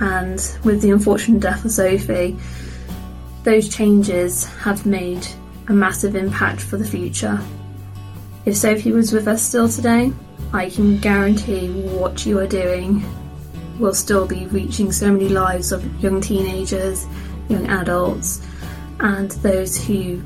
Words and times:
and 0.00 0.38
with 0.64 0.82
the 0.82 0.90
unfortunate 0.90 1.40
death 1.40 1.64
of 1.64 1.70
Sophie, 1.70 2.36
those 3.44 3.74
changes 3.74 4.44
have 4.56 4.84
made 4.84 5.26
a 5.68 5.72
massive 5.72 6.14
impact 6.16 6.60
for 6.60 6.76
the 6.76 6.84
future. 6.84 7.40
If 8.50 8.56
Sophie 8.56 8.90
was 8.90 9.12
with 9.12 9.28
us 9.28 9.42
still 9.42 9.68
today, 9.68 10.12
I 10.52 10.70
can 10.70 10.98
guarantee 10.98 11.70
what 11.70 12.26
you 12.26 12.40
are 12.40 12.48
doing 12.48 13.04
will 13.78 13.94
still 13.94 14.26
be 14.26 14.46
reaching 14.46 14.90
so 14.90 15.12
many 15.12 15.28
lives 15.28 15.70
of 15.70 15.84
young 16.02 16.20
teenagers, 16.20 17.06
young 17.48 17.68
adults, 17.68 18.44
and 18.98 19.30
those 19.30 19.80
who 19.80 20.20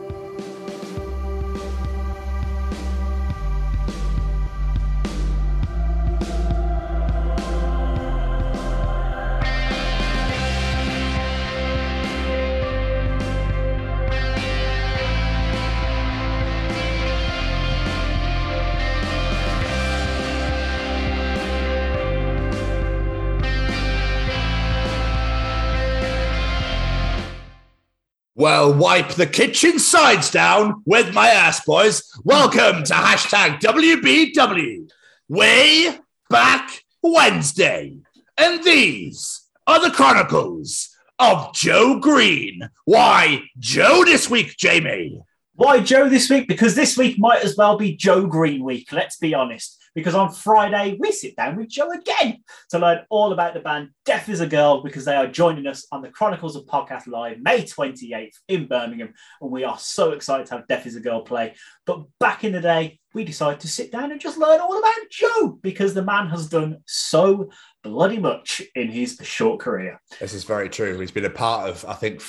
Well, 28.46 28.76
wipe 28.76 29.10
the 29.10 29.26
kitchen 29.26 29.80
sides 29.80 30.30
down 30.30 30.84
with 30.86 31.16
my 31.16 31.30
ass, 31.30 31.66
boys. 31.66 32.04
Welcome 32.24 32.84
to 32.84 32.94
hashtag 32.94 33.60
WBW. 33.60 34.88
Way 35.28 35.98
back 36.30 36.84
Wednesday. 37.02 37.98
And 38.38 38.64
these 38.64 39.48
are 39.66 39.82
the 39.82 39.90
chronicles 39.90 40.96
of 41.18 41.56
Joe 41.56 42.00
Green. 42.00 42.70
Why, 42.86 43.42
Joe 43.58 44.06
this 44.06 44.30
week, 44.30 44.56
Jamie? 44.58 45.24
Why 45.56 45.80
Joe 45.80 46.08
this 46.08 46.30
week? 46.30 46.48
Because 46.48 46.76
this 46.76 46.96
week 46.96 47.18
might 47.18 47.44
as 47.44 47.58
well 47.58 47.80
be 47.80 47.96
Joe 47.96 48.28
Green 48.28 48.64
week, 48.64 48.92
let's 48.92 49.18
be 49.18 49.34
honest. 49.34 49.82
Because 49.96 50.14
on 50.14 50.32
Friday, 50.32 50.98
we 51.00 51.12
sit 51.14 51.38
down 51.38 51.56
with 51.56 51.70
Joe 51.70 51.90
again 51.92 52.44
to 52.70 52.80
learn 52.80 53.06
all 53.10 53.32
about 53.32 53.54
the 53.54 53.62
band 53.62 53.90
Death 54.04 54.28
Is 54.28 54.42
A 54.42 54.48
Girl 54.48 54.84
because 54.84 55.06
they 55.06 55.16
are 55.16 55.26
joining 55.26 55.66
us 55.68 55.88
on 55.92 56.02
the 56.02 56.10
Chronicles 56.10 56.58
of 56.58 56.66
Podcast 56.66 57.08
Live 57.08 57.40
May 57.42 57.64
28th 57.64 58.36
in 58.50 58.68
Birmingham. 58.68 59.14
And 59.42 59.50
we 59.50 59.64
are 59.64 59.80
so 59.80 60.12
excited 60.12 60.48
to 60.48 60.58
have 60.58 60.68
Death 60.68 60.86
Is 60.86 60.98
A 60.98 61.00
Girl 61.00 61.22
play. 61.22 61.56
But 61.86 62.04
back 62.20 62.44
in 62.44 62.52
the 62.52 62.62
day, 62.62 63.00
we 63.14 63.24
decided 63.24 63.62
to 63.62 63.70
sit 63.70 63.92
down 63.92 64.12
and 64.12 64.20
just 64.20 64.38
learn 64.38 64.60
all 64.60 64.78
about 64.78 65.10
Joe 65.10 65.58
because 65.62 65.94
the 65.94 66.04
man 66.04 66.28
has 66.28 66.50
done 66.50 66.80
so 66.86 67.50
bloody 67.82 68.20
much 68.20 68.62
in 68.76 68.90
his 68.90 69.18
short 69.24 69.62
career. 69.62 70.02
This 70.20 70.34
is 70.34 70.44
very 70.44 70.70
true. 70.70 71.00
He's 71.00 71.12
been 71.12 71.24
a 71.24 71.30
part 71.30 71.70
of, 71.70 71.86
I 71.86 71.94
think, 71.94 72.22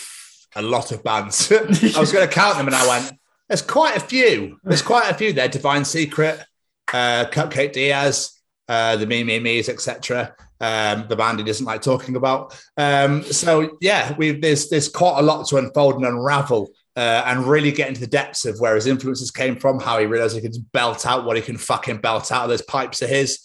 a 0.54 0.62
lot 0.62 0.92
of 0.92 1.02
bands. 1.02 1.50
I 1.96 1.98
was 2.00 2.12
going 2.12 2.26
to 2.26 2.32
count 2.32 2.58
them 2.58 2.68
and 2.68 2.76
I 2.76 2.86
went, 2.86 3.12
there's 3.48 3.62
quite 3.62 3.96
a 3.96 4.00
few. 4.00 4.58
There's 4.62 4.82
quite 4.82 5.10
a 5.10 5.14
few 5.14 5.32
there. 5.32 5.48
Divine 5.48 5.84
Secret, 5.84 6.44
uh, 6.92 7.26
Cupcake 7.30 7.72
Diaz, 7.72 8.40
uh, 8.68 8.96
the 8.96 9.06
Me 9.06 9.24
Me 9.24 9.38
Me's, 9.38 9.68
etc. 9.68 10.34
Um, 10.60 11.06
the 11.08 11.16
band 11.16 11.38
he 11.38 11.44
doesn't 11.44 11.66
like 11.66 11.82
talking 11.82 12.16
about. 12.16 12.58
Um, 12.76 13.22
so 13.24 13.76
yeah, 13.80 14.14
we've 14.16 14.40
there's 14.40 14.68
there's 14.68 14.88
quite 14.88 15.18
a 15.18 15.22
lot 15.22 15.46
to 15.48 15.56
unfold 15.56 15.96
and 15.96 16.06
unravel. 16.06 16.70
Uh, 16.96 17.22
and 17.26 17.44
really 17.44 17.70
get 17.70 17.88
into 17.88 18.00
the 18.00 18.06
depths 18.06 18.46
of 18.46 18.58
where 18.58 18.74
his 18.74 18.86
influences 18.86 19.30
came 19.30 19.54
from, 19.54 19.78
how 19.78 19.98
he 19.98 20.06
realized 20.06 20.34
he 20.34 20.40
could 20.40 20.56
belt 20.72 21.04
out 21.04 21.26
what 21.26 21.36
he 21.36 21.42
can 21.42 21.58
fucking 21.58 21.98
belt 21.98 22.32
out 22.32 22.44
of 22.44 22.48
those 22.48 22.62
pipes 22.62 23.02
of 23.02 23.10
his. 23.10 23.40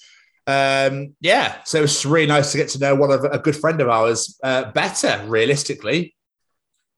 Um, 0.48 1.16
yeah, 1.20 1.62
so 1.66 1.84
it's 1.84 2.06
really 2.06 2.28
nice 2.28 2.54
to 2.54 2.58
get 2.58 2.70
to 2.70 2.80
know 2.80 2.96
one 2.96 3.12
of 3.12 3.26
a 3.26 3.40
good 3.40 3.56
friend 3.56 3.82
of 3.82 3.90
ours 3.90 4.40
uh, 4.42 4.72
better, 4.72 5.22
realistically. 5.28 6.16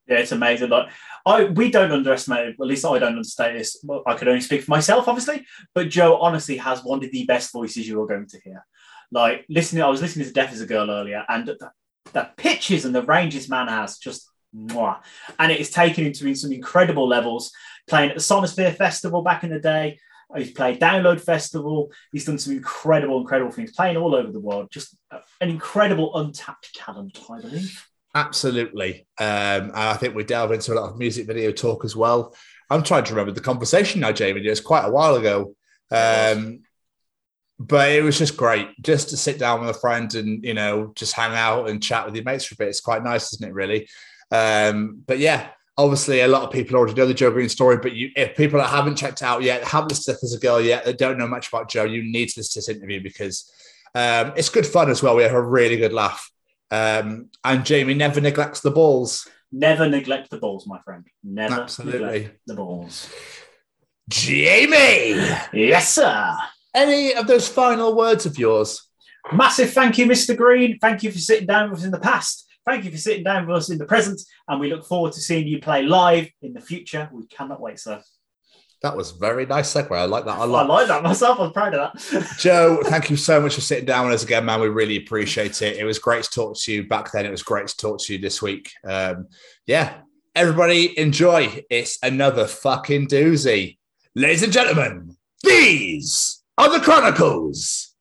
Yeah, 0.08 0.18
it's 0.18 0.32
amazing. 0.32 0.70
Like 0.70 0.90
I, 1.26 1.46
we 1.46 1.72
don't 1.72 1.92
underestimate. 1.92 2.56
At 2.60 2.60
least 2.60 2.86
I 2.86 3.00
don't 3.00 3.14
understate 3.14 3.58
this. 3.58 3.80
Well, 3.84 4.04
I 4.06 4.16
could 4.16 4.28
only 4.28 4.42
speak 4.42 4.64
for 4.64 4.72
myself, 4.72 5.08
obviously. 5.08 5.46
But 5.74 5.90
Joe 5.90 6.18
honestly 6.18 6.58
has 6.58 6.84
one 6.84 7.04
of 7.04 7.12
the 7.12 7.26
best 7.26 7.54
voices 7.54 7.88
you 7.88 8.02
are 8.02 8.08
going 8.08 8.28
to 8.28 8.40
hear. 8.44 8.66
Like 9.12 9.46
listening, 9.48 9.84
I 9.84 9.90
was 9.90 10.02
listening 10.02 10.26
to 10.26 10.34
"Death 10.34 10.54
Is 10.54 10.62
A 10.62 10.66
Girl" 10.66 10.90
earlier, 10.90 11.24
and 11.30 11.48
the, 11.48 11.72
the 12.12 12.30
pitches 12.36 12.86
and 12.86 12.94
the 12.94 13.04
ranges 13.04 13.50
man 13.50 13.68
has 13.68 13.98
just. 13.98 14.30
Mwah. 14.56 15.00
And 15.40 15.52
it 15.52 15.60
is 15.60 15.72
taken 15.72 16.06
him 16.06 16.14
to 16.14 16.36
some 16.36 16.52
incredible 16.52 17.08
levels. 17.08 17.52
Playing 17.88 18.12
at 18.12 18.16
the 18.16 18.22
Sonisphere 18.22 18.76
Festival 18.76 19.24
back 19.24 19.44
in 19.44 19.50
the 19.50 19.60
day, 19.60 19.98
He's 20.36 20.52
played 20.52 20.80
Download 20.80 21.20
Festival. 21.20 21.92
He's 22.12 22.26
done 22.26 22.40
some 22.40 22.54
incredible, 22.54 23.20
incredible 23.20 23.52
things, 23.52 23.72
playing 23.72 23.98
all 23.98 24.16
over 24.16 24.32
the 24.32 24.40
world. 24.40 24.70
Just 24.72 24.96
an 25.42 25.50
incredible 25.50 26.16
untapped 26.16 26.74
talent, 26.76 27.20
I 27.30 27.42
believe. 27.42 27.88
Absolutely. 28.16 29.08
Um, 29.20 29.26
and 29.70 29.76
I 29.76 29.96
think 29.96 30.16
we 30.16 30.24
delve 30.24 30.52
into 30.52 30.74
a 30.74 30.76
lot 30.76 30.90
of 30.92 31.00
music 31.00 31.26
video 31.26 31.52
talk 31.52 31.84
as 31.84 31.96
well. 31.96 32.36
I'm 32.70 32.84
trying 32.84 33.04
to 33.06 33.12
remember 33.14 33.32
the 33.32 33.42
conversation 33.42 34.02
now, 34.02 34.12
Jamie. 34.12 34.46
It 34.46 34.50
was 34.50 34.62
quite 34.62 34.86
a 34.86 34.92
while 34.92 35.16
ago. 35.16 35.56
Um, 35.92 36.62
but 37.60 37.92
it 37.92 38.04
was 38.04 38.18
just 38.18 38.36
great 38.36 38.70
just 38.82 39.10
to 39.10 39.18
sit 39.18 39.38
down 39.40 39.62
with 39.62 39.76
a 39.76 39.80
friend 39.80 40.14
and, 40.16 40.44
you 40.44 40.54
know, 40.54 40.92
just 40.96 41.14
hang 41.14 41.34
out 41.34 41.70
and 41.70 41.82
chat 41.82 42.06
with 42.06 42.16
your 42.16 42.24
mates 42.24 42.46
for 42.46 42.56
a 42.56 42.58
bit. 42.58 42.68
It's 42.70 42.82
quite 42.82 43.04
nice, 43.04 43.34
isn't 43.34 43.48
it, 43.48 43.54
really? 43.54 43.88
Um, 44.32 45.04
but 45.06 45.20
yeah, 45.20 45.50
obviously 45.78 46.22
a 46.22 46.28
lot 46.28 46.44
of 46.44 46.52
people 46.52 46.76
already 46.76 46.96
know 46.96 47.06
the 47.06 47.14
Joe 47.14 47.32
Green 47.32 47.50
story, 47.50 47.78
but 47.78 47.94
you, 47.94 48.10
if 48.16 48.36
people 48.36 48.60
that 48.60 48.70
haven't 48.70 48.96
checked 48.96 49.22
out 49.22 49.44
yet, 49.44 49.64
haven't 49.64 49.90
listened 49.90 50.06
to 50.06 50.12
Death 50.14 50.24
Is 50.24 50.36
A 50.36 50.40
Girl 50.40 50.60
yet, 50.60 50.86
that 50.86 50.98
don't 50.98 51.18
know 51.18 51.28
much 51.28 51.48
about 51.50 51.70
Joe, 51.70 51.84
you 51.84 52.04
need 52.04 52.30
to 52.30 52.40
listen 52.40 52.54
to 52.54 52.68
this 52.68 52.76
interview 52.76 53.02
because 53.02 53.52
um, 53.96 54.34
it's 54.36 54.50
good 54.50 54.66
fun 54.66 54.90
as 54.90 55.04
well. 55.04 55.16
We 55.16 55.24
have 55.24 55.34
a 55.34 55.42
really 55.42 55.78
good 55.78 55.94
laugh. 55.94 56.32
Um, 56.74 57.30
and 57.44 57.64
Jamie 57.64 57.94
never 57.94 58.20
neglects 58.20 58.62
the 58.62 58.72
balls. 58.72 59.28
Never 59.52 59.88
neglect 59.88 60.32
the 60.32 60.40
balls, 60.40 60.66
my 60.66 60.80
friend. 60.80 61.06
Never 61.24 61.62
Absolutely. 61.62 62.00
neglect 62.02 62.40
the 62.48 62.56
balls. 62.56 63.14
Jamie, 64.10 65.22
Yes, 65.54 65.94
sir. 65.94 66.36
any 66.74 67.14
of 67.14 67.28
those 67.28 67.48
final 67.48 67.96
words 67.96 68.26
of 68.26 68.40
yours? 68.40 68.90
Massive 69.32 69.72
thank 69.72 70.00
you, 70.00 70.08
Mr. 70.08 70.36
Green. 70.36 70.80
Thank 70.80 71.04
you 71.04 71.12
for 71.12 71.20
sitting 71.20 71.46
down 71.46 71.70
with 71.70 71.80
us 71.80 71.86
in 71.86 71.92
the 71.92 72.00
past. 72.00 72.48
Thank 72.66 72.86
you 72.86 72.92
for 72.92 72.98
sitting 72.98 73.24
down 73.24 73.46
with 73.48 73.56
us 73.58 73.70
in 73.70 73.78
the 73.78 73.86
present. 73.86 74.20
And 74.48 74.60
we 74.60 74.74
look 74.74 74.86
forward 74.86 75.14
to 75.14 75.22
seeing 75.22 75.48
you 75.48 75.60
play 75.60 75.84
live 75.84 76.28
in 76.42 76.54
the 76.54 76.62
future. 76.62 77.08
We 77.14 77.28
cannot 77.28 77.62
wait, 77.62 77.80
sir. 77.80 78.02
That 78.84 78.98
was 78.98 79.12
very 79.12 79.46
nice 79.46 79.74
segue. 79.74 79.90
I 79.98 80.04
like 80.04 80.26
that 80.26 80.38
a 80.38 80.42
I 80.42 80.46
lot. 80.46 80.66
I 80.70 80.74
like 80.74 80.88
that 80.90 81.04
myself. 81.04 81.40
I'm 81.40 81.54
proud 81.54 81.74
of 81.74 81.94
that. 82.12 82.36
Joe, 82.38 82.82
thank 82.84 83.10
you 83.10 83.16
so 83.16 83.40
much 83.42 83.56
for 83.56 83.62
sitting 83.62 83.86
down 83.86 84.06
with 84.06 84.16
us 84.16 84.24
again, 84.26 84.44
man. 84.44 84.60
We 84.60 84.68
really 84.68 84.98
appreciate 84.98 85.62
it. 85.62 85.78
It 85.78 85.86
was 85.86 86.00
great 86.00 86.26
to 86.26 86.30
talk 86.30 86.58
to 86.60 86.74
you 86.74 86.86
back 86.86 87.12
then. 87.14 87.26
It 87.26 87.32
was 87.32 87.44
great 87.44 87.68
to 87.68 87.78
talk 87.78 88.00
to 88.02 88.14
you 88.14 88.20
this 88.20 88.42
week. 88.42 88.72
Um, 88.86 89.28
yeah, 89.66 90.02
everybody 90.36 91.00
enjoy. 91.00 91.64
It's 91.70 91.98
another 92.04 92.46
fucking 92.46 93.08
doozy. 93.08 93.78
Ladies 94.16 94.44
and 94.44 94.52
gentlemen, 94.52 95.16
these 95.44 96.44
are 96.58 96.70
the 96.78 96.84
Chronicles 96.84 97.96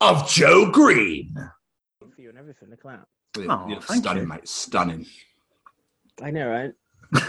of 0.00 0.28
Joe 0.28 0.68
Green. 0.68 1.32
for 2.00 2.20
you 2.20 2.30
and 2.30 2.38
everything. 2.38 2.70
Look 2.70 2.84
at 2.92 3.06
Oh, 3.48 3.78
stunning, 3.80 4.24
you. 4.24 4.28
mate. 4.28 4.48
Stunning. 4.48 5.06
I 6.20 6.32
know, 6.32 6.48
right? 6.48 6.72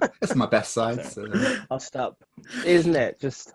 That's 0.00 0.34
my 0.34 0.46
best 0.46 0.72
side. 0.72 1.04
So. 1.04 1.28
I'll 1.70 1.80
stop. 1.80 2.22
Isn't 2.64 2.96
it? 2.96 3.20
Just 3.20 3.52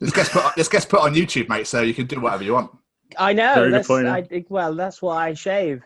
This 0.00 0.12
gets 0.12 0.28
put. 0.28 0.54
This 0.56 0.68
gets 0.68 0.84
put 0.84 1.00
on 1.00 1.14
YouTube, 1.14 1.48
mate. 1.48 1.66
So 1.66 1.82
you 1.82 1.94
can 1.94 2.06
do 2.06 2.20
whatever 2.20 2.44
you 2.44 2.54
want. 2.54 2.70
I 3.16 3.32
know. 3.32 3.54
Very 3.54 3.68
good 3.68 3.74
that's, 3.74 3.88
point. 3.88 4.06
I, 4.06 4.22
think- 4.22 4.46
well, 4.50 4.74
that's 4.74 5.00
why 5.00 5.28
I 5.28 5.34
shaved. 5.34 5.82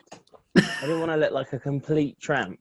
I 0.57 0.63
didn't 0.83 1.01
want 1.01 1.13
to 1.13 1.17
look 1.17 1.33
like 1.33 1.53
a 1.53 1.59
complete 1.59 2.19
tramp. 2.21 2.59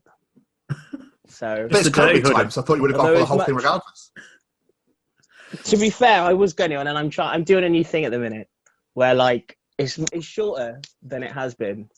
So, 1.28 1.68
But 1.70 1.80
it's 1.80 1.88
a 1.88 1.92
dirty 1.92 2.22
COVID 2.22 2.34
time, 2.34 2.52
so 2.52 2.62
I 2.62 2.66
thought 2.66 2.76
you 2.76 2.82
would 2.82 2.92
have 2.92 3.00
gone 3.00 3.08
for 3.08 3.14
the 3.14 3.20
it's 3.22 3.30
whole 3.30 3.40
thing 3.40 3.56
regardless. 3.56 4.12
to 5.64 5.78
be 5.78 5.90
fair, 5.90 6.22
I 6.22 6.34
was 6.34 6.54
going 6.54 6.76
on, 6.76 6.88
and 6.88 6.98
I'm 6.98 7.10
trying. 7.10 7.34
I'm 7.34 7.44
doing 7.44 7.64
a 7.64 7.70
new 7.70 7.84
thing 7.84 8.06
at 8.06 8.12
the 8.12 8.20
minute 8.20 8.50
where 8.94 9.16
like 9.16 9.58
it's 9.78 9.98
it's 9.98 10.26
shorter 10.26 10.82
than 11.02 11.24
it 11.24 11.32
has 11.32 11.56
been, 11.56 11.90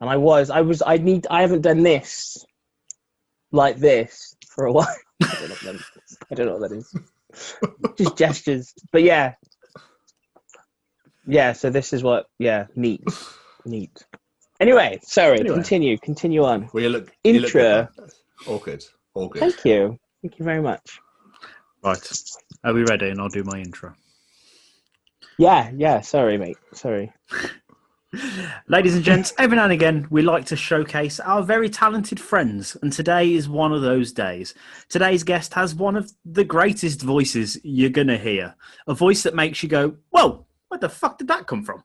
and 0.00 0.10
I 0.10 0.16
was 0.16 0.50
I 0.50 0.62
was 0.62 0.82
I 0.84 0.96
need 0.96 1.26
I 1.30 1.42
haven't 1.42 1.62
done 1.62 1.82
this 1.82 2.44
like 3.52 3.78
this 3.78 4.36
for 4.48 4.66
a 4.66 4.72
while. 4.76 4.94
I 5.22 5.26
don't 5.26 5.48
know 5.48 5.48
what 5.48 5.60
that 5.60 5.74
is. 5.74 6.18
I 6.30 6.34
don't 6.34 6.46
know 6.46 6.56
what 6.56 6.70
that 6.70 6.76
is. 6.76 6.94
Just 7.96 8.16
gestures, 8.16 8.74
but 8.90 9.02
yeah, 9.02 9.34
yeah. 11.26 11.52
So 11.52 11.70
this 11.70 11.92
is 11.92 12.02
what 12.02 12.26
yeah 12.38 12.66
neat 12.74 13.04
neat. 13.64 14.04
Anyway, 14.58 14.98
sorry. 15.02 15.40
Anyway. 15.40 15.54
Continue. 15.54 15.98
Continue 15.98 16.44
on. 16.44 16.68
Well, 16.72 16.82
you 16.82 16.90
look. 16.90 17.10
you 17.24 17.34
look 17.40 17.54
Intro. 17.54 17.62
good, 17.62 17.88
man. 17.98 18.10
All 18.46 18.58
good. 18.58 18.84
All 19.14 19.28
good. 19.28 19.40
Thank 19.40 19.64
you. 19.64 19.98
Thank 20.22 20.38
you 20.38 20.44
very 20.44 20.60
much. 20.60 21.00
Right. 21.82 22.12
Are 22.64 22.74
we 22.74 22.84
ready? 22.84 23.08
And 23.08 23.20
I'll 23.20 23.28
do 23.28 23.42
my 23.44 23.58
intro. 23.58 23.94
Yeah, 25.38 25.70
yeah. 25.74 26.02
Sorry, 26.02 26.36
mate. 26.36 26.58
Sorry. 26.74 27.12
Ladies 28.66 28.96
and 28.96 29.04
gents, 29.04 29.32
every 29.38 29.56
now 29.56 29.64
and 29.64 29.72
again 29.72 30.06
we 30.10 30.22
like 30.22 30.44
to 30.46 30.56
showcase 30.56 31.20
our 31.20 31.42
very 31.42 31.68
talented 31.68 32.18
friends, 32.18 32.76
and 32.82 32.92
today 32.92 33.34
is 33.34 33.48
one 33.48 33.72
of 33.72 33.82
those 33.82 34.12
days. 34.12 34.52
Today's 34.88 35.22
guest 35.22 35.54
has 35.54 35.76
one 35.76 35.96
of 35.96 36.12
the 36.24 36.42
greatest 36.42 37.02
voices 37.02 37.56
you're 37.62 37.88
gonna 37.88 38.18
hear. 38.18 38.56
A 38.88 38.94
voice 38.94 39.22
that 39.22 39.36
makes 39.36 39.62
you 39.62 39.68
go, 39.68 39.94
Whoa, 40.10 40.44
where 40.68 40.80
the 40.80 40.88
fuck 40.88 41.18
did 41.18 41.28
that 41.28 41.46
come 41.46 41.62
from? 41.62 41.84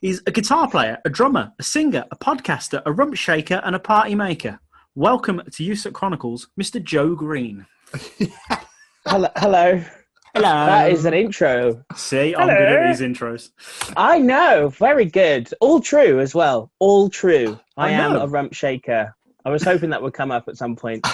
He's 0.00 0.22
a 0.26 0.30
guitar 0.30 0.70
player, 0.70 0.98
a 1.04 1.10
drummer, 1.10 1.52
a 1.58 1.62
singer, 1.64 2.04
a 2.12 2.16
podcaster, 2.16 2.80
a 2.86 2.92
rump 2.92 3.16
shaker, 3.16 3.60
and 3.64 3.74
a 3.74 3.80
party 3.80 4.14
maker. 4.14 4.60
Welcome 4.94 5.42
to 5.50 5.64
USUK 5.64 5.92
Chronicles, 5.92 6.48
Mr. 6.60 6.82
Joe 6.82 7.16
Green. 7.16 7.66
Hello. 9.06 9.28
Hello. 9.36 9.82
Hello. 10.34 10.48
That 10.66 10.92
is 10.92 11.04
an 11.04 11.14
intro. 11.14 11.84
See, 11.96 12.34
I'm 12.34 12.46
good 12.46 12.56
at 12.56 12.96
these 12.96 13.00
intros. 13.00 13.50
I 13.96 14.18
know. 14.18 14.68
Very 14.68 15.04
good. 15.04 15.52
All 15.60 15.80
true 15.80 16.20
as 16.20 16.34
well. 16.34 16.70
All 16.78 17.08
true. 17.10 17.58
I, 17.76 17.88
I 17.88 17.90
am 17.92 18.12
know. 18.12 18.22
a 18.22 18.26
rump 18.28 18.52
shaker. 18.54 19.14
I 19.44 19.50
was 19.50 19.62
hoping 19.64 19.90
that 19.90 20.02
would 20.02 20.12
come 20.14 20.30
up 20.30 20.48
at 20.48 20.56
some 20.56 20.76
point. 20.76 21.06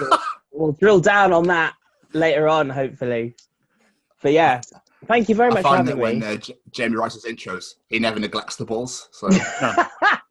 we'll, 0.00 0.18
we'll 0.52 0.72
drill 0.72 1.00
down 1.00 1.32
on 1.32 1.44
that 1.48 1.74
later 2.12 2.48
on, 2.48 2.70
hopefully. 2.70 3.34
But 4.22 4.32
yeah, 4.32 4.60
thank 5.06 5.28
you 5.28 5.34
very 5.34 5.50
I 5.50 5.54
much 5.54 5.62
for 5.62 5.68
find 5.68 5.88
that 5.88 5.98
having 5.98 6.20
when 6.20 6.22
uh, 6.22 6.36
J- 6.36 6.56
Jamie 6.70 6.96
writes 6.96 7.14
his 7.14 7.24
intros, 7.24 7.74
he 7.88 7.98
never 7.98 8.18
neglects 8.18 8.56
the 8.56 8.64
balls. 8.64 9.08
So 9.12 9.28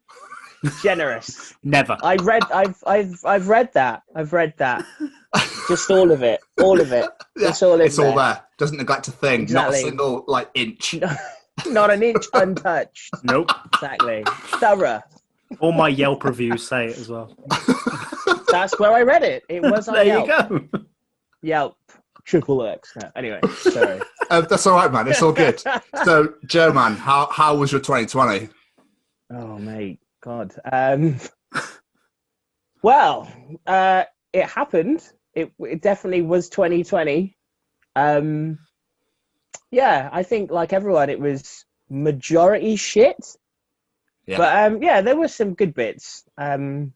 Generous. 0.82 1.54
Never. 1.62 1.96
I 2.02 2.16
read. 2.16 2.42
I've. 2.52 2.76
I've. 2.86 3.18
I've 3.24 3.48
read 3.48 3.72
that. 3.74 4.02
I've 4.14 4.32
read 4.32 4.54
that. 4.58 4.84
Just 5.68 5.90
all 5.90 6.10
of 6.12 6.22
it. 6.22 6.40
All 6.60 6.80
of 6.80 6.92
it. 6.92 7.06
Yeah, 7.38 7.50
It's 7.50 7.62
all 7.62 7.74
in 7.74 7.82
it's 7.82 7.98
all 7.98 8.06
there. 8.14 8.14
there. 8.34 8.42
Doesn't 8.56 8.78
neglect 8.78 9.08
a 9.08 9.10
thing. 9.10 9.42
Exactly. 9.42 9.72
Not 9.82 9.82
a 9.82 9.88
single 9.90 10.24
like 10.26 10.48
inch. 10.54 10.94
Not 11.66 11.90
an 11.90 12.02
inch 12.02 12.24
untouched. 12.32 13.10
Nope. 13.24 13.50
Exactly. 13.74 14.24
Thorough. 14.26 15.02
All 15.60 15.72
my 15.72 15.88
Yelp 15.88 16.24
reviews 16.24 16.66
say 16.66 16.86
it 16.86 16.96
as 16.96 17.10
well. 17.10 17.36
That's 18.50 18.78
where 18.78 18.92
I 18.92 19.02
read 19.02 19.22
it. 19.22 19.42
It 19.50 19.60
was 19.62 19.86
on 19.88 19.94
there 19.96 20.04
Yelp. 20.06 20.50
you 20.50 20.60
go. 20.72 20.80
Yelp. 21.42 21.76
Triple 22.24 22.64
X. 22.66 22.92
No, 23.00 23.10
anyway, 23.14 23.40
sorry. 23.58 24.00
Uh, 24.30 24.40
that's 24.40 24.66
all 24.66 24.74
right, 24.76 24.90
man. 24.90 25.06
It's 25.08 25.20
all 25.22 25.32
good. 25.32 25.62
so, 26.04 26.34
Joe, 26.46 26.72
man, 26.72 26.96
how 26.96 27.28
how 27.30 27.54
was 27.56 27.70
your 27.70 27.80
2020? 27.82 28.48
Oh 29.32 29.58
mate, 29.58 30.00
God. 30.26 30.54
Um, 30.70 31.18
well, 32.82 33.32
uh, 33.66 34.04
it 34.32 34.46
happened. 34.46 35.08
It 35.34 35.52
it 35.60 35.80
definitely 35.82 36.22
was 36.22 36.48
2020. 36.48 37.36
Um, 37.94 38.58
yeah, 39.70 40.08
I 40.12 40.24
think 40.24 40.50
like 40.50 40.72
everyone, 40.72 41.10
it 41.10 41.20
was 41.20 41.64
majority 41.88 42.74
shit. 42.74 43.36
Yeah. 44.26 44.38
But 44.38 44.72
um, 44.72 44.82
yeah, 44.82 45.00
there 45.00 45.16
were 45.16 45.28
some 45.28 45.54
good 45.54 45.74
bits. 45.74 46.24
Um, 46.36 46.92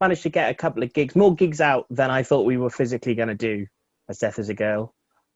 managed 0.00 0.22
to 0.24 0.28
get 0.28 0.50
a 0.50 0.54
couple 0.54 0.82
of 0.82 0.92
gigs, 0.92 1.16
more 1.16 1.34
gigs 1.34 1.62
out 1.62 1.86
than 1.88 2.10
I 2.10 2.22
thought 2.22 2.44
we 2.44 2.58
were 2.58 2.70
physically 2.70 3.14
going 3.14 3.28
to 3.28 3.34
do. 3.34 3.66
As 4.08 4.18
Death 4.18 4.38
Is 4.38 4.48
A 4.48 4.54
Girl. 4.54 4.92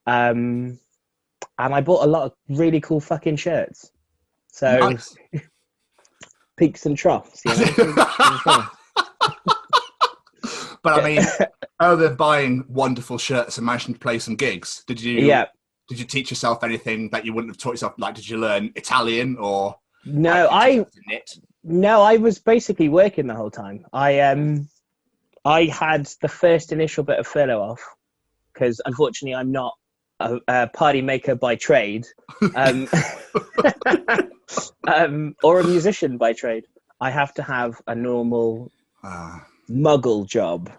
Um, 0.06 0.79
and 1.59 1.75
I 1.75 1.81
bought 1.81 2.05
a 2.05 2.11
lot 2.11 2.25
of 2.25 2.32
really 2.49 2.81
cool 2.81 3.00
fucking 3.00 3.37
shirts. 3.37 3.91
So 4.49 4.79
Nice. 4.79 5.17
peaks 6.56 6.86
and 6.86 6.96
troughs. 6.96 7.42
You 7.44 7.56
know? 7.56 7.64
And 7.78 7.94
troughs. 7.94 8.76
But 10.84 11.00
I 11.00 11.04
mean, 11.04 11.26
other 11.80 12.08
than 12.08 12.16
buying 12.16 12.64
wonderful 12.68 13.18
shirts 13.18 13.56
and 13.56 13.66
managing 13.66 13.94
to 13.94 14.00
play 14.00 14.20
some 14.20 14.37
gigs, 14.37 14.84
did 14.87 15.00
you? 15.00 15.18
yeah. 15.26 15.46
Did 15.88 15.99
you 15.99 16.04
teach 16.06 16.30
yourself 16.30 16.64
anything 16.64 17.11
that 17.11 17.26
you 17.26 17.34
wouldn't 17.34 17.50
have 17.50 17.58
taught 17.58 17.73
yourself? 17.73 17.94
Like, 17.99 18.14
did 18.14 18.28
you 18.28 18.38
learn 18.38 18.73
Italian 18.75 19.37
or? 19.37 19.76
No, 20.06 20.49
I 20.50 20.87
no, 21.62 22.02
I 22.02 22.16
was 22.16 22.38
basically 22.38 22.88
working 22.88 23.26
the 23.26 23.34
whole 23.34 23.50
time. 23.50 23.84
I 23.92 24.20
um, 24.20 24.68
I 25.44 25.64
had 25.64 26.06
the 26.23 26.28
first 26.28 26.73
initial 26.73 27.04
bit 27.04 27.18
of 27.18 27.26
furlough 27.26 27.61
off 27.61 27.82
because 28.52 28.80
unfortunately 28.84 29.34
I'm 29.34 29.52
not 29.52 29.75
a, 30.20 30.38
a 30.49 30.66
party 30.68 31.02
maker 31.02 31.34
by 31.34 31.56
trade, 31.56 32.06
um, 32.54 32.88
um, 34.87 35.34
or 35.42 35.61
a 35.61 35.66
musician 35.66 36.18
by 36.18 36.32
trade. 36.32 36.64
I 37.00 37.11
have 37.11 37.34
to 37.34 37.42
have 37.42 37.80
a 37.87 37.94
normal 37.94 38.70
Ah, 39.02 39.44
muggle 39.68 40.26
job. 40.26 40.70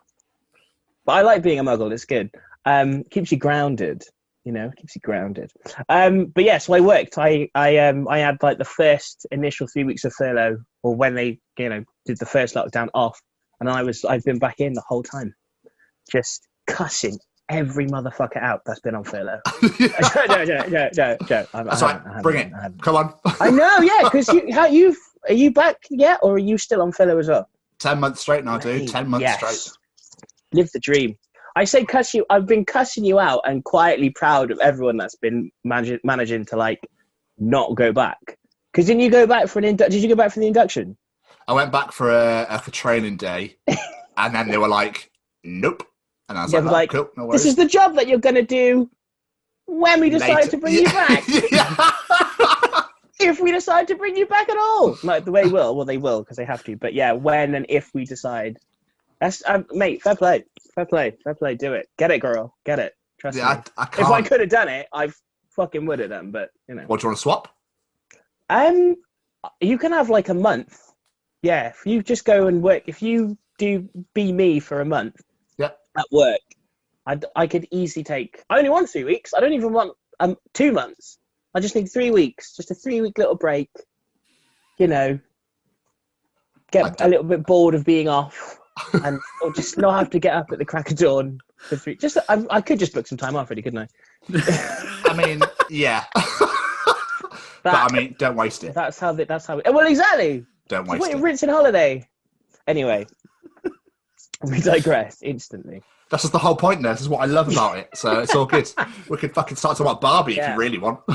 But 1.06 1.14
I 1.14 1.22
like 1.22 1.44
being 1.44 1.60
a 1.60 1.64
muggle, 1.64 1.92
it's 1.92 2.06
good. 2.06 2.32
Um, 2.66 3.04
keeps 3.04 3.32
you 3.32 3.38
grounded, 3.38 4.04
you 4.44 4.52
know, 4.52 4.72
keeps 4.76 4.96
you 4.96 5.02
grounded. 5.02 5.52
Um, 5.90 6.26
but 6.26 6.44
yeah, 6.44 6.58
so 6.58 6.74
I 6.74 6.80
worked. 6.80 7.18
I 7.20 7.50
I 7.54 7.78
um 7.78 8.08
I 8.08 8.20
had 8.20 8.42
like 8.42 8.58
the 8.58 8.66
first 8.66 9.28
initial 9.32 9.68
three 9.68 9.84
weeks 9.84 10.04
of 10.06 10.14
furlough, 10.14 10.58
or 10.82 10.96
when 10.96 11.14
they, 11.14 11.40
you 11.60 11.70
know, 11.70 11.84
did 12.08 12.18
the 12.18 12.26
first 12.26 12.56
lockdown 12.56 12.90
off, 12.96 13.20
and 13.60 13.70
I 13.70 13.84
was 13.84 14.04
I've 14.04 14.24
been 14.24 14.40
back 14.40 14.60
in 14.60 14.74
the 14.74 14.84
whole 14.88 15.04
time. 15.04 15.36
Just 16.12 16.48
cussing 16.66 17.20
every 17.50 17.88
motherfucker 17.88 18.42
out 18.42 18.62
that's 18.66 18.80
been 18.80 18.96
on 18.96 19.04
furlough. 19.04 19.42
no, 19.62 19.88
no, 20.28 20.44
no, 20.44 20.68
no, 20.68 20.90
no, 20.96 21.18
no. 21.30 21.46
I, 21.54 21.64
That's 21.64 21.82
I 21.82 21.86
right. 21.86 21.94
haven't, 21.94 22.08
I 22.08 22.16
haven't, 22.16 22.22
Bring 22.22 22.38
it. 22.38 22.82
Come 22.82 22.96
on. 22.96 23.14
I 23.40 23.50
know, 23.52 23.80
yeah, 23.80 24.02
because 24.04 24.28
you 24.30 24.54
how 24.54 24.66
you 24.66 24.96
are 25.28 25.34
you 25.34 25.52
back 25.52 25.78
yet, 25.90 26.20
or 26.22 26.36
are 26.36 26.40
you 26.40 26.58
still 26.58 26.82
on 26.82 26.92
furlough 26.92 27.20
as 27.20 27.28
well? 27.28 27.50
Ten 27.80 28.00
months 28.00 28.22
straight 28.22 28.44
now, 28.44 28.58
dude. 28.58 28.88
Ten 28.88 29.10
months 29.10 29.24
yes. 29.24 29.38
straight. 29.38 29.78
Live 30.54 30.72
the 30.72 30.80
dream. 30.80 31.18
I 31.56 31.64
say 31.64 31.86
cuss 31.86 32.14
you. 32.14 32.26
I've 32.30 32.46
been 32.46 32.66
cussing 32.66 33.06
you 33.06 33.20
out 33.20 33.42
and 33.46 33.64
quietly 33.64 34.10
proud 34.10 34.52
of 34.52 34.60
everyone 34.60 34.98
that's 34.98 35.16
been 35.16 35.52
managing, 35.64 36.00
managing 36.04 36.46
to 36.46 36.58
like 36.58 36.88
not 37.38 37.76
go 37.76 37.92
back. 37.94 38.38
Because 38.72 38.88
didn't 38.88 39.02
you 39.02 39.10
go 39.10 39.26
back 39.26 39.48
for 39.48 39.60
an 39.60 39.66
indu- 39.66 39.90
Did 39.90 40.04
you 40.04 40.10
go 40.10 40.16
back 40.16 40.32
for 40.32 40.42
the 40.42 40.48
induction? 40.48 40.98
I 41.48 41.54
went 41.54 41.72
back 41.72 41.92
for 41.92 42.12
a, 42.12 42.46
a 42.50 42.60
for 42.60 42.72
training 42.72 43.18
day, 43.18 43.58
and 44.18 44.36
then 44.36 44.50
they 44.50 44.58
were 44.58 44.68
like, 44.68 45.12
"Nope," 45.44 45.84
and 46.30 46.38
I 46.38 46.44
was 46.44 46.54
Yeah, 46.54 46.60
like, 46.60 46.68
"Oh, 46.70 46.72
like, 46.74 46.90
"Cool, 46.92 47.10
no 47.18 47.26
worries." 47.26 47.42
This 47.44 47.50
is 47.52 47.56
the 47.56 47.66
job 47.68 47.96
that 47.96 48.08
you're 48.08 48.20
gonna 48.20 48.42
do 48.44 48.90
when 49.66 50.00
we 50.00 50.10
decide 50.10 50.36
Later. 50.36 50.52
to 50.52 50.58
bring 50.58 50.74
you 50.76 50.86
back. 50.86 51.24
If 53.18 53.40
we 53.40 53.52
decide 53.54 53.88
to 53.88 53.96
bring 53.96 54.18
you 54.18 54.26
back 54.26 54.50
at 54.50 54.58
all. 54.58 54.98
Like 55.04 55.24
the 55.26 55.32
way 55.32 55.46
will, 55.46 55.76
well 55.76 55.86
they 55.86 55.98
will 55.98 56.20
because 56.22 56.36
they 56.38 56.46
have 56.46 56.64
to. 56.66 56.76
But 56.76 56.94
yeah, 56.94 57.14
when 57.14 57.56
and 57.56 57.66
if 57.70 57.90
we 57.94 58.04
decide, 58.06 58.58
that's 59.22 59.42
um, 59.48 59.66
mate. 59.72 60.02
Fair 60.02 60.16
play, 60.18 60.44
fair 60.76 60.86
play, 60.86 61.16
fair 61.24 61.34
play. 61.34 61.56
Do 61.56 61.74
it. 61.74 61.88
Get 61.98 62.12
it, 62.12 62.20
girl. 62.20 62.54
Get 62.66 62.78
it. 62.80 62.94
Trust 63.20 63.38
Yeah, 63.38 63.64
me. 63.66 63.72
I, 63.78 63.84
I 63.84 63.88
if 64.02 64.08
I 64.08 64.22
could 64.22 64.42
have 64.42 64.50
done 64.50 64.68
it, 64.68 64.88
I 64.94 65.12
fucking 65.56 65.86
would 65.86 66.00
have 66.00 66.10
done. 66.10 66.32
But 66.32 66.50
you 66.68 66.76
know, 66.76 66.84
What 66.88 67.00
do 67.00 67.06
you 67.06 67.10
want 67.10 67.18
to 67.18 67.22
swap? 67.22 67.48
um, 68.50 68.96
you 69.62 69.78
can 69.78 69.94
have 69.94 70.10
like 70.10 70.28
a 70.30 70.34
month. 70.34 70.78
Yeah, 71.42 71.70
if 71.70 71.82
you 71.86 72.04
just 72.04 72.26
go 72.26 72.48
and 72.48 72.62
work, 72.62 72.84
if 72.88 73.02
you 73.02 73.38
do 73.58 73.88
be 74.14 74.34
me 74.34 74.60
for 74.60 74.82
a 74.82 74.86
month, 74.86 75.16
Yeah. 75.16 75.22
At 75.98 76.06
work, 76.12 76.40
I 77.06 77.20
I 77.36 77.48
could 77.48 77.68
easily 77.72 78.04
take. 78.04 78.44
I 78.50 78.58
only 78.58 78.70
want 78.70 78.90
three 78.90 79.04
weeks. 79.04 79.34
I 79.34 79.40
don't 79.40 79.54
even 79.54 79.74
want 79.74 79.94
um 80.20 80.36
two 80.54 80.72
months. 80.72 81.18
I 81.54 81.60
just 81.60 81.76
need 81.76 81.88
three 81.88 82.12
weeks, 82.12 82.56
just 82.56 82.72
a 82.72 82.76
three 82.76 83.02
week 83.02 83.18
little 83.18 83.36
break. 83.36 83.70
You 84.78 84.88
know, 84.88 85.20
get 86.72 87.00
a 87.02 87.08
little 87.08 87.24
bit 87.24 87.46
bored 87.46 87.76
of 87.76 87.86
being 87.86 88.10
off, 88.10 88.60
and 88.94 89.20
or 89.42 89.54
just 89.54 89.78
not 89.78 89.98
have 89.98 90.10
to 90.12 90.20
get 90.20 90.36
up 90.36 90.52
at 90.52 90.60
the 90.60 90.66
crack 90.66 90.92
of 90.92 90.98
dawn 90.98 91.40
for 91.58 91.78
three. 91.78 91.96
Just 91.96 92.18
I, 92.30 92.46
I 92.50 92.62
could 92.62 92.80
just 92.80 92.94
book 92.94 93.08
some 93.08 93.18
time 93.18 93.36
off, 93.36 93.50
really, 93.50 93.62
couldn't 93.62 93.80
I? 93.80 93.88
I 95.06 95.14
mean, 95.16 95.42
yeah. 95.70 96.06
but 97.64 97.74
I 97.74 97.88
mean, 97.92 98.16
don't 98.18 98.36
waste 98.36 98.64
it. 98.64 98.74
That's 98.74 99.00
how. 99.00 99.14
The, 99.14 99.26
that's 99.26 99.46
how. 99.46 99.60
It, 99.60 99.74
well, 99.74 99.88
exactly. 99.88 100.46
Don't 100.68 100.88
waste 100.88 101.10
it. 101.10 101.18
rinsing 101.18 101.50
holiday. 101.50 102.08
Anyway, 102.68 103.06
we 104.44 104.60
digress 104.60 105.22
instantly. 105.22 105.82
That's 106.10 106.24
just 106.24 106.34
the 106.34 106.40
whole 106.40 106.56
point. 106.56 106.82
There. 106.84 106.92
This 106.94 107.02
is 107.02 107.10
what 107.10 107.22
I 107.22 107.26
love 107.26 107.52
about 107.52 107.78
it. 107.78 107.90
So 107.96 108.20
it's 108.20 108.36
all 108.36 108.46
good. 108.46 108.72
we 109.10 109.18
could 109.18 109.34
fucking 109.34 109.58
start 109.58 109.78
talking 109.78 109.90
about 109.90 110.02
Barbie 110.02 110.40
if 110.40 110.48
you 110.48 110.56
really 110.56 110.78
want. 110.78 111.00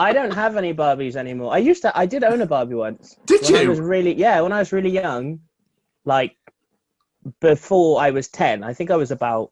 I 0.00 0.12
don't 0.12 0.32
have 0.32 0.56
any 0.56 0.72
Barbies 0.74 1.16
anymore. 1.16 1.52
I 1.52 1.58
used 1.58 1.82
to. 1.82 1.96
I 1.96 2.06
did 2.06 2.24
own 2.24 2.40
a 2.40 2.46
Barbie 2.46 2.74
once. 2.74 3.16
Did 3.26 3.42
when 3.42 3.54
I 3.56 3.62
you? 3.62 3.68
was 3.68 3.80
really 3.80 4.14
yeah. 4.14 4.40
When 4.40 4.52
I 4.52 4.58
was 4.58 4.72
really 4.72 4.90
young, 4.90 5.40
like 6.04 6.36
before 7.40 8.00
I 8.00 8.10
was 8.10 8.28
ten. 8.28 8.62
I 8.64 8.74
think 8.74 8.90
I 8.90 8.96
was 8.96 9.10
about 9.10 9.50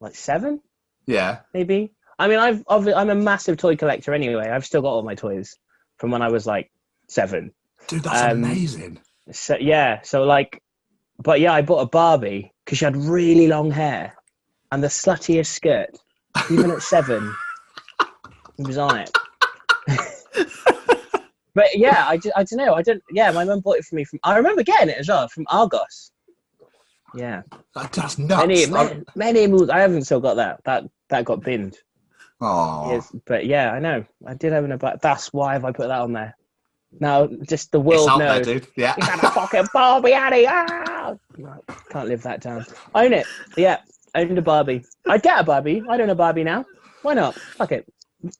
like 0.00 0.14
seven, 0.14 0.60
Yeah. 1.06 1.40
maybe. 1.52 1.92
I 2.18 2.28
mean, 2.28 2.38
I've, 2.38 2.62
I've 2.68 2.86
I'm 2.88 3.10
a 3.10 3.14
massive 3.14 3.56
toy 3.56 3.76
collector 3.76 4.12
anyway. 4.14 4.48
I've 4.48 4.66
still 4.66 4.82
got 4.82 4.90
all 4.90 5.02
my 5.02 5.14
toys 5.14 5.56
from 5.96 6.10
when 6.10 6.22
I 6.22 6.28
was 6.28 6.46
like 6.46 6.70
seven. 7.08 7.52
Dude, 7.88 8.02
that's 8.02 8.22
Um, 8.22 8.44
amazing. 8.44 9.00
So 9.32 9.56
yeah, 9.58 10.02
so 10.02 10.24
like, 10.24 10.62
but 11.24 11.40
yeah, 11.40 11.52
I 11.52 11.62
bought 11.62 11.80
a 11.80 11.86
Barbie 11.86 12.52
because 12.64 12.78
she 12.78 12.84
had 12.84 12.96
really 12.96 13.48
long 13.48 13.70
hair 13.70 14.14
and 14.70 14.82
the 14.82 14.88
sluttiest 14.88 15.46
skirt. 15.46 15.90
Even 16.50 16.70
at 16.70 16.82
seven, 16.82 17.34
he 18.56 18.62
was 18.64 18.76
on 18.78 18.98
it. 18.98 19.10
but 21.54 21.66
yeah, 21.76 22.06
I, 22.08 22.16
ju- 22.16 22.32
I 22.34 22.42
don't 22.44 22.58
know. 22.58 22.74
I 22.74 22.82
don't. 22.82 23.02
Yeah, 23.12 23.30
my 23.30 23.44
mum 23.44 23.60
bought 23.60 23.78
it 23.78 23.84
for 23.84 23.94
me 23.94 24.04
from. 24.04 24.18
I 24.24 24.36
remember 24.36 24.62
getting 24.62 24.88
it 24.88 24.98
as 24.98 25.08
well 25.08 25.28
from 25.28 25.46
Argos. 25.48 26.10
Yeah, 27.14 27.42
That- 27.76 27.92
That's 27.92 28.18
nuts. 28.18 28.46
many 28.46 28.66
many, 28.66 29.02
many 29.14 29.46
moves. 29.46 29.70
I 29.70 29.78
haven't 29.78 30.04
still 30.04 30.20
got 30.20 30.34
that. 30.34 30.60
That 30.64 30.84
that 31.10 31.24
got 31.24 31.42
binned. 31.42 31.76
Oh, 32.40 32.90
Yes, 32.90 33.14
but 33.26 33.46
yeah, 33.46 33.70
I 33.72 33.78
know. 33.78 34.04
I 34.26 34.34
did 34.34 34.52
have 34.52 34.64
an 34.64 34.76
But 34.76 35.00
that's 35.00 35.32
why 35.32 35.52
have 35.52 35.64
I 35.64 35.70
put 35.70 35.86
that 35.88 36.00
on 36.00 36.12
there? 36.12 36.36
Now, 37.00 37.28
just 37.48 37.70
the 37.72 37.80
world 37.80 38.18
knows. 38.18 38.44
there. 38.46 38.60
Yeah. 38.76 38.94
You 38.98 39.02
got 39.06 39.22
a 39.24 39.30
fucking 39.30 39.66
Barbie, 39.72 40.12
Annie. 40.12 40.46
Ah! 40.48 40.93
Can't 41.90 42.08
live 42.08 42.22
that 42.22 42.40
down. 42.40 42.64
Own 42.94 43.12
it. 43.12 43.26
Yeah, 43.56 43.80
own 44.14 44.36
a 44.38 44.42
Barbie. 44.42 44.84
I'd 45.08 45.22
get 45.22 45.40
a 45.40 45.44
Barbie. 45.44 45.82
I'd 45.88 46.00
own 46.00 46.10
a 46.10 46.14
Barbie 46.14 46.44
now. 46.44 46.64
Why 47.02 47.14
not? 47.14 47.34
Fuck 47.34 47.72
it. 47.72 47.86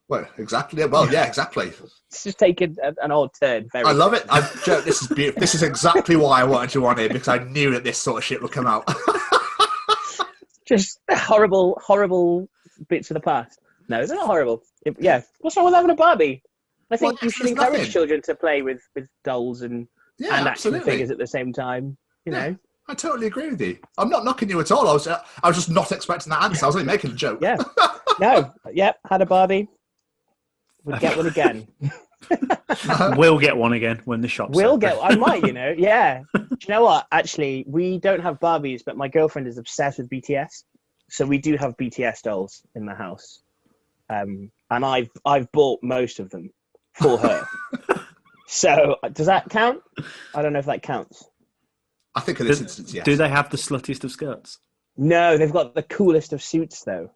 Well, 0.08 0.26
exactly. 0.38 0.84
Well, 0.86 1.12
yeah, 1.12 1.24
exactly. 1.26 1.72
It's 2.10 2.24
just 2.24 2.38
taking 2.38 2.76
an 2.80 3.12
old 3.12 3.32
turn. 3.38 3.68
Very 3.72 3.84
I 3.84 3.92
love 3.92 4.14
it. 4.14 4.24
I, 4.30 4.40
Joe, 4.64 4.80
this 4.80 5.02
is 5.02 5.08
beautiful. 5.08 5.40
This 5.40 5.54
is 5.54 5.62
exactly 5.62 6.16
why 6.16 6.40
I 6.40 6.44
wanted 6.44 6.74
you 6.74 6.86
on 6.86 6.96
here 6.96 7.08
because 7.08 7.28
I 7.28 7.38
knew 7.44 7.72
that 7.72 7.84
this 7.84 7.98
sort 7.98 8.18
of 8.18 8.24
shit 8.24 8.40
would 8.40 8.52
come 8.52 8.66
out. 8.66 8.88
just 10.66 11.00
horrible, 11.10 11.78
horrible 11.84 12.48
bits 12.88 13.10
of 13.10 13.14
the 13.14 13.20
past. 13.20 13.58
No, 13.88 14.06
they're 14.06 14.16
not 14.16 14.26
horrible. 14.26 14.62
It- 14.86 14.96
yeah, 14.98 15.22
what's 15.40 15.56
wrong 15.56 15.66
with 15.66 15.74
having 15.74 15.90
a 15.90 15.94
Barbie? 15.94 16.42
I 16.90 16.96
think 16.96 17.14
Well, 17.14 17.18
you 17.22 17.30
should 17.30 17.46
encourage 17.48 17.72
nothing. 17.72 17.90
children 17.90 18.22
to 18.22 18.34
play 18.34 18.62
with, 18.62 18.80
with 18.94 19.06
dolls 19.24 19.62
and, 19.62 19.88
yeah, 20.18 20.28
and 20.28 20.48
action 20.48 20.74
absolutely. 20.74 20.90
figures 20.92 21.10
at 21.10 21.18
the 21.18 21.26
same 21.26 21.52
time. 21.52 21.96
You 22.24 22.32
Yeah. 22.32 22.48
know, 22.48 22.56
I 22.88 22.94
totally 22.94 23.26
agree 23.26 23.50
with 23.50 23.60
you. 23.60 23.78
I'm 23.98 24.10
not 24.10 24.24
knocking 24.24 24.50
you 24.50 24.60
at 24.60 24.70
all. 24.70 24.88
I 24.88 24.92
was, 24.92 25.06
uh, 25.06 25.20
I 25.42 25.48
was 25.48 25.56
just 25.56 25.70
not 25.70 25.90
expecting 25.92 26.30
that 26.30 26.42
answer. 26.42 26.64
I 26.64 26.68
was 26.68 26.76
only 26.76 26.86
making 26.86 27.12
a 27.12 27.14
joke. 27.14 27.38
yeah. 27.42 27.56
No, 28.20 28.52
yep, 28.72 28.98
had 29.10 29.22
a 29.22 29.26
Barbie. 29.26 29.68
Would 30.84 31.00
get 31.00 31.16
one 31.16 31.26
again. 31.26 31.66
We'll 33.16 33.38
get 33.38 33.56
one 33.56 33.72
again 33.74 34.00
when 34.04 34.20
the 34.20 34.28
shop's 34.28 34.56
We'll 34.56 34.70
open. 34.72 34.80
get. 34.80 34.98
I 35.02 35.14
might, 35.16 35.44
you 35.44 35.52
know. 35.52 35.74
Yeah. 35.78 36.22
Do 36.34 36.40
you 36.48 36.68
know 36.68 36.82
what? 36.84 37.06
Actually, 37.12 37.64
we 37.68 37.98
don't 37.98 38.20
have 38.20 38.38
Barbies, 38.40 38.82
but 38.86 38.96
my 38.96 39.08
girlfriend 39.08 39.46
is 39.48 39.58
obsessed 39.58 39.98
with 39.98 40.08
BTS, 40.10 40.62
so 41.10 41.26
we 41.26 41.38
do 41.38 41.56
have 41.56 41.76
BTS 41.76 42.22
dolls 42.22 42.62
in 42.76 42.86
the 42.86 42.94
house. 42.94 43.42
Um, 44.08 44.50
and 44.70 44.84
I've 44.84 45.10
I've 45.24 45.50
bought 45.52 45.80
most 45.82 46.20
of 46.20 46.30
them 46.30 46.50
for 46.94 47.18
her. 47.18 47.46
so 48.46 48.96
does 49.12 49.26
that 49.26 49.48
count? 49.50 49.80
I 50.34 50.42
don't 50.42 50.52
know 50.52 50.58
if 50.60 50.66
that 50.66 50.82
counts. 50.82 51.24
I 52.14 52.20
think 52.20 52.40
in 52.40 52.46
this 52.46 52.58
Do- 52.58 52.64
instance, 52.64 52.94
yes. 52.94 53.04
Do 53.04 53.16
they 53.16 53.28
have 53.28 53.50
the 53.50 53.56
sluttiest 53.56 54.04
of 54.04 54.10
skirts? 54.12 54.58
No, 54.96 55.36
they've 55.36 55.52
got 55.52 55.74
the 55.74 55.82
coolest 55.82 56.32
of 56.32 56.42
suits 56.42 56.84
though. 56.84 57.10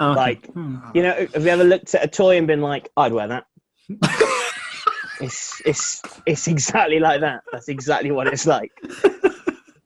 Oh, 0.00 0.10
okay. 0.12 0.16
Like 0.20 0.46
Hmm. 0.52 0.76
you 0.94 1.02
know, 1.02 1.26
have 1.34 1.42
you 1.44 1.48
ever 1.50 1.64
looked 1.64 1.94
at 1.94 2.04
a 2.04 2.08
toy 2.08 2.36
and 2.38 2.46
been 2.46 2.60
like, 2.60 2.90
I'd 2.96 3.12
wear 3.12 3.28
that? 3.28 3.44
it's 5.20 5.60
it's 5.64 6.02
it's 6.26 6.46
exactly 6.48 6.98
like 6.98 7.20
that. 7.20 7.42
That's 7.52 7.68
exactly 7.68 8.10
what 8.10 8.26
it's 8.26 8.46
like. 8.46 8.72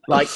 Like, 0.07 0.29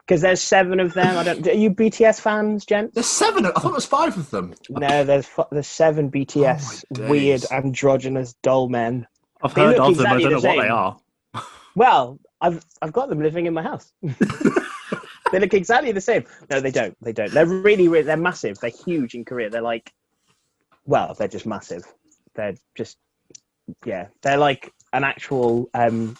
because 0.00 0.20
there's 0.20 0.40
seven 0.40 0.80
of 0.80 0.94
them. 0.94 1.16
I 1.16 1.22
don't. 1.22 1.46
Are 1.46 1.52
you 1.52 1.70
BTS 1.70 2.20
fans, 2.20 2.64
gents? 2.64 2.94
There's 2.94 3.06
seven. 3.06 3.46
Of, 3.46 3.52
I 3.56 3.60
thought 3.60 3.70
it 3.70 3.74
was 3.74 3.86
five 3.86 4.16
of 4.16 4.30
them. 4.30 4.54
No, 4.70 5.04
there's 5.04 5.28
there's 5.52 5.66
seven 5.68 6.10
BTS 6.10 6.84
Oh 6.98 7.08
weird 7.08 7.44
androgynous 7.52 8.34
doll 8.42 8.68
men. 8.68 9.06
I've 9.42 9.54
They 9.54 9.62
heard 9.62 9.78
look 9.78 9.90
of 9.92 9.96
them. 9.98 10.06
I 10.06 10.20
don't 10.20 10.32
know 10.32 10.40
the 10.40 10.48
what 10.48 10.62
they 10.62 10.68
are. 10.68 10.96
Well, 11.74 12.18
I've 12.40 12.64
I've 12.80 12.92
got 12.92 13.08
them 13.08 13.20
living 13.22 13.46
in 13.46 13.54
my 13.54 13.62
house. 13.62 13.92
they 15.32 15.38
look 15.38 15.54
exactly 15.54 15.92
the 15.92 16.00
same. 16.00 16.24
No, 16.50 16.60
they 16.60 16.70
don't. 16.70 16.96
They 17.00 17.12
don't. 17.12 17.30
They're 17.32 17.46
really, 17.46 17.88
really 17.88 18.02
they're 18.04 18.16
massive. 18.16 18.58
They're 18.58 18.70
huge 18.70 19.14
in 19.14 19.24
Korea. 19.24 19.48
They're 19.50 19.62
like, 19.62 19.92
well, 20.84 21.14
they're 21.14 21.28
just 21.28 21.46
massive. 21.46 21.84
They're 22.34 22.54
just, 22.74 22.98
yeah, 23.84 24.08
they're 24.22 24.36
like 24.38 24.72
an 24.92 25.04
actual. 25.04 25.70
um 25.74 26.16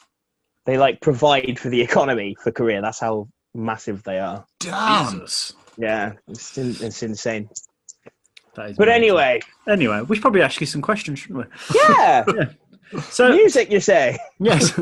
They 0.65 0.79
like 0.79 1.01
provide 1.01 1.59
for 1.59 1.69
the 1.69 1.81
economy 1.83 2.37
for 2.43 2.53
Korea. 2.53 2.81
That's 2.81 3.01
how 3.01 3.29
massive 3.55 4.03
they 4.05 4.19
are. 4.19 4.47
Damn. 4.61 5.13
Jesus. 5.13 5.53
Yeah, 5.77 6.13
it's, 6.29 6.57
in, 6.59 6.71
it's 6.81 7.03
insane. 7.03 7.49
That 8.55 8.71
is 8.71 8.77
But 8.77 8.89
mental. 8.89 8.95
anyway, 9.05 9.41
Anyway, 9.67 10.03
we 10.03 10.17
should 10.17 10.23
probably 10.23 10.43
ask 10.43 10.61
you 10.61 10.67
some 10.67 10.83
questions, 10.83 11.19
shouldn't 11.21 11.47
we? 11.47 11.81
yeah, 11.89 12.25
So, 13.11 13.31
music. 13.31 13.71
You 13.71 13.81
say? 13.81 14.19
yes. 14.39 14.73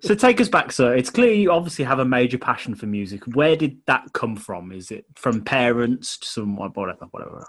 so 0.00 0.14
take 0.14 0.40
us 0.40 0.48
back, 0.48 0.72
sir. 0.72 0.94
It's 0.94 1.10
clear 1.10 1.32
you 1.32 1.50
obviously 1.50 1.84
have 1.84 1.98
a 1.98 2.04
major 2.04 2.38
passion 2.38 2.74
for 2.74 2.86
music. 2.86 3.24
Where 3.34 3.56
did 3.56 3.78
that 3.86 4.12
come 4.12 4.36
from? 4.36 4.72
Is 4.72 4.90
it 4.90 5.06
from 5.14 5.42
parents 5.42 6.18
to 6.18 6.26
someone, 6.26 6.70
whatever, 6.70 7.06
whatever? 7.10 7.46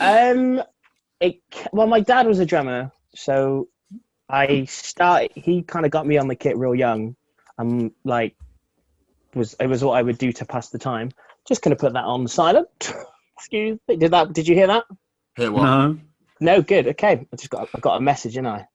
Um, 0.00 0.62
it 1.20 1.40
well, 1.72 1.86
my 1.86 2.00
dad 2.00 2.26
was 2.26 2.38
a 2.38 2.46
drummer, 2.46 2.92
so 3.14 3.68
I 4.28 4.64
started. 4.64 5.32
He 5.34 5.62
kind 5.62 5.84
of 5.84 5.90
got 5.90 6.06
me 6.06 6.18
on 6.18 6.28
the 6.28 6.36
kit 6.36 6.56
real 6.56 6.74
young. 6.74 7.16
I'm 7.58 7.92
like, 8.04 8.36
was 9.34 9.54
it 9.60 9.66
was 9.66 9.82
what 9.82 9.96
I 9.96 10.02
would 10.02 10.18
do 10.18 10.32
to 10.32 10.44
pass 10.44 10.70
the 10.70 10.78
time. 10.78 11.10
Just 11.46 11.62
gonna 11.62 11.76
put 11.76 11.92
that 11.94 12.04
on 12.04 12.26
silent. 12.28 12.68
Excuse 13.38 13.78
me. 13.88 13.96
Did 13.96 14.10
that? 14.12 14.32
Did 14.32 14.48
you 14.48 14.54
hear 14.54 14.66
that? 14.66 14.84
Here, 15.36 15.52
what? 15.52 15.62
No. 15.62 15.98
No. 16.40 16.62
Good. 16.62 16.88
Okay. 16.88 17.26
I 17.32 17.36
just 17.36 17.50
got. 17.50 17.68
I 17.74 17.78
got 17.78 17.96
a 17.96 18.00
message, 18.00 18.34
didn't 18.34 18.48
I? 18.48 18.66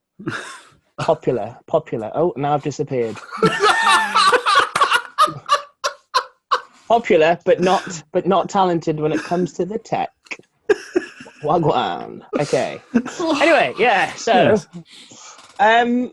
Popular. 0.99 1.57
Popular. 1.67 2.11
Oh, 2.13 2.33
now 2.35 2.53
I've 2.53 2.63
disappeared. 2.63 3.17
Popular, 6.87 7.39
but 7.45 7.61
not, 7.61 8.03
but 8.11 8.27
not 8.27 8.49
talented 8.49 8.99
when 8.99 9.11
it 9.13 9.21
comes 9.23 9.53
to 9.53 9.65
the 9.65 9.77
tech. 9.79 10.11
Wagwan. 11.41 12.21
Okay. 12.39 12.81
Anyway, 13.19 13.73
yeah. 13.77 14.13
So, 14.13 14.33
Yes. 14.33 14.67
um, 15.59 16.11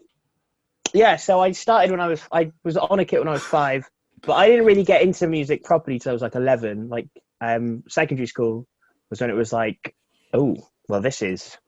yeah. 0.94 1.16
So 1.16 1.40
I 1.40 1.50
started 1.52 1.90
when 1.90 2.00
I 2.00 2.06
was 2.06 2.22
I 2.32 2.52
was 2.64 2.76
on 2.76 2.98
a 3.00 3.04
kit 3.04 3.18
when 3.18 3.28
I 3.28 3.32
was 3.32 3.42
five, 3.42 3.86
but 4.22 4.34
I 4.34 4.46
didn't 4.48 4.64
really 4.66 4.84
get 4.84 5.02
into 5.02 5.26
music 5.26 5.64
properly 5.64 5.98
till 5.98 6.10
I 6.10 6.12
was 6.14 6.22
like 6.22 6.34
eleven. 6.36 6.88
Like, 6.88 7.08
um, 7.40 7.82
secondary 7.88 8.26
school 8.26 8.66
was 9.10 9.20
when 9.20 9.30
it 9.30 9.36
was 9.36 9.52
like, 9.52 9.94
oh, 10.32 10.56
well, 10.88 11.00
this 11.02 11.20
is 11.22 11.58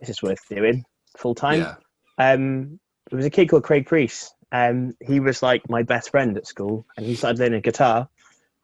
this 0.00 0.10
is 0.10 0.22
worth 0.22 0.46
doing 0.48 0.84
full 1.16 1.34
time. 1.34 1.60
Yeah. 1.60 1.74
Um, 2.18 2.78
there 3.10 3.16
was 3.16 3.26
a 3.26 3.30
kid 3.30 3.48
called 3.48 3.64
Craig 3.64 3.86
Priest. 3.86 4.34
Um, 4.52 4.94
he 5.00 5.20
was 5.20 5.42
like 5.42 5.68
my 5.68 5.82
best 5.82 6.10
friend 6.10 6.36
at 6.36 6.46
school, 6.46 6.86
and 6.96 7.04
he 7.04 7.14
started 7.16 7.38
learning 7.40 7.60
guitar, 7.62 8.08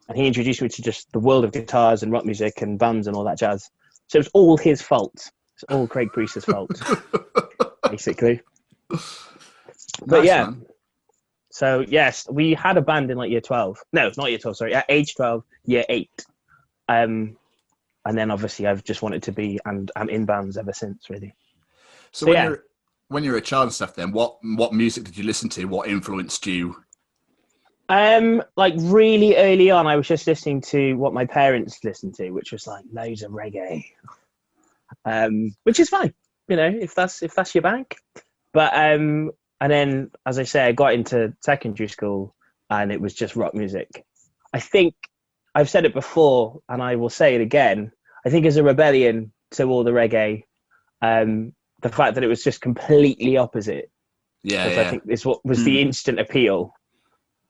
and 0.09 0.17
he 0.17 0.27
introduced 0.27 0.63
me 0.63 0.69
to 0.69 0.83
just 0.83 1.11
the 1.13 1.19
world 1.19 1.45
of 1.45 1.53
guitars 1.53 2.03
and 2.03 2.13
rock 2.13 2.25
music 2.25 2.63
and 2.63 2.79
bands 2.79 3.07
and 3.07 3.17
all 3.17 3.25
that 3.25 3.39
jazz. 3.39 3.71
So 4.07 4.17
it 4.19 4.21
was 4.21 4.31
all 4.35 4.57
his 4.57 4.83
fault. 4.83 5.31
It's 5.55 5.65
all 5.69 5.87
Craig 5.87 6.09
Priest's 6.13 6.45
fault. 6.45 6.71
basically. 7.91 8.41
Nice, 8.91 9.27
But 10.07 10.25
yeah, 10.25 10.45
man. 10.45 10.67
so 11.51 11.85
yes, 11.87 12.27
we 12.31 12.55
had 12.55 12.77
a 12.77 12.83
band 12.83 13.11
in 13.11 13.19
like 13.19 13.31
year 13.31 13.41
twelve. 13.41 13.79
No, 13.93 14.11
not 14.17 14.31
year 14.31 14.39
twelve. 14.39 14.57
Sorry, 14.57 14.75
at 14.75 14.87
age 14.89 15.15
twelve, 15.15 15.45
year 15.65 15.85
eight. 15.89 16.25
Um, 16.89 17.37
and 18.05 18.17
then 18.17 18.31
obviously 18.31 18.67
I've 18.67 18.83
just 18.83 19.03
wanted 19.03 19.25
to 19.25 19.33
be, 19.33 19.59
and 19.65 19.91
I'm 19.95 20.09
in 20.09 20.25
bands 20.25 20.57
ever 20.57 20.73
since. 20.73 21.11
Really. 21.11 21.35
So 22.13 22.27
So, 22.27 22.27
when 22.27 22.35
yeah. 22.35 22.45
you're 22.45 22.65
when 23.09 23.25
you're 23.25 23.37
a 23.37 23.41
child 23.41 23.65
and 23.65 23.73
stuff, 23.73 23.95
then 23.95 24.13
what 24.13 24.39
what 24.43 24.73
music 24.73 25.05
did 25.05 25.17
you 25.17 25.25
listen 25.25 25.49
to? 25.51 25.65
What 25.67 25.89
influenced 25.89 26.47
you? 26.47 26.77
Um, 27.89 28.43
like 28.57 28.75
really 28.77 29.37
early 29.37 29.71
on, 29.73 29.89
I 29.89 29.97
was 29.97 30.07
just 30.07 30.27
listening 30.27 30.61
to 30.63 30.95
what 30.95 31.13
my 31.13 31.27
parents 31.27 31.83
listened 31.83 32.15
to, 32.17 32.31
which 32.31 32.53
was 32.53 32.67
like 32.67 32.85
loads 32.93 33.23
of 33.23 33.33
reggae. 33.33 33.85
Um, 35.05 35.55
which 35.65 35.81
is 35.81 35.89
fine, 35.89 36.15
you 36.49 36.57
know, 36.57 36.67
if 36.69 36.95
that's 36.95 37.23
if 37.23 37.35
that's 37.35 37.55
your 37.55 37.63
bank. 37.63 37.97
But 38.53 38.75
um, 38.75 39.33
and 39.61 39.73
then 39.73 40.11
as 40.27 40.39
I 40.39 40.45
say, 40.45 40.67
I 40.67 40.73
got 40.73 40.95
into 40.95 41.35
secondary 41.41 41.89
school, 41.89 42.35
and 42.69 42.93
it 42.93 43.01
was 43.01 43.15
just 43.15 43.37
rock 43.37 43.55
music. 43.55 44.05
I 44.53 44.61
think 44.61 44.95
I've 45.55 45.71
said 45.71 45.85
it 45.85 45.95
before, 45.95 46.61
and 46.69 46.83
I 46.83 46.97
will 46.97 47.11
say 47.11 47.35
it 47.35 47.41
again. 47.41 47.93
I 48.25 48.31
think 48.31 48.47
as 48.47 48.57
a 48.57 48.63
rebellion 48.63 49.33
to 49.53 49.65
all 49.65 49.83
the 49.85 49.91
reggae, 49.91 50.45
um, 51.03 51.55
the 51.83 51.89
fact 51.89 52.15
that 52.15 52.25
it 52.25 52.29
was 52.29 52.43
just 52.43 52.61
completely 52.61 53.37
opposite 53.37 53.91
Yeah, 54.43 54.67
which 54.67 54.77
yeah. 54.77 54.83
I 54.83 54.91
think 54.91 55.03
is 55.09 55.25
what 55.25 55.45
was 55.45 55.65
the 55.65 55.81
hmm. 55.81 55.89
instant 55.89 56.21
appeal. 56.21 56.73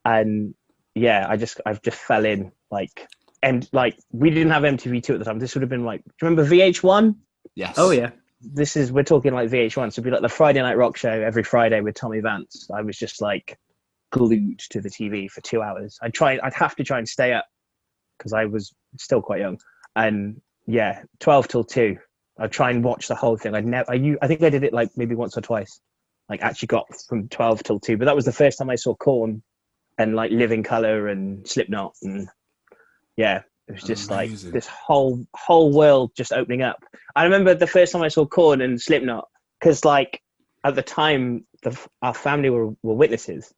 And 0.05 0.55
yeah, 0.95 1.27
I 1.29 1.37
just 1.37 1.61
I've 1.67 1.83
just 1.83 1.99
fell 1.99 2.25
in 2.25 2.53
like 2.71 3.07
and 3.43 3.69
like 3.73 3.99
we 4.13 4.31
didn't 4.31 4.53
have 4.53 4.63
MTV2 4.63 5.11
at 5.11 5.19
the 5.19 5.25
time. 5.25 5.39
This 5.39 5.55
would 5.55 5.63
have 5.63 5.71
been 5.71 5.85
like 5.85 6.03
do 6.05 6.11
you 6.23 6.29
remember 6.29 6.51
VH1? 6.51 7.15
yes. 7.55 7.75
Oh 7.79 7.91
yeah. 7.91 8.11
This 8.41 8.75
is 8.75 8.91
we're 8.91 9.03
talking 9.03 9.35
like 9.35 9.51
VH1, 9.51 9.75
so 9.75 9.83
it'd 9.83 10.05
be 10.05 10.11
like 10.11 10.23
the 10.23 10.29
Friday 10.29 10.63
night 10.63 10.79
rock 10.79 10.97
show 10.97 11.11
every 11.11 11.43
Friday 11.43 11.81
with 11.81 11.95
Tommy 11.95 12.21
Vance. 12.21 12.69
I 12.75 12.81
was 12.81 12.97
just 12.97 13.21
like 13.21 13.59
glued 14.13 14.59
to 14.71 14.81
the 14.81 14.89
TV 14.89 15.31
for 15.31 15.43
two 15.43 15.63
hours. 15.63 15.99
I'd 16.03 16.15
try 16.15 16.39
I'd 16.43 16.55
have 16.55 16.75
to 16.77 16.85
try 16.85 16.99
and 16.99 17.09
stay 17.09 17.33
up 17.35 17.47
because 18.19 18.33
I 18.33 18.47
was 18.47 18.73
still 18.99 19.21
quite 19.21 19.41
young. 19.41 19.59
And 19.95 20.41
yeah, 20.67 21.03
twelve 21.19 21.49
till 21.49 21.65
two. 21.65 21.99
I'd 22.41 22.53
try 22.53 22.71
and 22.71 22.83
watch 22.83 23.07
the 23.07 23.15
whole 23.15 23.37
thing. 23.37 23.55
I'd 23.55 23.67
never 23.67 23.93
I, 23.93 24.17
I 24.23 24.27
think 24.27 24.43
I 24.43 24.51
did 24.51 24.65
it 24.65 24.73
like 24.73 24.91
maybe 24.97 25.15
once 25.15 25.37
or 25.37 25.43
twice 25.43 25.81
like 26.31 26.43
actually 26.43 26.69
got 26.69 26.87
from 27.09 27.29
12 27.29 27.63
till 27.65 27.81
2 27.81 27.99
but 27.99 28.05
that 28.07 28.17
was 28.17 28.25
the 28.25 28.33
first 28.33 28.57
time 28.57 28.71
i 28.71 28.77
saw 28.77 28.95
Korn 28.95 29.43
and 29.99 30.15
like 30.15 30.31
Living 30.31 30.63
Colour 30.63 31.09
and 31.09 31.47
slipknot 31.47 31.93
and 32.03 32.29
yeah 33.17 33.43
it 33.69 33.73
was 33.73 33.83
just 33.83 34.11
Amazing. 34.11 34.49
like 34.49 34.55
this 34.55 34.67
whole 34.67 35.27
whole 35.35 35.73
world 35.73 36.13
just 36.17 36.33
opening 36.33 36.63
up 36.63 36.83
i 37.15 37.25
remember 37.25 37.55
the 37.55 37.67
first 37.67 37.93
time 37.93 38.03
i 38.03 38.09
saw 38.09 38.25
Korn 38.25 38.63
and 38.63 38.81
slipknot 38.81 39.29
because 39.59 39.85
like 39.85 40.23
at 40.65 40.75
the 40.75 40.83
time 40.83 41.45
the, 41.63 41.79
our 42.01 42.15
family 42.15 42.49
were, 42.49 42.71
were 42.83 42.95
witnesses 42.95 43.53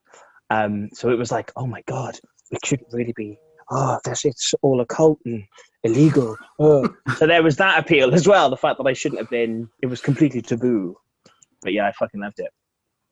um 0.50 0.88
so 0.92 1.10
it 1.10 1.18
was 1.18 1.30
like 1.30 1.52
oh 1.54 1.66
my 1.66 1.82
god 1.82 2.18
it 2.50 2.64
shouldn't 2.64 2.92
really 2.92 3.12
be 3.14 3.38
Ah, 3.74 3.96
oh 3.96 4.00
that's 4.04 4.24
it's 4.24 4.54
all 4.62 4.80
occult 4.80 5.18
and 5.24 5.44
illegal 5.82 6.36
oh. 6.58 6.88
so 7.16 7.26
there 7.26 7.42
was 7.42 7.56
that 7.56 7.78
appeal 7.78 8.14
as 8.14 8.28
well 8.28 8.50
the 8.50 8.56
fact 8.56 8.78
that 8.78 8.86
i 8.86 8.92
shouldn't 8.92 9.20
have 9.20 9.30
been 9.30 9.68
it 9.82 9.86
was 9.86 10.00
completely 10.00 10.42
taboo 10.42 10.96
but 11.62 11.72
yeah 11.72 11.86
i 11.86 11.92
fucking 11.92 12.20
loved 12.20 12.38
it 12.38 12.50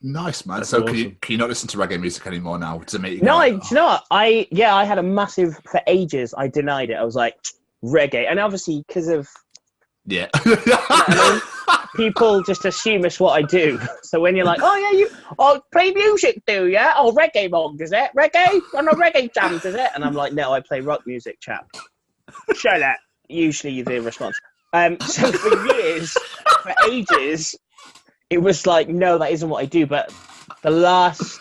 Nice 0.03 0.47
man. 0.47 0.59
That's 0.59 0.71
so 0.71 0.83
can 0.83 0.95
you 0.95 1.17
can 1.21 1.33
you 1.33 1.39
not 1.39 1.51
listen 1.51 1.69
to 1.69 1.77
reggae 1.77 2.01
music 2.01 2.27
anymore 2.27 2.59
now? 2.59 2.79
Does 2.79 2.95
it 2.95 3.03
make 3.03 3.19
you 3.19 3.21
No, 3.21 3.33
go, 3.33 3.39
I, 3.39 3.51
"Oh." 3.51 3.59
do 3.59 3.67
you 3.71 3.75
know 3.75 3.85
what? 3.85 4.05
I 4.11 4.49
yeah, 4.51 4.75
I 4.75 4.85
had 4.85 4.97
a 4.97 5.03
massive 5.03 5.61
for 5.71 5.83
ages. 5.87 6.33
I 6.37 6.49
denied 6.49 6.89
it. 6.89 6.95
I 6.95 7.05
was 7.05 7.15
like 7.15 7.37
reggae, 7.85 8.27
and 8.27 8.41
obviously 8.41 8.83
because 8.89 9.09
of 9.09 9.29
Yeah. 10.07 10.29
people 11.97 12.43
just 12.43 12.65
assume 12.65 13.05
it's 13.05 13.21
what 13.21 13.33
I 13.33 13.43
do. 13.43 13.79
So 14.03 14.19
when 14.19 14.35
you're 14.35 14.47
like, 14.47 14.59
oh 14.61 14.77
yeah, 14.77 14.99
you 14.99 15.09
oh 15.39 15.61
play 15.71 15.93
music, 15.93 16.43
do 16.45 16.67
yeah? 16.67 16.95
Oh 16.97 17.13
reggae 17.13 17.49
mong, 17.49 17.81
is 17.81 17.93
it 17.93 18.11
reggae? 18.17 18.61
On 18.75 18.89
a 18.89 18.91
reggae 18.91 19.33
jams, 19.33 19.65
is 19.65 19.77
it? 19.77 19.89
And 19.95 20.05
I'm 20.05 20.15
like, 20.15 20.33
no, 20.33 20.53
I 20.53 20.59
play 20.59 20.81
rock 20.81 21.03
music, 21.07 21.39
chap. 21.41 21.69
Shut 22.57 22.81
that. 22.81 22.99
Usually 23.29 23.83
the 23.83 24.01
response. 24.01 24.37
Um, 24.73 24.99
so 25.01 25.31
for 25.31 25.65
years, 25.75 26.17
for 26.63 26.75
ages, 26.91 27.55
it 28.31 28.39
was 28.39 28.67
like, 28.67 28.89
no, 28.89 29.17
that 29.19 29.31
isn't 29.31 29.49
what 29.49 29.63
I 29.63 29.67
do. 29.67 29.87
But 29.87 30.13
the 30.63 30.73
last 30.73 31.39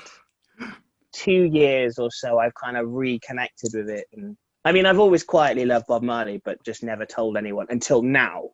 two 1.11 1.49
years 1.51 1.97
or 1.97 2.11
so, 2.11 2.37
I've 2.37 2.53
kind 2.53 2.77
of 2.77 2.91
reconnected 2.91 3.71
with 3.73 3.89
it. 3.89 4.05
And 4.13 4.37
I 4.69 4.71
mean, 4.71 4.85
I've 4.85 4.99
always 4.99 5.23
quietly 5.23 5.65
loved 5.65 5.87
Bob 5.87 6.03
Marley, 6.03 6.39
but 6.45 6.63
just 6.63 6.83
never 6.83 7.03
told 7.03 7.37
anyone 7.37 7.65
until 7.71 8.03
now. 8.03 8.51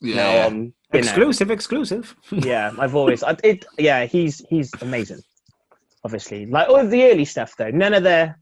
yeah. 0.00 0.14
Now, 0.14 0.46
um, 0.46 0.56
you 0.56 0.62
know, 0.62 0.98
Exclusive, 1.00 1.50
exclusive. 1.50 2.16
yeah, 2.32 2.72
I've 2.78 2.94
always, 2.94 3.22
I, 3.22 3.36
it, 3.44 3.66
yeah, 3.78 4.06
he's 4.06 4.42
he's 4.48 4.72
amazing. 4.80 5.20
Obviously, 6.02 6.46
like 6.46 6.70
all 6.70 6.80
of 6.80 6.90
the 6.90 7.04
early 7.04 7.26
stuff 7.26 7.54
though, 7.58 7.68
none 7.68 7.92
of 7.92 8.02
the 8.04 8.34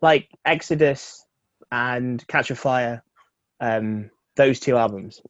like 0.00 0.26
Exodus 0.46 1.26
and 1.70 2.26
Catch 2.28 2.50
a 2.50 2.56
Fire, 2.56 3.04
um, 3.60 4.10
those 4.36 4.58
two 4.58 4.78
albums, 4.78 5.20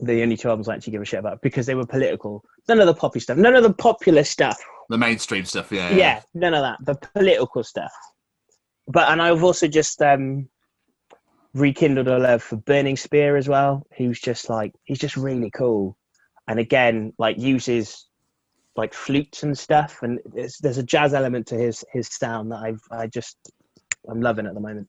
the 0.00 0.22
only 0.22 0.38
two 0.38 0.48
albums 0.48 0.70
I 0.70 0.74
actually 0.76 0.92
give 0.92 1.02
a 1.02 1.04
shit 1.04 1.20
about 1.20 1.42
because 1.42 1.66
they 1.66 1.74
were 1.74 1.84
political. 1.84 2.42
None 2.66 2.80
of 2.80 2.86
the 2.86 2.94
poppy 2.94 3.20
stuff, 3.20 3.36
none 3.36 3.54
of 3.54 3.62
the 3.62 3.74
popular 3.74 4.24
stuff. 4.24 4.58
the 4.88 4.96
mainstream 4.96 5.44
stuff, 5.44 5.70
yeah. 5.70 5.90
Yeah, 5.90 6.22
none 6.32 6.54
of 6.54 6.62
that. 6.62 6.78
The 6.80 6.94
political 7.12 7.62
stuff. 7.62 7.92
But 8.88 9.10
and 9.10 9.20
I've 9.20 9.42
also 9.42 9.66
just 9.66 10.00
um 10.02 10.48
rekindled 11.54 12.08
a 12.08 12.18
love 12.18 12.42
for 12.42 12.56
Burning 12.56 12.96
Spear 12.96 13.36
as 13.36 13.48
well. 13.48 13.86
Who's 13.96 14.20
just 14.20 14.48
like 14.48 14.72
he's 14.84 14.98
just 14.98 15.16
really 15.16 15.50
cool, 15.50 15.96
and 16.48 16.58
again 16.58 17.12
like 17.18 17.38
uses 17.38 18.06
like 18.76 18.92
flutes 18.92 19.42
and 19.42 19.56
stuff, 19.58 20.02
and 20.02 20.20
there's, 20.26 20.58
there's 20.58 20.78
a 20.78 20.82
jazz 20.82 21.14
element 21.14 21.46
to 21.48 21.56
his 21.56 21.84
his 21.92 22.08
sound 22.08 22.52
that 22.52 22.58
I've 22.58 22.82
I 22.90 23.06
just 23.06 23.36
I'm 24.08 24.20
loving 24.20 24.46
at 24.46 24.54
the 24.54 24.60
moment. 24.60 24.88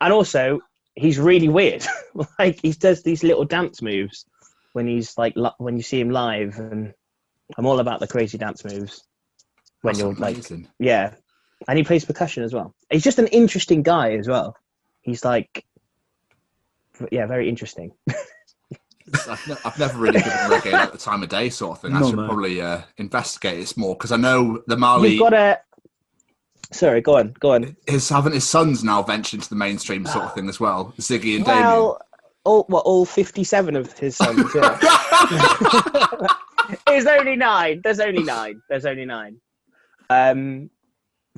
And 0.00 0.12
also 0.12 0.60
he's 0.94 1.18
really 1.18 1.48
weird. 1.48 1.84
like 2.38 2.60
he 2.60 2.72
does 2.72 3.02
these 3.02 3.24
little 3.24 3.44
dance 3.44 3.82
moves 3.82 4.26
when 4.74 4.86
he's 4.86 5.16
like 5.16 5.34
li- 5.36 5.50
when 5.58 5.76
you 5.76 5.82
see 5.82 6.00
him 6.00 6.10
live, 6.10 6.58
and 6.58 6.92
I'm 7.56 7.66
all 7.66 7.80
about 7.80 8.00
the 8.00 8.06
crazy 8.06 8.38
dance 8.38 8.64
moves 8.64 9.02
when 9.82 9.94
That's 9.94 10.00
you're 10.00 10.14
like 10.14 10.36
yeah, 10.78 11.14
and 11.68 11.78
he 11.78 11.84
plays 11.84 12.04
percussion 12.04 12.42
as 12.44 12.52
well. 12.54 12.74
He's 12.90 13.04
just 13.04 13.18
an 13.18 13.26
interesting 13.28 13.82
guy 13.82 14.12
as 14.12 14.28
well. 14.28 14.56
He's 15.02 15.24
like, 15.24 15.64
yeah, 17.10 17.26
very 17.26 17.48
interesting. 17.48 17.92
I've, 19.28 19.48
ne- 19.48 19.56
I've 19.64 19.78
never 19.78 19.98
really 19.98 20.20
given 20.20 20.32
reggae 20.32 20.72
like 20.72 20.92
the 20.92 20.98
time 20.98 21.22
of 21.22 21.28
day 21.28 21.50
sort 21.50 21.76
of 21.76 21.82
thing. 21.82 21.94
I 21.94 22.00
No, 22.00 22.06
should 22.08 22.16
no. 22.16 22.26
probably 22.26 22.60
uh, 22.60 22.80
investigate 22.96 23.58
this 23.58 23.76
more 23.76 23.94
because 23.94 24.12
I 24.12 24.16
know 24.16 24.62
the 24.66 24.76
Marley. 24.76 25.10
You've 25.10 25.20
got 25.20 25.30
to. 25.30 25.60
Sorry, 26.72 27.00
go 27.02 27.18
on, 27.18 27.34
go 27.38 27.52
on. 27.52 27.76
his 27.86 28.08
haven't 28.08 28.32
his 28.32 28.48
sons 28.48 28.82
now 28.82 29.02
ventured 29.02 29.38
into 29.38 29.48
the 29.50 29.54
mainstream 29.54 30.06
sort 30.06 30.24
of 30.24 30.34
thing 30.34 30.48
as 30.48 30.58
well. 30.58 30.92
Ziggy 30.98 31.36
and 31.36 31.46
Well, 31.46 32.00
all 32.44 32.64
what 32.68 32.84
all 32.86 33.04
fifty-seven 33.04 33.76
of 33.76 33.92
his 33.98 34.16
sons. 34.16 34.50
Yeah. 34.54 34.78
There's 36.86 37.06
only 37.06 37.36
nine. 37.36 37.80
There's 37.84 38.00
only 38.00 38.22
nine. 38.22 38.62
There's 38.68 38.86
only 38.86 39.04
nine. 39.04 39.36
Um, 40.10 40.70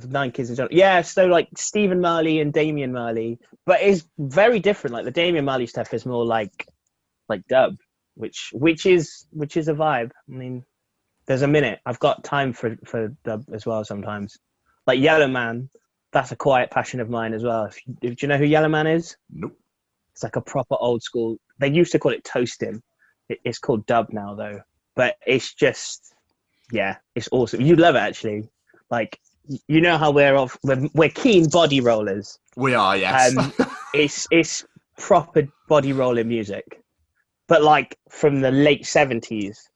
nine 0.05 0.31
kids 0.31 0.51
in 0.51 0.57
general. 0.57 0.75
Yeah, 0.75 1.03
so 1.03 1.27
like 1.27 1.49
Stephen 1.57 2.01
Marley 2.01 2.41
and 2.41 2.53
Damian 2.53 2.93
Marley, 2.93 3.39
but 3.65 3.81
it's 3.81 4.07
very 4.19 4.61
different. 4.61 4.95
Like 4.95 5.05
the 5.05 5.11
Damian 5.11 5.45
Marley 5.45 5.67
stuff 5.67 5.95
is 5.95 6.05
more 6.05 6.25
like 6.25 6.67
like 7.29 7.47
dub, 7.49 7.77
which 8.15 8.51
which 8.53 8.87
is 8.87 9.27
which 9.31 9.57
is 9.57 9.69
a 9.69 9.75
vibe. 9.75 10.11
I 10.29 10.33
mean, 10.33 10.65
there's 11.27 11.43
a 11.43 11.49
minute. 11.49 11.81
I've 11.87 11.99
got 11.99 12.25
time 12.25 12.53
for 12.53 12.77
for 12.85 13.09
dub 13.25 13.45
as 13.53 13.65
well 13.65 13.85
sometimes. 13.85 14.37
Like 14.87 15.01
Yellowman, 15.01 15.71
that's 16.13 16.33
a 16.33 16.37
quiet 16.37 16.71
passion 16.71 17.01
of 17.01 17.11
mine 17.11 17.35
as 17.35 17.43
well. 17.43 17.65
If 17.65 17.79
you, 17.87 17.95
do 18.01 18.17
you 18.21 18.29
know 18.29 18.39
who 18.39 18.45
Yellowman 18.45 18.87
is? 18.87 19.17
Nope. 19.31 19.59
It's 20.13 20.23
like 20.23 20.37
a 20.37 20.41
proper 20.41 20.77
old 20.79 21.03
school. 21.03 21.39
They 21.59 21.69
used 21.69 21.93
to 21.93 21.99
call 21.99 22.13
it 22.13 22.25
toasting. 22.25 22.83
It, 23.29 23.39
it's 23.45 23.59
called 23.59 23.87
dub 23.87 24.09
now 24.13 24.35
though. 24.35 24.61
But 24.95 25.17
it's 25.27 25.53
just, 25.53 26.15
yeah, 26.73 26.97
it's 27.15 27.29
awesome. 27.33 27.61
You'd 27.61 27.81
love 27.81 27.97
it 27.97 27.99
actually. 27.99 28.49
Like 28.91 29.21
you 29.69 29.81
know 29.81 29.99
how 29.99 30.11
we're 30.11 30.37
off. 30.37 30.59
We're, 30.63 30.89
we're 30.95 31.09
keen 31.09 31.49
body 31.49 31.81
rollers. 31.81 32.39
We 32.57 32.75
are, 32.75 32.97
yes. 32.97 33.37
Um, 33.37 33.53
it's 33.95 34.27
it's 34.31 34.65
proper 34.99 35.49
body 35.69 35.93
rolling 35.93 36.29
music, 36.29 36.83
but 37.49 37.63
like 37.63 37.99
from 38.11 38.41
the 38.41 38.51
late 38.51 38.87
seventies. 38.87 39.69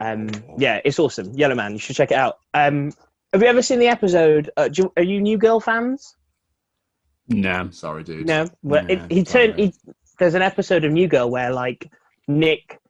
Um, 0.00 0.30
yeah, 0.56 0.80
it's 0.84 0.98
awesome. 0.98 1.34
Yellowman, 1.34 1.72
you 1.72 1.78
should 1.78 1.96
check 1.96 2.10
it 2.10 2.16
out. 2.16 2.38
Um, 2.54 2.92
have 3.32 3.42
you 3.42 3.48
ever 3.48 3.62
seen 3.62 3.78
the 3.78 3.88
episode? 3.88 4.50
Uh, 4.56 4.68
do 4.68 4.82
you, 4.82 4.92
are 4.96 5.02
you 5.02 5.20
New 5.20 5.36
Girl 5.36 5.60
fans? 5.60 6.16
No. 7.28 7.68
Sorry, 7.70 8.02
dude. 8.02 8.26
No, 8.26 8.48
well, 8.62 8.82
No, 8.84 8.94
it, 8.94 9.12
he 9.12 9.24
turned. 9.24 9.58
He, 9.58 9.74
there's 10.18 10.34
an 10.34 10.42
episode 10.42 10.84
of 10.84 10.92
New 10.92 11.06
Girl 11.06 11.30
where 11.30 11.52
like 11.52 11.90
Nick 12.26 12.80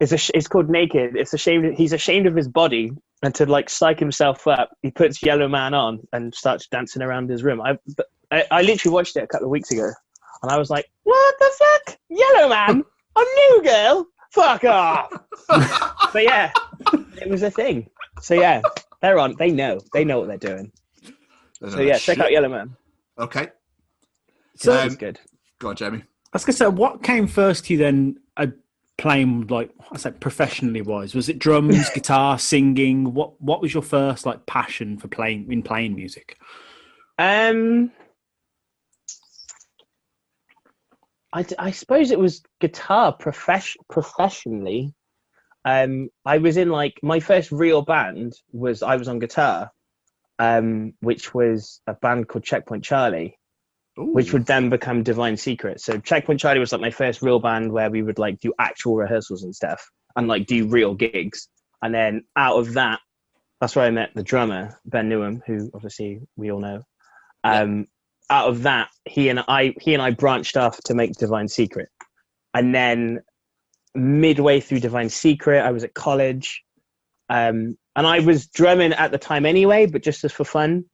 is 0.00 0.12
a, 0.12 0.36
it's 0.36 0.48
called 0.48 0.68
Naked. 0.68 1.16
It's 1.16 1.32
ashamed. 1.32 1.76
He's 1.76 1.92
ashamed 1.92 2.26
of 2.26 2.36
his 2.36 2.48
body, 2.48 2.92
and 3.24 3.34
to 3.36 3.46
like 3.46 3.70
psych 3.70 3.98
himself 3.98 4.46
up, 4.46 4.76
he 4.82 4.90
puts 4.90 5.22
Yellowman 5.22 5.74
on 5.74 6.00
and 6.12 6.34
starts 6.34 6.66
dancing 6.68 7.02
around 7.02 7.28
his 7.30 7.42
room. 7.42 7.60
I, 7.60 7.78
I, 8.30 8.44
I 8.50 8.62
literally 8.62 8.92
watched 8.94 9.16
it 9.16 9.22
a 9.24 9.26
couple 9.26 9.46
of 9.46 9.50
weeks 9.50 9.70
ago, 9.70 9.90
and 10.42 10.50
I 10.52 10.58
was 10.58 10.70
like, 10.70 10.90
"What 11.04 11.34
the 11.38 11.50
fuck, 11.58 11.98
Yellowman 12.08 12.84
on 13.16 13.24
New 13.34 13.62
Girl? 13.64 14.06
Fuck 14.30 14.64
off!" 14.64 15.10
but 16.12 16.22
yeah, 16.24 16.52
it 17.20 17.28
was 17.28 17.42
a 17.42 17.50
thing. 17.50 17.88
So 18.20 18.34
yeah, 18.34 18.60
they're 19.00 19.18
on. 19.18 19.36
They 19.38 19.50
know. 19.50 19.80
They 19.92 20.04
know 20.04 20.18
what 20.20 20.28
they're 20.28 20.36
doing. 20.38 20.70
So 21.68 21.80
yeah, 21.80 21.98
check 21.98 22.18
out 22.18 22.30
Yellowman. 22.30 22.76
Okay. 23.18 23.48
So- 24.56 24.78
Um, 24.78 24.94
good. 24.96 25.18
Go 25.60 25.70
on, 25.70 25.76
Jamie. 25.76 25.98
I 26.02 26.36
was 26.36 26.44
gonna 26.44 26.56
say, 26.56 26.66
what 26.66 27.02
came 27.02 27.26
first 27.28 27.66
to 27.66 27.72
you 27.72 27.78
then? 27.78 28.16
Uh, 28.36 28.48
playing 28.96 29.46
like 29.48 29.70
I 29.92 29.96
said, 29.96 30.20
professionally 30.20 30.82
wise, 30.82 31.14
was 31.14 31.28
it 31.28 31.38
drums, 31.38 31.90
guitar, 31.94 32.38
singing? 32.38 33.14
What 33.14 33.40
What 33.40 33.60
was 33.60 33.74
your 33.74 33.82
first 33.82 34.26
like 34.26 34.46
passion 34.46 34.98
for 34.98 35.08
playing 35.08 35.50
in 35.50 35.62
playing 35.62 35.94
music? 35.94 36.38
Um, 37.18 37.92
I, 41.32 41.44
I 41.58 41.70
suppose 41.72 42.10
it 42.10 42.18
was 42.18 42.42
guitar 42.60 43.12
profess- 43.12 43.76
professionally. 43.90 44.94
Um, 45.64 46.08
I 46.24 46.38
was 46.38 46.56
in 46.56 46.70
like 46.70 46.94
my 47.02 47.20
first 47.20 47.50
real 47.50 47.82
band 47.82 48.34
was 48.52 48.82
I 48.82 48.96
was 48.96 49.08
on 49.08 49.18
guitar, 49.18 49.70
um, 50.38 50.92
which 51.00 51.34
was 51.34 51.80
a 51.86 51.94
band 51.94 52.28
called 52.28 52.44
Checkpoint 52.44 52.84
Charlie, 52.84 53.38
which 53.96 54.32
would 54.32 54.46
then 54.46 54.70
become 54.70 55.02
Divine 55.02 55.36
Secret. 55.36 55.80
So 55.80 55.98
Checkpoint 55.98 56.40
Charlie 56.40 56.60
was 56.60 56.72
like 56.72 56.80
my 56.80 56.90
first 56.90 57.22
real 57.22 57.38
band 57.38 57.72
where 57.72 57.90
we 57.90 58.02
would 58.02 58.18
like 58.18 58.40
do 58.40 58.52
actual 58.58 58.96
rehearsals 58.96 59.44
and 59.44 59.54
stuff 59.54 59.88
and 60.16 60.28
like 60.28 60.46
do 60.46 60.66
real 60.68 60.94
gigs. 60.94 61.48
And 61.82 61.94
then 61.94 62.24
out 62.36 62.58
of 62.58 62.74
that, 62.74 63.00
that's 63.60 63.76
where 63.76 63.86
I 63.86 63.90
met 63.90 64.10
the 64.14 64.22
drummer 64.22 64.78
Ben 64.84 65.08
Newham, 65.08 65.40
who 65.46 65.70
obviously 65.74 66.20
we 66.36 66.50
all 66.50 66.60
know. 66.60 66.82
Um, 67.44 67.86
out 68.30 68.48
of 68.48 68.62
that, 68.62 68.88
he 69.04 69.28
and 69.28 69.44
I 69.46 69.74
he 69.80 69.94
and 69.94 70.02
I 70.02 70.10
branched 70.10 70.56
off 70.56 70.78
to 70.84 70.94
make 70.94 71.12
Divine 71.12 71.48
Secret, 71.48 71.88
and 72.54 72.74
then 72.74 73.20
midway 73.94 74.60
through 74.60 74.80
Divine 74.80 75.10
Secret, 75.10 75.60
I 75.60 75.70
was 75.72 75.84
at 75.84 75.94
college, 75.94 76.62
um, 77.28 77.76
and 77.96 78.06
I 78.06 78.20
was 78.20 78.46
drumming 78.48 78.92
at 78.92 79.12
the 79.12 79.18
time 79.18 79.46
anyway, 79.46 79.86
but 79.86 80.02
just 80.02 80.24
as 80.24 80.32
for 80.32 80.44
fun. 80.44 80.84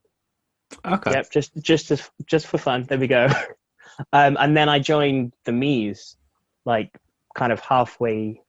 Okay. 0.85 1.11
Yep, 1.11 1.31
just 1.31 1.51
just 1.61 1.91
as 1.91 2.09
just 2.25 2.47
for 2.47 2.57
fun. 2.57 2.83
There 2.83 2.97
we 2.97 3.07
go. 3.07 3.27
um, 4.13 4.37
and 4.39 4.55
then 4.55 4.69
I 4.69 4.79
joined 4.79 5.33
the 5.45 5.51
Mies, 5.51 6.15
like 6.65 6.97
kind 7.35 7.51
of 7.51 7.59
halfway, 7.59 8.41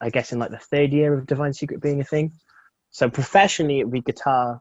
I 0.00 0.10
guess, 0.10 0.32
in 0.32 0.38
like 0.38 0.50
the 0.50 0.58
third 0.58 0.92
year 0.92 1.14
of 1.14 1.26
Divine 1.26 1.52
Secret 1.52 1.80
being 1.80 2.00
a 2.00 2.04
thing. 2.04 2.32
So 2.90 3.10
professionally, 3.10 3.80
it 3.80 3.84
would 3.84 3.92
be 3.92 4.00
guitar 4.00 4.60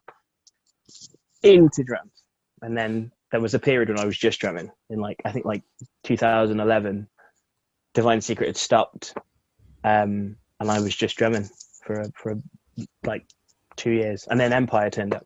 into 1.44 1.84
drums, 1.84 2.24
and 2.62 2.78
then 2.78 3.12
there 3.32 3.42
was 3.42 3.54
a 3.54 3.60
period 3.60 3.90
when 3.90 4.00
I 4.00 4.06
was 4.06 4.18
just 4.18 4.40
drumming 4.40 4.72
in 4.90 5.00
like 5.00 5.22
I 5.26 5.32
think 5.32 5.46
like 5.46 5.64
2011. 6.04 7.08
Divine 7.94 8.20
Secret 8.20 8.48
had 8.48 8.58
stopped, 8.58 9.14
um, 9.86 10.36
and 10.60 10.70
I 10.70 10.82
was 10.82 10.94
just 10.94 11.16
drumming 11.16 11.50
for 11.86 12.02
a, 12.02 12.12
for 12.12 12.32
a, 12.34 12.36
like 13.06 13.26
two 13.78 13.92
years, 13.92 14.28
and 14.30 14.38
then 14.38 14.52
Empire 14.52 14.90
turned 14.90 15.16
up. 15.16 15.26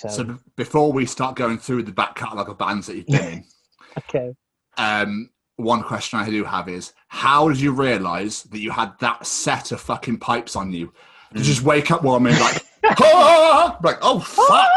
So, 0.00 0.08
So 0.08 0.24
b- 0.24 0.34
before 0.56 0.92
we 0.92 1.04
start 1.04 1.36
going 1.36 1.58
through 1.58 1.82
the 1.82 1.92
back 1.92 2.14
catalogue 2.14 2.48
of 2.48 2.56
bands 2.56 2.86
that 2.86 2.96
you've 2.96 3.06
been 3.06 3.32
in, 3.32 3.44
okay. 3.98 4.32
um, 4.78 5.28
one 5.56 5.82
question 5.82 6.18
I 6.18 6.30
do 6.30 6.42
have 6.42 6.70
is 6.70 6.94
how 7.08 7.48
did 7.48 7.60
you 7.60 7.72
realise 7.72 8.44
that 8.44 8.60
you 8.60 8.70
had 8.70 8.92
that 9.00 9.26
set 9.26 9.72
of 9.72 9.80
fucking 9.80 10.18
pipes 10.18 10.56
on 10.56 10.72
you? 10.72 10.90
Did 11.34 11.40
you 11.40 11.52
just 11.52 11.62
wake 11.62 11.90
up 11.90 12.02
one 12.02 12.22
minute 12.22 12.40
like, 12.40 12.64
"Ah!" 13.02 13.78
like, 13.82 13.98
oh 14.00 14.20
fuck, 14.20 14.68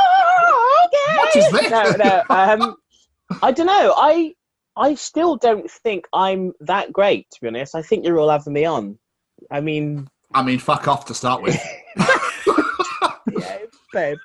what 1.16 1.36
is 1.36 1.50
this? 1.52 1.72
no, 1.72 1.92
no. 1.92 2.24
Um, 2.30 2.76
I 3.42 3.52
don't 3.54 3.68
know. 3.68 3.94
I 3.98 4.34
I 4.76 4.96
still 4.96 5.38
don't 5.38 5.72
think 5.72 6.06
I'm 6.12 6.52
that 6.60 6.92
great. 6.92 7.30
To 7.32 7.42
be 7.42 7.48
honest, 7.48 7.76
I 7.76 7.82
think 7.82 8.06
you're 8.06 8.20
all 8.20 8.30
having 8.30 8.54
me 8.54 8.66
on. 8.66 9.00
I 9.50 9.62
mean, 9.62 10.10
I 10.34 10.44
mean, 10.44 10.60
fuck 10.60 10.88
off 10.90 11.06
to 11.06 11.14
start 11.14 11.42
with. 11.42 11.58
yeah, 13.94 14.00
babe. 14.02 14.18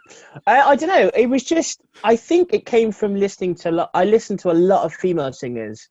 I, 0.47 0.61
I 0.61 0.77
don't 0.77 0.89
know. 0.89 1.11
It 1.15 1.29
was 1.29 1.45
just. 1.45 1.81
I 2.05 2.17
think 2.17 2.53
it 2.53 2.67
came 2.67 2.93
from 2.93 3.15
listening 3.17 3.55
to. 3.57 3.71
a 3.71 3.73
lot. 3.73 3.91
I 3.95 4.05
listened 4.05 4.41
to 4.41 4.51
a 4.51 4.53
lot 4.55 4.85
of 4.85 4.95
female 4.95 5.33
singers, 5.33 5.89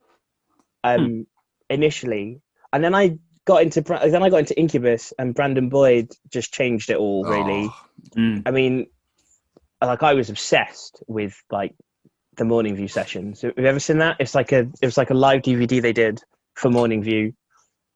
um, 0.84 1.28
initially, 1.70 2.42
and 2.74 2.84
then 2.84 2.96
I 2.96 3.18
got 3.46 3.63
into. 3.63 3.82
Then 3.82 4.24
I 4.24 4.30
got 4.30 4.38
into 4.38 4.60
Incubus, 4.60 5.13
and 5.20 5.34
Brandon 5.36 5.70
Boyd 5.70 6.10
just 6.32 6.54
changed 6.54 6.90
it 6.90 6.98
all. 6.98 7.24
Really. 7.26 7.68
Oh, 7.70 7.84
Mm. 8.16 8.44
I 8.46 8.52
mean, 8.52 8.86
like 9.82 10.04
I 10.04 10.13
was 10.13 10.30
obsessed 10.30 11.02
with 11.08 11.36
like 11.52 11.74
the 12.36 12.46
Morning 12.46 12.76
View 12.76 12.88
sessions. 12.88 13.42
Have 13.42 13.54
you 13.58 13.66
ever 13.66 13.80
seen 13.80 13.98
that? 13.98 14.18
It's 14.20 14.36
like 14.36 14.52
a 14.52 14.60
it 14.82 14.86
was 14.86 14.98
like 14.98 15.10
a 15.10 15.16
live 15.16 15.42
DVD 15.42 15.82
they 15.82 15.94
did 15.94 16.22
for 16.54 16.70
Morning 16.70 17.02
View, 17.02 17.34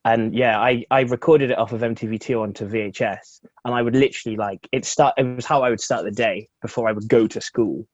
and 0.03 0.33
yeah, 0.33 0.59
I 0.59 0.85
I 0.89 1.01
recorded 1.01 1.51
it 1.51 1.57
off 1.57 1.73
of 1.73 1.81
MTV2 1.81 2.41
onto 2.41 2.67
VHS, 2.67 3.41
and 3.65 3.73
I 3.73 3.81
would 3.81 3.95
literally 3.95 4.35
like 4.35 4.67
it 4.71 4.85
start. 4.85 5.13
It 5.17 5.35
was 5.35 5.45
how 5.45 5.61
I 5.61 5.69
would 5.69 5.81
start 5.81 6.05
the 6.05 6.11
day 6.11 6.49
before 6.61 6.89
I 6.89 6.91
would 6.91 7.07
go 7.07 7.27
to 7.27 7.41
school. 7.41 7.87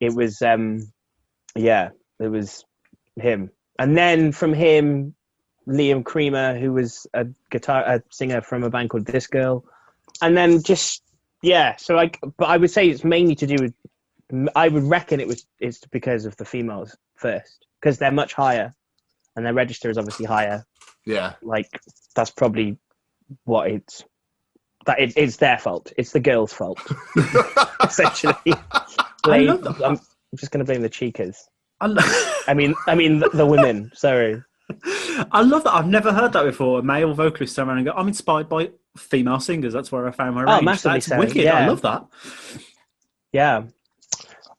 It 0.00 0.14
was 0.14 0.40
um, 0.40 0.92
yeah, 1.54 1.90
it 2.18 2.28
was 2.28 2.64
him, 3.16 3.50
and 3.78 3.96
then 3.96 4.32
from 4.32 4.54
him, 4.54 5.14
Liam 5.68 6.04
Creamer, 6.04 6.58
who 6.58 6.72
was 6.72 7.06
a 7.12 7.26
guitar 7.50 7.82
a 7.82 8.02
singer 8.10 8.40
from 8.40 8.64
a 8.64 8.70
band 8.70 8.90
called 8.90 9.06
This 9.06 9.26
Girl, 9.26 9.64
and 10.22 10.36
then 10.36 10.62
just 10.62 11.02
yeah. 11.42 11.76
So 11.76 11.94
like, 11.94 12.18
but 12.38 12.46
I 12.46 12.56
would 12.56 12.70
say 12.70 12.88
it's 12.88 13.04
mainly 13.04 13.34
to 13.36 13.46
do 13.46 13.56
with. 13.60 13.74
I 14.56 14.68
would 14.68 14.84
reckon 14.84 15.20
it 15.20 15.28
was 15.28 15.44
it's 15.60 15.80
because 15.90 16.24
of 16.24 16.34
the 16.38 16.46
females 16.46 16.96
first 17.16 17.66
because 17.78 17.98
they're 17.98 18.10
much 18.10 18.32
higher, 18.32 18.72
and 19.36 19.44
their 19.44 19.52
register 19.52 19.90
is 19.90 19.98
obviously 19.98 20.24
higher. 20.24 20.64
Yeah. 21.06 21.34
Like 21.42 21.68
that's 22.14 22.30
probably 22.30 22.78
what 23.44 23.70
it's. 23.70 24.04
That 24.86 24.98
it, 25.00 25.12
it's 25.16 25.36
their 25.36 25.58
fault. 25.58 25.92
It's 25.96 26.10
the 26.10 26.18
girls' 26.18 26.52
fault, 26.52 26.80
essentially. 27.84 28.34
Blame, 29.22 29.46
love 29.62 29.62
that. 29.78 29.84
I'm 29.84 30.00
just 30.36 30.50
going 30.50 30.58
to 30.58 30.64
blame 30.64 30.82
the 30.82 30.88
cheekers. 30.88 31.48
I, 31.80 32.42
I 32.48 32.54
mean, 32.54 32.74
I 32.88 32.96
mean 32.96 33.20
the, 33.20 33.28
the 33.28 33.46
women. 33.46 33.92
Sorry. 33.94 34.42
I 35.30 35.42
love 35.42 35.62
that. 35.64 35.74
I've 35.74 35.86
never 35.86 36.12
heard 36.12 36.32
that 36.32 36.44
before. 36.44 36.80
A 36.80 36.82
male 36.82 37.14
vocalist 37.14 37.54
turn 37.54 37.68
around 37.68 37.78
and 37.78 37.86
go, 37.86 37.92
"I'm 37.92 38.08
inspired 38.08 38.48
by 38.48 38.70
female 38.96 39.38
singers." 39.38 39.72
That's 39.72 39.92
where 39.92 40.06
I 40.08 40.10
found 40.10 40.34
my 40.34 40.44
Oh, 40.44 40.52
range. 40.54 40.64
massively 40.64 40.96
That's 40.96 41.06
so, 41.06 41.18
wicked. 41.18 41.46
I 41.46 41.66
love 41.68 41.82
that. 41.82 42.04
Yeah. 43.32 43.62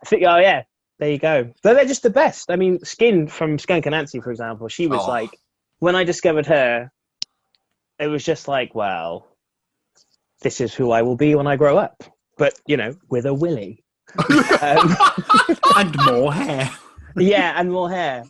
I 0.02 0.06
think. 0.06 0.24
Oh 0.24 0.38
yeah. 0.38 0.64
There 1.00 1.10
you 1.10 1.18
go. 1.18 1.52
But 1.64 1.74
they're 1.74 1.86
just 1.86 2.04
the 2.04 2.10
best. 2.10 2.50
I 2.52 2.56
mean, 2.56 2.80
Skin 2.86 3.28
from 3.28 3.58
Skunk 3.60 3.86
Anansie, 3.86 4.24
for 4.24 4.32
example. 4.32 4.68
She 4.70 4.88
was 4.88 5.02
Oh. 5.04 5.08
like, 5.10 5.32
when 5.84 5.98
I 5.98 6.06
discovered 6.06 6.46
her, 6.46 6.90
it 8.00 8.08
was 8.08 8.24
just 8.24 8.48
like, 8.48 8.74
well, 8.74 9.28
this 10.42 10.62
is 10.62 10.74
who 10.74 10.92
I 10.92 11.02
will 11.02 11.18
be 11.18 11.36
when 11.36 11.46
I 11.46 11.58
grow 11.58 11.78
up. 11.78 12.04
But 12.38 12.54
you 12.66 12.78
know, 12.78 12.96
with 13.10 13.26
a 13.26 13.34
willy. 13.34 13.84
um, 14.62 14.96
And 15.76 15.96
more 16.06 16.34
hair. 16.34 16.72
yeah, 17.18 17.54
and 17.60 17.70
more 17.70 17.90
hair. 17.90 18.24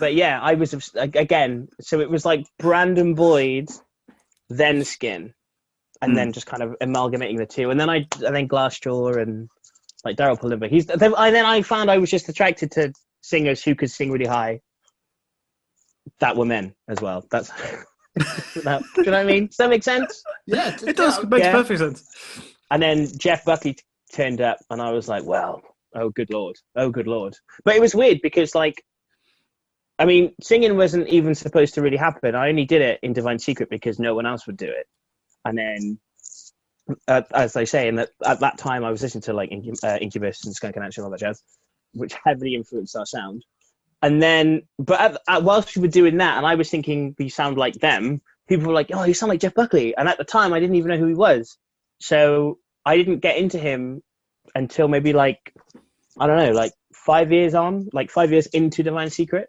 But 0.00 0.14
yeah, 0.14 0.40
I 0.40 0.54
was 0.54 0.74
obs- 0.74 0.90
again. 0.96 1.68
So 1.80 2.00
it 2.00 2.10
was 2.10 2.24
like 2.26 2.46
Brandon 2.58 3.14
Boyd, 3.14 3.68
then 4.48 4.84
Skin, 4.84 5.34
and 6.02 6.16
then 6.16 6.32
just 6.32 6.46
kind 6.46 6.64
of 6.64 6.74
amalgamating 6.80 7.36
the 7.36 7.46
two, 7.46 7.70
and 7.70 7.78
then 7.78 7.88
I 7.88 8.06
and 8.26 8.34
then 8.34 8.48
Glassjaw 8.48 9.22
and 9.22 9.48
like 10.04 10.16
Daryl 10.16 10.38
Palumbo. 10.40 10.68
He's 10.68 10.86
then, 10.86 11.14
and 11.16 11.34
then 11.34 11.46
I 11.46 11.62
found 11.62 11.90
I 11.92 11.98
was 11.98 12.10
just 12.10 12.28
attracted 12.28 12.72
to 12.72 12.92
singers 13.20 13.62
who 13.62 13.76
could 13.76 13.90
sing 13.90 14.10
really 14.10 14.26
high. 14.26 14.60
That 16.20 16.36
were 16.36 16.44
men 16.44 16.74
as 16.88 17.00
well. 17.00 17.24
That's. 17.30 17.50
that, 18.64 18.82
do 18.94 19.02
you 19.02 19.10
know 19.10 19.12
what 19.12 19.14
I 19.20 19.24
mean? 19.24 19.46
Does 19.46 19.56
that 19.58 19.70
make 19.70 19.84
sense? 19.84 20.22
Yeah, 20.46 20.76
It 20.86 20.96
does. 20.96 21.18
It 21.18 21.28
makes 21.28 21.44
Yeah. 21.46 21.52
perfect 21.52 21.80
sense. 21.80 22.04
And 22.70 22.82
then 22.82 23.06
Jeff 23.18 23.44
Buckley 23.44 23.74
t- 23.74 23.82
turned 24.12 24.40
up, 24.40 24.58
and 24.70 24.82
I 24.82 24.90
was 24.90 25.08
like, 25.08 25.24
well, 25.24 25.62
oh, 25.94 26.10
good 26.10 26.30
lord. 26.30 26.56
Oh, 26.76 26.90
good 26.90 27.06
lord. 27.06 27.36
But 27.64 27.76
it 27.76 27.80
was 27.80 27.94
weird 27.94 28.20
because, 28.22 28.54
like, 28.54 28.82
I 29.98 30.04
mean, 30.04 30.34
singing 30.42 30.76
wasn't 30.76 31.08
even 31.08 31.34
supposed 31.34 31.74
to 31.74 31.82
really 31.82 31.96
happen. 31.96 32.34
I 32.34 32.48
only 32.48 32.64
did 32.64 32.82
it 32.82 33.00
in 33.02 33.12
Divine 33.12 33.38
Secret 33.38 33.70
because 33.70 33.98
no 33.98 34.14
one 34.14 34.26
else 34.26 34.46
would 34.46 34.56
do 34.56 34.66
it. 34.68 34.86
And 35.44 35.58
then, 35.58 35.98
uh, 37.08 37.22
as 37.32 37.56
I 37.56 37.64
say, 37.64 37.88
and 37.88 37.98
that 37.98 38.10
at 38.24 38.40
that 38.40 38.58
time 38.58 38.84
I 38.84 38.90
was 38.90 39.02
listening 39.02 39.22
to 39.22 39.32
like 39.32 39.50
Incub- 39.50 39.82
uh, 39.84 39.98
Incubus 40.00 40.44
and 40.44 40.54
Skunk 40.54 40.76
Anansie 40.76 40.98
and 40.98 41.04
all 41.04 41.10
that 41.10 41.20
jazz, 41.20 41.42
which 41.94 42.14
heavily 42.24 42.54
influenced 42.54 42.96
our 42.96 43.06
sound. 43.06 43.44
And 44.02 44.22
then, 44.22 44.62
but 44.78 45.00
at, 45.00 45.20
at, 45.28 45.42
whilst 45.42 45.76
we 45.76 45.82
were 45.82 45.88
doing 45.88 46.18
that, 46.18 46.36
and 46.36 46.46
I 46.46 46.54
was 46.54 46.70
thinking 46.70 47.16
we 47.18 47.28
sound 47.28 47.56
like 47.56 47.74
them, 47.74 48.20
people 48.48 48.68
were 48.68 48.72
like, 48.74 48.90
"Oh, 48.92 49.04
you 49.04 49.14
sound 49.14 49.30
like 49.30 49.40
Jeff 49.40 49.54
Buckley," 49.54 49.96
and 49.96 50.08
at 50.08 50.18
the 50.18 50.24
time 50.24 50.52
I 50.52 50.60
didn't 50.60 50.76
even 50.76 50.90
know 50.90 50.98
who 50.98 51.08
he 51.08 51.14
was. 51.14 51.58
So 52.00 52.58
I 52.84 52.96
didn't 52.96 53.18
get 53.18 53.36
into 53.36 53.58
him 53.58 54.02
until 54.54 54.88
maybe 54.88 55.12
like 55.12 55.52
I 56.18 56.26
don't 56.26 56.38
know, 56.38 56.52
like 56.52 56.72
five 56.94 57.32
years 57.32 57.54
on, 57.54 57.88
like 57.92 58.10
five 58.10 58.30
years 58.30 58.46
into 58.46 58.82
Divine 58.82 59.10
Secret, 59.10 59.48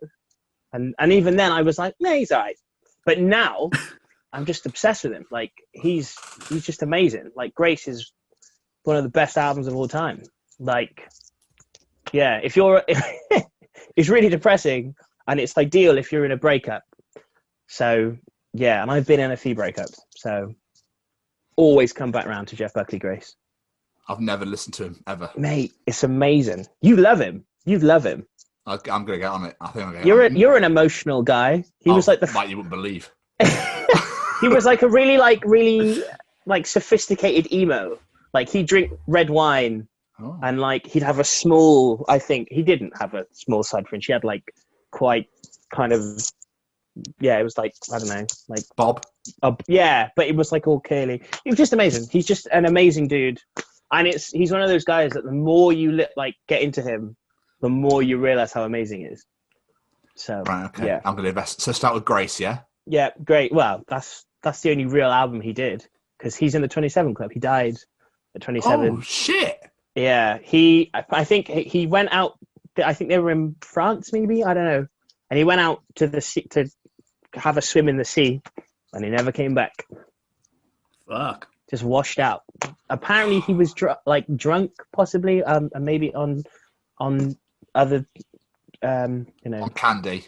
and 0.74 0.96
and 0.98 1.14
even 1.14 1.36
then 1.36 1.52
I 1.52 1.62
was 1.62 1.78
like, 1.78 1.96
"No, 2.00 2.14
he's 2.14 2.32
alright." 2.32 2.58
But 3.06 3.20
now 3.20 3.70
I'm 4.34 4.46
just 4.46 4.66
obsessed 4.66 5.04
with 5.04 5.14
him. 5.14 5.26
Like 5.30 5.54
he's 5.72 6.16
he's 6.50 6.66
just 6.66 6.82
amazing. 6.82 7.32
Like 7.36 7.54
Grace 7.54 7.88
is 7.88 8.12
one 8.84 8.98
of 8.98 9.04
the 9.04 9.10
best 9.10 9.38
albums 9.38 9.68
of 9.68 9.76
all 9.76 9.88
time. 9.88 10.24
Like, 10.60 11.08
yeah, 12.12 12.40
if 12.44 12.56
you're, 12.56 12.84
it's 14.00 14.08
really 14.08 14.30
depressing, 14.30 14.96
and 15.28 15.42
it's 15.42 15.58
ideal 15.58 15.98
if 15.98 16.14
you're 16.14 16.24
in 16.24 16.32
a 16.32 16.38
breakup. 16.38 16.84
So 17.68 18.16
yeah, 18.54 18.82
and 18.82 18.90
I've 18.90 19.06
been 19.06 19.20
in 19.20 19.32
a 19.32 19.38
few 19.38 19.54
breakups. 19.56 20.00
So 20.16 20.56
always 21.58 21.92
come 21.92 22.10
back 22.10 22.26
round 22.26 22.48
to 22.48 22.56
Jeff 22.56 22.74
Buckley 22.74 22.98
Grace. 22.98 23.36
I've 24.08 24.22
never 24.22 24.46
listened 24.46 24.74
to 24.76 24.86
him 24.86 25.04
ever. 25.06 25.30
Mate, 25.36 25.74
it's 25.86 26.06
amazing. 26.06 26.66
You 26.82 26.96
love 26.96 27.20
him. 27.20 27.44
You 27.66 27.80
love 27.80 28.06
him. 28.06 28.26
I, 28.66 28.76
I'm 28.90 29.04
gonna 29.04 29.18
get 29.18 29.32
on 29.32 29.44
it. 29.44 29.58
I 29.60 29.68
think 29.68 29.86
I'm 29.86 30.08
You're 30.08 30.22
a, 30.22 30.26
on 30.28 30.32
it. 30.32 30.38
you're 30.38 30.56
an 30.56 30.64
emotional 30.64 31.22
guy. 31.22 31.66
He 31.82 31.90
oh, 31.90 31.96
was 31.96 32.08
Oh, 32.08 32.14
like 32.14 32.22
the 32.22 32.32
like 32.34 32.48
you 32.48 32.56
wouldn't 32.56 32.72
believe. 32.72 33.12
he 34.40 34.48
was 34.48 34.64
like 34.64 34.82
a 34.82 34.88
really 34.88 35.18
like 35.18 35.44
really 35.44 36.02
like 36.46 36.68
sophisticated 36.68 37.52
emo. 37.52 38.00
Like 38.34 38.48
he'd 38.48 38.66
drink 38.66 38.94
red 39.08 39.30
wine 39.30 39.89
Oh. 40.22 40.38
and 40.44 40.60
like 40.60 40.86
he'd 40.88 41.04
have 41.04 41.20
a 41.20 41.24
small. 41.24 42.06
I 42.10 42.20
think 42.20 42.50
he 42.52 42.64
didn't 42.64 42.94
have 43.00 43.14
a 43.14 43.26
small 43.32 43.64
side 43.64 43.88
fringe. 43.88 44.06
He 44.06 44.14
had 44.14 44.24
like 44.24 44.44
quite 44.92 45.28
kind 45.74 45.94
of 45.94 46.02
yeah. 47.20 47.38
It 47.40 47.44
was 47.44 47.58
like 47.58 47.74
I 47.94 48.00
don't 48.00 48.08
know 48.10 48.26
like 48.48 48.64
Bob. 48.76 49.06
uh, 49.44 49.54
yeah, 49.68 50.10
but 50.16 50.28
it 50.28 50.36
was 50.36 50.52
like 50.52 50.68
all 50.68 50.80
curly. 50.82 51.22
He 51.44 51.50
was 51.50 51.58
just 51.58 51.74
amazing. 51.74 52.08
He's 52.12 52.26
just 52.26 52.48
an 52.48 52.66
amazing 52.66 53.08
dude, 53.08 53.40
and 53.92 54.08
it's 54.08 54.30
he's 54.32 54.52
one 54.52 54.62
of 54.62 54.70
those 54.70 54.84
guys 54.84 55.14
that 55.14 55.24
the 55.24 55.32
more 55.32 55.72
you 55.72 55.92
li- 55.94 56.08
like 56.18 56.36
get 56.48 56.62
into 56.62 56.82
him, 56.82 57.16
the 57.62 57.70
more 57.70 58.04
you 58.04 58.18
realize 58.18 58.52
how 58.52 58.64
amazing 58.64 59.02
he 59.02 59.06
is. 59.06 59.26
So 60.16 60.44
Right. 60.46 60.66
Okay. 60.66 60.86
yeah, 60.88 61.00
I'm 61.06 61.16
gonna 61.16 61.30
invest. 61.30 61.62
So 61.62 61.72
start 61.72 61.94
with 61.96 62.04
Grace. 62.06 62.40
Yeah. 62.40 62.60
yeah, 62.86 63.12
great. 63.24 63.54
Well, 63.54 63.84
that's 63.88 64.26
that's 64.44 64.60
the 64.62 64.72
only 64.72 64.86
real 64.86 65.10
album 65.12 65.40
he 65.40 65.54
did 65.54 65.88
because 66.18 66.36
he's 66.36 66.56
in 66.56 66.62
the 66.62 66.68
Twenty 66.68 66.90
Seven 66.90 67.14
Club. 67.14 67.32
He 67.34 67.40
died 67.40 67.78
at 68.36 68.42
Twenty 68.42 68.60
Seven. 68.60 68.98
Oh 68.98 69.02
shit. 69.02 69.59
Yeah, 70.00 70.38
he. 70.42 70.90
I- 70.94 71.06
I 71.10 71.24
think 71.24 71.48
he- 71.48 71.64
he 71.64 71.88
went 71.88 72.10
out. 72.12 72.38
I 72.84 72.94
think 72.94 73.10
they 73.10 73.20
were 73.20 73.32
in 73.32 73.56
France, 73.62 74.14
maybe. 74.14 74.44
I 74.44 74.54
don't 74.54 74.66
know. 74.66 74.88
And 75.30 75.38
he 75.38 75.44
went 75.44 75.62
out 75.62 75.84
to 75.96 76.08
the 76.08 76.22
sea 76.22 76.44
to 76.52 76.70
have 77.34 77.58
a 77.58 77.62
swim 77.62 77.90
in 77.90 77.98
the 77.98 78.06
sea, 78.06 78.42
and 78.94 79.04
he 79.04 79.12
never 79.12 79.32
came 79.32 79.54
back. 79.54 79.86
Fuck. 81.08 81.48
Just 81.70 81.84
washed 81.84 82.20
out. 82.20 82.44
Apparently, 82.90 83.42
he 83.42 83.54
was 83.54 83.74
dr- 83.74 83.98
like 84.06 84.26
drunk, 84.36 84.72
possibly, 84.92 85.44
um, 85.44 85.70
and 85.74 85.86
maybe 85.86 86.14
on 86.14 86.44
on 86.98 87.36
other, 87.76 88.06
um, 88.82 89.28
you 89.44 89.52
know, 89.52 89.64
On 89.64 89.70
Candy. 89.70 90.28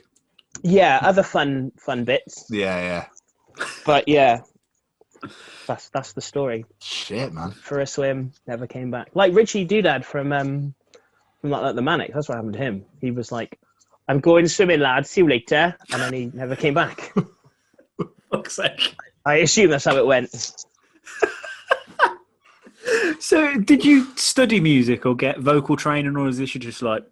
yeah, 0.63 0.99
other 1.01 1.23
fun 1.23 1.71
fun 1.79 2.03
bits. 2.03 2.45
Yeah. 2.49 2.79
Yeah. 2.79 3.65
But 3.85 4.07
yeah, 4.07 4.41
that's 5.67 5.89
that's 5.89 6.13
the 6.13 6.21
story. 6.21 6.65
Shit, 6.79 7.33
man. 7.33 7.51
For 7.51 7.79
a 7.79 7.87
swim, 7.87 8.31
never 8.47 8.67
came 8.67 8.91
back. 8.91 9.09
Like 9.13 9.33
Richie 9.33 9.67
Doodad 9.67 10.03
from 10.05 10.31
um 10.33 10.73
from 11.41 11.49
like, 11.49 11.61
like 11.61 11.75
the 11.75 11.81
Manic. 11.81 12.13
That's 12.13 12.29
what 12.29 12.35
happened 12.35 12.53
to 12.53 12.59
him. 12.59 12.85
He 12.99 13.11
was 13.11 13.31
like, 13.31 13.59
"I'm 14.07 14.19
going 14.19 14.47
swimming, 14.47 14.79
lad. 14.79 15.05
See 15.07 15.21
you 15.21 15.27
later," 15.29 15.75
and 15.91 16.01
then 16.01 16.13
he 16.13 16.31
never 16.33 16.55
came 16.55 16.73
back. 16.73 17.13
Fuck's 18.31 18.55
sake. 18.55 18.95
I 19.25 19.35
assume 19.37 19.69
that's 19.71 19.85
how 19.85 19.97
it 19.97 20.05
went. 20.05 20.33
So, 23.19 23.55
did 23.59 23.85
you 23.85 24.05
study 24.17 24.59
music 24.59 25.05
or 25.05 25.15
get 25.15 25.39
vocal 25.39 25.77
training, 25.77 26.17
or 26.17 26.27
is 26.27 26.39
this 26.39 26.49
just 26.49 26.81
like 26.81 27.03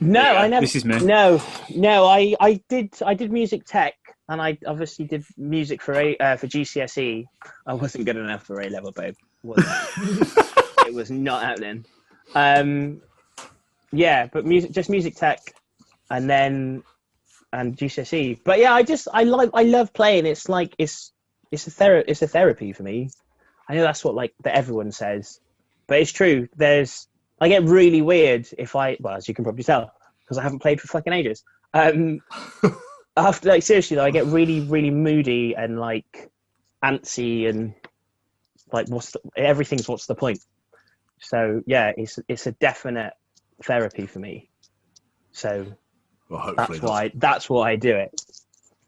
No, 0.00 0.20
Yeah, 0.20 0.40
I 0.40 0.48
never. 0.48 0.62
this 0.62 0.74
is 0.74 0.84
me. 0.84 0.98
No, 0.98 1.40
no, 1.74 2.06
I, 2.06 2.34
I 2.40 2.60
did 2.68 2.92
I 3.06 3.14
did 3.14 3.30
music 3.30 3.64
tech, 3.64 3.94
and 4.32 4.40
I 4.40 4.56
obviously 4.66 5.04
did 5.04 5.24
music 5.36 5.82
for 5.82 5.94
a 5.94 6.16
uh, 6.16 6.36
for 6.36 6.46
GCSE. 6.46 7.26
I 7.66 7.74
wasn't 7.74 8.06
good 8.06 8.16
enough 8.16 8.44
for 8.46 8.60
A 8.60 8.68
level, 8.70 8.92
babe. 8.92 9.14
It 10.84 10.94
was 10.94 11.12
not 11.12 11.42
happening. 11.42 11.84
Um, 12.34 13.02
yeah, 13.92 14.26
but 14.26 14.44
music, 14.44 14.72
just 14.72 14.90
music 14.90 15.14
tech, 15.14 15.38
and 16.10 16.28
then 16.28 16.82
and 17.52 17.76
GCSE. 17.76 18.40
But 18.42 18.58
yeah, 18.58 18.72
I 18.72 18.82
just 18.82 19.06
I 19.12 19.24
like 19.24 19.50
I 19.54 19.62
love 19.64 19.92
playing. 19.92 20.26
It's 20.26 20.48
like 20.48 20.74
it's 20.78 21.12
it's 21.52 21.66
a 21.66 21.70
ther- 21.70 22.04
it's 22.08 22.22
a 22.22 22.26
therapy 22.26 22.72
for 22.72 22.82
me. 22.82 23.10
I 23.68 23.74
know 23.74 23.82
that's 23.82 24.04
what 24.04 24.14
like 24.14 24.34
that 24.42 24.56
everyone 24.56 24.92
says, 24.92 25.40
but 25.86 26.00
it's 26.00 26.10
true. 26.10 26.48
There's 26.56 27.06
I 27.40 27.48
get 27.48 27.64
really 27.64 28.02
weird 28.02 28.48
if 28.58 28.74
I 28.74 28.96
well, 28.98 29.16
as 29.16 29.28
you 29.28 29.34
can 29.34 29.44
probably 29.44 29.64
tell, 29.64 29.92
because 30.24 30.38
I 30.38 30.42
haven't 30.42 30.60
played 30.60 30.80
for 30.80 30.88
fucking 30.88 31.12
ages. 31.12 31.44
Um, 31.74 32.20
after 33.16 33.48
like 33.48 33.62
seriously 33.62 33.96
though, 33.96 34.04
I 34.04 34.10
get 34.10 34.26
really 34.38 34.60
really 34.60 34.90
moody 34.90 35.54
and 35.56 35.78
like 35.78 36.30
antsy 36.84 37.48
and 37.48 37.74
like 38.72 38.88
what's 38.88 39.12
the, 39.12 39.20
everything's 39.36 39.88
what's 39.88 40.06
the 40.06 40.14
point. 40.14 40.40
So 41.20 41.62
yeah, 41.66 41.92
it's 41.96 42.18
it's 42.28 42.46
a 42.46 42.52
definite 42.52 43.12
therapy 43.62 44.06
for 44.06 44.18
me. 44.18 44.50
So 45.32 45.66
Well, 46.28 46.40
hopefully, 46.40 46.78
that's 46.78 46.82
why 46.82 47.10
that's 47.14 47.50
why 47.50 47.70
I 47.72 47.76
do 47.76 47.94
it. 47.96 48.20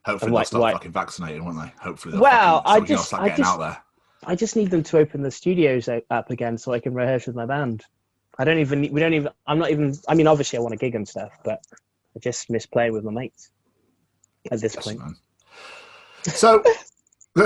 hopefully 0.05 0.33
they'll 0.33 0.45
start 0.45 0.61
why- 0.63 0.73
fucking 0.73 0.93
vaccinating, 0.93 1.45
won't 1.45 1.61
they? 1.61 1.73
Hopefully. 1.81 2.19
Well, 2.19 2.63
fucking, 2.63 2.73
I 2.73 2.79
we 2.81 2.87
can 2.87 2.97
all 2.97 3.03
just- 3.03 3.15
I 3.15 3.29
getting 3.29 3.45
just- 3.45 3.51
out 3.55 3.59
there. 3.61 3.79
I 4.27 4.35
just 4.35 4.57
need 4.57 4.71
them 4.71 4.83
to 4.85 4.97
open 4.99 5.21
the 5.21 5.31
studios 5.31 5.87
up 6.11 6.31
again 6.31 6.57
so 6.57 6.73
I 6.73 6.81
can 6.81 6.95
rehearse 6.95 7.27
with 7.27 7.37
my 7.37 7.45
band. 7.45 7.85
I 8.39 8.45
don't 8.45 8.57
even. 8.59 8.81
We 8.91 8.99
don't 8.99 9.13
even. 9.13 9.29
I'm 9.47 9.59
not 9.59 9.71
even. 9.71 9.95
I 10.09 10.15
mean, 10.15 10.27
obviously, 10.27 10.59
I 10.59 10.63
want 10.63 10.73
to 10.73 10.79
gig 10.79 10.95
and 10.95 11.07
stuff, 11.07 11.33
but 11.45 11.61
I 12.17 12.21
just 12.21 12.49
miss 12.49 12.65
playing 12.65 12.95
with 12.95 13.05
my 13.05 13.13
mates 13.13 13.51
at 14.51 14.61
this 14.61 14.75
Yes, 14.75 14.85
point. 14.85 14.99
man. 14.99 15.17
So, 16.25 16.63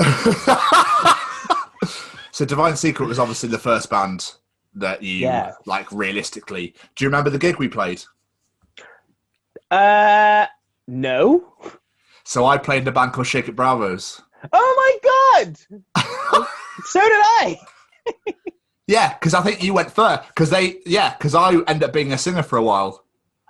so 2.33 2.45
Divine 2.45 2.77
Secret 2.77 3.07
was 3.07 3.19
obviously 3.19 3.49
the 3.49 3.59
first 3.59 3.91
band 3.91 4.33
that 4.75 5.03
you 5.03 5.17
Yeah. 5.17 5.53
like 5.67 5.91
realistically. 5.93 6.75
Do 6.95 7.05
you 7.05 7.09
remember 7.09 7.31
the 7.31 7.39
gig 7.39 7.57
we 7.57 7.69
played? 7.69 8.03
Uh, 9.71 10.47
no. 10.87 11.53
So 12.25 12.47
I 12.47 12.59
played 12.59 12.83
in 12.83 12.89
a 12.89 12.93
band 12.93 13.13
called 13.13 13.27
Shake 13.27 13.49
It 13.49 13.57
Bravos. 13.57 14.21
Oh 14.53 14.99
my 15.03 15.45
god! 15.45 15.59
so 16.85 17.01
did 17.01 17.11
I. 17.13 17.59
Yeah, 18.87 19.15
because 19.15 19.35
I 19.35 19.43
think 19.43 19.63
you 19.63 19.75
went 19.75 19.91
first. 19.91 20.29
Because 20.29 20.49
they, 20.51 20.77
yeah, 20.87 21.15
because 21.15 21.35
I 21.35 21.53
ended 21.67 21.83
up 21.85 21.93
being 21.93 22.13
a 22.13 22.19
singer 22.19 22.43
for 22.43 22.57
a 22.57 22.63
while. 22.63 23.05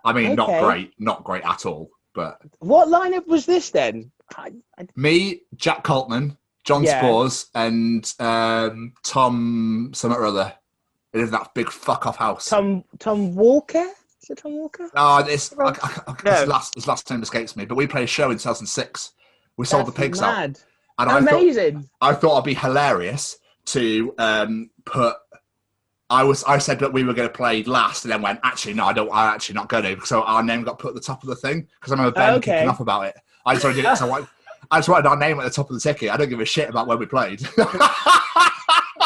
I 0.05 0.13
mean, 0.13 0.35
not 0.35 0.49
great, 0.65 0.93
not 0.99 1.25
great 1.25 1.45
at 1.45 1.67
all. 1.67 1.91
But 2.19 2.41
What 2.59 2.89
lineup 2.89 3.29
was 3.29 3.47
this 3.47 3.71
then? 3.71 4.11
I, 4.37 4.51
I, 4.77 4.89
me, 4.97 5.43
Jack 5.55 5.85
Coltman, 5.85 6.37
John 6.65 6.83
Yeah. 6.83 7.01
Spores, 7.01 7.47
and 7.55 8.13
um, 8.19 8.93
Tom 9.05 9.93
something 9.95 10.19
or 10.19 10.27
other. 10.27 10.53
In 11.15 11.31
that 11.31 11.55
big 11.55 11.71
fuck 11.71 12.07
off 12.07 12.17
house. 12.17 12.49
Tom 12.51 12.83
Tom 12.99 13.37
Walker. 13.37 13.87
Is 14.23 14.31
it 14.31 14.39
Tom 14.39 14.59
Walker? 14.59 14.91
I, 14.97 15.21
I, 15.23 16.01
I, 16.09 16.15
No. 16.25 16.33
his 16.33 16.49
last 16.49 16.75
his 16.75 16.87
last 16.89 17.09
name 17.09 17.23
escapes 17.23 17.55
me. 17.57 17.65
But 17.67 17.77
we 17.77 17.87
played 17.87 18.05
a 18.05 18.09
show 18.09 18.31
in 18.33 18.37
2006. 18.37 19.13
We 19.57 19.65
sold 19.65 19.87
the 19.87 19.93
That's 19.93 19.99
pigs 20.03 20.21
out, 20.21 20.35
mad. 20.37 20.59
and 20.99 21.11
I 21.11 21.21
thought 21.23 21.85
I 22.01 22.15
thought 22.15 22.33
it'd 22.33 22.45
be 22.45 22.55
hilarious 22.55 23.39
to 23.67 24.13
um, 24.19 24.71
put. 24.85 25.17
I 26.11 26.25
was. 26.25 26.43
I 26.45 26.59
said 26.59 26.79
that 26.81 26.93
we 26.93 27.05
were 27.05 27.13
going 27.13 27.29
to 27.29 27.35
play 27.35 27.63
last, 27.65 28.05
and 28.05 28.13
then 28.13 28.23
went. 28.23 28.41
Actually, 28.43 28.75
no, 28.75 28.85
I 28.87 28.93
don't. 28.93 29.11
I'm 29.13 29.35
actually 29.35 29.57
not 29.57 29.69
going 29.69 29.85
to. 29.85 30.07
So 30.07 30.23
our 30.23 30.43
name 30.43 30.63
got 30.65 30.79
put 30.79 30.91
at 30.91 30.95
the 30.95 31.01
top 31.01 31.23
of 31.23 31.29
the 31.29 31.37
thing 31.37 31.67
because 31.79 31.93
I 31.93 31.97
remember 31.97 32.15
Ben 32.15 32.35
Okay. 32.35 32.53
kicking 32.53 32.69
off 32.69 32.81
about 32.81 33.07
it. 33.07 33.17
I 33.45 33.55
just 33.55 33.65
wanted 33.65 33.85
it. 33.85 33.97
So 33.97 34.11
I, 34.13 34.27
I 34.71 34.79
just 34.79 34.89
wanted 34.89 35.07
our 35.09 35.17
name 35.17 35.39
at 35.39 35.45
the 35.45 35.51
top 35.51 35.71
of 35.71 35.75
the 35.75 35.81
ticket. 35.81 36.11
I 36.11 36.17
don't 36.17 36.29
give 36.29 36.41
a 36.41 36.45
shit 36.45 36.69
about 36.71 36.87
where 36.87 36.97
we 36.97 37.07
played. 37.07 37.43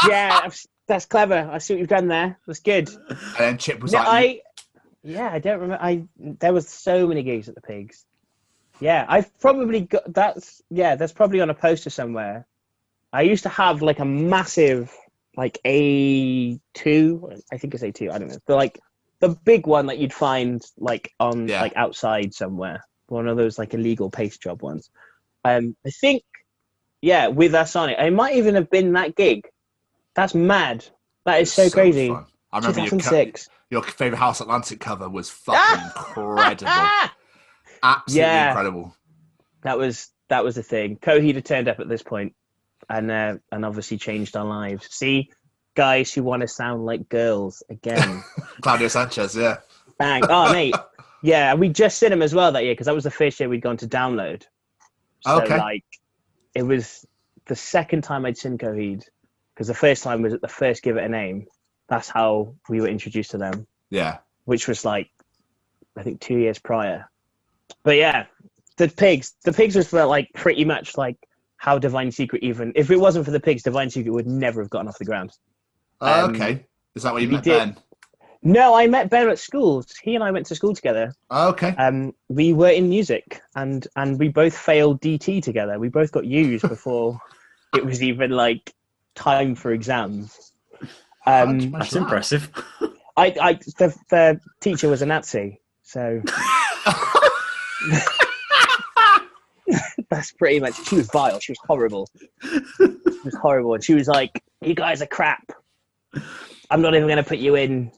yeah, 0.06 0.40
that's, 0.42 0.66
that's 0.86 1.06
clever. 1.06 1.48
I 1.52 1.58
see 1.58 1.74
what 1.74 1.80
you've 1.80 1.88
done 1.88 2.08
there. 2.08 2.38
That's 2.46 2.60
good. 2.60 2.88
and 3.08 3.18
then 3.38 3.58
Chip 3.58 3.80
was 3.80 3.92
No, 3.92 3.98
like, 3.98 4.08
I. 4.08 4.40
Yeah, 5.04 5.30
I 5.32 5.40
don't 5.40 5.58
remember. 5.60 5.82
I 5.82 6.04
there 6.16 6.52
was 6.52 6.68
so 6.68 7.08
many 7.08 7.24
gigs 7.24 7.48
at 7.48 7.56
the 7.56 7.60
Pigs. 7.60 8.04
Yeah, 8.80 9.04
I've 9.08 9.36
probably 9.40 9.80
got 9.82 10.12
that's 10.12 10.62
yeah. 10.70 10.94
That's 10.94 11.12
probably 11.12 11.40
on 11.40 11.50
a 11.50 11.54
poster 11.54 11.90
somewhere. 11.90 12.46
I 13.12 13.22
used 13.22 13.42
to 13.42 13.48
have 13.48 13.82
like 13.82 13.98
a 13.98 14.04
massive 14.04 14.92
like 15.36 15.58
A 15.66 16.58
two. 16.74 17.30
I 17.52 17.58
think 17.58 17.74
it's 17.74 17.82
A 17.82 17.92
two. 17.92 18.10
I 18.10 18.18
don't 18.18 18.28
know. 18.28 18.38
The 18.46 18.54
like 18.56 18.78
the 19.20 19.30
big 19.30 19.66
one 19.66 19.86
that 19.86 19.98
you'd 19.98 20.12
find 20.12 20.60
like 20.78 21.10
on 21.20 21.48
Yeah. 21.48 21.60
like 21.62 21.74
outside 21.76 22.34
somewhere. 22.34 22.84
One 23.08 23.28
of 23.28 23.36
those 23.36 23.58
like 23.58 23.74
illegal 23.74 24.10
paste 24.10 24.42
job 24.42 24.62
ones. 24.62 24.90
Um, 25.44 25.76
I 25.86 25.90
think 25.90 26.22
yeah, 27.00 27.28
with 27.28 27.54
us 27.54 27.74
on 27.76 27.90
it. 27.90 27.98
It 27.98 28.12
might 28.12 28.36
even 28.36 28.54
have 28.54 28.70
been 28.70 28.92
that 28.92 29.16
gig. 29.16 29.48
That's 30.14 30.34
mad. 30.34 30.84
That 31.24 31.40
is 31.40 31.52
so, 31.52 31.64
much 31.64 31.72
crazy. 31.72 32.08
fun. 32.08 32.26
I 32.52 32.58
remember 32.58 32.80
your, 32.80 32.90
co- 32.90 32.96
2006. 32.98 33.48
your 33.70 33.82
favorite 33.82 34.18
House 34.18 34.40
Atlantic 34.40 34.78
cover 34.80 35.08
was 35.08 35.30
fucking 35.30 35.84
incredible. 35.96 36.70
Absolutely 37.82 38.20
Yeah. 38.20 38.48
incredible. 38.50 38.94
that 39.62 39.78
was 39.78 40.10
that 40.28 40.44
was 40.44 40.54
the 40.54 40.62
thing. 40.62 40.96
Coheed 40.96 41.34
had 41.34 41.44
turned 41.44 41.68
up 41.68 41.80
at 41.80 41.88
this 41.88 42.02
point, 42.02 42.34
and 42.88 43.10
uh, 43.10 43.36
and 43.50 43.64
obviously 43.64 43.96
changed 43.98 44.36
our 44.36 44.44
lives. 44.44 44.88
See, 44.90 45.30
guys 45.74 46.12
who 46.12 46.22
want 46.22 46.42
to 46.42 46.48
sound 46.48 46.84
like 46.84 47.08
girls 47.08 47.62
again. 47.70 48.22
Claudio 48.60 48.88
Sanchez, 48.88 49.36
yeah. 49.36 49.58
Bang! 49.98 50.22
Oh, 50.28 50.52
mate. 50.52 50.74
Yeah, 51.22 51.54
we 51.54 51.68
just 51.68 51.98
seen 51.98 52.10
him 52.12 52.22
as 52.22 52.34
well 52.34 52.50
that 52.52 52.64
year 52.64 52.72
because 52.72 52.86
that 52.86 52.94
was 52.94 53.04
the 53.04 53.10
first 53.10 53.38
year 53.38 53.48
we'd 53.48 53.62
gone 53.62 53.76
to 53.78 53.86
download. 53.86 54.42
So 55.20 55.40
Okay. 55.42 55.56
like, 55.56 55.84
it 56.54 56.64
was 56.64 57.06
the 57.46 57.54
second 57.54 58.02
time 58.02 58.26
I'd 58.26 58.36
seen 58.36 58.58
Coheed 58.58 59.04
because 59.54 59.68
the 59.68 59.74
first 59.74 60.02
time 60.02 60.22
was 60.22 60.32
at 60.34 60.40
the 60.40 60.48
first 60.48 60.82
Give 60.82 60.96
It 60.96 61.04
a 61.04 61.08
Name. 61.08 61.46
That's 61.88 62.08
how 62.08 62.54
we 62.68 62.80
were 62.80 62.88
introduced 62.88 63.30
to 63.32 63.38
them, 63.38 63.66
Yeah. 63.90 64.18
which 64.46 64.66
was 64.66 64.84
like, 64.84 65.10
I 65.96 66.02
think 66.02 66.20
two 66.20 66.38
years 66.38 66.58
prior. 66.58 67.08
But 67.84 67.96
yeah, 67.96 68.26
the 68.78 68.88
pigs. 68.88 69.34
The 69.44 69.52
pigs 69.52 69.76
was 69.76 69.92
like 69.92 70.28
pretty 70.34 70.64
much 70.64 70.96
like 70.96 71.16
how 71.62 71.78
Divine 71.78 72.10
Secret 72.10 72.42
even 72.42 72.72
if 72.74 72.90
it 72.90 72.98
wasn't 72.98 73.24
for 73.24 73.30
the 73.30 73.38
pigs, 73.38 73.62
Divine 73.62 73.88
Secret 73.88 74.10
would 74.10 74.26
never 74.26 74.60
have 74.60 74.68
gotten 74.70 74.88
off 74.88 74.98
the 74.98 75.04
ground. 75.04 75.30
Oh, 76.00 76.24
Um, 76.24 76.34
okay. 76.34 76.66
Is 76.96 77.04
that 77.04 77.12
where 77.12 77.22
you 77.22 77.28
we 77.28 77.34
met 77.36 77.44
did- 77.44 77.58
Ben? 77.58 77.76
No, 78.42 78.74
I 78.74 78.88
met 78.88 79.08
Ben 79.10 79.28
at 79.28 79.38
school. 79.38 79.84
He 80.02 80.16
and 80.16 80.24
I 80.24 80.32
went 80.32 80.46
to 80.46 80.56
school 80.56 80.74
together. 80.74 81.14
Oh, 81.30 81.50
okay. 81.50 81.68
Um, 81.76 82.12
we 82.28 82.52
were 82.52 82.70
in 82.70 82.88
music, 82.88 83.40
and 83.54 83.86
and 83.94 84.18
we 84.18 84.26
both 84.28 84.58
failed 84.58 85.00
DT 85.00 85.40
together. 85.40 85.78
We 85.78 85.88
both 85.88 86.10
got 86.10 86.26
used 86.26 86.68
before 86.68 87.20
it 87.76 87.84
was 87.84 88.02
even 88.02 88.32
like 88.32 88.74
time 89.14 89.54
for 89.54 89.70
exams. 89.70 90.52
Um, 91.24 91.70
That's 91.70 91.94
impressive. 91.94 92.50
I, 93.16 93.26
I 93.40 93.52
the, 93.78 93.94
the 94.10 94.40
teacher 94.60 94.88
was 94.88 95.02
a 95.02 95.06
Nazi, 95.06 95.60
so 95.84 96.20
that's 100.12 100.32
pretty 100.32 100.60
much. 100.60 100.74
She 100.86 100.96
was 100.96 101.08
vile. 101.10 101.40
She 101.40 101.52
was 101.52 101.58
horrible. 101.66 102.08
She 102.42 102.60
was 103.24 103.34
horrible, 103.40 103.74
and 103.74 103.82
she 103.84 103.94
was 103.94 104.08
like, 104.08 104.42
"You 104.60 104.74
guys 104.74 105.02
are 105.02 105.06
crap. 105.06 105.50
I'm 106.70 106.82
not 106.82 106.94
even 106.94 107.06
going 107.08 107.16
to 107.22 107.28
put 107.28 107.38
you 107.38 107.54
in 107.56 107.90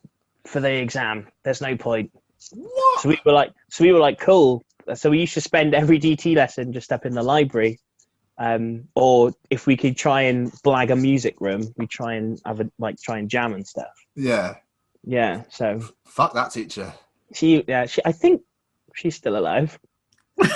for 0.46 0.61
the 0.61 0.72
exam. 0.72 1.27
There's 1.42 1.61
no 1.61 1.77
point." 1.77 2.11
What? 2.53 3.00
So 3.00 3.09
we 3.09 3.18
were 3.24 3.33
like, 3.33 3.53
so 3.70 3.85
we 3.85 3.92
were 3.92 3.98
like, 4.00 4.20
cool. 4.20 4.62
So 4.94 5.11
we 5.11 5.20
used 5.20 5.33
to 5.35 5.40
spend 5.40 5.74
every 5.74 5.98
DT 5.98 6.37
lesson 6.37 6.72
just 6.72 6.92
up 6.92 7.07
in 7.07 7.14
the 7.14 7.22
library. 7.22 7.79
Um, 8.37 8.88
or 8.94 9.33
if 9.48 9.66
we 9.66 9.77
could 9.77 9.96
try 9.96 10.22
and 10.22 10.53
blag 10.62 10.90
a 10.90 10.96
music 10.96 11.37
room, 11.40 11.72
we 11.79 11.87
try 11.87 12.14
and 12.14 12.38
have 12.44 12.61
a, 12.61 12.70
like 12.79 13.00
try 13.00 13.18
and 13.18 13.31
jam 13.31 13.55
and 13.55 13.66
stuff. 13.66 13.92
Yeah. 14.14 14.57
Yeah. 15.05 15.44
So 15.48 15.81
Fuck 16.05 16.35
that 16.35 16.50
teacher. 16.50 16.92
she, 17.33 17.64
yeah, 17.66 17.87
she, 17.87 18.03
I 18.05 18.12
think 18.12 18.42
she's 18.94 19.14
still 19.14 19.38
alive. 19.38 19.79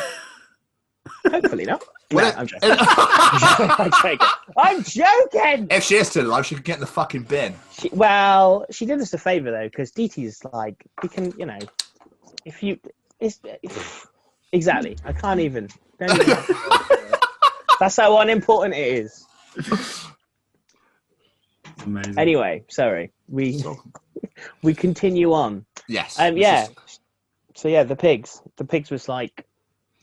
Hopefully 1.27 1.65
not. 1.65 1.83
No, 2.11 2.17
Well, 2.17 2.33
I'm 2.39 2.47
joking. 2.47 2.71
I'm 2.73 3.91
joking. 4.03 4.29
I'm 4.57 4.83
joking. 4.83 5.67
If 5.71 5.85
she 5.85 5.97
is 5.97 6.09
still 6.09 6.27
alive, 6.27 6.47
she 6.47 6.55
could 6.55 6.65
get 6.65 6.77
in 6.77 6.81
the 6.81 6.87
fucking 6.87 7.25
bin. 7.25 7.55
She, 7.79 7.91
well, 7.93 8.65
she 8.71 8.87
did 8.87 8.99
us 8.99 9.13
a 9.13 9.19
favor 9.19 9.51
though, 9.51 9.65
because 9.69 9.93
DT 9.93 10.25
is 10.25 10.43
like 10.55 10.87
we 11.03 11.11
can, 11.11 11.35
you 11.39 11.45
know, 11.45 11.59
if 12.47 12.63
you, 12.63 12.79
it's 13.21 13.41
exactly. 14.53 14.97
I 15.05 15.13
can't 15.13 15.39
even. 15.41 15.69
Don't 16.01 16.19
even 16.19 16.39
That's 17.79 17.97
how 17.99 18.19
unimportant 18.21 18.75
it 18.75 18.89
is. 19.05 19.27
Amazing. 21.85 22.19
Anyway, 22.19 22.65
sorry. 22.69 23.13
We 23.29 23.63
we 24.63 24.75
continue 24.75 25.35
on. 25.35 25.67
Yes. 25.89 26.19
Um, 26.19 26.39
yeah. 26.39 26.65
is- 26.65 27.01
So 27.55 27.69
yeah, 27.69 27.83
the 27.83 27.97
pigs. 27.97 28.41
The 28.57 28.65
pigs 28.65 28.91
was 28.91 29.09
like 29.11 29.45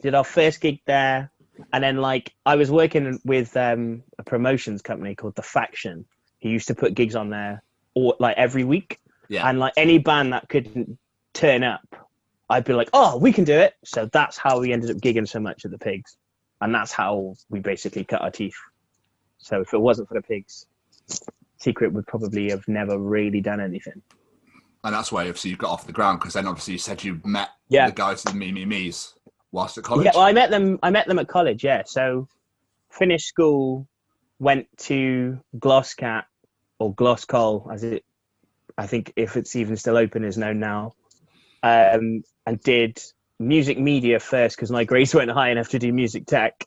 did 0.05 0.15
our 0.15 0.23
first 0.23 0.61
gig 0.61 0.79
there, 0.85 1.31
and 1.73 1.83
then 1.83 1.97
like 1.97 2.33
I 2.45 2.55
was 2.55 2.71
working 2.71 3.19
with 3.25 3.55
um, 3.57 4.03
a 4.19 4.23
promotions 4.23 4.81
company 4.81 5.15
called 5.15 5.35
The 5.35 5.41
Faction. 5.41 6.05
He 6.39 6.49
used 6.49 6.67
to 6.67 6.75
put 6.75 6.93
gigs 6.93 7.15
on 7.15 7.29
there, 7.29 7.63
or 7.95 8.15
like 8.19 8.37
every 8.37 8.63
week, 8.63 8.99
Yeah. 9.29 9.47
and 9.49 9.59
like 9.59 9.73
any 9.75 9.97
band 9.97 10.31
that 10.33 10.47
couldn't 10.47 10.97
turn 11.33 11.63
up, 11.63 11.81
I'd 12.49 12.65
be 12.65 12.73
like, 12.73 12.89
"Oh, 12.93 13.17
we 13.17 13.33
can 13.33 13.43
do 13.43 13.53
it." 13.57 13.73
So 13.83 14.05
that's 14.05 14.37
how 14.37 14.59
we 14.59 14.71
ended 14.71 14.91
up 14.91 14.97
gigging 14.97 15.27
so 15.27 15.39
much 15.39 15.65
at 15.65 15.71
the 15.71 15.77
pigs, 15.79 16.17
and 16.61 16.73
that's 16.73 16.91
how 16.91 17.33
we 17.49 17.59
basically 17.59 18.03
cut 18.05 18.21
our 18.21 18.31
teeth. 18.31 18.55
So 19.39 19.61
if 19.61 19.73
it 19.73 19.79
wasn't 19.81 20.07
for 20.07 20.13
the 20.13 20.21
pigs, 20.21 20.65
Secret 21.57 21.91
would 21.93 22.05
probably 22.07 22.49
have 22.51 22.67
never 22.67 22.97
really 22.97 23.41
done 23.41 23.59
anything. 23.59 24.01
And 24.83 24.93
that's 24.93 25.11
why 25.11 25.21
obviously 25.21 25.49
you 25.49 25.57
got 25.57 25.71
off 25.71 25.87
the 25.87 25.93
ground 25.93 26.19
because 26.19 26.33
then 26.35 26.47
obviously 26.47 26.73
you 26.73 26.79
said 26.79 27.03
you 27.03 27.19
met 27.25 27.49
Yeah. 27.69 27.87
the 27.87 27.95
guys 27.95 28.23
in 28.25 28.37
Me 28.37 28.51
Me 28.51 28.65
Me's 28.65 29.14
whilst 29.55 29.77
at 29.77 29.83
college. 29.83 30.05
Yeah, 30.05 30.11
well, 30.13 30.23
I 30.23 30.33
met 30.33 30.51
them. 30.51 30.77
I 30.83 30.91
met 30.91 31.07
them 31.07 31.17
at 31.17 31.27
college. 31.27 31.63
Yeah, 31.63 31.83
so 31.85 32.27
finished 32.91 33.27
school, 33.27 33.87
went 34.37 34.67
to 34.77 35.39
Gloscat 35.57 36.25
or 36.77 36.93
Glosscol, 36.93 37.73
as 37.73 37.83
it, 37.83 38.03
I 38.77 38.85
think, 38.85 39.13
if 39.15 39.37
it's 39.37 39.55
even 39.55 39.77
still 39.77 39.97
open, 39.97 40.23
is 40.25 40.37
known 40.37 40.59
now, 40.59 40.93
um, 41.63 42.23
and 42.45 42.59
did 42.61 43.01
music 43.39 43.79
media 43.79 44.19
first 44.19 44.55
because 44.55 44.71
my 44.71 44.83
grades 44.83 45.15
weren't 45.15 45.31
high 45.31 45.51
enough 45.51 45.69
to 45.69 45.79
do 45.79 45.91
music 45.91 46.25
tech. 46.25 46.65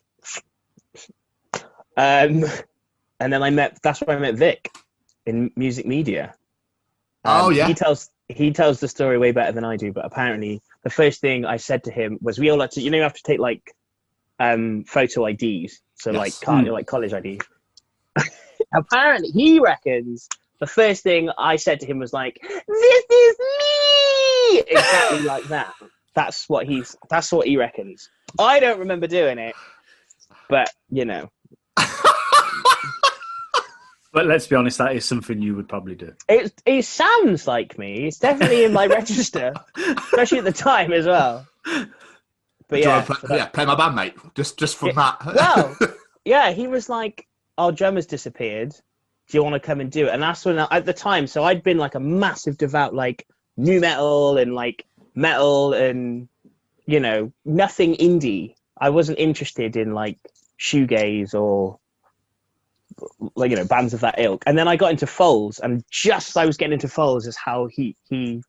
Um, 1.95 2.43
and 3.19 3.33
then 3.33 3.43
I 3.43 3.51
met. 3.51 3.79
That's 3.83 4.01
where 4.01 4.17
I 4.17 4.19
met 4.19 4.35
Vic 4.35 4.69
in 5.25 5.51
music 5.55 5.85
media. 5.85 6.33
Um, 7.23 7.45
Oh, 7.45 7.49
yeah. 7.49 7.67
He 7.67 7.73
tells 7.75 8.09
he 8.29 8.51
tells 8.51 8.79
the 8.79 8.87
story 8.87 9.17
way 9.17 9.31
better 9.31 9.51
than 9.51 9.65
I 9.65 9.75
do, 9.75 9.91
but 9.91 10.05
apparently 10.05 10.61
the 10.83 10.89
first 10.89 11.19
thing 11.19 11.45
I 11.45 11.57
said 11.57 11.83
to 11.85 11.91
him 11.91 12.19
was, 12.21 12.39
"We 12.39 12.49
all 12.49 12.61
had 12.61 12.71
to, 12.71 12.81
you 12.81 12.91
know, 12.91 12.97
you 12.97 13.03
have 13.03 13.13
to 13.13 13.23
take 13.23 13.39
like 13.39 13.73
um, 14.39 14.83
photo 14.85 15.25
IDs, 15.25 15.81
so 15.95 16.11
like 16.11 16.39
Yes. 16.39 16.39
car, 16.39 16.63
like 16.63 16.87
college 16.87 17.13
IDs." 17.13 17.47
apparently, 18.73 19.31
he 19.31 19.59
reckons 19.59 20.27
the 20.59 20.67
first 20.67 21.03
thing 21.03 21.29
I 21.37 21.55
said 21.55 21.79
to 21.81 21.87
him 21.87 21.99
was 21.99 22.13
like, 22.13 22.39
"This 22.41 23.05
is 23.11 23.37
me," 23.39 24.59
exactly 24.67 25.21
like 25.23 25.47
that. 25.49 25.73
That's 26.15 26.47
what 26.47 26.67
he's. 26.67 26.95
That's 27.09 27.31
what 27.31 27.47
he 27.47 27.57
reckons. 27.57 28.09
I 28.39 28.59
don't 28.59 28.79
remember 28.79 29.07
doing 29.07 29.39
it, 29.39 29.55
but 30.49 30.69
you 30.89 31.05
know, 31.05 31.29
But 34.11 34.25
let's 34.25 34.47
be 34.47 34.55
honest, 34.55 34.79
that 34.79 34.95
is 34.95 35.05
something 35.05 35.41
you 35.41 35.55
would 35.55 35.69
probably 35.69 35.95
do. 35.95 36.13
it 36.27 36.51
it 36.65 36.83
sounds 36.85 37.47
like 37.47 37.77
me. 37.77 38.07
It's 38.07 38.17
definitely 38.17 38.63
in 38.63 38.73
my 38.73 38.87
register, 38.99 39.53
especially 39.77 40.39
at 40.39 40.45
the 40.45 40.51
time 40.51 40.91
as 40.93 41.05
well. 41.05 41.45
But 42.67 42.79
yeah, 42.79 43.01
play, 43.03 43.37
yeah, 43.37 43.45
play 43.47 43.65
my 43.65 43.75
band, 43.75 43.95
mate. 43.95 44.15
Just 44.35 44.57
just 44.57 44.77
from 44.77 44.89
Yeah, 44.89 44.93
that. 44.95 45.35
well, 45.35 45.77
yeah, 46.25 46.51
he 46.51 46.67
was 46.67 46.89
like, 46.89 47.27
"Our 47.57 47.71
drummer's 47.71 48.05
disappeared. 48.07 48.71
Do 48.71 49.37
you 49.37 49.43
want 49.43 49.53
to 49.53 49.59
come 49.59 49.79
and 49.79 49.91
do 49.91 50.07
it?" 50.07 50.13
And 50.13 50.21
that's 50.23 50.45
when, 50.45 50.57
I, 50.59 50.67
at 50.71 50.85
the 50.85 50.93
time, 50.93 51.27
so 51.27 51.43
I'd 51.43 51.63
been 51.63 51.77
like 51.77 51.95
a 51.95 51.99
massive 51.99 52.57
devout 52.57 52.93
like 52.95 53.27
nu 53.57 53.79
metal 53.79 54.37
and 54.37 54.53
like 54.55 54.85
metal 55.15 55.73
and 55.73 56.27
you 56.85 56.99
know 56.99 57.31
nothing 57.45 57.95
indie. 57.95 58.55
I 58.79 58.89
wasn't 58.89 59.19
interested 59.19 59.75
in 59.75 59.93
like 59.93 60.17
shoegaze 60.59 61.33
or 61.33 61.79
like 63.35 63.51
you 63.51 63.57
know 63.57 63.65
bands 63.65 63.93
of 63.93 64.01
that 64.01 64.15
ilk. 64.19 64.43
And 64.45 64.57
then 64.57 64.67
I 64.67 64.75
got 64.75 64.91
into 64.91 65.07
Foals, 65.07 65.59
and 65.59 65.83
just 65.91 66.29
as 66.29 66.37
I 66.37 66.45
was 66.45 66.57
getting 66.57 66.73
into 66.73 66.87
Foals 66.87 67.27
is 67.27 67.37
how 67.37 67.67
he 67.67 67.95
he 68.09 68.41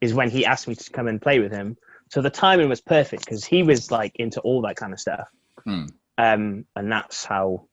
is 0.00 0.14
when 0.14 0.30
he 0.30 0.44
asked 0.46 0.68
me 0.68 0.74
to 0.74 0.90
come 0.90 1.08
and 1.08 1.20
play 1.20 1.40
with 1.40 1.52
him. 1.52 1.76
So 2.10 2.22
the 2.22 2.30
timing 2.30 2.68
was 2.68 2.80
perfect 2.80 3.24
because 3.24 3.44
he 3.44 3.62
was 3.62 3.90
like 3.90 4.14
into 4.16 4.40
all 4.40 4.62
that 4.62 4.76
kind 4.76 4.92
of 4.92 5.00
stuff 5.00 5.28
Hmm. 5.64 5.86
um, 6.18 6.64
and 6.76 6.92
that's 6.92 7.24
how 7.24 7.66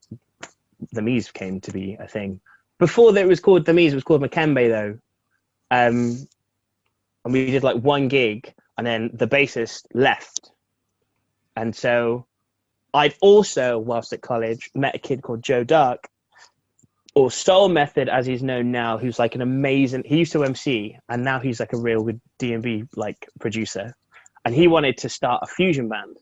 the 0.91 1.02
Mies 1.02 1.32
came 1.32 1.62
to 1.62 1.72
be 1.72 1.96
a 2.00 2.08
thing. 2.08 2.41
Before 2.80 3.13
that, 3.13 3.22
it 3.24 3.28
was 3.28 3.39
called 3.39 3.65
the 3.65 3.72
Mies. 3.72 3.91
It 3.91 3.96
was 3.96 4.04
called 4.04 4.22
Makembe 4.24 4.67
though, 4.67 5.00
um, 5.69 6.28
and 7.24 7.34
we 7.34 7.52
did 7.52 7.63
like 7.63 7.78
one 7.78 8.08
gig, 8.08 8.52
and 8.78 8.86
then 8.88 9.12
the 9.13 9.28
bassist 9.28 9.86
left, 9.93 10.52
and 11.56 11.76
so 11.76 12.26
I'd 12.93 13.15
also, 13.22 13.78
whilst 13.78 14.12
at 14.13 14.22
college, 14.22 14.72
met 14.74 14.96
a 14.96 15.00
kid 15.00 15.22
called 15.22 15.43
Joe 15.43 15.63
Dark, 15.63 16.08
or 17.15 17.30
Soul 17.30 17.69
Method 17.69 18.10
as 18.10 18.26
he's 18.26 18.41
known 18.41 18.71
now, 18.71 18.97
who's 18.97 19.19
like 19.19 19.36
an 19.36 19.41
amazing. 19.41 20.04
He 20.06 20.17
used 20.17 20.32
to 20.34 20.43
MC, 20.43 20.97
and 21.10 21.23
now 21.23 21.39
he's 21.39 21.60
like 21.60 21.73
a 21.73 21.78
real 21.78 22.04
good 22.04 22.19
D 22.39 22.54
and 22.54 22.63
B 22.63 22.84
like 22.95 23.28
producer, 23.39 23.93
and 24.45 24.54
he 24.56 24.67
wanted 24.67 24.97
to 24.99 25.10
start 25.10 25.41
a 25.43 25.47
fusion 25.47 25.88
band. 25.89 26.17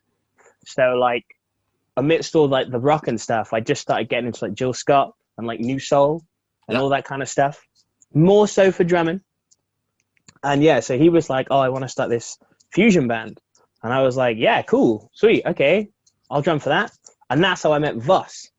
So 0.66 0.96
like 0.96 1.26
amidst 1.98 2.36
all 2.36 2.48
like 2.48 2.70
the 2.70 2.80
rock 2.80 3.08
and 3.08 3.20
stuff, 3.20 3.54
I 3.54 3.60
just 3.62 3.82
started 3.82 4.10
getting 4.10 4.28
into 4.28 4.44
like 4.46 4.54
Jill 4.54 4.74
Scott 4.74 5.14
and 5.38 5.48
like 5.48 5.60
Neo 5.60 5.78
Soul 5.78 6.24
and 6.68 6.76
Yeah. 6.76 6.82
all 6.82 6.90
that 6.90 7.06
kind 7.06 7.22
of 7.22 7.30
stuff. 7.30 7.66
More 8.14 8.48
so 8.48 8.72
for 8.72 8.84
drumming. 8.84 9.22
And 10.44 10.62
yeah, 10.64 10.80
so 10.82 10.98
he 10.98 11.10
was 11.10 11.30
like, 11.30 11.48
"Oh, 11.52 11.60
I 11.60 11.70
want 11.70 11.84
to 11.84 11.90
start 11.90 12.10
this 12.10 12.38
fusion 12.74 13.08
band," 13.08 13.40
and 13.84 13.94
I 13.94 14.02
was 14.02 14.18
like, 14.18 14.38
"Yeah, 14.38 14.62
cool, 14.64 15.10
sweet, 15.14 15.46
okay, 15.46 15.90
I'll 16.30 16.42
drum 16.42 16.60
for 16.60 16.70
that." 16.70 16.92
And 17.30 17.42
that's 17.44 17.64
how 17.64 17.72
I 17.72 17.80
met 17.80 17.96
Voss, 17.96 18.51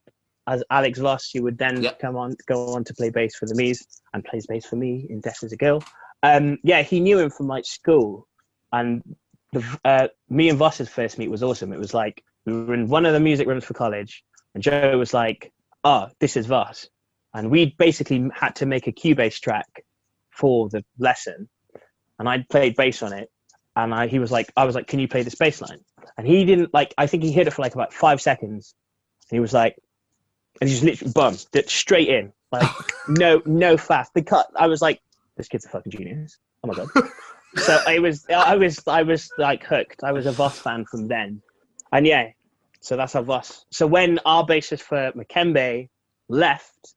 as 0.46 0.62
Alex 0.70 0.98
Voss, 0.98 1.31
who 1.33 1.42
would 1.42 1.59
then 1.59 1.83
Yeah. 1.83 1.92
come 1.92 2.16
on 2.16 2.35
go 2.46 2.75
on 2.75 2.85
to 2.85 2.94
play 2.94 3.10
bass 3.10 3.37
for 3.37 3.46
the 3.46 3.54
Mies 3.54 3.79
and 4.12 4.25
plays 4.25 4.46
bass 4.46 4.66
for 4.66 4.77
me 4.77 5.06
in 5.08 5.21
Death 5.21 5.42
Is 5.42 5.52
A 5.52 5.56
Girl. 5.56 5.83
Um, 6.23 6.58
yeah, 6.62 6.83
he 6.83 7.00
knew 7.00 7.19
him 7.19 7.31
from 7.31 7.48
like 7.48 7.64
school, 7.64 8.29
and 8.73 9.02
the 9.52 9.64
uh, 9.85 10.08
me 10.29 10.48
and 10.48 10.58
Voss's 10.58 10.88
first 10.88 11.19
meet 11.19 11.31
was 11.31 11.42
awesome. 11.42 11.73
It 11.73 11.79
was 11.79 11.94
like 11.94 12.23
we 12.46 12.52
were 12.52 12.75
in 12.75 12.88
one 12.88 13.06
of 13.06 13.12
the 13.12 13.21
music 13.21 13.46
rooms 13.46 13.64
for 13.64 13.75
college, 13.75 14.25
and 14.54 14.62
Joe 14.62 14.98
was 14.98 15.12
like, 15.14 15.52
"Oh, 15.85 16.08
this 16.21 16.37
is 16.37 16.46
Voss," 16.46 16.88
and 17.35 17.50
we 17.50 17.75
basically 17.79 18.29
had 18.35 18.56
to 18.56 18.66
make 18.66 18.87
a 18.87 18.92
Cubase 18.92 19.40
track 19.40 19.85
for 20.31 20.69
the 20.69 20.85
lesson, 20.98 21.48
and 22.19 22.29
I 22.29 22.44
played 22.48 22.77
bass 22.77 23.02
on 23.02 23.12
it, 23.12 23.31
and 23.77 23.94
I, 23.94 24.06
he 24.06 24.19
was 24.19 24.33
like, 24.33 24.50
"I 24.56 24.64
was 24.64 24.75
like, 24.75 24.87
can 24.87 24.98
you 25.00 25.08
play 25.08 25.23
this 25.23 25.35
bass 25.35 25.60
line?" 25.60 25.81
And 26.16 26.27
he 26.27 26.44
didn't 26.44 26.73
like. 26.75 26.94
I 26.98 27.06
think 27.06 27.23
he 27.23 27.33
hit 27.33 27.46
it 27.46 27.52
for 27.52 27.62
like 27.62 27.75
about 27.75 27.92
five 27.92 28.21
seconds, 28.21 28.75
and 29.31 29.37
he 29.37 29.40
was 29.40 29.52
like, 29.52 29.77
and 30.61 30.69
he 30.69 30.75
just 30.75 30.85
literally 30.85 31.13
bum 31.13 31.37
did 31.53 31.69
straight 31.69 32.09
in, 32.09 32.33
like 32.50 32.69
no 33.09 33.42
no 33.46 33.77
fast. 33.77 34.13
The 34.15 34.23
cut. 34.23 34.50
I 34.57 34.67
was 34.67 34.83
like, 34.83 35.00
this 35.37 35.48
kid's 35.48 35.65
a 35.65 35.69
fucking 35.69 35.92
genius. 35.92 36.38
Oh 36.63 36.69
my 36.69 36.75
god. 36.75 36.88
so 37.57 37.81
I 37.87 37.98
was 37.98 38.27
I 38.29 38.57
was 38.57 38.81
I 38.87 39.03
was 39.03 39.31
like 39.38 39.65
hooked. 39.65 40.05
I 40.05 40.13
was 40.13 40.27
a 40.27 40.33
Voss 40.33 40.59
fan 40.59 40.85
from 40.85 41.09
then, 41.09 41.42
and 41.92 42.07
yeah, 42.07 42.31
so 42.81 42.96
that's 42.96 43.13
how 43.13 43.23
Voss. 43.23 43.65
So 43.71 43.87
when 43.87 44.19
our 44.25 44.44
bassist 44.44 44.83
for 44.83 45.13
Makembe 45.13 45.88
left, 46.29 46.94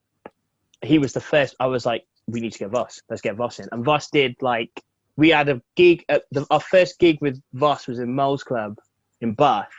he 0.82 1.00
was 1.00 1.14
the 1.14 1.22
first. 1.22 1.56
I 1.60 1.68
was 1.68 1.86
like, 1.86 2.06
we 2.28 2.40
need 2.40 2.54
to 2.54 2.60
get 2.60 2.70
Voss. 2.70 3.02
Let's 3.10 3.22
get 3.22 3.36
Voss 3.36 3.60
in. 3.60 3.68
And 3.72 3.86
Voss 3.86 4.10
did 4.10 4.36
like 4.42 4.72
we 5.18 5.30
had 5.30 5.50
a 5.50 5.62
gig. 5.76 6.04
At 6.10 6.24
the, 6.32 6.46
our 6.50 6.60
first 6.60 7.00
gig 7.00 7.20
with 7.22 7.42
Voss 7.54 7.88
was 7.88 8.00
in 8.00 8.14
Moles 8.14 8.44
Club 8.44 8.78
in 9.22 9.34
Bath, 9.34 9.72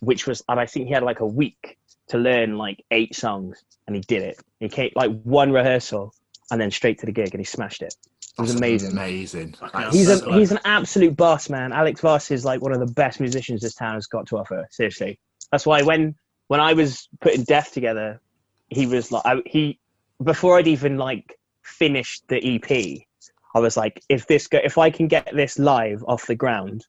which 0.00 0.26
was, 0.26 0.42
and 0.48 0.58
I 0.58 0.66
think 0.66 0.86
he 0.86 0.94
had 0.94 1.02
like 1.02 1.20
a 1.20 1.26
week 1.26 1.78
to 2.12 2.18
learn 2.18 2.56
like 2.56 2.84
eight 2.90 3.14
songs, 3.14 3.64
and 3.86 3.96
he 3.96 4.02
did 4.02 4.22
it. 4.22 4.38
He 4.60 4.68
came 4.68 4.90
like 4.94 5.10
one 5.22 5.50
rehearsal, 5.50 6.14
and 6.50 6.60
then 6.60 6.70
straight 6.70 6.98
to 7.00 7.06
the 7.06 7.12
gig, 7.12 7.30
and 7.32 7.40
he 7.40 7.44
smashed 7.44 7.82
it. 7.82 7.94
It 8.38 8.40
was 8.40 8.50
That's 8.50 8.60
amazing. 8.60 8.92
Amazing. 8.92 9.54
That's 9.60 9.94
He's 9.94 10.08
a, 10.08 10.32
he's 10.32 10.52
an 10.52 10.60
absolute 10.64 11.16
boss, 11.16 11.50
man. 11.50 11.72
Alex 11.72 12.00
Voss 12.00 12.30
is 12.30 12.44
like 12.44 12.62
one 12.62 12.72
of 12.72 12.80
the 12.80 12.92
best 12.92 13.20
musicians 13.20 13.60
this 13.62 13.74
town 13.74 13.94
has 13.94 14.06
got 14.06 14.26
to 14.28 14.38
offer. 14.38 14.66
Seriously, 14.70 15.18
that's 15.50 15.66
why 15.66 15.82
when 15.82 16.14
when 16.48 16.60
I 16.60 16.74
was 16.74 17.08
putting 17.20 17.44
Death 17.44 17.72
together, 17.72 18.20
he 18.68 18.86
was 18.86 19.10
like 19.10 19.22
I, 19.24 19.42
he 19.46 19.78
before 20.22 20.58
I'd 20.58 20.68
even 20.68 20.98
like 20.98 21.38
finished 21.62 22.24
the 22.28 22.56
EP, 22.56 23.06
I 23.54 23.60
was 23.60 23.76
like, 23.76 24.02
if 24.08 24.26
this 24.26 24.46
go, 24.48 24.60
if 24.62 24.78
I 24.78 24.90
can 24.90 25.08
get 25.08 25.30
this 25.34 25.58
live 25.58 26.04
off 26.06 26.26
the 26.26 26.34
ground, 26.34 26.86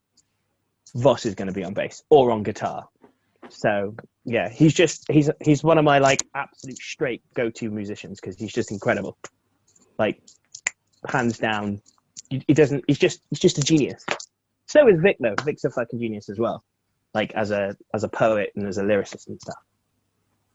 Voss 0.96 1.26
is 1.26 1.36
going 1.36 1.48
to 1.48 1.54
be 1.54 1.64
on 1.64 1.74
bass 1.74 2.04
or 2.10 2.32
on 2.32 2.44
guitar. 2.44 2.88
So 3.50 3.96
yeah, 4.26 4.50
he's 4.50 4.74
just 4.74 5.10
he's 5.12 5.30
he's 5.42 5.64
one 5.64 5.78
of 5.78 5.84
my 5.84 6.00
like 6.00 6.26
absolute 6.34 6.78
straight 6.78 7.22
go 7.34 7.50
to 7.50 7.70
musicians 7.70 8.20
because 8.20 8.38
he's 8.38 8.54
just 8.54 8.72
incredible. 8.72 9.18
Like 9.98 10.22
hands 11.08 11.38
down, 11.38 11.82
he, 12.30 12.44
he 12.48 12.54
doesn't. 12.54 12.86
He's 12.88 12.98
just 12.98 13.22
he's 13.30 13.40
just 13.40 13.58
a 13.58 13.62
genius. 13.62 14.06
So 14.68 14.88
is 14.88 15.00
Vic 15.02 15.18
though. 15.20 15.36
Vic's 15.44 15.66
a 15.66 15.70
fucking 15.70 16.00
genius 16.00 16.30
as 16.30 16.40
well, 16.40 16.64
like 17.14 17.34
as 17.34 17.52
a 17.52 17.76
as 17.94 18.04
a 18.04 18.10
poet 18.10 18.52
and 18.56 18.68
as 18.68 18.78
a 18.78 18.84
lyricist 18.84 19.28
and 19.28 19.40
stuff. 19.42 19.58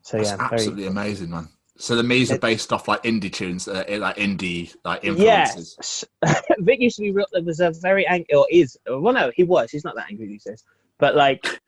So 0.03 0.17
That's 0.17 0.31
yeah, 0.31 0.37
very, 0.37 0.51
absolutely 0.53 0.87
amazing, 0.87 1.31
man. 1.31 1.49
So 1.77 1.95
the 1.95 2.03
Me's 2.03 2.33
are 2.33 2.39
based 2.39 2.73
off 2.73 2.89
like 2.89 3.03
indie 3.03 3.33
tunes, 3.33 3.69
uh, 3.69 3.85
like 4.01 4.17
indie 4.17 4.75
like 4.85 5.05
yeah. 5.05 5.43
influences. 5.43 6.05
Vic 6.59 6.81
used 6.81 6.97
to 6.97 7.03
be 7.03 7.13
real. 7.13 7.27
There 7.33 7.43
Was 7.43 7.61
a 7.61 7.73
very 7.83 8.07
angry, 8.07 8.35
or 8.35 8.47
is 8.51 8.79
well, 8.87 9.13
no, 9.13 9.31
he 9.35 9.45
was. 9.45 9.71
He's 9.71 9.85
not 9.85 9.95
that 9.97 10.07
angry 10.09 10.27
these 10.27 10.45
days, 10.45 10.65
but 10.99 11.15
like 11.15 11.61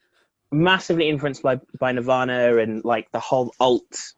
massively 0.53 1.09
influenced 1.09 1.43
by 1.43 1.61
by 1.79 1.93
Nirvana 1.93 2.57
and 2.59 2.85
like 2.85 3.11
the 3.13 3.21
whole 3.21 3.55
alt 3.61 4.15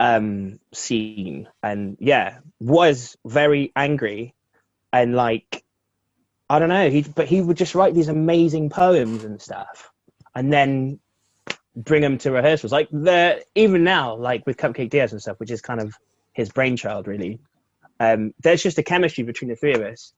um 0.00 0.58
scene, 0.72 1.48
and 1.62 1.96
yeah, 2.00 2.38
was 2.60 3.16
very 3.24 3.72
angry, 3.76 4.34
and 4.92 5.14
like 5.14 5.64
I 6.48 6.58
don't 6.58 6.68
know, 6.68 6.90
he 6.90 7.02
but 7.02 7.26
he 7.26 7.40
would 7.40 7.56
just 7.56 7.74
write 7.74 7.94
these 7.94 8.08
amazing 8.08 8.70
poems 8.70 9.24
and 9.24 9.40
stuff, 9.40 9.90
and 10.34 10.52
then 10.52 11.00
bring 11.76 12.02
them 12.02 12.18
to 12.18 12.30
rehearsals. 12.30 12.72
Like 12.72 12.88
the 12.90 13.44
even 13.54 13.84
now, 13.84 14.16
like 14.16 14.46
with 14.46 14.56
Cupcake 14.56 14.90
Diaz 14.90 15.12
and 15.12 15.20
stuff, 15.20 15.38
which 15.40 15.50
is 15.50 15.60
kind 15.60 15.80
of 15.80 15.96
his 16.32 16.50
brainchild, 16.50 17.06
really. 17.06 17.40
Um, 18.00 18.34
there's 18.42 18.62
just 18.62 18.78
a 18.78 18.82
chemistry 18.82 19.24
between 19.24 19.48
the 19.48 19.56
three 19.56 19.74
of 19.74 19.80
us. 19.80 20.12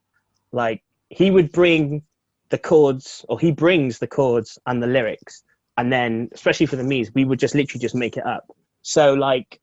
Like 0.51 0.83
he 1.09 1.29
would 1.31 1.51
bring 1.51 2.03
the 2.49 2.57
chords, 2.57 3.25
or 3.29 3.39
he 3.39 3.51
brings 3.51 3.99
the 3.99 4.07
chords 4.07 4.57
and 4.65 4.81
the 4.81 4.87
lyrics, 4.87 5.43
and 5.77 5.91
then 5.91 6.29
especially 6.33 6.65
for 6.65 6.75
the 6.75 6.83
me's, 6.83 7.13
we 7.13 7.25
would 7.25 7.39
just 7.39 7.55
literally 7.55 7.81
just 7.81 7.95
make 7.95 8.17
it 8.17 8.25
up. 8.25 8.49
So 8.81 9.13
like, 9.13 9.59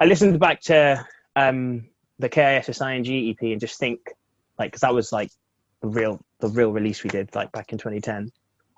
I 0.00 0.04
listened 0.04 0.38
back 0.38 0.60
to 0.62 1.04
um, 1.36 1.88
the 2.18 2.28
KISSING 2.28 3.30
EP 3.30 3.42
and 3.42 3.60
just 3.60 3.78
think 3.78 4.00
like, 4.58 4.72
because 4.72 4.82
that 4.82 4.94
was 4.94 5.12
like 5.12 5.30
the 5.80 5.88
real 5.88 6.20
the 6.40 6.48
real 6.48 6.72
release 6.72 7.02
we 7.02 7.10
did 7.10 7.34
like 7.34 7.52
back 7.52 7.72
in 7.72 7.78
2010 7.78 8.30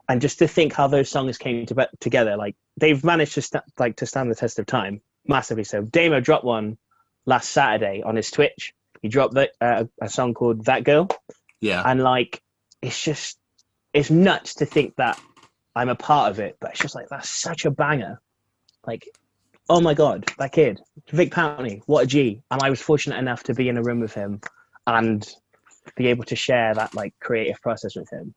and 0.09 0.21
just 0.21 0.39
to 0.39 0.49
think 0.49 0.73
how 0.73 0.87
those 0.87 1.09
songs 1.09 1.39
came 1.39 1.67
to, 1.67 1.89
together 2.01 2.37
like 2.37 2.57
they've 2.77 3.05
managed 3.05 3.35
to 3.35 3.43
st- 3.43 3.63
like 3.79 3.97
to 3.97 4.07
stand 4.07 4.31
the 4.31 4.35
test 4.35 4.59
of 4.59 4.67
time 4.67 5.01
massively 5.27 5.65
so 5.65 5.83
damo 5.83 6.21
dropped 6.21 6.45
one 6.45 6.77
last 7.27 7.51
saturday 7.51 8.03
on 8.03 8.17
his 8.17 8.31
twitch 8.31 8.75
he 9.01 9.09
dropped 9.09 9.35
the, 9.35 9.51
uh, 9.61 9.85
a 10.01 10.09
song 10.09 10.35
called 10.35 10.65
that 10.65 10.85
girl 10.85 11.09
Yeah. 11.61 11.83
and 11.85 12.03
like 12.03 12.42
it's 12.83 13.01
just 13.03 13.39
it's 13.95 14.11
nuts 14.11 14.55
to 14.57 14.67
think 14.67 14.95
that 14.97 15.19
i'm 15.75 15.89
a 15.89 15.95
part 15.95 16.31
of 16.31 16.39
it 16.41 16.57
but 16.61 16.71
it's 16.71 16.81
just 16.81 16.95
like 16.95 17.09
that's 17.09 17.31
such 17.31 17.65
a 17.65 17.71
banger. 17.71 18.21
Like 18.87 19.09
oh 19.69 19.81
my 19.81 19.95
god 19.95 20.31
that 20.39 20.53
kid 20.53 20.81
vic 21.11 21.31
pountney 21.31 21.81
what 21.87 22.05
a 22.05 22.07
g. 22.07 22.43
And 22.51 22.61
i 22.63 22.69
was 22.69 22.81
fortunate 22.81 23.19
enough 23.19 23.45
to 23.45 23.55
be 23.55 23.69
in 23.69 23.77
a 23.77 23.83
room 23.83 24.01
with 24.01 24.13
him 24.13 24.41
and 24.87 25.27
be 25.97 26.09
able 26.09 26.25
to 26.25 26.37
share 26.37 26.75
that 26.75 26.95
like 26.95 27.15
creative 27.21 27.61
process 27.61 27.97
with 27.97 28.09
him. 28.11 28.35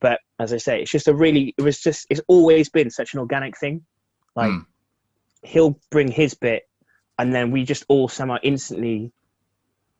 But 0.00 0.20
as 0.38 0.52
i 0.52 0.56
say 0.58 0.82
it's 0.82 0.90
just 0.90 1.08
a 1.08 1.14
really 1.14 1.54
it 1.58 1.62
was 1.62 1.80
just 1.80 2.06
it's 2.10 2.20
always 2.28 2.70
been 2.70 2.90
such 2.90 3.14
an 3.14 3.20
organic 3.20 3.58
thing. 3.58 3.84
Like 4.36 4.50
Mm. 4.52 4.66
he'll 5.42 5.78
bring 5.90 6.10
his 6.10 6.34
bit 6.34 6.62
and 7.18 7.34
then 7.34 7.50
we 7.50 7.64
just 7.64 7.84
all 7.88 8.08
somehow 8.08 8.36
instantly 8.42 9.12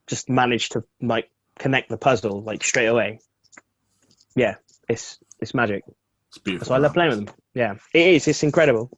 just 0.06 0.28
manage 0.28 0.70
to 0.70 0.84
like 1.00 1.28
connect 1.58 1.88
the 1.88 1.98
puzzle 1.98 2.42
like 2.42 2.64
straight 2.64 2.86
away 2.86 3.18
yeah 4.36 4.56
it's 4.88 5.18
it's 5.40 5.54
magic. 5.54 5.84
It's 6.28 6.38
beautiful. 6.38 6.60
that's 6.64 6.70
why 6.70 6.76
i 6.76 6.80
love 6.80 6.94
playing 6.94 7.10
with 7.10 7.26
them. 7.26 7.34
Yeah 7.54 7.74
it 7.92 8.14
is. 8.14 8.28
It's 8.28 8.42
incredible. 8.42 8.90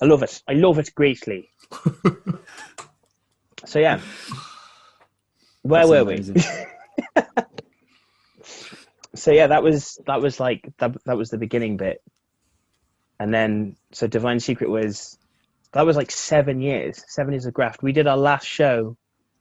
I 0.00 0.04
love 0.06 0.22
it. 0.22 0.42
I 0.48 0.52
love 0.52 0.78
it 0.78 0.94
greatly. 0.94 1.50
So 3.68 3.78
yeah. 3.78 4.00
Where 5.62 5.80
That's 5.86 5.90
were 5.90 5.98
amazing. 5.98 6.36
we 7.16 7.22
so 9.14 9.30
yeah 9.32 9.48
that 9.48 9.62
was 9.62 9.98
that 10.06 10.22
was 10.22 10.40
like 10.40 10.68
that, 10.78 10.96
that 11.04 11.16
was 11.16 11.30
the 11.30 11.38
beginning 11.38 11.76
bit. 11.76 12.02
And 13.20 13.34
then 13.34 13.76
so 13.92 14.06
divine 14.06 14.40
secret 14.40 14.70
was 14.70 15.18
that 15.72 15.84
was 15.84 15.96
like 15.96 16.10
seven 16.10 16.60
years 16.62 17.04
seven 17.08 17.32
years 17.34 17.46
of 17.46 17.52
graft. 17.52 17.82
We 17.82 17.92
did 17.92 18.06
our 18.06 18.16
last 18.16 18.46
show 18.46 18.96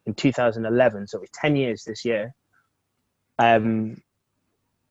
in 0.06 0.14
2011 0.14 1.08
so 1.08 1.18
it 1.18 1.22
was 1.22 1.30
10 1.34 1.56
years 1.56 1.84
this 1.86 2.04
year. 2.04 2.34
Um 3.40 4.02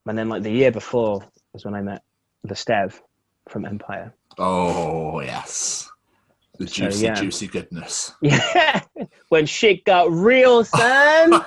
and 0.07 0.17
then 0.17 0.29
like 0.29 0.43
the 0.43 0.51
year 0.51 0.71
before 0.71 1.21
was 1.53 1.65
when 1.65 1.73
i 1.73 1.81
met 1.81 2.01
the 2.43 2.53
stev 2.55 2.99
from 3.49 3.65
empire 3.65 4.13
Oh 4.39 5.19
yes, 5.21 5.89
the 6.59 6.67
So, 6.67 6.73
juicy, 6.85 7.05
yeah. 7.05 7.15
juicy 7.15 7.47
goodness. 7.47 8.13
yeah 8.21 8.81
when 9.29 9.47
shit 9.47 9.83
got 9.83 10.11
real 10.11 10.63
son 10.63 11.31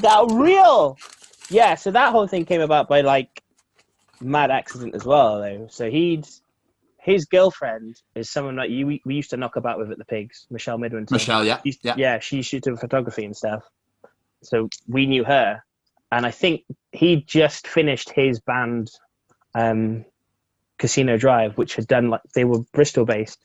got 0.00 0.32
real. 0.32 0.96
Yeah, 1.50 1.74
so 1.74 1.90
that 1.90 2.12
whole 2.12 2.26
thing 2.26 2.46
came 2.46 2.62
about 2.62 2.88
by 2.88 3.02
like 3.02 3.42
mad 4.20 4.50
accident 4.50 4.94
as 4.94 5.04
well, 5.04 5.40
though. 5.40 5.66
So 5.70 5.90
he'd 5.90 6.26
his 6.98 7.26
girlfriend 7.26 8.00
is 8.14 8.30
someone 8.30 8.56
that 8.56 8.70
you 8.70 8.86
we 9.04 9.14
used 9.14 9.30
to 9.30 9.36
knock 9.36 9.56
about 9.56 9.78
with 9.78 9.90
at 9.90 9.98
the 9.98 10.04
pigs, 10.04 10.46
Michelle 10.50 10.78
Midwinter. 10.78 11.14
Michelle, 11.14 11.44
yeah, 11.44 11.60
yeah. 11.64 11.94
yeah, 11.96 12.18
she 12.20 12.36
used 12.36 12.50
to 12.52 12.60
do 12.60 12.76
photography 12.76 13.24
and 13.24 13.36
stuff. 13.36 13.62
So 14.42 14.68
we 14.88 15.04
knew 15.06 15.24
her, 15.24 15.62
and 16.12 16.24
I 16.26 16.30
think 16.30 16.62
he 16.92 17.16
just 17.16 17.66
finished 17.66 18.10
his 18.10 18.38
band, 18.40 18.90
um, 19.54 20.04
Casino 20.78 21.16
Drive, 21.16 21.56
which 21.58 21.74
had 21.74 21.86
done 21.86 22.10
like 22.10 22.20
they 22.34 22.44
were 22.44 22.60
Bristol 22.72 23.04
based, 23.04 23.44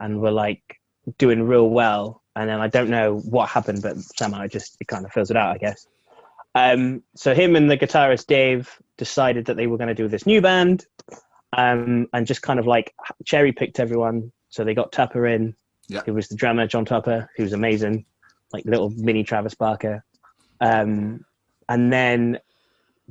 and 0.00 0.20
were 0.20 0.32
like 0.32 0.80
doing 1.18 1.42
real 1.42 1.68
well. 1.70 2.22
And 2.34 2.48
then 2.50 2.60
I 2.60 2.68
don't 2.68 2.90
know 2.90 3.18
what 3.18 3.48
happened, 3.48 3.82
but 3.82 3.96
somehow 3.98 4.42
it 4.42 4.50
just 4.50 4.76
it 4.80 4.88
kind 4.88 5.04
of 5.04 5.12
fills 5.12 5.30
it 5.30 5.36
out, 5.36 5.54
I 5.54 5.58
guess. 5.58 5.86
Um, 6.54 7.02
so 7.14 7.34
him 7.34 7.54
and 7.54 7.70
the 7.70 7.76
guitarist 7.76 8.26
Dave 8.26 8.80
decided 8.96 9.44
that 9.46 9.56
they 9.56 9.66
were 9.66 9.76
going 9.76 9.88
to 9.88 9.94
do 9.94 10.08
this 10.08 10.26
new 10.26 10.40
band, 10.40 10.86
um, 11.52 12.06
and 12.14 12.26
just 12.26 12.42
kind 12.42 12.58
of 12.58 12.66
like 12.66 12.94
cherry 13.24 13.52
picked 13.52 13.78
everyone. 13.78 14.32
So 14.48 14.64
they 14.64 14.74
got 14.74 14.90
Tupper 14.90 15.26
in, 15.26 15.54
Yeah. 15.88 16.00
who 16.06 16.14
was 16.14 16.28
the 16.28 16.36
drummer, 16.36 16.66
John 16.66 16.86
Tupper, 16.86 17.28
who 17.36 17.42
was 17.42 17.52
amazing, 17.52 18.06
like 18.54 18.64
little 18.64 18.88
mini 18.90 19.22
Travis 19.22 19.54
Barker. 19.54 20.02
Um, 20.60 21.24
and 21.68 21.92
then 21.92 22.38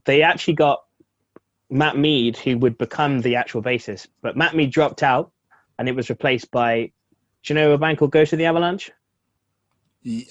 they 0.06 0.22
actually 0.22 0.54
got 0.56 0.84
Matt 1.70 1.98
Mead, 1.98 2.38
who 2.38 2.58
would 2.60 2.78
become 2.78 3.22
the 3.22 3.36
actual 3.36 3.62
bassist. 3.64 4.08
But 4.22 4.38
Matt 4.38 4.56
Mead 4.56 4.72
dropped 4.72 5.04
out, 5.04 5.32
and 5.80 5.90
it 5.90 5.96
was 5.96 6.10
replaced 6.10 6.52
by, 6.52 6.92
do 7.44 7.54
you 7.54 7.56
know 7.56 7.72
a 7.74 7.78
band 7.78 7.98
called 7.98 8.12
Ghost 8.12 8.34
of 8.34 8.40
the 8.40 8.46
Avalanche? 8.46 8.92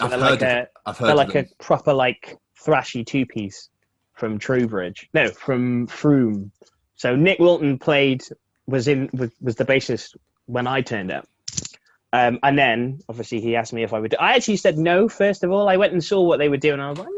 I've 0.00 0.12
heard. 0.12 0.20
like 0.20 0.42
of, 0.42 0.48
a- 0.48 0.68
I've 0.86 0.98
They're 0.98 1.08
heard. 1.08 1.16
like 1.16 1.32
them. 1.32 1.46
a 1.58 1.62
proper 1.62 1.92
like 1.92 2.36
thrashy 2.64 3.04
two 3.04 3.26
piece 3.26 3.68
from 4.14 4.38
Trowbridge. 4.38 5.08
No, 5.12 5.28
from 5.30 5.86
Frome. 5.88 6.52
So 6.94 7.16
Nick 7.16 7.40
Wilton 7.40 7.78
played 7.78 8.22
was 8.66 8.86
in 8.86 9.10
was, 9.12 9.30
was 9.40 9.56
the 9.56 9.64
bassist 9.64 10.16
when 10.46 10.66
I 10.68 10.80
turned 10.80 11.10
up. 11.10 11.26
Um, 12.12 12.38
and 12.44 12.56
then 12.56 13.00
obviously 13.08 13.40
he 13.40 13.56
asked 13.56 13.72
me 13.72 13.82
if 13.82 13.92
I 13.92 13.98
would. 13.98 14.12
Do, 14.12 14.16
I 14.20 14.34
actually 14.34 14.56
said 14.58 14.78
no. 14.78 15.08
First 15.08 15.42
of 15.42 15.50
all, 15.50 15.68
I 15.68 15.76
went 15.76 15.92
and 15.92 16.02
saw 16.04 16.22
what 16.22 16.38
they 16.38 16.48
were 16.48 16.56
doing. 16.56 16.78
I 16.78 16.90
was 16.90 16.98
like. 17.00 17.08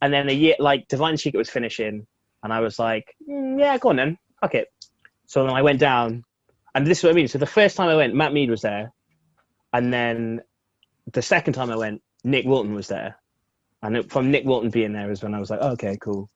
And 0.00 0.12
then 0.12 0.28
a 0.28 0.32
year 0.32 0.56
like 0.58 0.88
Divine 0.88 1.16
Secret 1.16 1.38
was 1.38 1.50
finishing, 1.50 2.06
and 2.42 2.52
I 2.52 2.60
was 2.60 2.78
like, 2.78 3.14
"Mm, 3.28 3.58
yeah, 3.58 3.78
go 3.78 3.90
on 3.90 3.96
then, 3.96 4.18
fuck 4.40 4.54
it. 4.54 4.68
So 5.26 5.44
then 5.44 5.54
I 5.54 5.62
went 5.62 5.80
down, 5.80 6.24
and 6.74 6.86
this 6.86 6.98
is 6.98 7.04
what 7.04 7.10
I 7.10 7.14
mean. 7.14 7.28
So 7.28 7.38
the 7.38 7.46
first 7.46 7.76
time 7.76 7.88
I 7.88 7.96
went, 7.96 8.14
Matt 8.14 8.32
Mead 8.32 8.50
was 8.50 8.62
there, 8.62 8.92
and 9.72 9.92
then 9.92 10.42
the 11.12 11.22
second 11.22 11.54
time 11.54 11.70
I 11.70 11.76
went, 11.76 12.02
Nick 12.24 12.46
Wilton 12.46 12.74
was 12.74 12.88
there, 12.88 13.16
and 13.82 13.96
it, 13.96 14.10
from 14.10 14.30
Nick 14.30 14.44
Wilton 14.44 14.70
being 14.70 14.92
there 14.92 15.10
is 15.10 15.22
when 15.22 15.34
I 15.34 15.40
was 15.40 15.50
like, 15.50 15.60
oh, 15.62 15.70
okay, 15.72 15.96
cool. 16.00 16.28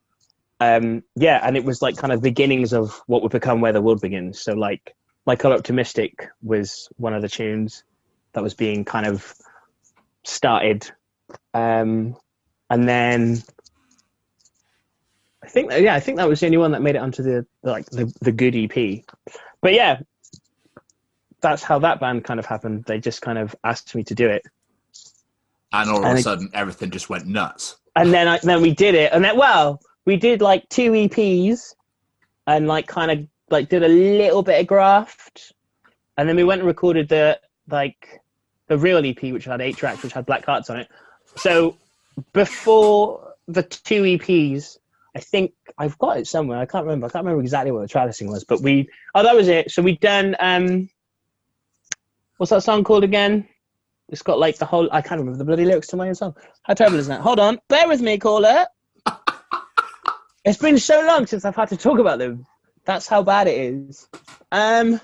um, 0.60 1.02
yeah, 1.16 1.40
and 1.42 1.56
it 1.56 1.64
was 1.64 1.80
like 1.82 1.96
kind 1.96 2.12
of 2.12 2.20
beginnings 2.22 2.72
of 2.72 3.00
what 3.06 3.22
would 3.22 3.32
become 3.32 3.60
where 3.60 3.72
the 3.72 3.80
world 3.82 4.00
begins. 4.00 4.40
So 4.40 4.52
like, 4.54 4.94
My 5.26 5.36
Color 5.36 5.56
Optimistic 5.56 6.28
was 6.42 6.88
one 6.96 7.14
of 7.14 7.22
the 7.22 7.28
tunes 7.28 7.84
that 8.32 8.42
was 8.42 8.54
being 8.54 8.84
kind 8.84 9.06
of 9.06 9.34
started, 10.24 10.90
um, 11.54 12.14
and 12.70 12.88
then 12.88 13.42
I 15.42 15.48
think 15.48 15.72
yeah, 15.72 15.94
I 15.94 16.00
think 16.00 16.18
that 16.18 16.28
was 16.28 16.40
the 16.40 16.46
only 16.46 16.58
one 16.58 16.72
that 16.72 16.82
made 16.82 16.94
it 16.96 16.98
onto 16.98 17.22
the 17.22 17.46
like 17.62 17.86
the 17.86 18.12
the 18.20 18.32
good 18.32 18.54
EP. 18.56 19.04
But 19.62 19.74
yeah, 19.74 20.00
that's 21.40 21.62
how 21.62 21.78
that 21.80 22.00
band 22.00 22.24
kind 22.24 22.38
of 22.38 22.46
happened. 22.46 22.84
They 22.84 23.00
just 23.00 23.22
kind 23.22 23.38
of 23.38 23.54
asked 23.64 23.94
me 23.94 24.04
to 24.04 24.14
do 24.14 24.28
it, 24.28 24.42
And 25.72 25.90
all 25.90 25.98
of 25.98 26.04
And 26.04 26.16
a 26.16 26.20
it- 26.20 26.22
sudden, 26.22 26.50
everything 26.54 26.90
just 26.90 27.08
went 27.10 27.26
nuts. 27.26 27.76
and 27.96 28.12
then 28.12 28.28
I, 28.28 28.38
then 28.42 28.62
we 28.62 28.72
did 28.74 28.94
it, 28.94 29.12
and 29.12 29.24
then 29.24 29.36
well, 29.36 29.80
we 30.06 30.16
did 30.16 30.40
like 30.42 30.68
two 30.68 30.92
EPs, 30.92 31.74
and 32.46 32.66
like 32.68 32.86
kind 32.86 33.10
of 33.10 33.26
like 33.50 33.68
did 33.68 33.82
a 33.82 33.88
little 33.88 34.42
bit 34.42 34.60
of 34.60 34.66
graft, 34.66 35.52
and 36.16 36.28
then 36.28 36.36
we 36.36 36.44
went 36.44 36.60
and 36.60 36.68
recorded 36.68 37.08
the 37.08 37.40
like 37.68 38.20
the 38.68 38.78
real 38.78 39.04
EP, 39.04 39.20
which 39.32 39.46
had 39.46 39.60
eight 39.60 39.76
tracks, 39.76 40.02
which 40.02 40.12
had 40.12 40.26
Black 40.26 40.44
Hearts 40.44 40.70
on 40.70 40.76
it. 40.78 40.88
So 41.36 41.76
before 42.32 43.34
the 43.48 43.62
two 43.62 44.02
EPs, 44.02 44.78
I 45.14 45.20
think 45.20 45.52
I've 45.78 45.98
got 45.98 46.18
it 46.18 46.26
somewhere. 46.26 46.58
I 46.58 46.66
can't 46.66 46.84
remember. 46.84 47.06
I 47.06 47.10
can't 47.10 47.24
remember 47.24 47.42
exactly 47.42 47.72
what 47.72 47.82
the 47.82 47.88
track 47.88 48.06
listing 48.06 48.30
was, 48.30 48.44
but 48.44 48.60
we 48.60 48.88
oh 49.14 49.22
that 49.22 49.34
was 49.34 49.48
it. 49.48 49.70
So 49.70 49.82
we 49.82 49.96
done 49.96 50.36
um, 50.38 50.88
what's 52.36 52.50
that 52.50 52.62
song 52.62 52.84
called 52.84 53.04
again? 53.04 53.48
It's 54.08 54.22
got 54.22 54.38
like 54.38 54.58
the 54.58 54.66
whole. 54.66 54.88
I 54.92 55.02
can't 55.02 55.20
remember 55.20 55.38
the 55.38 55.44
bloody 55.44 55.64
lyrics 55.64 55.88
to 55.88 55.96
my 55.96 56.08
own 56.08 56.14
song. 56.14 56.36
How 56.62 56.74
terrible 56.74 56.98
is 56.98 57.08
that? 57.08 57.20
Hold 57.20 57.40
on, 57.40 57.58
bear 57.68 57.88
with 57.88 58.00
me, 58.00 58.18
caller. 58.18 58.66
it's 60.44 60.58
been 60.58 60.78
so 60.78 61.04
long 61.06 61.26
since 61.26 61.44
I've 61.44 61.56
had 61.56 61.68
to 61.70 61.76
talk 61.76 61.98
about 61.98 62.18
them. 62.18 62.46
That's 62.84 63.06
how 63.06 63.22
bad 63.22 63.46
it 63.46 63.58
is. 63.58 64.08
Um, 64.50 65.00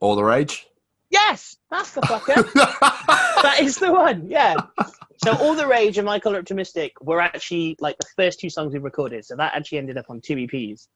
All 0.00 0.16
the 0.16 0.24
rage. 0.24 0.66
Yes, 1.14 1.56
that's 1.70 1.92
the 1.92 2.00
fucker. 2.00 2.52
that 3.42 3.58
is 3.60 3.76
the 3.76 3.92
one. 3.92 4.26
Yeah. 4.28 4.56
So 5.22 5.32
all 5.36 5.54
the 5.54 5.66
rage 5.66 5.96
and 5.96 6.04
My 6.04 6.18
Color 6.18 6.38
Optimistic 6.38 7.00
were 7.00 7.20
actually 7.20 7.76
like 7.78 7.96
the 7.98 8.06
first 8.16 8.40
two 8.40 8.50
songs 8.50 8.72
we 8.72 8.80
recorded. 8.80 9.24
So 9.24 9.36
that 9.36 9.54
actually 9.54 9.78
ended 9.78 9.96
up 9.96 10.06
on 10.08 10.20
two 10.20 10.34
EPs, 10.34 10.88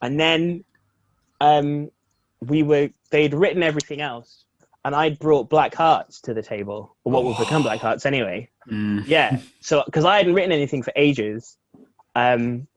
and 0.00 0.18
then 0.18 0.62
um, 1.40 1.90
we 2.40 2.62
were 2.62 2.90
they'd 3.10 3.34
written 3.34 3.64
everything 3.64 4.00
else, 4.00 4.44
and 4.84 4.94
I'd 4.94 5.18
brought 5.18 5.50
Black 5.50 5.74
Hearts 5.74 6.20
to 6.22 6.34
the 6.34 6.42
table, 6.42 6.96
or 7.02 7.10
what 7.10 7.24
would 7.24 7.36
become 7.36 7.64
Black 7.64 7.80
Hearts 7.80 8.06
anyway. 8.06 8.50
Yeah. 9.08 9.40
So 9.60 9.82
because 9.84 10.04
I 10.04 10.18
hadn't 10.18 10.34
written 10.34 10.52
anything 10.52 10.84
for 10.84 10.92
ages, 10.94 11.56
um, 12.14 12.68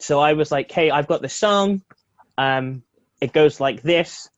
so 0.00 0.18
I 0.18 0.32
was 0.32 0.50
like, 0.50 0.68
"Hey, 0.68 0.90
I've 0.90 1.06
got 1.06 1.22
this 1.22 1.34
song. 1.34 1.82
Um, 2.36 2.82
it 3.20 3.32
goes 3.32 3.60
like 3.60 3.82
this," 3.82 4.28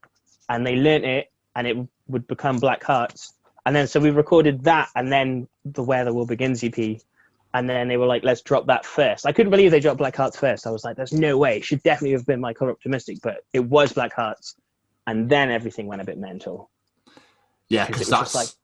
and 0.47 0.67
they 0.67 0.77
learnt 0.77 1.07
it, 1.07 1.31
and 1.57 1.67
it 1.67 1.77
would 2.09 2.27
become 2.27 2.59
Black 2.59 2.83
Hearts. 2.83 3.35
And 3.67 3.75
then 3.75 3.87
so 3.87 4.01
we 4.01 4.11
recorded 4.11 4.65
that, 4.65 4.91
and 4.95 5.11
then 5.11 5.49
the 5.65 5.83
Where 5.83 6.05
the 6.05 6.13
World 6.13 6.29
Begins 6.29 6.63
EP, 6.63 7.01
and 7.55 7.69
then 7.69 7.89
they 7.89 7.97
were 7.97 8.07
like, 8.07 8.25
"Let's 8.25 8.43
drop 8.43 8.67
that 8.67 8.85
first. 8.85 9.27
I 9.27 9.33
couldn't 9.33 9.51
believe 9.51 9.71
they 9.71 9.81
dropped 9.81 9.99
Black 9.99 10.17
Hearts 10.17 10.39
first. 10.39 10.67
I 10.67 10.71
was 10.71 10.85
like, 10.85 10.97
"There's 10.97 11.13
no 11.13 11.39
way. 11.39 11.59
It 11.59 11.65
should 11.65 11.83
definitely 11.83 12.13
have 12.13 12.27
been 12.27 12.41
My 12.41 12.53
Color 12.53 12.73
Optimistic," 12.73 13.19
but 13.23 13.45
it 13.53 13.61
was 13.61 13.93
Black 13.93 14.13
Hearts, 14.13 14.57
and 15.07 15.29
then 15.29 15.51
everything 15.51 15.87
went 15.87 16.03
a 16.03 16.05
bit 16.05 16.19
mental. 16.19 16.69
Yeah, 17.69 17.87
Because 17.87 18.09
because 18.09 18.09
it 18.09 18.13
was 18.13 18.33
that's 18.33 18.33
just 18.33 18.59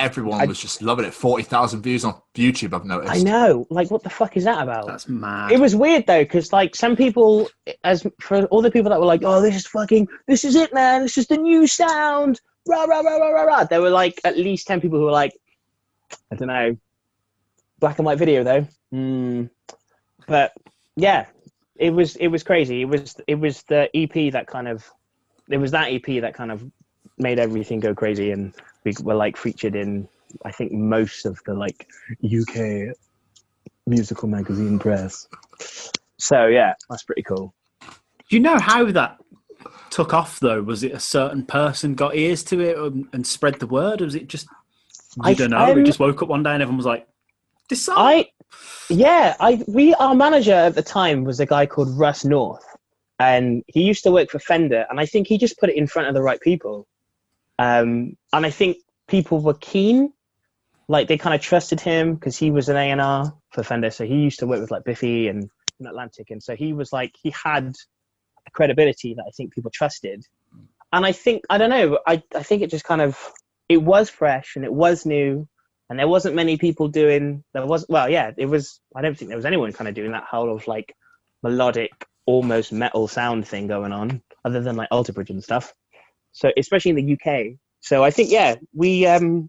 everyone 0.00 0.40
I- 0.40 0.46
was 0.46 0.58
just 0.58 0.82
loving 0.82 1.04
it. 1.04 1.14
Forty 1.14 1.44
thousand 1.44 1.82
views 1.82 2.04
on 2.04 2.20
YouTube. 2.34 2.74
I've 2.74 2.84
noticed. 2.84 3.12
I 3.12 3.18
know. 3.18 3.66
Like, 3.70 3.90
what 3.90 4.02
the 4.02 4.10
fuck 4.10 4.36
is 4.36 4.44
that 4.44 4.62
about? 4.62 4.86
That's 4.86 5.08
mad. 5.08 5.52
It 5.52 5.60
was 5.60 5.76
weird 5.76 6.06
though, 6.06 6.24
because 6.24 6.52
like 6.52 6.74
some 6.74 6.96
people, 6.96 7.48
as 7.84 8.06
for 8.20 8.44
all 8.46 8.62
the 8.62 8.70
people 8.70 8.90
that 8.90 8.98
were 8.98 9.06
like, 9.06 9.22
"Oh, 9.24 9.40
this 9.40 9.54
is 9.54 9.66
fucking, 9.66 10.08
this 10.26 10.44
is 10.44 10.56
it, 10.56 10.74
man. 10.74 11.02
This 11.02 11.18
is 11.18 11.26
the 11.28 11.36
new 11.36 11.66
sound." 11.66 12.40
Rah 12.68 12.84
rah 12.84 13.00
rah 13.00 13.16
rah 13.16 13.28
rah 13.30 13.42
rah. 13.42 13.64
There 13.64 13.80
were 13.80 13.90
like 13.90 14.20
at 14.24 14.36
least 14.36 14.66
ten 14.66 14.80
people 14.80 14.98
who 14.98 15.04
were 15.06 15.10
like, 15.10 15.32
I 16.30 16.36
don't 16.36 16.48
know, 16.48 16.76
black 17.78 17.98
and 17.98 18.06
white 18.06 18.18
video 18.18 18.44
though. 18.44 18.66
Mm. 18.92 19.50
But 20.26 20.52
yeah, 20.96 21.26
it 21.76 21.90
was 21.90 22.16
it 22.16 22.28
was 22.28 22.42
crazy. 22.42 22.82
It 22.82 22.84
was 22.84 23.16
it 23.26 23.36
was 23.36 23.62
the 23.64 23.88
EP 23.96 24.32
that 24.32 24.46
kind 24.46 24.68
of, 24.68 24.88
it 25.48 25.56
was 25.56 25.70
that 25.70 25.90
EP 25.92 26.20
that 26.20 26.34
kind 26.34 26.52
of 26.52 26.62
made 27.20 27.38
everything 27.38 27.80
go 27.80 27.94
crazy, 27.94 28.30
and 28.30 28.54
we 28.84 28.94
were 29.02 29.14
like 29.14 29.36
featured 29.36 29.76
in 29.76 30.08
I 30.44 30.52
think 30.52 30.72
most 30.72 31.26
of 31.26 31.40
the 31.46 31.54
like 31.54 31.88
UK 32.24 32.94
musical 33.86 34.28
magazine 34.28 34.78
press. 34.78 35.26
So 36.18 36.46
yeah, 36.46 36.74
that's 36.88 37.02
pretty 37.02 37.22
cool. 37.22 37.54
Do 37.80 38.36
you 38.36 38.40
know 38.40 38.58
how 38.58 38.84
that 38.92 39.18
took 39.90 40.14
off 40.14 40.40
though? 40.40 40.62
Was 40.62 40.82
it 40.82 40.92
a 40.92 41.00
certain 41.00 41.44
person 41.44 41.94
got 41.94 42.16
ears 42.16 42.44
to 42.44 42.60
it 42.60 42.78
and, 42.78 43.08
and 43.12 43.26
spread 43.26 43.56
the 43.56 43.66
word, 43.66 44.00
or 44.00 44.04
was 44.04 44.14
it 44.14 44.28
just 44.28 44.46
I 45.20 45.34
don't 45.34 45.50
know? 45.50 45.58
um, 45.58 45.78
it 45.78 45.84
just 45.84 45.98
woke 45.98 46.22
up 46.22 46.28
one 46.28 46.42
day 46.42 46.52
and 46.52 46.62
everyone 46.62 46.76
was 46.76 46.86
like, 46.86 47.06
"This 47.68 47.84
song." 47.84 47.96
I 47.98 48.28
yeah, 48.88 49.36
I 49.40 49.62
we 49.66 49.94
our 49.94 50.14
manager 50.14 50.54
at 50.54 50.74
the 50.74 50.82
time 50.82 51.24
was 51.24 51.40
a 51.40 51.46
guy 51.46 51.66
called 51.66 51.96
Russ 51.98 52.24
North, 52.24 52.64
and 53.18 53.64
he 53.66 53.82
used 53.82 54.04
to 54.04 54.12
work 54.12 54.30
for 54.30 54.38
Fender, 54.38 54.86
and 54.90 55.00
I 55.00 55.06
think 55.06 55.26
he 55.26 55.38
just 55.38 55.58
put 55.58 55.70
it 55.70 55.76
in 55.76 55.86
front 55.86 56.08
of 56.08 56.14
the 56.14 56.22
right 56.22 56.40
people, 56.40 56.86
um, 57.60 58.16
and 58.32 58.46
I 58.46 58.50
think 58.50 58.78
people 59.06 59.40
were 59.40 59.54
keen, 59.54 60.12
like 60.88 61.08
they 61.08 61.18
kind 61.18 61.34
of 61.34 61.40
trusted 61.40 61.80
him 61.80 62.14
because 62.14 62.36
he 62.36 62.50
was 62.50 62.68
an 62.68 62.76
A 62.76 62.90
and 62.90 63.00
R 63.00 63.32
for 63.50 63.62
Fender, 63.62 63.90
so 63.90 64.04
he 64.06 64.16
used 64.16 64.40
to 64.40 64.46
work 64.46 64.60
with 64.60 64.70
like 64.70 64.84
Biffy 64.84 65.28
and, 65.28 65.48
and 65.78 65.88
Atlantic, 65.88 66.30
and 66.30 66.42
so 66.42 66.56
he 66.56 66.72
was 66.72 66.92
like 66.92 67.14
he 67.22 67.30
had 67.30 67.74
a 68.46 68.50
credibility 68.52 69.14
that 69.14 69.24
I 69.28 69.30
think 69.36 69.54
people 69.54 69.70
trusted, 69.70 70.24
and 70.92 71.04
I 71.04 71.12
think 71.12 71.44
I 71.50 71.58
don't 71.58 71.70
know, 71.70 71.98
I 72.06 72.22
I 72.34 72.42
think 72.42 72.62
it 72.62 72.70
just 72.70 72.84
kind 72.84 73.02
of 73.02 73.18
it 73.68 73.80
was 73.80 74.10
fresh 74.10 74.56
and 74.56 74.64
it 74.64 74.72
was 74.72 75.06
new 75.06 75.48
and 75.90 75.98
there 75.98 76.08
wasn't 76.08 76.34
many 76.34 76.56
people 76.56 76.88
doing 76.88 77.44
there 77.52 77.66
was 77.66 77.86
well 77.88 78.08
yeah 78.08 78.32
it 78.36 78.46
was 78.46 78.80
i 78.96 79.00
don't 79.02 79.16
think 79.16 79.28
there 79.28 79.36
was 79.36 79.46
anyone 79.46 79.72
kind 79.72 79.88
of 79.88 79.94
doing 79.94 80.12
that 80.12 80.24
whole 80.24 80.54
of 80.54 80.66
like 80.66 80.94
melodic 81.42 81.92
almost 82.26 82.72
metal 82.72 83.06
sound 83.06 83.46
thing 83.46 83.68
going 83.68 83.92
on 83.92 84.22
other 84.44 84.60
than 84.60 84.76
like 84.76 84.88
alter 84.90 85.12
bridge 85.12 85.30
and 85.30 85.44
stuff 85.44 85.72
so 86.32 86.50
especially 86.56 86.90
in 86.90 86.96
the 86.96 87.12
uk 87.14 87.46
so 87.80 88.04
i 88.04 88.10
think 88.10 88.30
yeah 88.30 88.54
we 88.74 89.06
um 89.06 89.48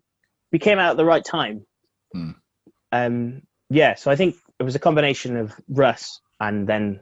we 0.51 0.59
came 0.59 0.79
out 0.79 0.91
at 0.91 0.97
the 0.97 1.05
right 1.05 1.25
time 1.25 1.65
Hmm. 2.13 2.32
um 2.91 3.41
yeah 3.69 3.95
so 3.95 4.11
i 4.11 4.15
think 4.15 4.36
it 4.59 4.63
was 4.63 4.75
a 4.75 4.79
combination 4.79 5.38
of 5.38 5.53
russ 5.69 6.19
and 6.41 6.67
then 6.67 6.99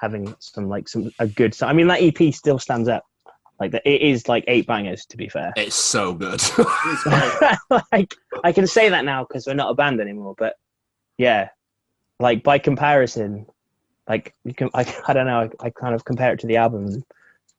having 0.00 0.34
some 0.40 0.68
like 0.68 0.88
some 0.88 1.10
a 1.18 1.26
good 1.26 1.54
so 1.54 1.66
i 1.66 1.72
mean 1.72 1.86
that 1.86 2.02
ep 2.02 2.34
still 2.34 2.58
stands 2.58 2.88
up 2.88 3.04
like 3.60 3.70
the, 3.70 3.88
it 3.88 4.02
is 4.02 4.28
like 4.28 4.44
eight 4.48 4.66
bangers 4.66 5.06
to 5.06 5.16
be 5.16 5.28
fair 5.28 5.52
It's 5.56 5.76
so 5.76 6.12
good. 6.14 6.42
like 7.92 8.14
I 8.42 8.50
can 8.52 8.66
say 8.66 8.88
that 8.88 9.04
now 9.04 9.24
because 9.24 9.46
we're 9.46 9.54
not 9.54 9.70
a 9.70 9.74
band 9.74 10.00
anymore. 10.00 10.34
But 10.36 10.56
yeah, 11.16 11.50
like 12.18 12.42
by 12.42 12.58
comparison, 12.58 13.46
like 14.08 14.34
you 14.44 14.52
can 14.54 14.68
I, 14.74 14.82
I 15.06 15.12
don't 15.12 15.26
know 15.26 15.42
I, 15.60 15.66
I 15.66 15.70
kind 15.70 15.94
of 15.94 16.04
compare 16.04 16.32
it 16.32 16.40
to 16.40 16.48
the 16.48 16.56
album. 16.56 17.04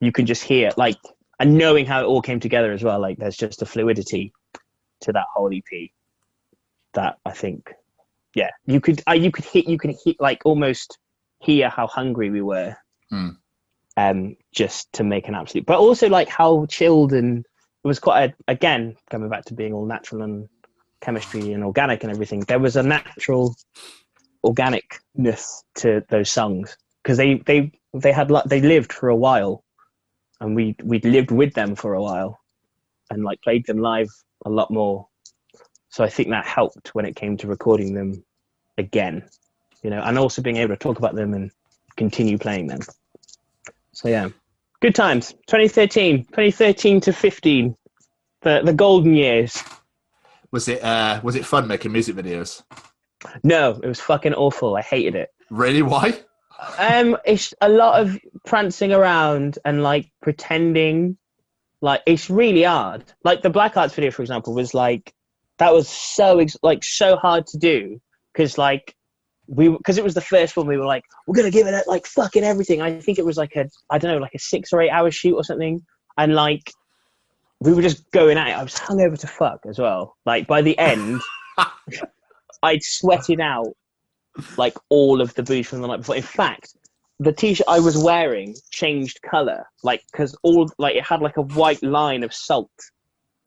You 0.00 0.12
can 0.12 0.26
just 0.26 0.42
hear 0.42 0.72
like 0.76 0.98
and 1.44 1.58
knowing 1.58 1.84
how 1.84 2.00
it 2.00 2.06
all 2.06 2.22
came 2.22 2.40
together 2.40 2.72
as 2.72 2.82
well. 2.82 2.98
Like 2.98 3.18
there's 3.18 3.36
just 3.36 3.60
a 3.60 3.66
fluidity 3.66 4.32
to 5.02 5.12
that 5.12 5.26
whole 5.34 5.52
EP 5.54 5.90
that 6.94 7.18
I 7.24 7.32
think 7.32 7.72
yeah 8.34 8.50
you 8.66 8.80
could 8.80 9.02
uh, 9.08 9.12
you 9.12 9.30
could 9.30 9.44
hit 9.44 9.68
you 9.68 9.78
could 9.78 9.94
hit 10.04 10.16
like 10.20 10.40
almost 10.44 10.98
hear 11.40 11.68
how 11.68 11.86
hungry 11.86 12.30
we 12.30 12.42
were. 12.42 12.76
Hmm. 13.10 13.30
Um, 13.96 14.36
just 14.50 14.92
to 14.94 15.04
make 15.04 15.28
an 15.28 15.36
absolute, 15.36 15.66
but 15.66 15.78
also 15.78 16.08
like 16.08 16.28
how 16.28 16.66
chilled 16.66 17.12
and 17.12 17.46
it 17.84 17.86
was 17.86 18.00
quite 18.00 18.30
a, 18.30 18.34
again 18.48 18.96
coming 19.08 19.28
back 19.28 19.44
to 19.44 19.54
being 19.54 19.72
all 19.72 19.86
natural 19.86 20.22
and 20.22 20.48
chemistry 21.00 21.52
and 21.52 21.62
organic 21.62 22.02
and 22.02 22.10
everything 22.10 22.40
there 22.48 22.58
was 22.58 22.74
a 22.74 22.82
natural 22.82 23.54
organicness 24.44 25.62
to 25.76 26.02
those 26.08 26.28
songs 26.28 26.76
because 27.02 27.18
they 27.18 27.34
they 27.46 27.70
they 27.92 28.10
had 28.10 28.32
like 28.32 28.44
they 28.46 28.60
lived 28.60 28.92
for 28.92 29.10
a 29.10 29.16
while 29.16 29.63
and 30.40 30.54
we 30.54 30.76
we'd 30.84 31.04
lived 31.04 31.30
with 31.30 31.54
them 31.54 31.74
for 31.74 31.94
a 31.94 32.02
while 32.02 32.40
and 33.10 33.24
like 33.24 33.40
played 33.42 33.66
them 33.66 33.78
live 33.78 34.08
a 34.44 34.50
lot 34.50 34.70
more. 34.70 35.06
So 35.88 36.02
i 36.02 36.08
think 36.08 36.30
that 36.30 36.44
helped 36.44 36.94
when 36.94 37.06
it 37.06 37.14
came 37.14 37.36
to 37.38 37.46
recording 37.46 37.94
them 37.94 38.24
again 38.78 39.28
you 39.84 39.90
know 39.90 40.02
and 40.02 40.18
also 40.18 40.42
being 40.42 40.56
able 40.56 40.74
to 40.74 40.78
talk 40.78 40.98
about 40.98 41.14
them 41.14 41.34
and 41.34 41.52
continue 41.96 42.38
playing 42.38 42.66
them. 42.66 42.80
So 43.92 44.08
yeah. 44.08 44.30
Good 44.80 44.94
times. 44.94 45.32
2013 45.46 46.24
2013 46.24 47.00
to 47.02 47.12
15 47.12 47.76
the 48.40 48.62
the 48.64 48.72
golden 48.72 49.14
years. 49.14 49.62
Was 50.50 50.68
it 50.68 50.82
uh 50.82 51.20
was 51.22 51.36
it 51.36 51.44
fun 51.44 51.68
making 51.68 51.92
music 51.92 52.16
videos? 52.16 52.62
no 53.42 53.78
it 53.82 53.86
was 53.86 54.00
fucking 54.00 54.34
awful. 54.34 54.76
I 54.76 54.82
hated 54.82 55.14
it. 55.14 55.30
Really? 55.50 55.82
Why? 55.82 56.20
Um 56.78 57.16
it's 57.24 57.54
a 57.60 57.68
lot 57.68 58.00
of 58.00 58.18
prancing 58.44 58.92
around 58.92 59.58
and 59.64 59.82
like 59.82 60.10
pretending. 60.22 61.16
Like 61.80 62.02
it's 62.06 62.30
really 62.30 62.62
hard. 62.62 63.04
Like 63.24 63.42
the 63.42 63.50
Black 63.50 63.74
Hearts 63.74 63.94
video 63.94 64.10
for 64.10 64.22
example 64.22 64.54
was 64.54 64.74
like 64.74 65.14
that 65.58 65.72
was 65.72 65.88
so 65.88 66.38
ex- 66.38 66.56
like 66.62 66.82
so 66.82 67.16
hard 67.16 67.46
to 67.48 67.58
do 67.58 68.00
because 68.32 68.58
like 68.58 68.94
we 69.46 69.68
because 69.68 69.98
it 69.98 70.04
was 70.04 70.14
the 70.14 70.20
first 70.20 70.56
one 70.56 70.66
we 70.66 70.76
were 70.76 70.86
like 70.86 71.04
we're 71.26 71.36
gonna 71.36 71.50
give 71.50 71.66
it 71.66 71.86
like 71.86 72.06
fucking 72.06 72.44
everything. 72.44 72.80
I 72.80 73.00
think 73.00 73.18
it 73.18 73.24
was 73.24 73.36
like 73.36 73.54
a 73.56 73.68
i 73.90 73.98
don't 73.98 74.10
know 74.12 74.18
like 74.18 74.34
a 74.34 74.38
six 74.38 74.72
or 74.72 74.80
eight 74.80 74.90
hour 74.90 75.10
shoot 75.10 75.34
or 75.34 75.44
something. 75.44 75.82
And 76.16 76.34
like 76.34 76.72
we 77.60 77.72
were 77.72 77.82
just 77.82 78.10
going 78.10 78.38
at 78.38 78.48
it. 78.48 78.52
I 78.52 78.62
was 78.62 78.74
hungover 78.74 79.18
to 79.18 79.26
fuck 79.26 79.60
as 79.68 79.78
well. 79.78 80.16
Like 80.24 80.46
by 80.46 80.62
the 80.62 80.78
end 80.78 81.20
i'd 82.62 82.82
sweated 82.82 83.40
out 83.40 83.74
like 84.56 84.74
all 84.88 85.20
of 85.20 85.34
the 85.34 85.42
booze 85.42 85.68
from 85.68 85.80
the 85.80 85.88
night 85.88 85.98
before 85.98 86.16
in 86.16 86.22
fact 86.22 86.74
the 87.20 87.32
t-shirt 87.32 87.66
i 87.68 87.78
was 87.78 87.96
wearing 87.96 88.54
changed 88.70 89.20
color 89.22 89.64
like 89.82 90.02
because 90.10 90.36
all 90.42 90.68
like 90.78 90.96
it 90.96 91.04
had 91.04 91.20
like 91.20 91.36
a 91.36 91.42
white 91.42 91.82
line 91.82 92.24
of 92.24 92.34
salt 92.34 92.70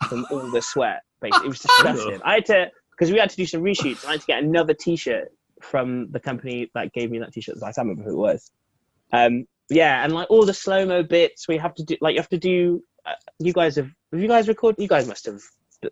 from 0.07 0.25
all 0.31 0.49
the 0.51 0.61
sweat 0.61 1.01
basically 1.21 1.47
it 1.47 1.49
was 1.49 1.59
disgusting 1.75 2.21
i 2.23 2.35
had 2.35 2.45
to 2.45 2.71
because 2.91 3.11
we 3.11 3.19
had 3.19 3.29
to 3.29 3.35
do 3.35 3.45
some 3.45 3.61
reshoots 3.61 4.05
i 4.05 4.11
had 4.11 4.21
to 4.21 4.27
get 4.27 4.41
another 4.41 4.73
t-shirt 4.73 5.29
from 5.61 6.09
the 6.11 6.19
company 6.19 6.69
that 6.73 6.93
gave 6.93 7.11
me 7.11 7.19
that 7.19 7.33
t-shirt. 7.33 7.57
I 7.61 7.71
can't 7.71 7.87
remember 7.89 8.03
who 8.03 8.11
it 8.11 8.33
was. 8.33 8.51
Um, 9.11 9.45
yeah, 9.69 10.03
and 10.03 10.13
like 10.13 10.29
all 10.29 10.45
the 10.45 10.53
slow 10.53 10.85
mo 10.85 11.03
bits, 11.03 11.47
we 11.47 11.57
have 11.57 11.75
to 11.75 11.83
do. 11.83 11.97
Like 12.01 12.13
you 12.13 12.19
have 12.19 12.29
to 12.29 12.37
do. 12.37 12.83
Uh, 13.05 13.13
you 13.39 13.53
guys 13.53 13.75
have. 13.75 13.89
Have 14.11 14.21
you 14.21 14.27
guys 14.27 14.47
recorded? 14.47 14.81
You 14.81 14.87
guys 14.87 15.07
must 15.07 15.25
have 15.25 15.41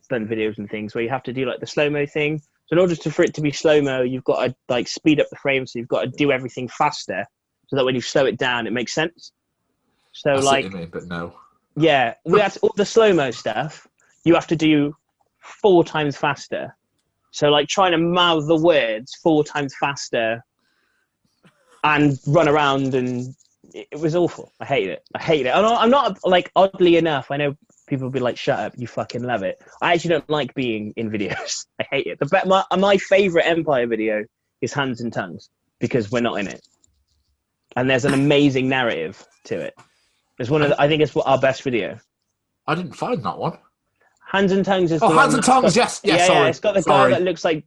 done 0.09 0.27
videos 0.27 0.57
and 0.57 0.69
things 0.69 0.95
where 0.95 1.03
you 1.03 1.09
have 1.09 1.23
to 1.23 1.33
do 1.33 1.45
like 1.45 1.59
the 1.59 1.67
slow 1.67 1.89
mo 1.89 2.05
thing. 2.05 2.41
So 2.67 2.73
in 2.73 2.79
order 2.79 2.95
to, 2.95 3.11
for 3.11 3.23
it 3.23 3.33
to 3.35 3.41
be 3.41 3.51
slow 3.51 3.81
mo, 3.81 4.01
you've 4.01 4.23
got 4.23 4.45
to 4.45 4.55
like 4.69 4.87
speed 4.87 5.19
up 5.19 5.29
the 5.29 5.35
frame. 5.35 5.67
So 5.67 5.79
you've 5.79 5.87
got 5.87 6.01
to 6.01 6.07
do 6.07 6.31
everything 6.31 6.67
faster, 6.67 7.25
so 7.67 7.75
that 7.75 7.85
when 7.85 7.95
you 7.95 8.01
slow 8.01 8.25
it 8.25 8.37
down, 8.37 8.67
it 8.67 8.73
makes 8.73 8.93
sense. 8.93 9.31
So 10.13 10.31
I 10.31 10.39
like, 10.39 10.71
mean, 10.71 10.89
but 10.91 11.07
no. 11.07 11.33
yeah, 11.75 12.15
we 12.25 12.39
had 12.39 12.57
all 12.61 12.73
the 12.75 12.85
slow 12.85 13.13
mo 13.13 13.31
stuff. 13.31 13.87
You 14.23 14.33
have 14.33 14.47
to 14.47 14.55
do 14.55 14.95
four 15.39 15.83
times 15.83 16.17
faster. 16.17 16.75
So 17.31 17.49
like 17.49 17.67
trying 17.67 17.91
to 17.91 17.97
mouth 17.97 18.47
the 18.47 18.55
words 18.55 19.13
four 19.21 19.43
times 19.43 19.75
faster 19.79 20.43
and 21.83 22.17
run 22.27 22.47
around 22.47 22.95
and 22.95 23.35
it, 23.73 23.99
was 23.99 24.15
awful. 24.15 24.53
I 24.59 24.65
hated 24.65 24.91
it. 24.91 25.03
I 25.13 25.21
hated 25.21 25.49
it. 25.49 25.55
I'm 25.55 25.65
I'm 25.65 25.89
not 25.89 26.17
like 26.23 26.51
oddly 26.55 26.95
enough. 26.97 27.29
I 27.31 27.37
know 27.37 27.55
people 27.87 28.09
be 28.09 28.19
like, 28.19 28.37
"Shut 28.37 28.59
up, 28.59 28.73
you 28.77 28.87
fucking 28.87 29.23
love 29.23 29.43
it." 29.43 29.61
I 29.81 29.93
actually 29.93 30.09
don't 30.11 30.29
like 30.29 30.53
being 30.53 30.93
in 30.95 31.09
videos. 31.09 31.65
I 31.81 31.85
hate 31.91 32.07
it. 32.07 32.19
The 32.19 32.25
be- 32.25 32.47
my 32.49 32.63
my 32.77 32.97
favorite 32.97 33.45
Empire 33.45 33.87
video 33.87 34.23
is 34.61 34.73
Hands 34.73 34.99
and 35.01 35.11
Tongues 35.13 35.49
because 35.79 36.11
we're 36.11 36.21
not 36.21 36.39
in 36.39 36.47
it, 36.47 36.65
and 37.75 37.89
there's 37.89 38.05
an 38.05 38.13
amazing 38.13 38.69
narrative 38.69 39.23
to 39.45 39.59
it. 39.59 39.75
It's 40.39 40.49
one 40.49 40.61
of 40.61 40.69
the, 40.69 40.81
I 40.81 40.87
think 40.87 41.01
it's 41.01 41.15
our 41.15 41.39
best 41.39 41.61
video. 41.63 41.97
I 42.67 42.75
didn't 42.75 42.93
find 42.93 43.23
that 43.23 43.37
one. 43.37 43.57
Hands 44.27 44.51
and 44.51 44.65
Tongues 44.65 44.91
is 44.91 45.01
Oh, 45.01 45.13
the 45.13 45.19
Hands 45.19 45.33
and 45.33 45.43
Tongues, 45.43 45.75
got- 45.75 45.83
yes, 45.83 46.01
yeah, 46.03 46.15
yeah, 46.15 46.25
sorry, 46.27 46.39
yeah. 46.39 46.47
It's 46.49 46.59
got 46.59 46.73
the 46.73 46.81
sorry. 46.81 47.11
guy 47.11 47.19
that 47.19 47.23
looks 47.25 47.45
like 47.45 47.63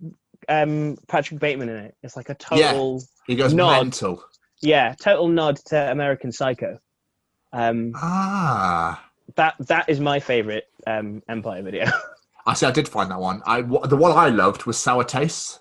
um, 0.48 0.96
Patrick 1.06 1.40
Bateman 1.40 1.68
in 1.68 1.76
it. 1.76 1.94
It's 2.02 2.16
like 2.16 2.28
a 2.30 2.34
total. 2.34 2.98
Yeah. 3.00 3.06
He 3.26 3.36
goes 3.36 3.54
nod. 3.54 3.82
mental. 3.82 4.22
Yeah, 4.60 4.94
total 5.00 5.28
nod 5.28 5.56
to 5.66 5.90
American 5.90 6.32
Psycho. 6.32 6.78
Um, 7.52 7.92
Ah. 7.96 9.02
That 9.36 9.54
that 9.60 9.88
is 9.88 10.00
my 10.00 10.20
favorite 10.20 10.68
um, 10.86 11.22
Empire 11.28 11.62
video. 11.62 11.86
I 12.46 12.54
see. 12.54 12.66
I 12.66 12.70
did 12.70 12.88
find 12.88 13.10
that 13.10 13.20
one. 13.20 13.42
I 13.46 13.62
the 13.62 13.96
one 13.96 14.12
I 14.12 14.28
loved 14.28 14.64
was 14.64 14.78
Sour 14.78 15.04
Taste. 15.04 15.60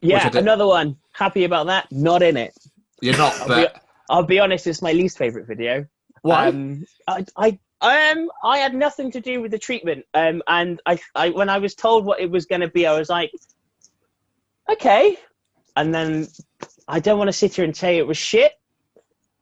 yeah, 0.00 0.30
another 0.34 0.66
one. 0.66 0.96
Happy 1.12 1.44
about 1.44 1.66
that. 1.66 1.90
Not 1.92 2.22
in 2.22 2.36
it. 2.36 2.52
You're 3.00 3.16
not, 3.16 3.38
I'll 3.40 3.48
be, 3.48 3.66
I'll 4.08 4.22
be 4.22 4.38
honest. 4.40 4.66
It's 4.66 4.82
my 4.82 4.92
least 4.92 5.18
favorite 5.18 5.46
video. 5.46 5.86
why? 6.22 6.48
Um, 6.48 6.86
I, 7.06 7.24
I, 7.36 7.58
um, 7.80 8.30
I 8.42 8.58
had 8.58 8.74
nothing 8.74 9.10
to 9.12 9.20
do 9.20 9.42
with 9.42 9.50
the 9.50 9.58
treatment. 9.58 10.06
Um, 10.14 10.42
and 10.46 10.80
I, 10.86 10.98
I, 11.14 11.30
when 11.30 11.48
I 11.48 11.58
was 11.58 11.74
told 11.74 12.06
what 12.06 12.20
it 12.20 12.30
was 12.30 12.46
going 12.46 12.62
to 12.62 12.68
be, 12.68 12.86
I 12.86 12.98
was 12.98 13.10
like, 13.10 13.30
okay. 14.70 15.18
And 15.76 15.94
then 15.94 16.28
I 16.88 17.00
don't 17.00 17.18
want 17.18 17.28
to 17.28 17.32
sit 17.32 17.54
here 17.54 17.64
and 17.64 17.76
say 17.76 17.98
it 17.98 18.06
was 18.06 18.16
shit, 18.16 18.52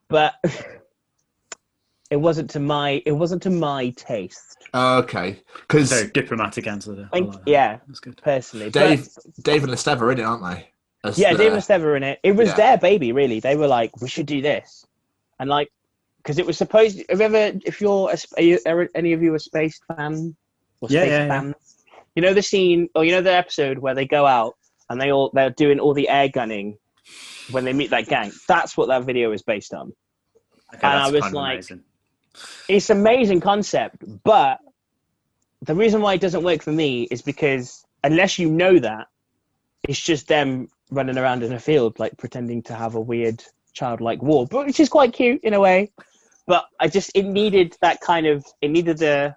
but 0.08 0.34
it 2.12 2.16
wasn't 2.20 2.50
to 2.50 2.60
my, 2.60 3.02
it 3.06 3.12
wasn't 3.12 3.42
to 3.42 3.50
my 3.50 3.88
taste. 3.90 4.58
okay, 4.74 5.40
because 5.66 5.90
Very 5.90 6.10
diplomatic 6.10 6.66
answer 6.66 6.94
there. 6.94 7.08
I 7.12 7.16
Think- 7.16 7.28
like 7.34 7.44
that. 7.46 7.50
yeah, 7.50 7.78
That's 7.86 8.00
good. 8.00 8.20
personally. 8.22 8.66
But- 8.66 8.74
Dave, 8.88 9.08
Dave 9.42 9.64
and 9.64 9.72
Esteve 9.72 10.00
are 10.02 10.12
in 10.12 10.20
it, 10.20 10.22
aren't 10.22 10.44
they? 10.44 10.68
As 11.04 11.18
yeah, 11.18 11.32
the- 11.32 11.38
Dave 11.38 11.52
and 11.54 11.64
Steve 11.64 11.82
were 11.82 11.96
in 11.96 12.02
it. 12.02 12.20
It 12.22 12.32
was 12.36 12.50
Yeah. 12.50 12.56
their 12.56 12.78
baby, 12.78 13.12
really. 13.12 13.40
They 13.40 13.56
were 13.56 13.66
like, 13.66 13.98
we 14.02 14.08
should 14.08 14.26
do 14.26 14.40
this, 14.42 14.84
and 15.40 15.48
like, 15.50 15.72
because 16.18 16.38
it 16.38 16.46
was 16.46 16.56
supposed. 16.58 17.02
Have 17.08 17.20
ever, 17.22 17.58
if 17.64 17.80
you're, 17.80 18.10
a, 18.10 18.16
are, 18.36 18.42
you, 18.42 18.58
are 18.66 18.88
any 18.94 19.12
of 19.14 19.22
you 19.22 19.34
a 19.34 19.38
Spaced 19.40 19.82
fan 19.88 20.36
or 20.80 20.88
Yeah, 20.90 21.00
Spaced 21.00 21.10
yeah, 21.12 21.24
yeah. 21.24 21.28
fans? 21.28 21.54
You 22.14 22.22
know 22.22 22.34
the 22.34 22.42
scene, 22.42 22.88
or 22.94 23.04
you 23.04 23.10
know 23.12 23.22
the 23.22 23.32
episode 23.34 23.78
where 23.78 23.94
they 23.94 24.06
go 24.06 24.26
out 24.26 24.54
and 24.90 25.00
they 25.00 25.10
all 25.10 25.30
they're 25.32 25.50
doing 25.50 25.80
all 25.80 25.94
the 25.94 26.08
air 26.10 26.28
gunning 26.28 26.76
when 27.50 27.64
they 27.64 27.72
meet 27.72 27.90
that 27.90 28.06
gang. 28.06 28.30
That's 28.46 28.76
what 28.76 28.86
that 28.88 29.02
video 29.04 29.32
is 29.32 29.40
based 29.42 29.72
on. 29.74 29.92
Okay, 30.74 30.86
And 30.86 30.98
I 31.00 31.10
was 31.10 31.20
kind 31.22 31.24
of 31.24 31.32
like- 31.34 31.52
amazing. 31.54 31.82
It's 32.68 32.90
amazing 32.90 33.40
concept, 33.40 33.96
but 34.24 34.58
the 35.62 35.74
reason 35.74 36.00
why 36.00 36.14
it 36.14 36.20
doesn't 36.20 36.42
work 36.42 36.62
for 36.62 36.72
me 36.72 37.04
is 37.04 37.22
because 37.22 37.84
unless 38.02 38.38
you 38.38 38.50
know 38.50 38.78
that, 38.78 39.08
it's 39.88 40.00
just 40.00 40.28
them 40.28 40.68
running 40.90 41.18
around 41.18 41.42
in 41.42 41.52
a 41.52 41.58
field 41.58 41.98
like 41.98 42.16
pretending 42.18 42.62
to 42.62 42.74
have 42.74 42.94
a 42.94 43.00
weird 43.00 43.42
childlike 43.72 44.22
war, 44.22 44.46
but 44.46 44.66
which 44.66 44.80
is 44.80 44.88
quite 44.88 45.12
cute 45.12 45.42
in 45.42 45.54
a 45.54 45.60
way. 45.60 45.90
But 46.46 46.66
I 46.80 46.88
just 46.88 47.10
it 47.14 47.24
needed 47.24 47.76
that 47.80 48.00
kind 48.00 48.26
of 48.26 48.44
it 48.60 48.70
needed 48.70 48.98
the 48.98 49.34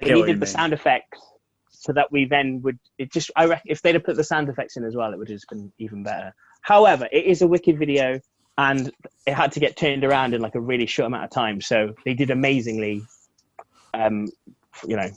it 0.00 0.06
get 0.06 0.16
what 0.16 0.20
you 0.20 0.26
needed 0.26 0.40
the 0.40 0.46
mean. 0.46 0.54
sound 0.54 0.72
effects 0.72 1.20
so 1.70 1.92
that 1.92 2.10
we 2.12 2.24
then 2.24 2.60
would 2.62 2.78
it 2.98 3.12
just 3.12 3.30
I 3.36 3.46
reckon 3.46 3.70
if 3.70 3.82
they'd 3.82 3.94
have 3.94 4.04
put 4.04 4.16
the 4.16 4.24
sound 4.24 4.48
effects 4.48 4.76
in 4.76 4.84
as 4.84 4.94
well, 4.94 5.12
it 5.12 5.18
would 5.18 5.28
have 5.28 5.36
just 5.36 5.48
been 5.48 5.72
even 5.78 6.02
better. 6.02 6.34
However, 6.62 7.08
it 7.10 7.24
is 7.24 7.42
a 7.42 7.46
wicked 7.46 7.78
video 7.78 8.20
and 8.58 8.90
it 9.26 9.34
had 9.34 9.52
to 9.52 9.60
get 9.60 9.76
turned 9.76 10.04
around 10.04 10.34
in 10.34 10.40
like 10.40 10.54
a 10.54 10.60
really 10.60 10.86
short 10.86 11.06
amount 11.06 11.24
of 11.24 11.30
time. 11.30 11.60
So 11.60 11.94
they 12.04 12.14
did 12.14 12.30
amazingly 12.30 13.02
um 13.94 14.28
you 14.86 14.96
know, 14.96 15.08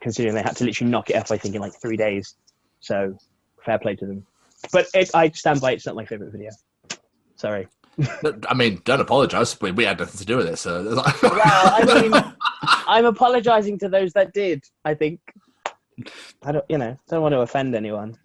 considering 0.00 0.34
they 0.34 0.42
had 0.42 0.56
to 0.56 0.64
literally 0.64 0.90
knock 0.90 1.10
it 1.10 1.16
up 1.16 1.30
I 1.30 1.38
think 1.38 1.54
in 1.54 1.60
like 1.60 1.74
three 1.80 1.96
days. 1.96 2.34
So 2.80 3.16
fair 3.64 3.78
play 3.78 3.96
to 3.96 4.06
them. 4.06 4.26
But 4.72 4.86
it, 4.94 5.10
I 5.14 5.30
stand 5.30 5.60
by 5.60 5.72
it's 5.72 5.86
not 5.86 5.94
my 5.94 6.04
favourite 6.04 6.32
video. 6.32 6.50
Sorry. 7.36 7.68
I 8.48 8.54
mean, 8.54 8.80
don't 8.84 9.00
apologise. 9.00 9.58
We, 9.60 9.72
we 9.72 9.84
had 9.84 9.98
nothing 9.98 10.18
to 10.18 10.24
do 10.24 10.36
with 10.36 10.46
it. 10.46 10.56
So 10.58 10.82
Well, 10.94 11.02
I 11.04 12.00
mean, 12.02 12.12
I'm 12.86 13.06
apologising 13.06 13.78
to 13.80 13.88
those 13.88 14.12
that 14.12 14.32
did. 14.32 14.64
I 14.84 14.94
think. 14.94 15.20
I 16.42 16.52
don't, 16.52 16.64
you 16.68 16.76
know, 16.76 16.98
don't 17.08 17.22
want 17.22 17.32
to 17.32 17.40
offend 17.40 17.74
anyone. 17.74 18.18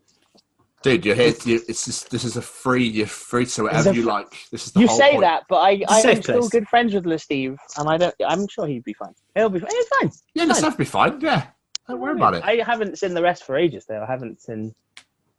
Dude, 0.84 1.05
you're 1.05 1.15
here. 1.15 1.34
You, 1.45 1.61
it's 1.67 1.86
just 1.86 2.09
this 2.09 2.23
is 2.23 2.38
a 2.38 2.41
free. 2.41 2.88
You're 2.88 3.07
free 3.07 3.45
to 3.45 3.63
whatever 3.63 3.89
a 3.89 3.93
you 3.93 4.03
like. 4.03 4.29
This 4.51 4.67
is 4.67 4.71
the 4.73 4.82
You 4.82 4.88
whole 4.88 4.97
say 4.97 5.11
point. 5.11 5.21
that, 5.21 5.43
but 5.49 5.57
I, 5.57 5.84
I 5.88 5.99
am 6.01 6.21
still 6.21 6.39
place. 6.39 6.49
good 6.49 6.67
friends 6.67 6.93
with 6.93 7.05
Le 7.05 7.17
Steve, 7.19 7.57
and 7.77 7.89
I 7.89 7.97
don't. 7.97 8.15
I'm 8.27 8.47
sure 8.47 8.67
he'd 8.67 8.84
be 8.84 8.93
fine. 8.93 9.13
He'll 9.36 9.49
be 9.49 9.59
fine. 9.59 9.69
It's 9.73 9.89
fine. 9.97 10.11
Yeah, 10.34 10.45
let's 10.45 10.61
have 10.61 10.73
to 10.73 10.77
be 10.77 10.86
fine. 10.86 11.19
Yeah, 11.21 11.47
don't 11.88 11.99
worry 11.99 12.13
about 12.13 12.34
it. 12.36 12.43
I 12.43 12.57
haven't 12.63 12.97
seen 12.99 13.13
the 13.13 13.21
rest 13.21 13.43
for 13.43 13.55
ages, 13.57 13.86
though. 13.86 14.01
I 14.01 14.05
haven't 14.05 14.41
seen 14.41 14.73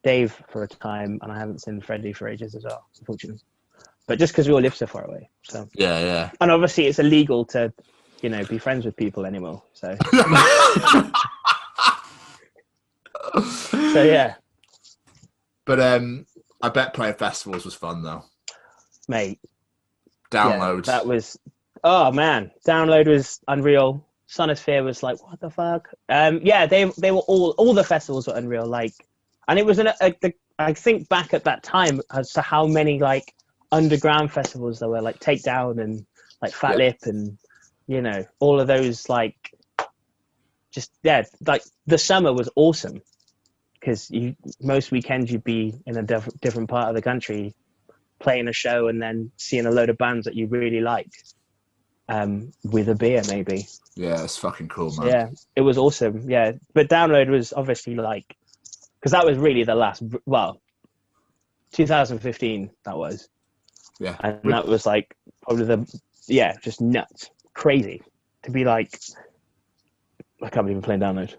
Dave 0.02 0.40
for 0.50 0.62
a 0.64 0.68
time, 0.68 1.18
and 1.22 1.30
I 1.32 1.38
haven't 1.38 1.60
seen 1.62 1.80
Freddie 1.80 2.12
for 2.12 2.28
ages 2.28 2.54
as 2.54 2.64
well, 2.64 2.86
unfortunately. 2.98 3.40
But 4.08 4.18
just 4.18 4.32
because 4.32 4.48
we 4.48 4.54
all 4.54 4.60
live 4.60 4.74
so 4.74 4.86
far 4.86 5.04
away, 5.04 5.30
so 5.44 5.68
Yeah, 5.74 6.00
yeah. 6.00 6.30
and 6.40 6.50
obviously 6.50 6.86
it's 6.86 6.98
illegal 6.98 7.44
to, 7.46 7.72
you 8.20 8.28
know, 8.30 8.44
be 8.44 8.58
friends 8.58 8.84
with 8.84 8.96
people 8.96 9.24
anymore. 9.24 9.62
So, 9.74 9.96
so 13.92 14.02
yeah, 14.02 14.34
But 15.64 15.80
um, 15.80 16.26
I 16.60 16.68
bet 16.68 16.94
playing 16.94 17.14
festivals 17.14 17.64
was 17.64 17.74
fun 17.74 18.02
though. 18.02 18.24
mate. 19.08 19.38
yeah, 20.32 20.80
that 20.86 21.06
was. 21.06 21.38
Oh 21.84 22.12
man, 22.12 22.50
download 22.66 23.06
was 23.08 23.40
unreal. 23.48 24.06
Sonisphere 24.28 24.82
was 24.84 25.02
like, 25.02 25.22
what 25.22 25.40
the 25.40 25.50
fuck? 25.50 25.88
Um, 26.08 26.40
yeah, 26.42 26.66
they 26.66 26.84
they 26.98 27.10
were 27.10 27.18
all 27.20 27.50
all 27.58 27.74
the 27.74 27.84
festivals 27.84 28.26
were 28.26 28.36
unreal. 28.36 28.66
Like, 28.66 28.94
and 29.48 29.58
it 29.58 29.66
was 29.66 29.78
an. 29.78 29.88
A, 29.88 30.14
the, 30.20 30.32
I 30.58 30.72
think 30.72 31.08
back 31.08 31.34
at 31.34 31.44
that 31.44 31.62
time 31.62 32.00
as 32.12 32.32
to 32.34 32.40
how 32.42 32.66
many 32.66 32.98
like 32.98 33.34
underground 33.72 34.32
festivals 34.32 34.78
there 34.78 34.88
were, 34.88 35.00
like 35.00 35.18
Takedown 35.18 35.82
and 35.82 36.06
like 36.40 36.52
Fat 36.52 36.72
Yeah. 36.72 36.76
Lip 36.76 36.98
and 37.04 37.38
you 37.86 38.00
know 38.00 38.24
all 38.38 38.60
of 38.60 38.66
those 38.68 39.08
like 39.08 39.34
just 40.70 40.92
yeah 41.02 41.24
like 41.46 41.62
the 41.86 41.98
summer 41.98 42.32
was 42.32 42.48
awesome 42.54 43.02
because 43.82 44.10
you 44.10 44.36
most 44.60 44.92
weekends 44.92 45.30
you'd 45.30 45.42
be 45.42 45.74
in 45.86 45.96
a 45.98 46.02
diff- 46.02 46.28
different 46.40 46.70
part 46.70 46.88
of 46.88 46.94
the 46.94 47.02
country 47.02 47.52
playing 48.20 48.46
a 48.46 48.52
show 48.52 48.86
and 48.86 49.02
then 49.02 49.32
seeing 49.36 49.66
a 49.66 49.70
load 49.70 49.90
of 49.90 49.98
bands 49.98 50.26
that 50.26 50.36
you 50.36 50.46
really 50.46 50.80
like 50.80 51.10
um, 52.08 52.52
with 52.64 52.88
a 52.88 52.94
beer 52.94 53.22
maybe. 53.28 53.66
Yeah, 53.96 54.22
it's 54.22 54.36
fucking 54.36 54.68
cool, 54.68 54.94
man. 54.96 55.08
yeah 55.08 55.28
it 55.56 55.62
was 55.62 55.78
awesome. 55.78 56.30
Yeah 56.30 56.52
but 56.74 56.88
download 56.88 57.28
was 57.28 57.52
obviously 57.52 57.96
like 57.96 58.36
because 59.00 59.12
that 59.12 59.26
was 59.26 59.36
really 59.36 59.64
the 59.64 59.74
last 59.74 60.02
well 60.26 60.60
2015 61.72 62.70
that 62.84 62.96
was. 62.96 63.28
Yeah. 63.98 64.16
and 64.20 64.40
that 64.44 64.66
was 64.66 64.86
like 64.86 65.16
probably 65.42 65.64
the 65.64 66.00
yeah 66.28 66.54
just 66.62 66.80
nuts. 66.80 67.30
Crazy 67.52 68.02
to 68.44 68.50
be 68.50 68.64
like 68.64 68.98
i 70.42 70.48
can't 70.48 70.66
believe 70.66 70.76
i'm 70.76 70.82
playing 70.82 71.00
download. 71.00 71.34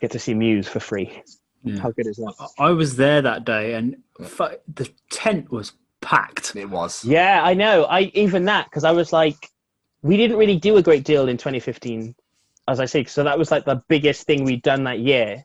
Get 0.00 0.12
to 0.12 0.18
see 0.18 0.34
muse 0.34 0.66
for 0.66 0.80
free 0.80 1.22
Yeah. 1.64 1.78
How 1.80 1.90
good 1.92 2.06
is 2.06 2.16
that? 2.16 2.48
I 2.58 2.70
was 2.70 2.96
there 2.96 3.22
that 3.22 3.44
day, 3.44 3.74
and 3.74 3.96
fu- 4.24 4.56
the 4.74 4.90
tent 5.10 5.50
was 5.52 5.72
packed. 6.00 6.56
It 6.56 6.68
was. 6.70 7.04
Yeah, 7.04 7.40
I 7.44 7.54
know. 7.54 7.84
I 7.84 8.10
even 8.14 8.44
that 8.46 8.64
because 8.66 8.84
I 8.84 8.90
was 8.90 9.12
like, 9.12 9.50
we 10.02 10.16
didn't 10.16 10.36
really 10.38 10.56
do 10.56 10.76
a 10.76 10.82
great 10.82 11.04
deal 11.04 11.28
in 11.28 11.36
2015, 11.36 12.14
as 12.68 12.80
I 12.80 12.86
say. 12.86 13.04
So 13.04 13.22
that 13.24 13.38
was 13.38 13.50
like 13.50 13.64
the 13.64 13.82
biggest 13.88 14.26
thing 14.26 14.44
we'd 14.44 14.62
done 14.62 14.84
that 14.84 14.98
year, 14.98 15.44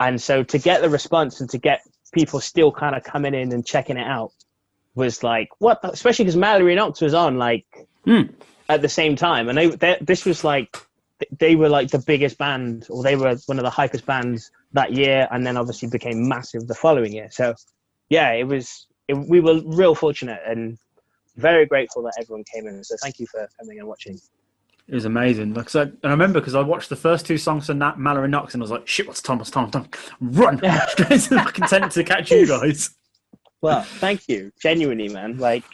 and 0.00 0.20
so 0.20 0.42
to 0.42 0.58
get 0.58 0.82
the 0.82 0.90
response 0.90 1.40
and 1.40 1.48
to 1.50 1.58
get 1.58 1.80
people 2.12 2.40
still 2.40 2.70
kind 2.70 2.94
of 2.94 3.02
coming 3.02 3.34
in 3.34 3.52
and 3.52 3.64
checking 3.66 3.96
it 3.96 4.06
out 4.06 4.32
was 4.94 5.22
like 5.24 5.48
what, 5.58 5.80
the- 5.82 5.90
especially 5.90 6.24
because 6.26 6.36
Mallory 6.36 6.74
Knox 6.74 7.00
was 7.00 7.14
on 7.14 7.38
like 7.38 7.66
Hmm. 8.04 8.22
at 8.68 8.82
the 8.82 8.88
same 8.88 9.16
time, 9.16 9.48
and 9.48 9.56
they, 9.56 9.68
they 9.68 9.96
this 10.02 10.26
was 10.26 10.44
like 10.44 10.76
they 11.38 11.56
were 11.56 11.68
like 11.68 11.90
the 11.90 11.98
biggest 11.98 12.38
band, 12.38 12.86
or 12.90 13.02
they 13.02 13.16
were 13.16 13.36
one 13.46 13.58
of 13.58 13.64
the 13.64 13.70
hypest 13.70 14.04
bands 14.04 14.50
that 14.72 14.92
year, 14.92 15.28
and 15.30 15.46
then 15.46 15.56
obviously 15.56 15.88
became 15.88 16.28
massive 16.28 16.66
the 16.66 16.74
following 16.74 17.12
year. 17.12 17.28
So, 17.30 17.54
yeah, 18.08 18.32
it 18.32 18.44
was. 18.44 18.86
It, 19.06 19.14
we 19.14 19.40
were 19.40 19.60
real 19.64 19.94
fortunate 19.94 20.40
and 20.46 20.78
very 21.36 21.66
grateful 21.66 22.02
that 22.04 22.14
everyone 22.18 22.44
came 22.52 22.66
in. 22.66 22.82
So, 22.82 22.96
thank 23.02 23.18
you 23.18 23.26
for 23.26 23.48
coming 23.58 23.78
and 23.78 23.86
watching. 23.86 24.18
It 24.86 24.94
was 24.94 25.04
amazing. 25.04 25.54
Like, 25.54 25.70
so, 25.70 25.82
and 25.82 25.98
I 26.02 26.10
remember 26.10 26.40
because 26.40 26.54
I 26.54 26.60
watched 26.60 26.90
the 26.90 26.96
first 26.96 27.26
two 27.26 27.38
songs 27.38 27.66
from 27.66 27.78
that 27.78 27.98
Mallory 27.98 28.28
Knox, 28.28 28.54
and 28.54 28.62
I 28.62 28.64
was 28.64 28.70
like, 28.70 28.86
"Shit, 28.86 29.06
what's 29.06 29.22
Tom? 29.22 29.38
What's 29.38 29.50
Tom? 29.50 29.70
Tom, 29.70 29.88
run 30.20 30.58
straight 30.88 31.20
to 31.20 31.28
the 31.30 31.40
fucking 31.44 31.66
tent 31.66 31.92
to 31.92 32.04
catch 32.04 32.30
you 32.30 32.46
guys." 32.46 32.90
Well, 33.62 33.82
thank 33.82 34.28
you, 34.28 34.52
genuinely, 34.60 35.08
man. 35.08 35.38
Like, 35.38 35.64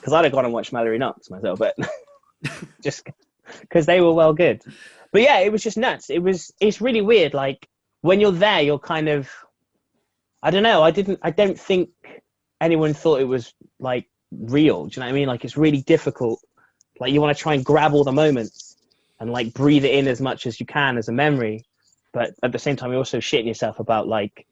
because 0.00 0.12
I'd 0.12 0.24
have 0.24 0.32
gone 0.32 0.44
and 0.44 0.52
watched 0.52 0.72
Mallory 0.72 0.98
Knox 0.98 1.30
myself, 1.30 1.60
but 1.60 1.76
just 2.82 3.06
because 3.60 3.86
they 3.86 4.00
were 4.00 4.12
well 4.12 4.32
good. 4.32 4.62
But 5.12 5.22
yeah, 5.22 5.38
it 5.38 5.52
was 5.52 5.62
just 5.62 5.76
nuts. 5.78 6.10
It 6.10 6.20
was. 6.20 6.52
It's 6.60 6.80
really 6.80 7.00
weird. 7.00 7.34
Like 7.34 7.68
when 8.02 8.20
you're 8.20 8.32
there, 8.32 8.60
you're 8.62 8.78
kind 8.78 9.08
of. 9.08 9.28
I 10.42 10.50
don't 10.50 10.62
know. 10.62 10.82
I 10.82 10.90
didn't. 10.90 11.18
I 11.22 11.30
don't 11.30 11.58
think 11.58 11.90
anyone 12.60 12.94
thought 12.94 13.20
it 13.20 13.24
was 13.24 13.54
like 13.78 14.06
real. 14.30 14.86
Do 14.86 14.94
you 14.96 15.00
know 15.00 15.06
what 15.06 15.12
I 15.12 15.14
mean? 15.14 15.28
Like 15.28 15.44
it's 15.44 15.56
really 15.56 15.82
difficult. 15.82 16.40
Like 17.00 17.12
you 17.12 17.20
want 17.20 17.36
to 17.36 17.42
try 17.42 17.54
and 17.54 17.64
grab 17.64 17.94
all 17.94 18.04
the 18.04 18.12
moments 18.12 18.76
and 19.20 19.30
like 19.30 19.54
breathe 19.54 19.84
it 19.84 19.94
in 19.94 20.08
as 20.08 20.20
much 20.20 20.46
as 20.46 20.60
you 20.60 20.66
can 20.66 20.98
as 20.98 21.08
a 21.08 21.12
memory, 21.12 21.64
but 22.12 22.32
at 22.42 22.52
the 22.52 22.58
same 22.58 22.76
time, 22.76 22.90
you're 22.90 22.98
also 22.98 23.18
shitting 23.18 23.46
yourself 23.46 23.78
about 23.80 24.06
like 24.08 24.46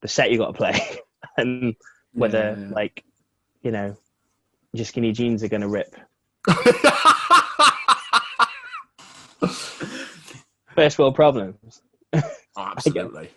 the 0.00 0.08
set 0.08 0.30
you 0.30 0.38
got 0.38 0.48
to 0.48 0.52
play 0.52 0.80
and 1.36 1.74
whether 2.12 2.56
Yeah, 2.56 2.56
yeah. 2.56 2.68
like 2.70 3.04
you 3.62 3.70
know 3.70 3.96
your 4.72 4.84
skinny 4.84 5.12
jeans 5.12 5.42
are 5.42 5.48
gonna 5.48 5.68
rip. 5.68 5.94
First 10.74 10.98
world 10.98 11.14
problems. 11.14 11.82
Oh, 12.54 12.70
absolutely. 12.76 13.30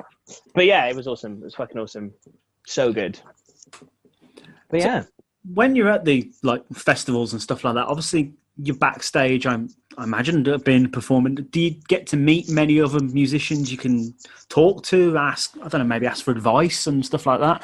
But 0.54 0.66
yeah, 0.66 0.88
it 0.88 0.96
was 0.98 1.08
awesome. 1.08 1.38
It 1.38 1.46
was 1.46 1.56
fucking 1.56 1.80
awesome. 1.80 2.14
So 2.66 2.92
good. 2.92 3.18
But 4.70 4.82
yeah. 4.82 5.04
when 5.54 5.74
you're 5.74 5.90
at 5.90 6.04
the 6.04 6.30
like 6.44 6.66
festivals 6.74 7.32
and 7.32 7.42
stuff 7.42 7.64
like 7.64 7.76
that, 7.76 7.86
obviously 7.88 8.34
you're 8.58 8.76
backstage. 8.76 9.46
I'm, 9.46 9.70
I 9.98 10.04
imagine 10.04 10.48
uh, 10.48 10.58
being 10.58 10.90
performing. 10.92 11.36
Do 11.36 11.62
you 11.62 11.76
get 11.88 12.08
to 12.08 12.18
meet 12.18 12.50
many 12.50 12.82
other 12.82 13.00
musicians 13.00 13.72
you 13.72 13.78
can 13.78 14.14
talk 14.50 14.84
to? 14.88 15.18
Ask, 15.18 15.56
I 15.64 15.68
don't 15.68 15.80
know, 15.80 15.86
maybe 15.86 16.08
ask 16.08 16.26
for 16.26 16.32
advice 16.32 16.88
and 16.88 17.06
stuff 17.06 17.26
like 17.26 17.40
that. 17.40 17.64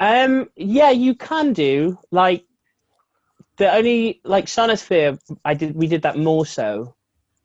Um, 0.00 0.50
yeah, 0.56 0.90
you 0.90 1.14
can 1.14 1.52
do 1.52 1.98
like 2.10 2.44
the 3.56 3.72
only 3.72 4.20
like 4.24 4.46
Sonisphere. 4.46 5.18
I 5.44 5.54
did 5.54 5.76
we 5.76 5.86
did 5.86 6.02
that 6.02 6.18
more 6.18 6.44
so. 6.44 6.94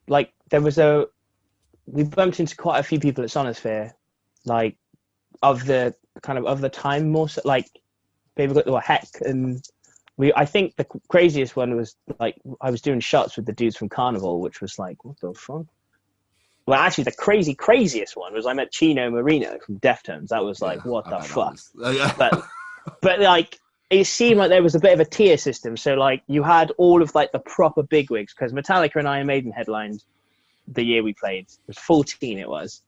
Like 0.07 0.33
there 0.49 0.61
was 0.61 0.77
a 0.77 1.07
we 1.87 2.03
bumped 2.03 2.39
into 2.39 2.55
quite 2.55 2.79
a 2.79 2.83
few 2.83 2.99
people 2.99 3.23
at 3.23 3.29
Sonisphere, 3.29 3.91
like 4.45 4.77
of 5.41 5.65
the 5.65 5.95
kind 6.21 6.37
of 6.37 6.45
of 6.45 6.61
the 6.61 6.69
time 6.69 7.09
more 7.09 7.29
so 7.29 7.41
like 7.45 7.67
people 8.35 8.55
got 8.55 8.65
well 8.65 8.79
heck 8.79 9.07
and 9.21 9.63
we 10.17 10.33
I 10.33 10.45
think 10.45 10.75
the 10.75 10.85
craziest 11.09 11.55
one 11.55 11.75
was 11.75 11.95
like 12.19 12.35
I 12.61 12.71
was 12.71 12.81
doing 12.81 12.99
shots 12.99 13.37
with 13.37 13.45
the 13.45 13.53
dudes 13.53 13.77
from 13.77 13.89
Carnival, 13.89 14.41
which 14.41 14.61
was 14.61 14.77
like 14.77 15.03
what 15.05 15.19
the 15.19 15.33
fuck. 15.33 15.65
Well, 16.65 16.79
actually, 16.79 17.05
the 17.05 17.13
crazy 17.13 17.55
craziest 17.55 18.17
one 18.17 18.33
was 18.33 18.45
I 18.45 18.51
met 18.51 18.71
Chino 18.71 19.09
Moreno 19.09 19.57
from 19.65 19.79
Deftones. 19.79 20.29
That 20.29 20.43
was 20.43 20.61
like, 20.61 20.83
what 20.83 21.05
the 21.05 21.19
fuck? 21.19 21.57
Oh, 21.81 21.91
yeah. 21.91 22.13
but 22.17 22.43
but 23.01 23.21
like 23.21 23.57
it 23.89 24.05
seemed 24.05 24.37
like 24.37 24.49
there 24.49 24.63
was 24.63 24.75
a 24.75 24.79
bit 24.79 24.93
of 24.93 24.99
a 24.99 25.05
tier 25.05 25.37
system. 25.37 25.77
So 25.77 25.93
like 25.93 26.23
you 26.27 26.43
had 26.43 26.71
all 26.77 27.01
of 27.01 27.15
like 27.15 27.31
the 27.31 27.39
proper 27.39 27.83
bigwigs 27.83 28.33
because 28.33 28.51
Metallica 28.51 28.97
and 28.97 29.07
Iron 29.07 29.27
Maiden 29.27 29.51
headlined 29.51 30.03
the 30.67 30.83
year 30.83 31.03
we 31.03 31.13
played. 31.13 31.45
It 31.45 31.67
was 31.67 31.77
fourteen. 31.77 32.37
It 32.39 32.49
was, 32.49 32.81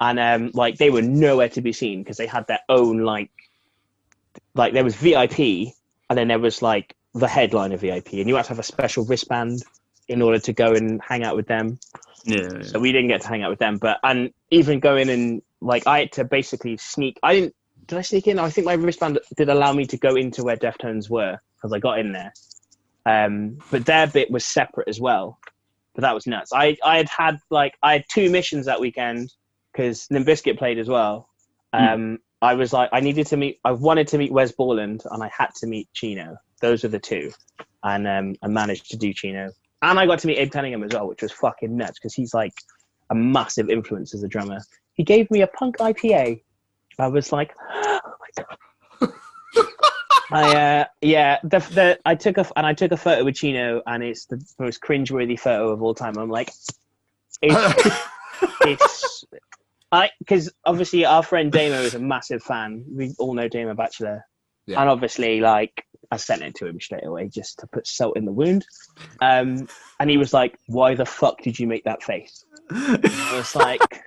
and 0.00 0.18
um 0.18 0.50
like 0.54 0.78
they 0.78 0.90
were 0.90 1.02
nowhere 1.02 1.48
to 1.50 1.60
be 1.60 1.72
seen 1.72 2.02
because 2.02 2.16
they 2.16 2.26
had 2.26 2.46
their 2.46 2.60
own 2.68 2.98
like 2.98 3.30
like 4.54 4.72
there 4.72 4.84
was 4.84 4.94
VIP 4.94 5.38
and 6.08 6.18
then 6.18 6.28
there 6.28 6.38
was 6.38 6.62
like 6.62 6.94
the 7.14 7.28
headliner 7.28 7.76
VIP 7.76 8.14
and 8.14 8.28
you 8.28 8.36
had 8.36 8.44
to 8.44 8.50
have 8.50 8.58
a 8.58 8.64
special 8.64 9.04
wristband 9.04 9.62
in 10.08 10.22
order 10.22 10.38
to 10.38 10.52
go 10.52 10.72
and 10.72 11.00
hang 11.02 11.24
out 11.24 11.36
with 11.36 11.46
them. 11.46 11.78
Yeah, 12.24 12.62
So 12.62 12.78
we 12.78 12.92
didn't 12.92 13.08
get 13.08 13.22
to 13.22 13.28
hang 13.28 13.42
out 13.42 13.50
with 13.50 13.58
them, 13.58 13.78
but 13.78 13.98
and 14.02 14.32
even 14.50 14.80
going 14.80 15.08
and 15.08 15.42
like 15.60 15.86
I 15.86 16.00
had 16.00 16.12
to 16.12 16.24
basically 16.24 16.76
sneak. 16.76 17.18
I 17.22 17.34
didn't. 17.34 17.54
Did 17.86 17.98
I 17.98 18.02
sneak 18.02 18.26
in? 18.26 18.38
I 18.40 18.50
think 18.50 18.64
my 18.64 18.74
wristband 18.74 19.20
did 19.36 19.48
allow 19.48 19.72
me 19.72 19.86
to 19.86 19.96
go 19.96 20.16
into 20.16 20.42
where 20.42 20.56
Deftones 20.56 21.08
were 21.08 21.38
because 21.54 21.72
I 21.72 21.78
got 21.78 22.00
in 22.00 22.12
there. 22.12 22.32
Um, 23.06 23.58
but 23.70 23.86
their 23.86 24.08
bit 24.08 24.28
was 24.28 24.44
separate 24.44 24.88
as 24.88 25.00
well. 25.00 25.38
But 25.96 26.02
that 26.02 26.14
was 26.14 26.26
nuts. 26.26 26.52
I 26.54 26.76
I 26.84 26.98
had 26.98 27.08
had 27.08 27.38
like 27.50 27.74
I 27.82 27.94
had 27.94 28.04
two 28.12 28.30
missions 28.30 28.66
that 28.66 28.78
weekend 28.78 29.32
because 29.72 30.06
Limp 30.10 30.26
Bizkit 30.26 30.58
played 30.58 30.78
as 30.78 30.88
well. 30.88 31.28
Um, 31.72 32.18
I 32.42 32.54
was 32.54 32.72
like 32.72 32.90
I 32.92 33.00
needed 33.00 33.26
to 33.28 33.36
meet. 33.36 33.58
I 33.64 33.72
wanted 33.72 34.06
to 34.08 34.18
meet 34.18 34.30
Wes 34.30 34.52
Borland 34.52 35.02
and 35.10 35.22
I 35.22 35.30
had 35.36 35.48
to 35.56 35.66
meet 35.66 35.88
Chino. 35.94 36.36
Those 36.60 36.84
are 36.84 36.88
the 36.88 36.98
two, 36.98 37.32
and 37.82 38.06
um, 38.06 38.36
I 38.42 38.48
managed 38.48 38.90
to 38.90 38.98
do 38.98 39.12
Chino. 39.12 39.50
And 39.82 39.98
I 39.98 40.06
got 40.06 40.18
to 40.20 40.26
meet 40.26 40.38
Abe 40.38 40.52
Cunningham 40.52 40.82
as 40.84 40.92
well, 40.92 41.08
which 41.08 41.22
was 41.22 41.32
fucking 41.32 41.76
nuts 41.76 41.98
because 41.98 42.14
he's 42.14 42.34
like 42.34 42.54
a 43.10 43.14
massive 43.14 43.70
influence 43.70 44.14
as 44.14 44.22
a 44.22 44.28
drummer. 44.28 44.60
He 44.94 45.02
gave 45.02 45.30
me 45.30 45.42
a 45.42 45.46
punk 45.46 45.78
IPA. 45.78 46.42
I 46.98 47.08
was 47.08 47.32
like, 47.32 47.54
oh 47.74 48.00
my 48.04 48.44
god. 48.44 49.12
I 50.30 50.56
uh, 50.56 50.84
yeah, 51.00 51.38
the, 51.42 51.58
the 51.58 51.98
I 52.04 52.14
took 52.14 52.38
a 52.38 52.46
and 52.56 52.66
I 52.66 52.74
took 52.74 52.92
a 52.92 52.96
photo 52.96 53.24
with 53.24 53.36
Chino, 53.36 53.82
and 53.86 54.02
it's 54.02 54.26
the 54.26 54.44
most 54.58 54.80
cringeworthy 54.80 55.38
photo 55.38 55.70
of 55.70 55.82
all 55.82 55.94
time. 55.94 56.16
I'm 56.18 56.30
like, 56.30 56.50
it's, 57.42 57.96
it's 58.62 59.24
I 59.92 60.10
because 60.18 60.52
obviously 60.64 61.04
our 61.04 61.22
friend 61.22 61.52
Damo 61.52 61.76
is 61.80 61.94
a 61.94 61.98
massive 62.00 62.42
fan. 62.42 62.84
We 62.90 63.14
all 63.18 63.34
know 63.34 63.48
Damo 63.48 63.74
Bachelor, 63.74 64.26
Yeah. 64.66 64.80
and 64.80 64.90
obviously 64.90 65.40
like 65.40 65.84
I 66.10 66.16
sent 66.16 66.42
it 66.42 66.54
to 66.56 66.66
him 66.66 66.80
straight 66.80 67.04
away 67.06 67.28
just 67.28 67.60
to 67.60 67.66
put 67.68 67.86
salt 67.86 68.16
in 68.16 68.24
the 68.24 68.32
wound. 68.32 68.64
Um, 69.20 69.68
and 70.00 70.10
he 70.10 70.16
was 70.16 70.32
like, 70.32 70.58
"Why 70.66 70.94
the 70.94 71.06
fuck 71.06 71.42
did 71.42 71.58
you 71.58 71.66
make 71.66 71.84
that 71.84 72.02
face?" 72.02 72.44
I 72.70 73.32
was 73.36 73.54
like, 73.54 74.02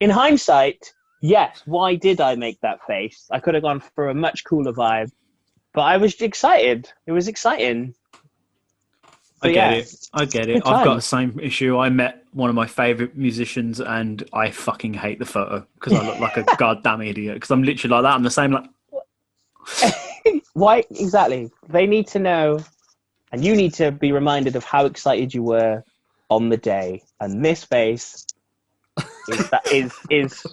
in 0.00 0.10
hindsight, 0.10 0.92
yes. 1.22 1.62
Why 1.64 1.94
did 1.94 2.20
I 2.20 2.34
make 2.34 2.60
that 2.62 2.80
face? 2.88 3.26
I 3.30 3.38
could 3.38 3.54
have 3.54 3.62
gone 3.62 3.80
for 3.94 4.08
a 4.08 4.14
much 4.14 4.42
cooler 4.44 4.72
vibe, 4.72 5.12
but 5.78 5.84
I 5.84 5.96
was 5.96 6.20
excited. 6.20 6.90
It 7.06 7.12
was 7.12 7.28
exciting. 7.28 7.94
I 9.40 9.52
get 9.52 9.54
yeah. 9.54 9.78
it. 9.78 10.08
I 10.12 10.24
get 10.24 10.48
it. 10.48 10.66
I've 10.66 10.84
got 10.84 10.96
the 10.96 11.00
same 11.00 11.38
issue. 11.38 11.78
I 11.78 11.88
met 11.88 12.24
one 12.32 12.50
of 12.50 12.56
my 12.56 12.66
favorite 12.66 13.16
musicians, 13.16 13.80
and 13.80 14.28
I 14.32 14.50
fucking 14.50 14.94
hate 14.94 15.20
the 15.20 15.24
photo 15.24 15.64
because 15.74 15.92
I 15.92 16.04
look 16.04 16.18
like 16.18 16.36
a 16.36 16.42
goddamn 16.56 17.02
idiot. 17.02 17.34
Because 17.34 17.52
I'm 17.52 17.62
literally 17.62 17.92
like 17.92 18.02
that. 18.02 18.12
I'm 18.12 18.24
the 18.24 18.28
same. 18.28 18.50
Like, 18.50 19.94
Why 20.54 20.82
exactly? 20.90 21.48
They 21.68 21.86
need 21.86 22.08
to 22.08 22.18
know, 22.18 22.58
and 23.30 23.44
you 23.44 23.54
need 23.54 23.72
to 23.74 23.92
be 23.92 24.10
reminded 24.10 24.56
of 24.56 24.64
how 24.64 24.84
excited 24.84 25.32
you 25.32 25.44
were 25.44 25.84
on 26.28 26.48
the 26.48 26.56
day. 26.56 27.04
And 27.20 27.44
this 27.44 27.62
face 27.62 28.26
is 29.28 29.48
that 29.50 29.72
is 29.72 29.94
is 30.10 30.44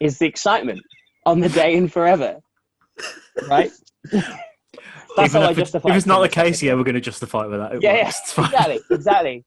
is 0.00 0.18
the 0.18 0.26
excitement 0.26 0.82
on 1.26 1.38
the 1.38 1.48
day 1.48 1.76
and 1.76 1.92
forever, 1.92 2.40
right? 3.48 3.70
That's 4.10 5.34
even 5.34 5.42
how 5.42 5.48
I 5.48 5.54
justify. 5.54 5.90
if 5.90 5.96
it's 5.96 6.06
not 6.06 6.20
the 6.20 6.28
case, 6.28 6.62
yeah, 6.62 6.74
we're 6.74 6.84
going 6.84 6.94
to 6.94 7.00
justify 7.00 7.44
it 7.44 7.50
with 7.50 7.60
that. 7.60 7.72
It 7.74 7.82
yeah, 7.82 7.94
yeah, 7.96 8.04
works. 8.06 8.38
Exactly, 8.38 8.80
exactly. 8.90 9.44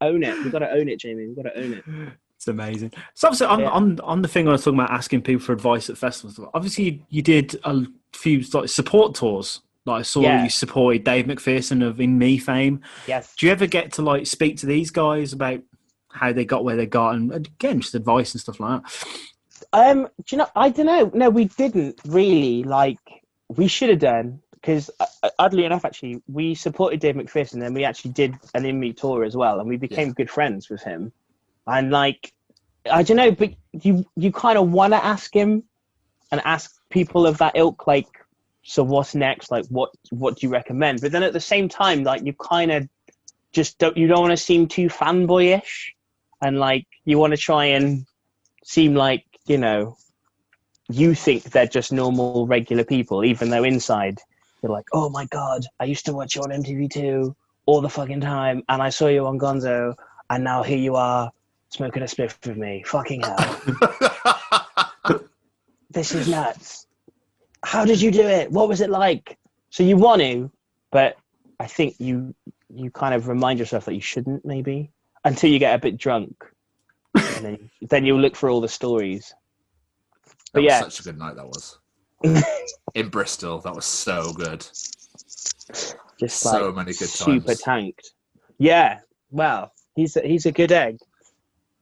Own 0.00 0.22
it. 0.22 0.34
We've 0.42 0.52
got 0.52 0.58
to 0.60 0.70
own 0.70 0.88
it, 0.88 0.98
Jamie. 1.00 1.26
We've 1.26 1.36
got 1.36 1.44
to 1.54 1.58
own 1.58 1.72
it. 1.74 1.84
It's 2.36 2.48
amazing. 2.48 2.92
So 3.14 3.28
obviously, 3.28 3.46
on, 3.46 3.60
Yeah. 3.60 3.70
on 3.70 4.00
on 4.00 4.22
the 4.22 4.28
thing 4.28 4.48
I 4.48 4.52
was 4.52 4.64
talking 4.64 4.78
about 4.78 4.90
asking 4.90 5.22
people 5.22 5.42
for 5.44 5.52
advice 5.52 5.88
at 5.88 5.96
festivals. 5.96 6.38
Obviously, 6.52 6.84
you, 6.84 7.00
you 7.08 7.22
did 7.22 7.58
a 7.64 7.84
few 8.12 8.42
like 8.52 8.68
support 8.68 9.14
tours. 9.14 9.62
Like 9.86 10.00
I 10.00 10.02
saw 10.02 10.20
Yeah. 10.22 10.42
you 10.42 10.50
supported 10.50 11.04
Dave 11.04 11.26
McPherson 11.26 11.86
of 11.86 11.96
InMe 11.98 12.40
fame. 12.42 12.80
Yes. 13.06 13.34
Do 13.38 13.46
you 13.46 13.52
ever 13.52 13.66
get 13.66 13.92
to 13.92 14.02
like 14.02 14.26
speak 14.26 14.58
to 14.58 14.66
these 14.66 14.90
guys 14.90 15.32
about 15.32 15.60
how 16.10 16.32
they 16.32 16.44
got 16.44 16.64
where 16.64 16.76
they 16.76 16.86
got, 16.86 17.14
and 17.14 17.32
again, 17.32 17.80
just 17.80 17.94
advice 17.94 18.32
and 18.32 18.40
stuff 18.40 18.60
like 18.60 18.82
that? 18.82 19.04
Um, 19.72 20.08
do 20.26 20.36
you 20.36 20.38
know? 20.38 20.48
I 20.56 20.68
don't 20.70 20.86
know. 20.86 21.10
No, 21.14 21.30
we 21.30 21.46
didn't 21.46 22.00
really. 22.06 22.62
Like, 22.64 22.98
we 23.56 23.68
should 23.68 23.90
have 23.90 23.98
done 23.98 24.40
because, 24.52 24.90
uh, 24.98 25.30
oddly 25.38 25.64
enough, 25.64 25.84
actually, 25.84 26.22
we 26.26 26.54
supported 26.54 27.00
Dave 27.00 27.16
McPherson, 27.16 27.64
and 27.64 27.74
we 27.74 27.84
actually 27.84 28.12
did 28.12 28.34
an 28.54 28.64
in 28.64 28.80
me 28.80 28.94
tour 28.94 29.24
as 29.24 29.36
well, 29.36 29.60
and 29.60 29.68
we 29.68 29.76
became 29.76 30.12
good 30.12 30.30
friends 30.30 30.70
with 30.70 30.82
him. 30.82 31.12
And 31.66 31.90
like, 31.90 32.32
I 32.90 33.02
don't 33.02 33.16
know, 33.16 33.30
but 33.30 33.50
you 33.72 34.06
you 34.16 34.32
kind 34.32 34.58
of 34.58 34.70
want 34.70 34.94
to 34.94 35.04
ask 35.04 35.34
him 35.34 35.64
and 36.30 36.40
ask 36.44 36.74
people 36.88 37.26
of 37.26 37.38
that 37.38 37.56
ilk, 37.56 37.86
like, 37.86 38.06
so 38.62 38.82
what's 38.82 39.14
next? 39.14 39.50
Like, 39.50 39.66
what 39.66 39.90
what 40.10 40.38
do 40.38 40.46
you 40.46 40.52
recommend? 40.52 41.02
But 41.02 41.12
then 41.12 41.22
at 41.22 41.34
the 41.34 41.40
same 41.40 41.68
time, 41.68 42.02
like, 42.02 42.24
you 42.24 42.32
kind 42.32 42.72
of 42.72 42.88
just 43.52 43.78
don't 43.78 43.96
you 43.96 44.06
don't 44.06 44.20
want 44.20 44.32
to 44.32 44.36
seem 44.36 44.66
too 44.66 44.88
fanboyish, 44.88 45.90
and 46.42 46.58
like 46.58 46.86
you 47.04 47.18
want 47.18 47.32
to 47.32 47.36
try 47.36 47.66
and 47.66 48.06
seem 48.64 48.94
like 48.94 49.24
you 49.46 49.58
know 49.58 49.96
you 50.88 51.14
think 51.14 51.44
they're 51.44 51.66
just 51.66 51.92
normal 51.92 52.46
regular 52.46 52.84
people, 52.84 53.24
even 53.24 53.50
though 53.50 53.64
inside 53.64 54.18
you're 54.64 54.72
like, 54.72 54.86
oh 54.94 55.10
my 55.10 55.26
god, 55.26 55.66
I 55.78 55.84
used 55.84 56.06
to 56.06 56.14
watch 56.14 56.34
you 56.34 56.42
on 56.42 56.48
MTV2 56.48 57.34
all 57.66 57.80
the 57.82 57.88
fucking 57.88 58.22
time, 58.22 58.62
and 58.68 58.82
I 58.82 58.88
saw 58.88 59.08
you 59.08 59.26
on 59.26 59.38
Gonzo, 59.38 59.94
and 60.30 60.42
now 60.42 60.62
here 60.62 60.78
you 60.78 60.96
are 60.96 61.30
smoking 61.68 62.02
a 62.02 62.06
spliff 62.06 62.34
with 62.46 62.56
me. 62.56 62.82
Fucking 62.86 63.22
hell. 63.22 63.60
this 65.90 66.14
is 66.14 66.28
nuts. 66.28 66.86
How 67.62 67.84
did 67.84 68.00
you 68.00 68.10
do 68.10 68.22
it? 68.22 68.50
What 68.50 68.68
was 68.68 68.80
it 68.80 68.88
like? 68.88 69.38
So 69.68 69.82
you 69.82 69.96
want 69.96 70.22
to, 70.22 70.50
but 70.90 71.16
I 71.60 71.66
think 71.66 71.96
you 71.98 72.34
you 72.74 72.90
kind 72.90 73.14
of 73.14 73.28
remind 73.28 73.58
yourself 73.58 73.84
that 73.84 73.94
you 73.94 74.00
shouldn't 74.00 74.44
maybe 74.44 74.90
until 75.24 75.50
you 75.50 75.58
get 75.58 75.74
a 75.74 75.78
bit 75.78 75.98
drunk, 75.98 76.44
and 77.14 77.44
then 77.44 77.70
then 77.82 78.06
you'll 78.06 78.20
look 78.20 78.36
for 78.36 78.48
all 78.48 78.62
the 78.62 78.68
stories. 78.68 79.34
That 80.54 80.60
But 80.60 80.62
was 80.62 80.70
yeah, 80.70 80.80
such 80.80 81.00
a 81.00 81.02
good 81.02 81.18
night 81.18 81.34
that 81.36 81.46
was. 81.46 81.78
In 82.94 83.08
Bristol, 83.08 83.58
that 83.60 83.74
was 83.74 83.84
so 83.84 84.32
good. 84.32 84.60
just 86.18 86.38
so 86.40 86.66
like 86.68 86.74
many 86.76 86.92
good 86.92 87.08
times. 87.08 87.18
super 87.18 87.46
times. 87.48 87.60
tanked. 87.60 88.10
Yeah, 88.58 89.00
well, 89.30 89.72
he's 89.96 90.16
a, 90.16 90.20
he's 90.20 90.46
a 90.46 90.52
good 90.52 90.70
egg. 90.70 90.98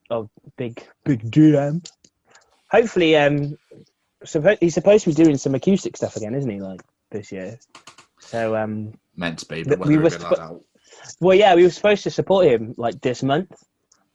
Oh, 0.09 0.29
big 0.57 0.83
big 1.05 1.29
DM. 1.29 1.87
Hopefully, 2.71 3.15
um, 3.15 3.55
suppo- 4.25 4.57
he's 4.59 4.73
supposed 4.73 5.03
to 5.03 5.11
be 5.11 5.23
doing 5.23 5.37
some 5.37 5.53
acoustic 5.53 5.95
stuff 5.95 6.15
again, 6.15 6.33
isn't 6.33 6.49
he? 6.49 6.59
Like 6.59 6.81
this 7.11 7.31
year. 7.31 7.59
So, 8.19 8.55
um, 8.55 8.93
Meant 9.15 9.37
to 9.39 9.45
be, 9.45 9.63
Th- 9.63 9.77
but 9.77 9.87
we 9.87 9.97
were 9.97 10.07
it 10.07 10.13
been 10.13 10.21
like 10.23 10.39
spo- 10.39 10.63
well, 11.19 11.37
yeah, 11.37 11.53
we 11.53 11.61
were 11.63 11.69
supposed 11.69 12.01
to 12.03 12.09
support 12.09 12.47
him 12.47 12.73
like 12.77 12.99
this 13.01 13.21
month, 13.21 13.51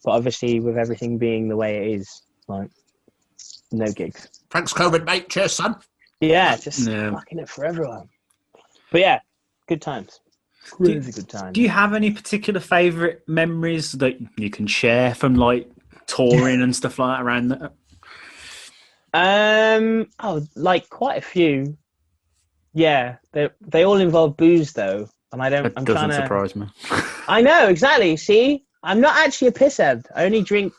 but 0.04 0.10
obviously, 0.10 0.58
with 0.58 0.76
everything 0.76 1.16
being 1.16 1.48
the 1.48 1.56
way 1.56 1.76
it 1.92 2.00
is, 2.00 2.22
like 2.48 2.70
no 3.70 3.86
gigs. 3.92 4.28
Thanks, 4.50 4.72
COVID, 4.72 5.04
mate. 5.04 5.28
Cheers, 5.28 5.52
son. 5.52 5.76
Yeah, 6.20 6.56
just 6.56 6.88
Yeah. 6.88 7.10
fucking 7.12 7.38
it 7.38 7.48
for 7.48 7.64
everyone. 7.64 8.08
But 8.90 9.00
yeah, 9.02 9.20
good 9.68 9.82
times. 9.82 10.20
Do- 10.70 10.86
Crazy 10.86 11.12
good 11.12 11.28
times. 11.28 11.54
Do 11.54 11.62
you 11.62 11.68
have 11.68 11.94
any 11.94 12.10
particular 12.10 12.60
favourite 12.60 13.20
memories 13.28 13.92
that 13.92 14.16
you 14.36 14.50
can 14.50 14.66
share 14.66 15.14
from 15.14 15.34
like 15.34 15.68
touring 16.06 16.62
and 16.62 16.74
stuff 16.74 16.98
like 16.98 17.16
that 17.18 17.22
around 17.24 17.48
that? 17.48 17.72
Um, 19.14 20.08
oh, 20.20 20.42
like 20.56 20.88
quite 20.90 21.18
a 21.18 21.22
few. 21.22 21.76
Yeah, 22.74 23.16
they 23.32 23.48
they 23.60 23.84
all 23.84 23.96
involve 23.96 24.36
booze 24.36 24.72
though, 24.72 25.08
and 25.32 25.42
I 25.42 25.48
don't. 25.48 25.62
That 25.62 25.72
I'm 25.76 25.84
doesn't 25.84 26.10
trying 26.10 26.20
to. 26.20 26.26
surprise 26.26 26.54
me. 26.56 26.66
I 27.28 27.40
know 27.40 27.68
exactly. 27.68 28.16
See, 28.16 28.64
I'm 28.82 29.00
not 29.00 29.16
actually 29.16 29.48
a 29.48 29.52
pisshead. 29.52 30.04
I 30.14 30.24
only 30.26 30.42
drink 30.42 30.72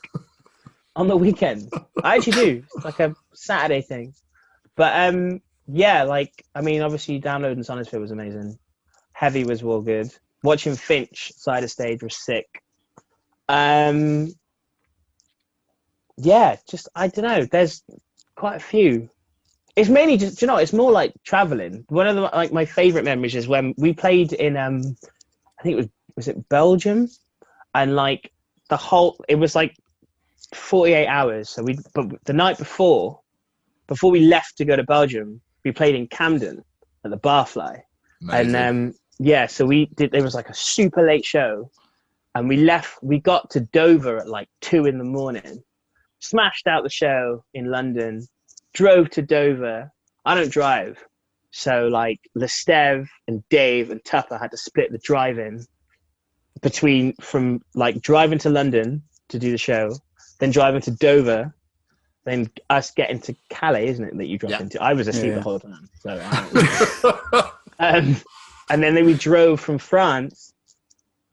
on 1.00 1.08
the 1.08 1.18
weekend. 1.18 1.72
I 2.04 2.18
actually 2.18 2.34
do. 2.34 2.64
It's 2.76 2.86
like 2.86 3.00
a 3.00 3.16
Saturday 3.34 3.82
thing. 3.82 4.14
But 4.76 5.10
um, 5.10 5.42
yeah, 5.68 6.04
like 6.04 6.46
I 6.54 6.62
mean, 6.62 6.82
obviously, 6.82 7.20
downloading 7.20 7.64
Sonisphere 7.64 8.02
was 8.02 8.12
amazing. 8.12 8.60
Hevy 9.20 9.46
was 9.46 9.64
all 9.64 9.82
good. 9.82 10.14
Watching 10.44 10.76
Finch 10.76 11.32
side 11.36 11.64
of 11.64 11.72
stage 11.72 12.04
was 12.04 12.18
sick. 12.18 12.64
Um, 13.48 14.34
yeah, 16.18 16.58
just 16.70 16.90
I 16.96 17.08
don't 17.08 17.26
know. 17.26 17.46
There's 17.46 17.82
quite 18.36 18.58
a 18.58 18.60
few. 18.60 19.10
It's 19.76 19.90
mainly 19.90 20.18
just 20.18 20.42
you 20.42 20.48
know. 20.48 20.58
It's 20.58 20.74
more 20.74 20.92
like 20.92 21.14
traveling. 21.24 21.86
One 21.88 22.08
of 22.08 22.16
the 22.16 22.22
like 22.24 22.52
my 22.52 22.66
favorite 22.66 23.06
memories 23.06 23.36
is 23.36 23.48
when 23.48 23.74
we 23.78 23.94
played 23.94 24.34
in 24.34 24.58
um, 24.58 24.82
I 25.58 25.64
think 25.64 25.74
it 25.74 25.78
was 25.78 25.88
was 26.18 26.28
it 26.28 26.50
Belgium, 26.50 27.08
and 27.74 27.96
like 27.96 28.34
the 28.70 28.78
whole 28.78 29.24
it 29.30 29.36
was 29.36 29.56
like 29.56 29.76
48 30.54 31.08
hours. 31.08 31.50
So 31.50 31.64
we 31.64 31.78
but 31.94 32.08
the 32.26 32.34
night 32.34 32.58
before, 32.58 33.20
before 33.88 34.12
we 34.12 34.22
left 34.22 34.58
to 34.58 34.66
go 34.66 34.76
to 34.76 34.84
Belgium, 34.84 35.42
we 35.64 35.72
played 35.72 35.96
in 35.96 36.08
Camden 36.08 36.64
at 37.04 37.12
the 37.12 37.18
Barfly, 37.18 37.82
and 38.32 38.50
Amazing. 38.50 38.56
um 38.56 38.94
yeah, 39.20 39.48
so 39.48 39.66
we 39.66 39.88
did. 39.96 40.12
There 40.12 40.24
was 40.24 40.36
like 40.36 40.50
a 40.50 40.54
super 40.54 41.06
late 41.06 41.26
show, 41.26 41.70
and 42.36 42.48
we 42.48 42.58
left. 42.58 43.00
We 43.04 43.20
got 43.20 43.50
to 43.52 43.60
Dover 43.60 44.18
at 44.18 44.30
like 44.30 44.50
two 44.62 44.86
in 44.86 44.98
the 44.98 45.04
morning, 45.04 45.64
smashed 46.20 46.68
out 46.68 46.84
the 46.84 46.90
show 46.90 47.44
in 47.54 47.70
London, 47.70 48.26
drove 48.74 49.10
to 49.12 49.22
Dover. 49.22 49.92
I 50.26 50.36
don't 50.36 50.52
drive, 50.52 51.04
so 51.52 51.88
like 51.88 52.20
Lestev 52.38 53.08
and 53.28 53.44
Dave 53.50 53.92
and 53.92 54.04
Tupper 54.06 54.38
had 54.38 54.52
to 54.52 54.58
split 54.58 54.92
the 54.92 55.00
drive-in 55.00 55.66
between 56.62 57.14
from 57.22 57.62
like 57.74 58.02
driving 58.02 58.40
to 58.40 58.50
London 58.50 59.04
to 59.30 59.40
do 59.40 59.52
the 59.52 59.58
show, 59.58 59.96
then 60.40 60.52
driving 60.52 60.82
to 60.82 60.92
Dover, 60.92 61.54
then 62.26 62.50
us 62.70 62.92
getting 62.92 63.20
to 63.22 63.36
Calais, 63.50 63.88
isn't 63.88 64.04
it? 64.04 64.18
That 64.18 64.28
you 64.28 64.38
drop 64.38 64.52
Yeah. 64.52 64.62
into. 64.62 64.82
I 64.82 64.94
was 64.94 65.08
asleep 65.08 65.30
Yeah. 65.30 65.36
the 65.36 65.42
whole 65.42 65.60
time, 65.60 65.90
so. 66.02 66.20
I 66.22 67.52
um, 67.80 68.16
and 68.70 68.84
then 68.84 69.06
we 69.06 69.14
drove 69.14 69.60
from 69.60 69.78
France 69.78 70.54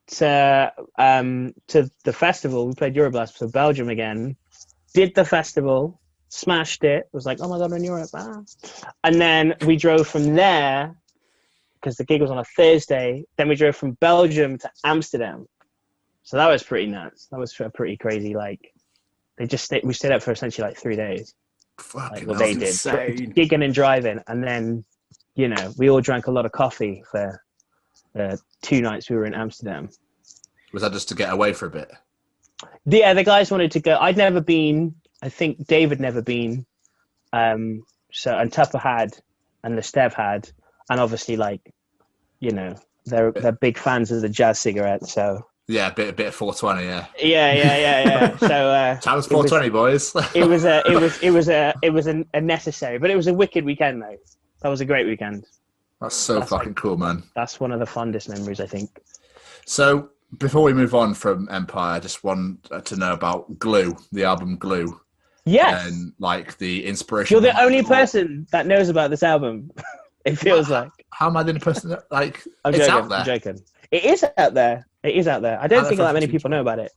to 0.08 0.72
um, 0.98 1.54
to 1.68 1.90
the 2.04 2.12
festival. 2.12 2.66
We 2.66 2.74
played 2.74 2.94
Euroblast, 2.94 3.36
so 3.36 3.48
Belgium 3.48 3.88
again. 3.88 4.36
Did 4.94 5.14
the 5.14 5.24
festival, 5.24 6.00
smashed 6.28 6.84
it. 6.84 7.08
Was 7.12 7.26
like, 7.26 7.38
oh 7.40 7.48
my 7.48 7.58
god, 7.58 7.70
we're 7.70 7.76
in 7.76 7.84
Europe! 7.84 8.10
Ah. 8.14 8.40
And 9.04 9.20
then 9.20 9.54
we 9.66 9.76
drove 9.76 10.06
from 10.06 10.34
there 10.34 10.96
because 11.74 11.96
the 11.96 12.04
gig 12.04 12.22
was 12.22 12.30
on 12.30 12.38
a 12.38 12.44
Thursday. 12.44 13.24
Then 13.36 13.48
we 13.48 13.56
drove 13.56 13.76
from 13.76 13.92
Belgium 13.92 14.58
to 14.58 14.70
Amsterdam. 14.84 15.46
So 16.22 16.36
that 16.36 16.48
was 16.48 16.62
pretty 16.62 16.86
nuts. 16.86 17.26
That 17.30 17.38
was 17.38 17.54
a 17.60 17.70
pretty 17.70 17.96
crazy. 17.96 18.34
Like 18.34 18.72
they 19.38 19.46
just 19.46 19.72
we 19.84 19.92
stayed 19.92 20.12
up 20.12 20.22
for 20.22 20.32
essentially 20.32 20.66
like 20.66 20.76
three 20.78 20.96
days. 20.96 21.34
Like 21.78 21.86
Fucking 21.86 22.26
what 22.28 22.38
hell. 22.38 22.46
they 22.46 22.54
did, 22.54 22.62
insane. 22.68 23.32
gigging 23.34 23.64
and 23.64 23.74
driving, 23.74 24.20
and 24.26 24.42
then 24.42 24.84
you 25.34 25.48
know 25.48 25.72
we 25.76 25.90
all 25.90 26.00
drank 26.00 26.26
a 26.26 26.30
lot 26.30 26.46
of 26.46 26.52
coffee 26.52 27.02
for 27.10 27.42
the 28.14 28.40
two 28.62 28.80
nights 28.80 29.10
we 29.10 29.16
were 29.16 29.26
in 29.26 29.34
Amsterdam. 29.34 29.90
Was 30.72 30.82
that 30.82 30.92
just 30.92 31.08
to 31.10 31.14
get 31.14 31.32
away 31.32 31.52
for 31.52 31.66
a 31.66 31.70
bit? 31.70 31.90
Yeah, 32.86 33.14
the 33.14 33.24
guys 33.24 33.50
wanted 33.50 33.72
to 33.72 33.80
go. 33.80 33.98
I'd 33.98 34.16
never 34.16 34.40
been. 34.40 34.94
I 35.22 35.28
think 35.28 35.66
David 35.66 36.00
never 36.00 36.22
been. 36.22 36.64
Um, 37.32 37.82
so 38.12 38.36
and 38.36 38.50
Tupper 38.52 38.78
had, 38.78 39.16
and 39.62 39.76
the 39.76 39.82
Stev 39.82 40.14
had, 40.14 40.48
and 40.88 41.00
obviously 41.00 41.36
like, 41.36 41.60
you 42.40 42.52
know, 42.52 42.74
they're 43.04 43.32
they're 43.32 43.52
big 43.52 43.76
fans 43.76 44.10
of 44.10 44.22
the 44.22 44.28
jazz 44.28 44.58
cigarette. 44.58 45.06
So 45.06 45.46
Yeah, 45.68 45.88
a 45.88 45.92
bit, 45.92 46.08
a 46.10 46.12
bit 46.12 46.28
of 46.28 46.34
420, 46.34 46.86
yeah. 46.86 47.06
yeah, 47.18 47.52
yeah, 47.52 47.76
yeah, 47.78 48.08
yeah. 48.08 48.36
So 48.38 48.46
uh, 48.46 48.96
Challenge 49.00 49.26
it 49.26 49.32
was- 49.34 49.50
420, 49.50 49.68
boys. 49.70 50.12
it 50.34 50.44
was 50.46 50.64
a 50.64 50.82
it 50.90 51.00
was 51.00 51.18
it 51.22 51.30
was 51.30 51.48
a 51.48 51.74
it 51.82 51.90
was 51.90 52.06
a, 52.06 52.24
a 52.34 52.40
necessary, 52.40 52.98
but 52.98 53.10
it 53.10 53.16
was 53.16 53.26
a 53.26 53.34
wicked 53.34 53.64
weekend 53.64 54.00
though. 54.00 54.16
That 54.62 54.68
was 54.68 54.80
a 54.80 54.84
great 54.84 55.06
weekend. 55.06 55.44
That's 56.00 56.14
so 56.14 56.38
That's 56.38 56.50
fucking 56.50 56.74
cool, 56.74 56.96
man. 56.96 57.24
That's 57.34 57.58
one 57.58 57.72
of 57.72 57.80
the 57.80 57.86
fondest 57.86 58.28
memories 58.28 58.60
I 58.60 58.66
think. 58.66 59.00
So 59.64 60.10
before 60.38 60.62
we 60.62 60.72
move 60.72 60.94
on 60.94 61.14
from 61.14 61.48
Empire, 61.50 61.96
I 61.96 61.98
just 62.00 62.22
want 62.22 62.68
to 62.84 62.96
know 62.96 63.12
about 63.12 63.58
Glue, 63.58 63.96
the 64.12 64.24
album 64.24 64.56
Glue, 64.58 65.00
Yes, 65.44 65.86
and 65.86 66.12
like 66.18 66.58
the 66.58 66.84
inspiration. 66.86 67.34
you're 67.34 67.40
the 67.40 67.60
only 67.60 67.82
person 67.82 68.46
that 68.52 68.66
knows 68.66 68.88
about 68.88 69.10
this 69.10 69.22
album. 69.24 69.70
it 70.24 70.36
feels 70.36 70.70
like. 70.70 70.90
How 71.10 71.26
am 71.28 71.36
I 71.36 71.42
the 71.42 71.50
only 71.50 71.60
person 71.60 71.90
that 71.90 72.04
like 72.12 72.44
I'm 72.64 72.72
it's 72.74 72.86
joking. 72.86 73.02
out 73.02 73.08
there? 73.08 73.18
I'm 73.18 73.24
joking. 73.26 73.60
It 73.90 74.04
is 74.04 74.24
out 74.36 74.54
there. 74.54 74.86
It 75.06 75.14
is 75.16 75.28
out 75.28 75.42
there. 75.42 75.58
I 75.60 75.66
don't 75.66 75.82
How 75.82 75.88
think 75.88 76.00
that 76.00 76.14
many 76.14 76.26
people 76.26 76.50
know 76.50 76.60
about 76.60 76.78
it. 76.78 76.92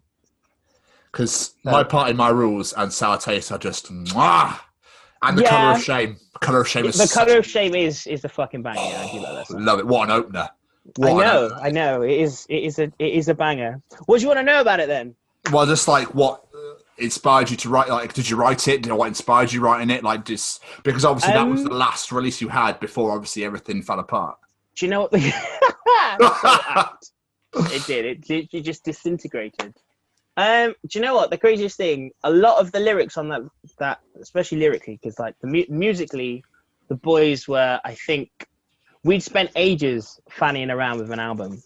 Because 1.12 1.54
No. 1.66 1.84
my 1.92 2.10
in 2.10 2.18
my 2.18 2.30
rules, 2.30 2.74
and 2.74 2.92
sour 2.94 3.18
taste 3.18 3.52
are 3.52 3.58
just 3.58 3.92
mwah! 3.92 4.60
and 5.22 5.38
the 5.38 5.44
color 5.44 5.74
of 5.76 5.84
shame. 5.84 6.18
Color 6.40 6.62
of 6.62 6.68
shame 6.68 6.86
is 6.86 6.98
The 6.98 7.08
such 7.08 7.26
color 7.26 7.40
of 7.40 7.46
shame 7.46 7.76
is 7.76 8.08
is 8.08 8.22
the 8.22 8.30
fucking 8.30 8.62
banger. 8.62 8.80
Yeah, 8.80 9.02
I 9.08 9.12
do 9.12 9.20
like 9.20 9.34
that 9.36 9.48
song. 9.48 9.66
Love 9.66 9.80
it. 9.80 9.88
What 9.88 10.10
an 10.10 10.16
opener! 10.16 10.50
I 10.50 10.92
What 10.98 11.12
an 11.12 11.18
know. 11.18 11.46
opener. 11.46 11.60
I 11.62 11.72
know. 11.72 12.02
It 12.04 12.12
is. 12.12 12.46
It 12.50 12.64
is 12.64 12.80
a. 12.80 12.84
It 13.00 13.14
is 13.14 13.28
a 13.28 13.34
banger. 13.34 13.82
What 14.06 14.18
do 14.18 14.22
you 14.22 14.28
want 14.28 14.40
to 14.40 14.44
know 14.44 14.62
about 14.62 14.80
it 14.80 14.88
then? 14.88 15.16
Well, 15.52 15.66
just 15.66 15.88
like 15.88 16.14
what 16.16 16.46
uh, 16.56 16.76
inspired 16.98 17.50
you 17.50 17.58
to 17.58 17.70
write? 17.70 17.90
Like, 17.90 18.14
did 18.14 18.30
you 18.30 18.38
write 18.38 18.68
it? 18.68 18.78
Did 18.78 18.86
you 18.86 18.90
know 18.92 18.96
what 18.98 19.08
inspired 19.08 19.52
you 19.52 19.62
writing 19.62 19.90
it? 19.90 20.04
Like, 20.04 20.26
just 20.26 20.64
because 20.84 21.04
obviously 21.06 21.34
that 21.34 21.44
was 21.48 21.62
Um, 21.62 21.68
the 21.68 21.76
last 21.76 22.12
release 22.12 22.40
you 22.42 22.50
had 22.50 22.80
before 22.80 23.12
obviously 23.12 23.44
everything 23.44 23.82
fell 23.82 24.00
apart. 24.00 24.38
Do 24.76 24.86
you 24.86 24.90
know 24.92 25.02
what? 25.02 25.12
The... 25.12 25.34
it 27.54 27.86
did. 27.86 28.06
It 28.06 28.30
literally 28.30 28.64
just 28.64 28.84
disintegrated. 28.84 29.74
Um, 30.38 30.74
do 30.88 31.00
you 31.00 31.04
know 31.04 31.16
what 31.16 31.32
the 31.32 31.38
craziest 31.38 31.76
thing? 31.78 32.12
A 32.24 32.30
lot 32.32 32.60
of 32.62 32.72
the 32.72 32.80
lyrics 32.80 33.18
on 33.18 33.28
that, 33.30 33.42
that 33.80 34.00
especially 34.22 34.60
lyrically, 34.60 34.98
because 35.02 35.20
like 35.20 35.36
the 35.42 35.48
mu- 35.48 35.66
musically, 35.70 36.44
the 36.88 36.96
boys 36.96 37.48
were. 37.48 37.80
I 37.84 37.96
think 37.96 38.30
we'd 39.04 39.24
spent 39.24 39.52
ages 39.56 40.20
fanning 40.30 40.70
around 40.70 41.00
with 41.00 41.12
an 41.12 41.20
album. 41.20 41.62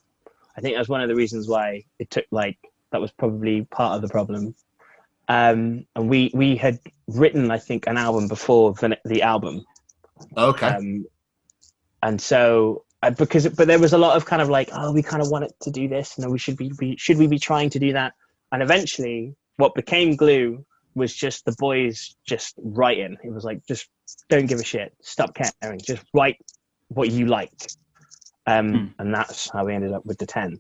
I 0.57 0.61
think 0.61 0.75
that's 0.75 0.89
one 0.89 1.01
of 1.01 1.09
the 1.09 1.15
reasons 1.15 1.47
why 1.47 1.83
it 1.99 2.09
took 2.09 2.25
like 2.31 2.57
that 2.91 3.01
was 3.01 3.11
probably 3.11 3.65
part 3.65 3.95
of 3.95 4.01
the 4.01 4.09
problem. 4.09 4.55
um, 5.27 5.85
and 5.95 6.09
we 6.09 6.31
we 6.33 6.55
had 6.55 6.79
written 7.07 7.51
I 7.51 7.57
think 7.57 7.87
an 7.87 7.97
album 7.97 8.27
before 8.27 8.73
the 8.73 8.97
the 9.05 9.21
album. 9.21 9.65
Okay. 10.37 10.67
Um, 10.67 11.05
and 12.01 12.21
so 12.21 12.82
because 13.09 13.47
but 13.49 13.67
there 13.67 13.79
was 13.79 13.93
a 13.93 13.97
lot 13.97 14.15
of 14.15 14.25
kind 14.25 14.41
of 14.41 14.49
like 14.49 14.69
oh 14.73 14.91
we 14.91 15.03
kind 15.03 15.21
of 15.21 15.29
wanted 15.29 15.51
to 15.61 15.71
do 15.71 15.87
this 15.87 16.17
and 16.17 16.31
we 16.31 16.39
should 16.39 16.57
be, 16.57 16.71
be 16.77 16.95
should 16.97 17.17
we 17.17 17.27
be 17.27 17.39
trying 17.39 17.69
to 17.71 17.79
do 17.79 17.93
that? 17.93 18.13
And 18.51 18.61
eventually 18.61 19.35
what 19.57 19.75
became 19.75 20.15
glue 20.15 20.65
was 20.95 21.13
just 21.13 21.45
the 21.45 21.55
boys 21.57 22.15
just 22.25 22.55
writing. 22.57 23.17
It 23.23 23.33
was 23.33 23.43
like 23.43 23.65
just 23.67 23.87
don't 24.29 24.45
give 24.45 24.59
a 24.59 24.63
shit. 24.63 24.93
Stop 25.01 25.35
caring. 25.61 25.79
Just 25.79 26.03
write 26.13 26.37
what 26.89 27.09
you 27.09 27.25
like. 27.25 27.71
Um, 28.45 28.93
and 28.99 29.13
that's 29.13 29.49
how 29.49 29.65
we 29.65 29.73
ended 29.73 29.93
up 29.93 30.05
with 30.05 30.17
the 30.17 30.25
10 30.25 30.59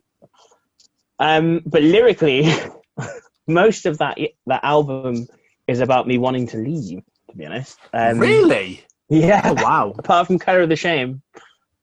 um, 1.19 1.61
but 1.65 1.81
lyrically 1.81 2.49
most 3.47 3.85
of 3.85 3.97
that 3.97 4.17
that 4.47 4.63
album 4.63 5.27
is 5.67 5.81
about 5.81 6.07
me 6.07 6.17
wanting 6.17 6.47
to 6.47 6.57
leave 6.57 7.01
to 7.33 7.37
be 7.37 7.45
honest. 7.45 7.77
Um, 7.93 8.19
really? 8.19 8.83
yeah. 9.09 9.41
Oh, 9.43 9.63
wow. 9.63 9.93
apart 9.97 10.27
from 10.27 10.39
Color 10.39 10.61
of 10.61 10.69
the 10.69 10.75
Shame, 10.75 11.21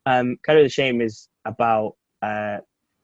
um, 0.05 0.37
of 0.47 0.63
the 0.63 0.69
Shame 0.69 1.01
is 1.01 1.27
about. 1.45 1.95
Uh, 2.21 2.59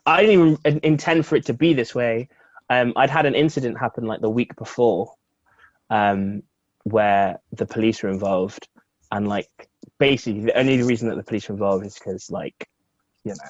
I 0.06 0.22
didn't 0.24 0.60
even 0.66 0.80
intend 0.84 1.26
for 1.26 1.36
it 1.36 1.46
to 1.48 1.54
be 1.54 1.74
this 1.74 1.94
way. 1.94 2.30
Um, 2.70 2.94
I'd 2.96 3.10
had 3.10 3.26
an 3.26 3.36
incident 3.36 3.78
happen 3.78 4.06
like 4.06 4.22
the 4.22 4.30
week 4.30 4.56
before, 4.56 5.14
um, 5.90 6.44
where 6.84 7.40
the 7.52 7.66
police 7.66 8.02
were 8.04 8.10
involved, 8.10 8.68
and 9.12 9.28
like 9.28 9.50
basically 10.00 10.42
the 10.42 10.58
only 10.58 10.82
reason 10.84 11.10
that 11.10 11.16
the 11.16 11.24
police 11.24 11.50
were 11.50 11.54
involved 11.54 11.86
is 11.86 11.96
because 11.96 12.30
like, 12.32 12.70
you 13.24 13.32
know, 13.32 13.50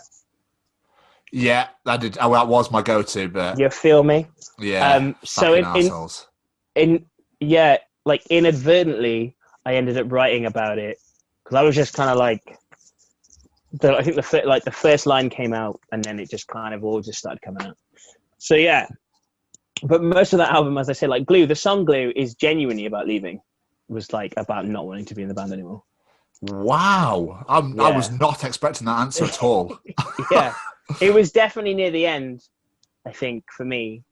Yeah, 1.31 1.67
that 1.85 2.01
did. 2.01 2.17
Oh, 2.19 2.33
that 2.33 2.47
was 2.47 2.71
my 2.71 2.81
go-to, 2.81 3.27
but 3.27 3.59
you 3.59 3.69
feel 3.69 4.03
me. 4.03 4.27
yeah. 4.59 4.93
um, 4.93 5.15
so 5.23 5.53
in, 5.53 5.65
in 5.75 5.91
in 6.75 7.05
yeah, 7.39 7.77
like 8.05 8.25
inadvertently, 8.27 9.35
I 9.65 9.75
ended 9.75 9.97
up 9.97 10.11
writing 10.11 10.45
about 10.45 10.79
it 10.79 10.97
because 11.43 11.55
I 11.55 11.63
was 11.63 11.75
just 11.75 11.93
kind 11.93 12.09
of 12.09 12.17
like, 12.17 12.57
the, 13.79 13.95
I 13.95 14.03
think 14.03 14.15
the 14.15 14.41
like 14.45 14.63
the 14.63 14.71
first 14.71 15.05
line 15.05 15.29
came 15.29 15.53
out, 15.53 15.79
and 15.91 16.03
then 16.03 16.19
it 16.19 16.29
just 16.29 16.47
kind 16.47 16.73
of 16.73 16.83
all 16.83 17.01
just 17.01 17.19
started 17.19 17.41
coming 17.41 17.67
out. 17.67 17.77
So 18.37 18.55
yeah, 18.55 18.87
but 19.83 20.01
most 20.01 20.33
of 20.33 20.39
that 20.39 20.51
album, 20.51 20.77
as 20.77 20.89
I 20.89 20.93
say, 20.93 21.07
like 21.07 21.25
Glue, 21.25 21.45
the 21.45 21.55
song 21.55 21.85
Glue 21.85 22.11
is 22.15 22.35
genuinely 22.35 22.85
about 22.85 23.07
leaving. 23.07 23.41
Was 23.89 24.11
like 24.11 24.33
about 24.37 24.67
not 24.67 24.85
wanting 24.85 25.05
to 25.05 25.15
be 25.15 25.21
in 25.21 25.29
the 25.29 25.33
band 25.33 25.53
anymore. 25.53 25.83
Wow, 26.41 27.43
I'm, 27.47 27.79
I 27.79 27.91
was 27.91 28.11
not 28.11 28.43
expecting 28.43 28.85
that 28.85 28.99
answer 28.99 29.25
at 29.25 29.41
all. 29.41 29.79
yeah, 30.31 30.53
it 31.01 31.13
was 31.13 31.31
definitely 31.31 31.73
near 31.73 31.89
the 31.89 32.05
end. 32.05 32.43
I 33.05 33.11
think 33.11 33.45
for 33.55 33.65
me, 33.65 34.03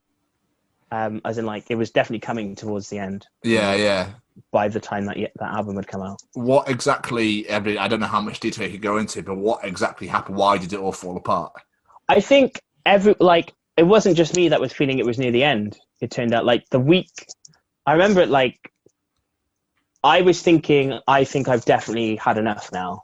um, 0.92 1.22
as 1.26 1.38
in 1.38 1.46
like 1.46 1.66
it 1.70 1.76
was 1.76 1.92
definitely 1.92 2.20
coming 2.20 2.56
towards 2.56 2.90
the 2.90 3.00
end 3.00 3.28
yeah, 3.44 3.74
yeah. 3.74 4.10
by 4.52 4.68
the 4.68 4.80
time 4.80 5.06
that 5.06 5.18
that 5.18 5.54
album 5.54 5.76
had 5.76 5.88
come 5.88 6.02
out. 6.02 6.22
What 6.34 6.70
exactly? 6.70 7.48
Every 7.50 7.78
I 7.78 7.88
don't 7.88 8.00
know 8.00 8.06
how 8.08 8.22
much 8.22 8.40
detail 8.40 8.68
you 8.68 8.74
could 8.74 8.82
go 8.82 8.98
into, 8.98 9.24
but 9.24 9.38
what 9.38 9.66
exactly 9.66 10.08
happened? 10.08 10.38
Why 10.38 10.58
did 10.58 10.74
it 10.74 10.80
all 10.80 10.92
fall 10.92 11.18
apart? 11.18 11.54
I 12.08 12.22
think 12.22 12.62
every 12.86 13.16
like 13.20 13.54
it 13.78 13.84
wasn't 13.84 14.18
just 14.18 14.36
me 14.36 14.50
that 14.50 14.62
was 14.62 14.72
feeling 14.72 15.00
it 15.00 15.06
was 15.06 15.18
near 15.18 15.32
the 15.32 15.44
end. 15.44 15.78
It 16.02 16.12
turned 16.12 16.34
out 16.34 16.46
like 16.46 16.70
the 16.70 16.80
week 16.80 17.28
I 17.86 17.94
remember 17.94 18.22
it 18.22 18.30
like 18.30 18.72
I 20.04 20.22
was 20.22 20.42
thinking 20.42 21.00
I 21.08 21.24
think 21.24 21.48
I've 21.48 21.66
definitely 21.66 22.16
had 22.16 22.38
enough 22.38 22.72
now. 22.72 23.04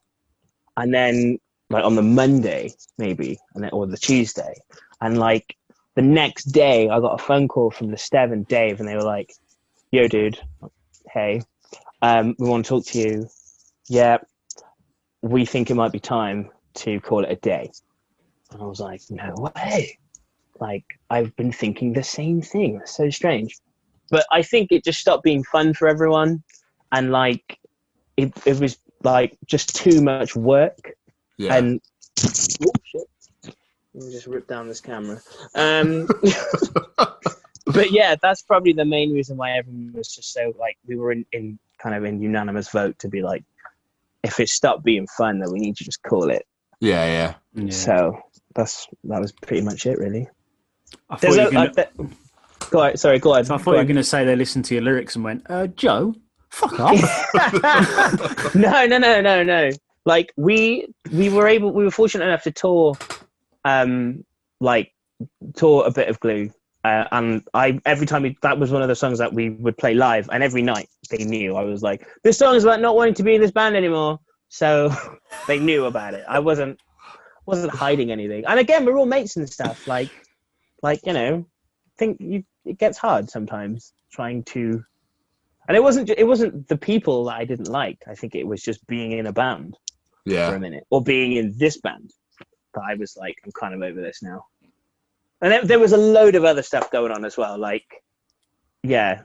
And 0.78 0.94
then 0.94 1.40
like 1.70 1.84
on 1.84 1.96
the 1.96 2.02
Monday 2.02 2.74
maybe 2.98 3.38
and 3.54 3.64
then 3.64 3.72
or 3.72 3.88
the 3.88 3.98
Tuesday 3.98 4.56
and 5.00 5.18
like 5.18 5.56
the 5.96 6.02
next 6.02 6.46
day 6.46 6.90
I 6.90 7.00
got 7.00 7.20
a 7.20 7.24
phone 7.24 7.48
call 7.48 7.72
from 7.72 7.92
the 7.92 7.98
Stev 7.98 8.32
and 8.32 8.48
Dave 8.48 8.80
and 8.80 8.88
they 8.88 8.96
were 8.96 9.04
like, 9.04 9.34
Yo 9.92 10.08
dude, 10.08 10.40
hey, 11.14 11.42
um, 12.02 12.36
we 12.40 12.48
want 12.48 12.66
to 12.66 12.70
talk 12.70 12.86
to 12.88 13.00
you. 13.00 13.30
Yeah, 13.88 14.20
we 15.22 15.46
think 15.46 15.70
it 15.70 15.76
might 15.76 15.92
be 15.92 16.00
time 16.00 16.50
to 16.76 17.00
call 17.02 17.24
it 17.24 17.32
a 17.32 17.36
day. 17.36 17.72
And 18.52 18.62
I 18.62 18.66
was 18.66 18.80
like, 18.80 19.02
no 19.10 19.34
way. 19.56 19.98
Like, 20.60 20.86
I've 21.10 21.36
been 21.36 21.52
thinking 21.52 21.94
the 21.94 22.04
same 22.04 22.42
thing. 22.42 22.80
It's 22.82 22.96
so 22.96 23.10
strange. 23.10 23.58
But 24.10 24.26
I 24.32 24.42
think 24.42 24.72
it 24.72 24.84
just 24.84 25.00
stopped 25.00 25.24
being 25.24 25.44
fun 25.44 25.74
for 25.74 25.88
everyone. 25.88 26.44
And 26.92 27.12
like, 27.12 27.60
it, 28.18 28.34
it 28.46 28.60
was 28.60 28.78
like 29.04 29.38
just 29.46 29.76
too 29.76 30.02
much 30.02 30.36
work. 30.36 30.94
Yeah, 31.38 31.56
And, 31.56 31.82
oh 32.64 32.72
shit. 32.84 33.04
Let 33.94 34.06
me 34.06 34.12
just 34.12 34.28
rip 34.28 34.48
down 34.48 34.68
this 34.68 34.82
camera. 34.82 35.22
Um, 35.56 36.08
but 37.66 37.92
yeah, 37.92 38.16
that's 38.22 38.42
probably 38.42 38.74
the 38.74 38.86
main 38.86 39.14
reason 39.14 39.38
why 39.38 39.52
everyone 39.52 39.92
was 39.94 40.16
just 40.16 40.34
so 40.34 40.54
like, 40.58 40.78
we 40.88 40.96
were 40.96 41.12
in, 41.12 41.26
in 41.34 41.60
kind 41.78 41.96
of 41.96 42.06
in 42.06 42.22
unanimous 42.22 42.70
vote 42.70 42.98
to 43.00 43.10
be 43.10 43.22
like, 43.22 43.44
if 44.24 44.40
it 44.40 44.50
stopped 44.50 44.84
being 44.84 45.08
fun, 45.18 45.40
then 45.40 45.52
we 45.52 45.60
need 45.60 45.76
to 45.78 45.84
just 45.84 46.02
call 46.04 46.30
it. 46.30 46.46
yeah, 46.80 47.06
yeah. 47.06 47.34
Yeah. 47.54 47.72
So 47.72 48.22
that's 48.56 48.88
that 49.06 49.20
was 49.20 49.32
pretty 49.32 49.64
much 49.64 49.86
it, 49.86 49.98
really. 49.98 50.30
I 51.10 51.16
thought 51.16 51.22
There's 51.22 51.36
you 51.36 51.42
a, 51.42 51.46
were 51.46 51.52
gonna, 51.52 52.10
go 52.70 52.80
ahead, 52.82 53.00
sorry, 53.00 53.20
go 53.20 53.34
ahead. 53.34 53.48
so 53.48 53.56
I 53.56 53.58
thought 53.58 53.66
go 53.66 53.72
you 53.74 53.78
were 53.80 53.84
going 53.86 53.96
to 53.98 54.04
say 54.04 54.24
they 54.24 54.36
listened 54.36 54.66
to 54.66 54.74
your 54.76 54.84
lyrics 54.84 55.16
and 55.16 55.26
went, 55.26 55.44
uh, 55.50 55.68
Joe, 55.68 56.16
fuck 56.50 56.80
off. 56.80 56.96
no, 58.56 58.86
no, 58.86 58.98
no, 58.98 59.22
no, 59.22 59.44
no. 59.44 59.72
Like 60.06 60.34
we 60.38 60.88
we 61.12 61.30
were 61.30 61.48
able, 61.48 61.72
we 61.72 61.84
were 61.84 61.92
fortunate 61.92 62.26
enough 62.26 62.44
to 62.44 62.52
tour, 62.52 62.96
um, 63.66 64.26
like 64.60 64.94
tour 65.56 65.86
a 65.86 65.92
bit 65.92 66.10
of 66.10 66.20
Glue, 66.20 66.52
uh, 66.84 67.06
and 67.12 67.44
I 67.54 67.80
every 67.86 68.08
time 68.08 68.24
we, 68.24 68.38
that 68.42 68.60
was 68.60 68.72
one 68.72 68.82
of 68.82 68.88
the 68.88 68.96
songs 68.96 69.20
that 69.20 69.34
we 69.34 69.50
would 69.50 69.78
play 69.78 69.94
live, 69.94 70.30
and 70.32 70.44
every 70.44 70.62
night 70.62 70.90
they 71.10 71.24
knew 71.24 71.56
I 71.56 71.64
was 71.64 71.82
like, 71.82 72.08
this 72.24 72.38
song 72.38 72.56
is 72.56 72.64
about 72.64 72.82
not 72.82 72.96
wanting 72.96 73.16
to 73.16 73.24
be 73.24 73.36
in 73.36 73.42
this 73.42 73.52
band 73.52 73.76
anymore, 73.76 74.20
so 74.50 74.94
they 75.48 75.60
knew 75.60 75.86
about 75.86 76.14
it. 76.14 76.24
I 76.28 76.40
wasn't 76.40 76.80
wasn't 77.46 77.74
hiding 77.74 78.12
anything, 78.12 78.46
and 78.46 78.60
again, 78.60 78.86
we're 78.86 78.98
all 78.98 79.06
mates 79.06 79.38
and 79.38 79.50
stuff. 79.50 79.88
Like, 79.88 80.10
like 80.82 81.06
you 81.06 81.14
know, 81.14 81.46
think 81.98 82.18
you 82.20 82.44
it 82.66 82.78
gets 82.78 82.98
hard 82.98 83.30
sometimes 83.30 83.94
trying 84.12 84.44
to 84.44 84.84
and 85.68 85.78
it 85.78 85.84
wasn't 85.84 86.10
it 86.10 86.28
wasn't 86.28 86.68
the 86.68 86.78
people 86.78 87.26
that 87.26 87.36
I 87.36 87.46
didn't 87.46 87.70
like. 87.70 88.00
I 88.08 88.16
think 88.16 88.36
it 88.36 88.46
was 88.46 88.62
just 88.62 88.86
being 88.88 89.14
in 89.14 89.28
a 89.28 89.34
band 89.34 89.78
yeah. 90.26 90.50
for 90.50 90.56
a 90.56 90.60
minute 90.60 90.86
or 90.90 91.04
being 91.04 91.34
in 91.34 91.58
this 91.58 91.80
band 91.80 92.12
that 92.74 92.82
I 92.88 92.96
was 92.96 93.16
like, 93.18 93.36
I'm 93.46 93.52
kind 93.52 93.74
of 93.74 93.82
over 93.82 94.02
this 94.02 94.22
now. 94.22 94.46
And 95.42 95.52
then 95.52 95.66
there 95.68 95.80
was 95.80 95.92
a 95.94 95.98
load 95.98 96.36
of 96.36 96.46
other 96.46 96.62
stuff 96.62 96.92
going 96.92 97.12
on 97.12 97.26
as 97.26 97.36
well. 97.38 97.58
Like, 97.58 97.86
yeah, 98.84 99.24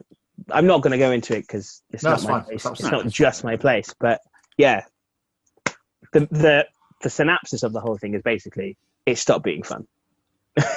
I'm 0.50 0.66
not 0.66 0.82
going 0.82 0.92
to 0.92 0.98
go 0.98 1.10
into 1.12 1.34
it 1.36 1.42
because 1.42 1.82
it's 1.90 2.02
No, 2.02 2.10
not 2.10 2.22
my 2.22 2.28
fine. 2.30 2.44
place. 2.44 2.66
It's 2.66 2.82
not 2.82 3.06
just 3.08 3.44
my 3.44 3.56
place. 3.56 3.94
But 3.98 4.20
yeah, 4.56 4.84
the 6.12 6.20
the 6.30 6.66
the 7.02 7.10
synopsis 7.10 7.62
of 7.62 7.72
the 7.72 7.80
whole 7.80 7.98
thing 7.98 8.14
is 8.14 8.22
basically 8.22 8.76
it 9.04 9.18
stopped 9.18 9.44
being 9.44 9.62
fun. 9.62 9.86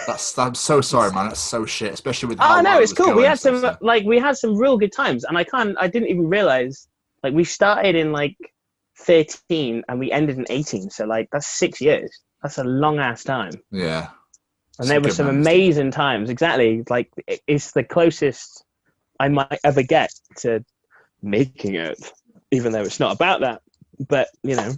that's. 0.07 0.37
I'm 0.37 0.55
so 0.55 0.81
sorry, 0.81 1.11
man. 1.13 1.27
That's 1.27 1.39
so 1.39 1.65
shit, 1.65 1.93
especially 1.93 2.29
with. 2.29 2.39
Oh 2.41 2.59
no, 2.61 2.79
it 2.79 2.83
it's 2.83 2.93
cool. 2.93 3.13
We 3.15 3.23
had 3.23 3.39
some 3.39 3.59
stuff, 3.59 3.77
like 3.81 4.03
we 4.03 4.19
had 4.19 4.35
some 4.37 4.57
real 4.57 4.77
good 4.77 4.91
times, 4.91 5.23
and 5.23 5.37
I 5.37 5.45
can't. 5.45 5.77
I 5.79 5.87
didn't 5.87 6.09
even 6.09 6.27
realize 6.27 6.89
like 7.23 7.33
we 7.33 7.45
started 7.45 7.95
in 7.95 8.11
like 8.11 8.35
thirteen 8.97 9.83
and 9.87 9.97
we 9.99 10.11
ended 10.11 10.37
in 10.37 10.45
eighteen. 10.49 10.89
So 10.89 11.05
like 11.05 11.29
that's 11.31 11.47
six 11.47 11.79
years. 11.79 12.11
That's 12.41 12.57
a 12.57 12.63
long 12.63 12.99
ass 12.99 13.23
time. 13.23 13.53
Yeah, 13.71 14.09
And 14.79 14.89
there 14.89 15.01
were 15.01 15.11
some 15.11 15.27
amazing 15.27 15.91
times. 15.91 16.29
Exactly, 16.29 16.83
like 16.89 17.11
it's 17.47 17.71
the 17.71 17.83
closest 17.83 18.63
I 19.19 19.27
might 19.27 19.59
ever 19.63 19.83
get 19.83 20.11
to 20.37 20.63
making 21.21 21.75
it, 21.75 21.99
even 22.51 22.71
though 22.71 22.83
it's 22.83 22.99
not 22.99 23.15
about 23.15 23.41
that. 23.41 23.61
But 24.07 24.29
you 24.43 24.55
know, 24.55 24.71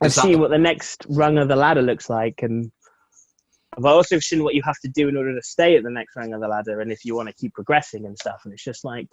I've 0.00 0.08
Is 0.08 0.14
that- 0.16 0.38
what 0.38 0.50
the 0.50 0.58
next 0.58 1.06
rung 1.08 1.38
of 1.38 1.48
the 1.48 1.56
ladder 1.56 1.82
looks 1.82 2.08
like, 2.08 2.42
and 2.42 2.72
I've 3.76 3.84
also 3.84 4.18
seen 4.18 4.42
what 4.42 4.54
you 4.54 4.62
have 4.64 4.78
to 4.80 4.88
do 4.88 5.08
in 5.08 5.16
order 5.16 5.34
to 5.34 5.42
stay 5.42 5.76
at 5.76 5.82
the 5.82 5.90
next 5.90 6.16
rung 6.16 6.32
of 6.32 6.40
the 6.40 6.48
ladder, 6.48 6.80
and 6.80 6.90
if 6.90 7.04
you 7.04 7.14
want 7.14 7.28
to 7.28 7.34
keep 7.34 7.54
progressing 7.54 8.06
and 8.06 8.18
stuff. 8.18 8.42
And 8.44 8.52
it's 8.52 8.64
just 8.64 8.84
like, 8.84 9.08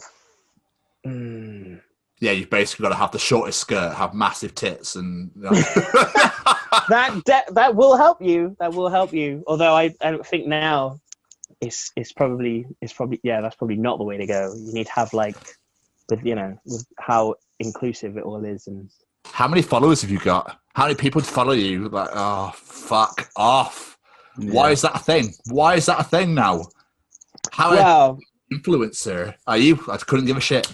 mm. 1.05 1.79
yeah. 2.19 2.31
You've 2.31 2.49
basically 2.49 2.83
got 2.83 2.89
to 2.89 2.95
have 2.95 3.11
the 3.11 3.19
shortest 3.19 3.59
skirt, 3.59 3.93
have 3.95 4.13
massive 4.13 4.55
tits, 4.55 4.95
and 4.95 5.31
that 6.89 7.21
de- 7.25 7.53
that 7.53 7.75
will 7.75 7.95
help 7.97 8.21
you. 8.21 8.55
That 8.59 8.73
will 8.73 8.89
help 8.89 9.13
you. 9.13 9.43
Although 9.47 9.73
I, 9.73 9.93
I 10.01 10.11
don't 10.11 10.25
think 10.25 10.47
now 10.47 10.99
it's 11.61 11.91
it's 11.95 12.11
probably 12.11 12.65
it's 12.81 12.93
probably 12.93 13.19
yeah 13.23 13.41
that's 13.41 13.55
probably 13.55 13.77
not 13.77 13.97
the 13.97 14.03
way 14.03 14.17
to 14.17 14.25
go. 14.25 14.53
You 14.55 14.73
need 14.73 14.85
to 14.87 14.93
have 14.93 15.13
like 15.13 15.35
with 16.09 16.25
you 16.25 16.35
know 16.35 16.57
with 16.65 16.85
how 16.99 17.35
inclusive 17.59 18.17
it 18.17 18.23
all 18.23 18.43
is 18.45 18.67
and 18.67 18.89
How 19.25 19.47
many 19.47 19.61
followers 19.61 20.01
have 20.01 20.11
you 20.11 20.19
got? 20.19 20.59
How 20.73 20.85
many 20.85 20.95
people 20.95 21.21
follow 21.21 21.51
you? 21.53 21.89
Like, 21.89 22.09
oh, 22.13 22.51
fuck 22.55 23.29
off. 23.35 23.97
Why 24.37 24.71
is 24.71 24.81
that 24.83 24.95
a 24.95 24.99
thing? 24.99 25.33
Why 25.49 25.75
is 25.75 25.87
that 25.87 25.99
a 25.99 26.03
thing 26.03 26.33
now? 26.33 26.65
How 27.51 27.71
well 27.71 28.19
influencer 28.53 29.35
are 29.45 29.57
you? 29.57 29.79
I 29.89 29.97
couldn't 29.97 30.25
give 30.25 30.37
a 30.37 30.41
shit. 30.41 30.73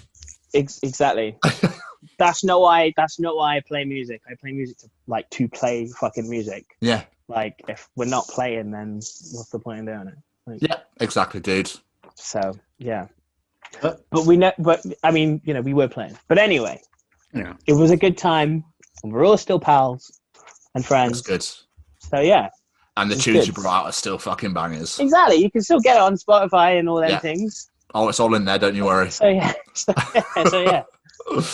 ex- 0.54 0.80
exactly. 0.82 1.36
that's 2.18 2.42
not 2.44 2.60
why 2.60 2.92
that's 2.96 3.18
not 3.20 3.36
why 3.36 3.56
I 3.56 3.60
play 3.60 3.84
music. 3.84 4.22
I 4.30 4.34
play 4.34 4.52
music 4.52 4.78
to 4.78 4.90
like 5.06 5.28
to 5.30 5.48
play 5.48 5.86
fucking 5.88 6.28
music. 6.28 6.64
Yeah, 6.80 7.02
Like 7.28 7.60
if 7.68 7.88
we're 7.96 8.06
not 8.06 8.26
playing, 8.28 8.70
then 8.70 8.94
what's 8.96 9.50
the 9.50 9.58
point 9.58 9.80
in 9.80 9.84
doing 9.86 10.08
it? 10.08 10.14
Like, 10.46 10.62
yeah, 10.62 10.76
exactly, 11.00 11.40
dude. 11.40 11.70
So 12.14 12.54
yeah, 12.78 13.06
But- 13.82 14.04
but 14.10 14.24
we 14.26 14.36
know. 14.36 14.52
But 14.58 14.84
I 15.02 15.10
mean, 15.10 15.40
you 15.44 15.52
know, 15.54 15.60
we 15.60 15.74
were 15.74 15.88
playing. 15.88 16.16
But 16.28 16.38
anyway, 16.38 16.80
Yeah. 17.34 17.54
it 17.66 17.72
was 17.74 17.90
a 17.90 17.96
good 17.96 18.16
time. 18.16 18.64
And 19.02 19.12
we're 19.12 19.26
all 19.26 19.36
still 19.36 19.60
pals 19.60 20.20
and 20.74 20.84
friends. 20.84 21.22
That's 21.22 21.62
good. 22.02 22.08
So 22.10 22.20
yeah, 22.20 22.48
And 22.96 23.10
the 23.10 23.16
tunes 23.16 23.40
good. 23.40 23.46
you 23.48 23.52
brought 23.52 23.80
out 23.82 23.86
are 23.86 23.92
still 23.92 24.18
fucking 24.18 24.54
bangers. 24.54 24.98
exactly. 24.98 25.36
You 25.36 25.50
can 25.50 25.60
still 25.62 25.80
get 25.80 25.96
it 25.96 26.02
on 26.02 26.14
Spotify 26.16 26.78
and 26.78 26.88
all 26.88 27.00
them 27.00 27.10
Yeah. 27.10 27.18
things. 27.18 27.70
Oh, 27.94 28.08
it's 28.08 28.20
all 28.20 28.34
in 28.34 28.44
there. 28.46 28.58
Don't 28.58 28.74
you 28.74 28.84
worry. 28.86 29.10
So 29.10 29.28
yeah, 29.28 29.52
so 29.74 29.92
yeah, 30.14 30.44
so 30.48 30.60
yeah. 30.60 30.82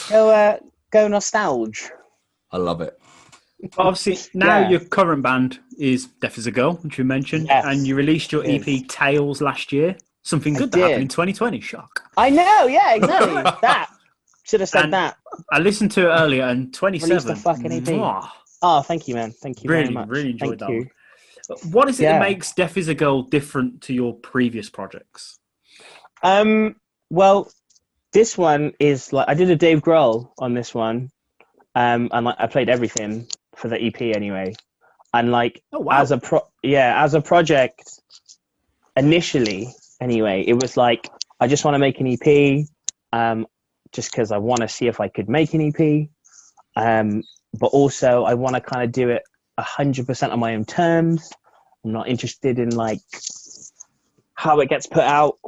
Go, 0.08 0.30
uh, 0.30 0.58
go 0.90 1.08
nostalgia. 1.08 1.90
I 2.50 2.58
love 2.58 2.80
it. 2.80 2.98
But 3.60 3.78
obviously, 3.78 4.18
now 4.38 4.60
Yeah. 4.60 4.70
your 4.70 4.80
current 4.80 5.22
band 5.22 5.60
is 5.78 6.06
Death 6.20 6.36
as 6.38 6.46
a 6.46 6.50
Girl, 6.50 6.74
which 6.82 6.98
you 6.98 7.04
mentioned, 7.04 7.46
Yes. 7.46 7.64
and 7.66 7.86
you 7.86 7.94
released 7.94 8.32
your 8.32 8.44
Yes. 8.44 8.66
EP 8.66 8.86
Tales 8.88 9.40
last 9.40 9.72
year. 9.72 9.96
Something 10.24 10.54
I 10.56 10.58
good 10.60 10.72
that 10.72 10.78
happened 10.80 11.02
in 11.02 11.08
2020. 11.08 11.60
Shock. 11.60 12.02
I 12.16 12.30
know. 12.30 12.66
Yeah, 12.66 12.94
exactly. 12.94 13.42
that 13.62 13.90
should 14.44 14.60
have 14.60 14.68
said 14.68 14.84
And 14.84 14.92
that. 14.92 15.16
I 15.50 15.58
listened 15.58 15.90
to 15.92 16.02
it 16.02 16.12
earlier, 16.12 16.44
and 16.44 16.72
27. 16.72 17.10
Released 17.10 17.28
a 17.28 17.36
fucking 17.36 17.72
EP. 17.72 17.82
mwah, 17.84 18.28
Oh, 18.64 18.82
thank 18.82 19.08
you, 19.08 19.14
man. 19.16 19.32
Thank 19.32 19.64
you 19.64 19.70
really, 19.70 19.84
very 19.84 19.94
much. 19.94 20.08
really 20.08 20.30
enjoyed 20.30 20.60
Thank 20.60 20.60
that. 20.60 20.70
you. 20.70 20.88
One. 21.48 21.72
What 21.72 21.88
is 21.88 21.98
it 21.98 22.04
Yeah. 22.04 22.12
that 22.18 22.28
makes 22.28 22.52
Death 22.52 22.76
as 22.76 22.86
a 22.86 22.94
Girl 22.94 23.22
different 23.22 23.80
to 23.82 23.92
your 23.92 24.14
previous 24.14 24.70
projects? 24.70 25.40
Um, 26.22 26.76
well, 27.10 27.50
this 28.12 28.36
one 28.36 28.72
is 28.78 29.12
like 29.12 29.28
I 29.28 29.34
did 29.34 29.50
a 29.50 29.56
Dave 29.56 29.80
Grohl 29.80 30.30
on 30.38 30.54
this 30.54 30.74
one, 30.74 31.10
um, 31.74 32.08
and 32.12 32.26
like 32.26 32.36
I 32.38 32.46
played 32.46 32.68
everything 32.68 33.26
for 33.56 33.68
the 33.68 33.82
EP 33.82 34.00
anyway, 34.00 34.54
and 35.12 35.30
like 35.30 35.62
Oh 35.72 35.80
wow! 35.80 36.00
as 36.00 36.10
a 36.10 36.18
pro, 36.18 36.40
yeah, 36.62 37.02
as 37.02 37.14
a 37.14 37.20
project, 37.20 37.82
initially 38.96 39.74
anyway, 40.00 40.44
it 40.46 40.54
was 40.54 40.76
like 40.76 41.08
I 41.40 41.46
just 41.46 41.64
want 41.64 41.74
to 41.74 41.78
make 41.78 42.00
an 42.00 42.06
EP, 42.06 42.66
um, 43.12 43.46
just 43.92 44.12
because 44.12 44.30
I 44.30 44.38
want 44.38 44.60
to 44.60 44.68
see 44.68 44.86
if 44.86 45.00
I 45.00 45.08
could 45.08 45.28
make 45.28 45.54
an 45.54 45.72
EP, 45.74 46.08
um, 46.76 47.22
but 47.58 47.68
also 47.68 48.24
I 48.24 48.34
want 48.34 48.54
to 48.54 48.60
kind 48.60 48.84
of 48.84 48.92
do 48.92 49.08
it 49.08 49.22
hundred 49.58 50.06
percent 50.06 50.32
on 50.32 50.40
my 50.40 50.54
own 50.54 50.64
terms. 50.64 51.30
I'm 51.84 51.92
not 51.92 52.08
interested 52.08 52.58
in 52.58 52.70
like 52.70 53.00
how 54.34 54.60
it 54.60 54.68
gets 54.68 54.86
put 54.86 55.02
out. 55.04 55.38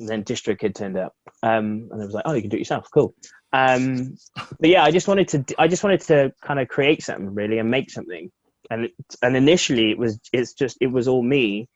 And 0.00 0.08
then 0.08 0.24
DistroKid 0.24 0.74
turned 0.76 0.98
up, 0.98 1.14
um, 1.44 1.88
and 1.92 2.02
it 2.02 2.06
was 2.06 2.14
like, 2.14 2.24
"Oh, 2.26 2.34
you 2.34 2.42
can 2.42 2.50
do 2.50 2.56
it 2.56 2.60
yourself. 2.60 2.88
Cool." 2.92 3.14
Um, 3.52 4.16
but 4.60 4.70
yeah, 4.70 4.84
I 4.84 4.90
just 4.92 5.08
wanted 5.08 5.28
to, 5.28 5.44
I 5.58 5.68
just 5.68 5.84
wanted 5.84 6.02
to 6.02 6.32
kind 6.42 6.60
of 6.60 6.68
create 6.68 7.02
something 7.02 7.34
really 7.34 7.58
and 7.58 7.70
make 7.70 7.90
something. 7.90 8.30
And 8.70 8.90
and 9.22 9.36
initially, 9.36 9.92
it 9.92 9.98
was, 9.98 10.20
it's 10.32 10.54
just, 10.54 10.78
it 10.80 10.88
was 10.88 11.08
all 11.08 11.22
me, 11.22 11.68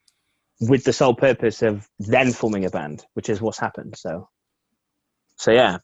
with 0.60 0.84
the 0.84 0.92
sole 0.92 1.14
purpose 1.14 1.62
of 1.62 1.88
then 1.98 2.32
forming 2.32 2.64
a 2.64 2.70
band, 2.70 3.04
which 3.14 3.28
is 3.28 3.40
what's 3.40 3.58
happened. 3.58 3.96
So, 3.98 4.28
so 5.36 5.52
yeah, 5.52 5.78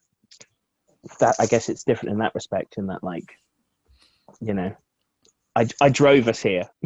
that 1.20 1.36
I 1.40 1.46
guess 1.46 1.68
it's 1.68 1.84
different 1.84 2.14
in 2.14 2.18
that 2.20 2.34
respect. 2.34 2.76
In 2.78 2.86
that, 2.88 3.04
like, 3.04 3.36
you 4.40 4.54
know, 4.54 4.74
I 5.56 5.68
I 5.80 5.88
drove 5.90 6.28
us 6.28 6.40
here. 6.40 6.68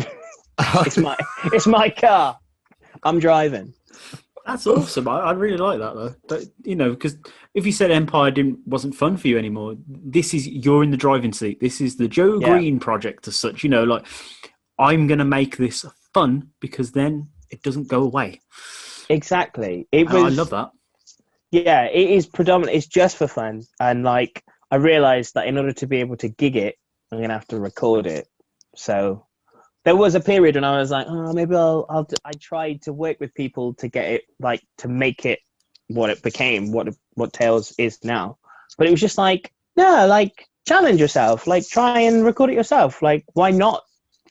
it's 0.86 0.98
my 0.98 1.16
it's 1.46 1.66
my 1.66 1.90
car. 1.90 2.38
I'm 3.02 3.18
driving. 3.20 3.74
That's 4.46 4.66
awesome. 4.66 5.08
I, 5.08 5.20
I 5.20 5.32
really 5.32 5.56
like 5.56 5.78
that 5.78 5.94
though. 5.94 6.14
That, 6.28 6.50
you 6.64 6.76
know, 6.76 6.90
because 6.90 7.16
if 7.54 7.64
you 7.64 7.72
said 7.72 7.90
Empire 7.90 8.30
didn't 8.30 8.58
wasn't 8.66 8.94
fun 8.94 9.16
for 9.16 9.28
you 9.28 9.38
anymore, 9.38 9.74
this 9.86 10.34
is 10.34 10.46
you're 10.46 10.82
in 10.82 10.90
the 10.90 10.96
driving 10.96 11.32
seat. 11.32 11.60
This 11.60 11.80
is 11.80 11.96
the 11.96 12.08
Joe 12.08 12.38
Yeah. 12.40 12.50
Green 12.50 12.78
project 12.78 13.26
as 13.26 13.36
such. 13.38 13.64
You 13.64 13.70
know, 13.70 13.84
like 13.84 14.06
I'm 14.78 15.06
gonna 15.06 15.24
make 15.24 15.56
this 15.56 15.86
fun 16.12 16.50
because 16.60 16.92
then 16.92 17.30
it 17.50 17.62
doesn't 17.62 17.88
go 17.88 18.02
away. 18.02 18.40
Exactly. 19.08 19.88
It 19.92 20.08
oh, 20.10 20.16
And 20.16 20.24
was. 20.24 20.34
I 20.34 20.36
love 20.36 20.50
that. 20.50 20.70
Yeah, 21.50 21.84
it 21.84 22.10
is 22.10 22.26
predominant. 22.26 22.76
It's 22.76 22.86
just 22.86 23.16
for 23.16 23.28
fun, 23.28 23.62
and 23.80 24.02
like 24.02 24.42
I 24.70 24.76
realized 24.76 25.34
that 25.34 25.46
in 25.46 25.56
order 25.56 25.72
to 25.72 25.86
be 25.86 25.98
able 25.98 26.16
to 26.18 26.28
gig 26.28 26.56
it, 26.56 26.76
I'm 27.10 27.20
gonna 27.20 27.32
have 27.32 27.48
to 27.48 27.58
record 27.58 28.06
it. 28.06 28.26
So 28.76 29.26
there 29.84 29.96
was 29.96 30.14
a 30.14 30.20
period 30.20 30.54
when 30.54 30.64
I 30.64 30.78
was 30.78 30.90
like, 30.90 31.06
oh, 31.08 31.32
maybe 31.32 31.54
I'll. 31.54 31.86
I'll 31.88 32.06
I 32.24 32.32
tried 32.32 32.82
to 32.82 32.92
work 32.92 33.20
with 33.20 33.34
people 33.34 33.74
to 33.74 33.88
get 33.88 34.06
it 34.06 34.22
like 34.40 34.62
to 34.78 34.88
make 34.88 35.24
it 35.26 35.40
what 35.88 36.10
it 36.10 36.22
became, 36.22 36.72
what 36.72 36.88
what 37.14 37.32
Tales 37.32 37.74
is 37.78 38.02
now. 38.02 38.38
But 38.78 38.86
it 38.86 38.90
was 38.90 39.00
just 39.00 39.18
like, 39.18 39.52
no, 39.76 40.06
like 40.06 40.48
challenge 40.66 41.00
yourself, 41.00 41.46
like 41.46 41.68
try 41.68 42.00
and 42.00 42.24
record 42.24 42.50
it 42.50 42.54
yourself. 42.54 43.02
Like 43.02 43.24
why 43.34 43.50
not 43.50 43.82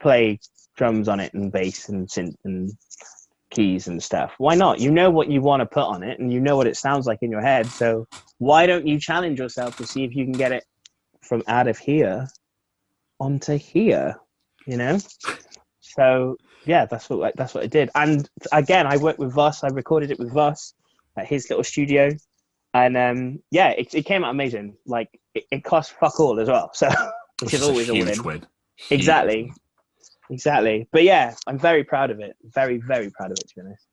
play 0.01 0.39
drums 0.75 1.07
on 1.07 1.19
it 1.19 1.33
and 1.33 1.51
bass 1.51 1.89
and 1.89 2.07
synth 2.07 2.35
and 2.43 2.71
keys 3.51 3.87
and 3.87 4.01
stuff. 4.01 4.33
Why 4.39 4.55
not? 4.55 4.79
You 4.79 4.91
know 4.91 5.11
what 5.11 5.29
you 5.29 5.41
want 5.41 5.61
to 5.61 5.65
put 5.65 5.83
on 5.83 6.03
it 6.03 6.19
and 6.19 6.33
you 6.33 6.39
know 6.39 6.57
what 6.57 6.67
it 6.67 6.75
sounds 6.75 7.05
like 7.05 7.19
in 7.21 7.29
your 7.29 7.41
head. 7.41 7.67
So 7.67 8.07
why 8.39 8.65
don't 8.65 8.87
you 8.87 8.99
challenge 8.99 9.39
yourself 9.39 9.77
to 9.77 9.85
see 9.85 10.03
if 10.03 10.15
you 10.15 10.25
can 10.25 10.33
get 10.33 10.51
it 10.51 10.65
from 11.21 11.43
out 11.47 11.67
of 11.67 11.77
here 11.77 12.27
onto 13.19 13.57
here? 13.57 14.19
You 14.65 14.77
know? 14.77 14.99
So 15.81 16.37
yeah, 16.65 16.85
that's 16.85 17.09
what 17.09 17.35
that's 17.35 17.53
what 17.53 17.63
I 17.63 17.67
did. 17.67 17.89
And 17.95 18.29
again, 18.51 18.87
I 18.87 18.97
worked 18.97 19.19
with 19.19 19.33
Voss. 19.33 19.63
I 19.63 19.67
recorded 19.67 20.11
it 20.11 20.19
with 20.19 20.31
Voss 20.33 20.73
at 21.17 21.27
his 21.27 21.49
little 21.49 21.63
studio, 21.63 22.09
and 22.73 22.97
um, 22.97 23.39
yeah, 23.51 23.69
it, 23.69 23.93
it 23.93 24.03
came 24.03 24.23
out 24.23 24.31
amazing. 24.31 24.75
Like 24.85 25.19
it, 25.35 25.43
it 25.51 25.63
cost 25.63 25.91
fuck 25.99 26.19
all 26.19 26.39
as 26.39 26.47
well. 26.49 26.71
So 26.79 26.87
which 27.41 27.51
Which 27.51 27.53
is 27.55 27.61
is 27.61 27.67
a 27.67 27.71
always 27.71 27.89
all 27.89 27.95
huge 27.95 28.17
in. 28.17 28.23
win. 28.23 28.45
Exactly. 28.89 29.51
Exactly. 30.29 30.87
But 30.91 31.03
yeah, 31.03 31.35
I'm 31.47 31.59
very 31.59 31.83
proud 31.83 32.09
of 32.11 32.19
it. 32.19 32.35
Very, 32.43 32.77
very 32.77 33.09
proud 33.11 33.31
of 33.31 33.37
it, 33.39 33.49
to 33.49 33.55
be 33.55 33.61
honest. 33.61 33.85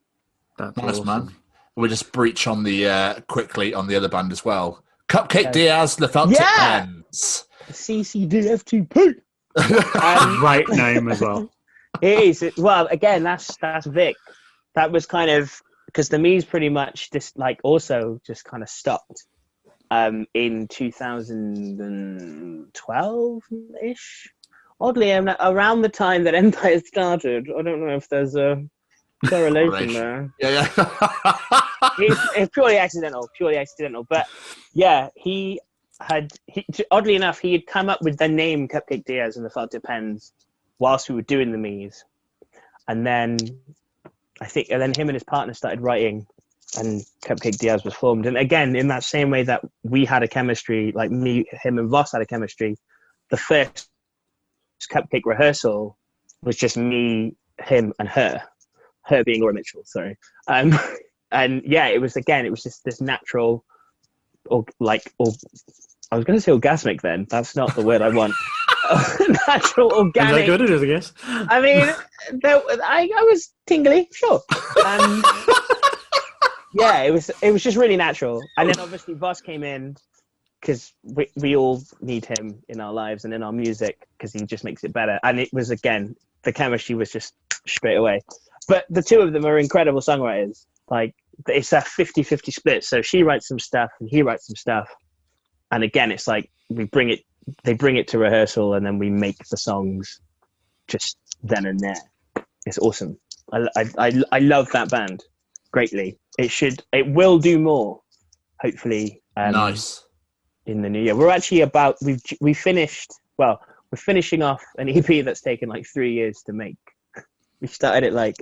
That's 0.59 0.77
Nice 0.77 0.91
awesome. 1.01 1.07
man. 1.07 1.35
We'll 1.75 1.89
just 1.91 2.13
breach 2.13 2.47
on 2.47 2.63
the 2.63 2.87
uh, 2.87 3.21
quickly 3.23 3.75
on 3.75 3.89
the 3.89 3.97
other 3.97 4.09
band 4.09 4.31
as 4.31 4.45
well. 4.45 4.85
Cupcake 5.09 5.47
Okay. 5.47 5.51
Diaz, 5.53 5.97
the 5.97 6.07
Felt 6.09 6.31
Yeah! 6.31 6.87
Pens. 6.87 7.47
CCDF2P. 7.73 9.15
Um, 9.57 10.37
Great 10.41 10.69
name 10.69 11.09
as 11.11 11.21
well. 11.21 11.51
it 12.01 12.43
is. 12.43 12.45
Well, 12.57 12.87
again, 12.91 13.23
that's 13.23 13.57
that's 13.59 13.87
Vic. 13.87 14.17
That 14.75 14.91
was 14.93 15.07
kind 15.07 15.31
of 15.31 15.53
because 15.87 16.09
the 16.09 16.19
me's 16.19 16.45
pretty 16.45 16.69
much 16.69 17.11
just 17.11 17.37
like 17.39 17.59
also 17.65 18.21
just 18.27 18.45
kind 18.45 18.63
of 18.63 18.69
stopped 18.69 19.25
um, 19.91 20.27
in 20.35 20.69
2012 20.69 23.43
ish. 23.83 24.29
Oddly, 24.81 25.11
around 25.13 25.83
the 25.83 25.89
time 25.91 26.25
that 26.25 26.35
Empire 26.35 26.81
started. 26.81 27.49
I 27.51 27.63
don't 27.63 27.85
know 27.87 27.95
if 27.97 28.09
there's 28.09 28.35
a 28.37 28.63
correlation 29.27 29.71
Correlation. 29.71 29.95
there. 29.95 30.33
yeah, 30.41 30.67
yeah. 30.77 30.89
it's, 31.99 32.21
it's 32.37 32.51
purely 32.55 32.79
accidental, 32.79 33.29
purely 33.37 33.57
accidental. 33.59 34.05
But 34.09 34.27
yeah, 34.73 35.09
he 35.17 35.61
had 36.01 36.33
he, 36.47 36.67
oddly 36.91 37.15
enough 37.15 37.39
he 37.39 37.53
had 37.53 37.67
come 37.67 37.89
up 37.89 38.03
with 38.03 38.19
the 38.19 38.29
name 38.29 38.69
Cupcake 38.69 39.05
Diaz 39.05 39.37
and 39.37 39.45
the 39.45 39.51
Felt 39.51 39.71
Tip 39.71 39.85
Pens 39.85 40.33
whilst 40.79 41.09
we 41.09 41.15
were 41.15 41.23
doing 41.23 41.53
the 41.53 41.59
Mies, 41.59 42.03
and 42.89 43.07
then 43.07 43.39
I 44.41 44.47
think 44.47 44.69
and 44.71 44.81
then 44.81 44.95
him 44.95 45.09
and 45.09 45.15
his 45.15 45.25
partner 45.25 45.55
started 45.55 45.81
writing, 45.81 46.27
and 46.79 47.03
Cupcake 47.25 47.59
Diaz 47.59 47.85
was 47.85 47.95
formed. 47.95 48.27
And 48.27 48.37
again, 48.37 48.77
in 48.77 48.89
that 48.89 49.05
same 49.05 49.31
way 49.31 49.43
that 49.45 49.63
we 49.83 50.05
had 50.05 50.23
a 50.23 50.29
chemistry, 50.29 50.93
like 50.95 51.11
me, 51.11 51.45
him, 51.63 51.79
and 51.79 51.89
Voss 51.89 52.13
had 52.13 52.23
a 52.23 52.27
chemistry, 52.27 52.77
the 53.31 53.37
first 53.37 53.89
Cupcake 54.91 55.25
rehearsal 55.25 55.97
was 56.43 56.57
just 56.57 56.77
me, 56.77 57.35
him, 57.63 57.93
and 57.99 58.09
her. 58.09 58.43
Her 59.03 59.25
being 59.25 59.41
Laura 59.41 59.55
Mitchell, 59.55 59.83
sorry. 59.85 60.17
Um, 60.49 60.79
and 61.31 61.63
yeah, 61.65 61.89
it 61.89 62.01
was 62.01 62.17
again, 62.17 62.47
it 62.47 62.51
was 62.51 62.63
just 62.63 62.85
this 62.85 63.01
natural, 63.01 63.65
or 64.47 64.65
like, 64.79 65.13
or 65.19 65.33
I 66.13 66.17
was 66.17 66.25
going 66.25 66.37
to 66.37 66.41
say 66.41 66.53
orgasmic. 66.53 67.01
Then 67.03 67.27
that's 67.29 67.57
not 67.57 67.75
the 67.75 67.83
word 67.83 68.03
I 68.03 68.09
want. 68.09 68.35
natural 69.47 69.93
organic. 69.93 70.43
Is 70.43 70.49
that 70.49 70.59
good? 70.59 70.61
It 70.63 70.71
is, 70.71 70.83
I 70.83 70.87
guess. 70.87 71.13
I 71.25 71.61
mean, 71.61 72.41
there, 72.43 72.61
I, 72.85 73.11
I 73.17 73.23
was 73.23 73.53
tingly, 73.67 74.09
sure. 74.13 74.41
Um, 74.85 75.25
yeah, 76.75 77.03
it 77.03 77.13
was 77.13 77.31
it 77.43 77.53
was 77.53 77.63
just 77.63 77.77
really 77.77 77.97
natural. 77.97 78.43
And 78.57 78.69
then 78.69 78.81
obviously 78.81 79.15
Voss 79.15 79.41
came 79.41 79.63
in 79.63 79.97
because 80.61 80.93
we, 81.03 81.31
we 81.37 81.57
all 81.57 81.83
need 82.01 82.27
him 82.27 82.63
in 82.69 82.81
our 82.81 82.93
lives 82.93 83.25
and 83.25 83.33
in 83.33 83.43
our 83.43 83.53
music 83.53 84.07
because 84.17 84.33
he 84.33 84.45
just 84.45 84.65
makes 84.65 84.85
it 84.85 84.93
better. 84.93 85.19
And 85.23 85.39
it 85.39 85.51
was 85.53 85.71
again 85.71 86.17
the 86.43 86.53
chemistry 86.53 86.95
was 86.95 87.11
just 87.11 87.35
straight 87.67 87.97
away. 87.97 88.21
But 88.69 88.87
the 88.91 89.03
two 89.03 89.21
of 89.21 89.33
them 89.33 89.45
are 89.47 89.59
incredible 89.59 90.01
songwriters. 90.01 90.67
Like 90.89 91.15
it's 91.49 91.73
a 91.73 91.79
50-50 91.79 92.53
split. 92.53 92.85
So 92.85 93.03
she 93.03 93.23
writes 93.23 93.49
some 93.49 93.59
stuff 93.59 93.91
and 94.01 94.09
he 94.11 94.23
writes 94.23 94.47
some 94.47 94.57
stuff. 94.57 94.89
And 95.71 95.83
again, 95.85 96.11
it's 96.13 96.27
like 96.27 96.51
we 96.69 96.85
bring 96.85 97.11
it 97.11 97.21
they 97.65 97.73
bring 97.73 97.97
it 97.97 98.09
to 98.09 98.19
rehearsal 98.19 98.75
and 98.75 98.85
then 98.85 98.99
we 98.99 99.11
make 99.11 99.39
the 99.51 99.57
songs 99.57 100.21
just 100.89 101.17
then 101.43 101.67
and 101.67 101.81
there. 101.81 101.97
It's 102.67 102.79
awesome. 102.79 103.19
I, 103.53 103.67
I, 103.77 103.85
I, 103.99 104.23
I 104.33 104.39
love 104.41 104.71
that 104.73 104.91
band 104.91 105.25
greatly. 105.73 106.19
It 106.39 106.51
should, 106.51 106.83
it 106.93 107.07
will 107.09 107.39
do 107.39 107.59
more, 107.59 108.01
hopefully. 108.61 109.23
Um, 109.37 109.53
nice. 109.53 110.05
In 110.67 110.83
the 110.83 110.91
new 110.91 111.01
year, 111.01 111.17
we're 111.17 111.31
actually 111.31 111.63
about 111.63 111.97
we've 112.03 112.21
we 112.41 112.55
finished. 112.55 113.13
Well, 113.39 113.61
we're 113.91 113.97
finishing 113.97 114.43
off 114.43 114.63
an 114.77 114.89
EP 114.89 115.25
that's 115.25 115.41
taken 115.41 115.69
like 115.69 115.87
three 115.87 116.13
years 116.13 116.43
to 116.47 116.53
make. 116.53 116.77
We 117.61 117.67
started 117.67 118.07
it 118.07 118.13
like, 118.13 118.37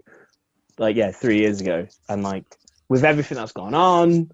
like 0.78 0.96
yeah, 0.96 1.12
three 1.12 1.38
years 1.38 1.60
ago, 1.60 1.86
and 2.09 2.22
like 2.22 2.44
with 2.88 3.05
everything 3.05 3.36
that's 3.36 3.52
gone 3.52 3.74
on, 3.74 4.30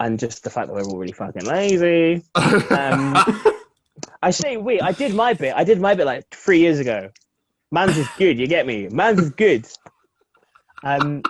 and 0.00 0.18
just 0.18 0.44
the 0.44 0.50
fact 0.50 0.68
that 0.68 0.74
we're 0.74 0.84
all 0.84 0.98
really 0.98 1.12
fucking 1.12 1.44
lazy. 1.44 2.22
Um, 2.34 3.16
I 4.22 4.30
say 4.30 4.56
we. 4.56 4.80
I 4.80 4.92
did 4.92 5.14
my 5.14 5.34
bit. 5.34 5.54
I 5.56 5.64
did 5.64 5.80
my 5.80 5.94
bit 5.94 6.06
like 6.06 6.28
three 6.30 6.60
years 6.60 6.78
ago. 6.78 7.10
Man's 7.70 7.96
is 7.98 8.08
good. 8.16 8.38
You 8.38 8.46
get 8.46 8.66
me. 8.66 8.88
Man's 8.88 9.20
is 9.20 9.30
good. 9.30 9.66
Um, 10.82 11.22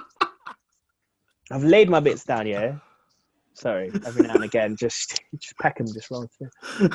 I've 1.50 1.64
laid 1.64 1.88
my 1.88 2.00
bits 2.00 2.24
down 2.24 2.46
here. 2.46 2.80
Sorry, 3.54 3.90
every 4.06 4.26
now 4.26 4.34
and 4.34 4.44
again, 4.44 4.76
just 4.76 5.20
just 5.34 5.58
pack 5.58 5.78
them 5.78 5.86
just 5.92 6.10
wrong. 6.10 6.28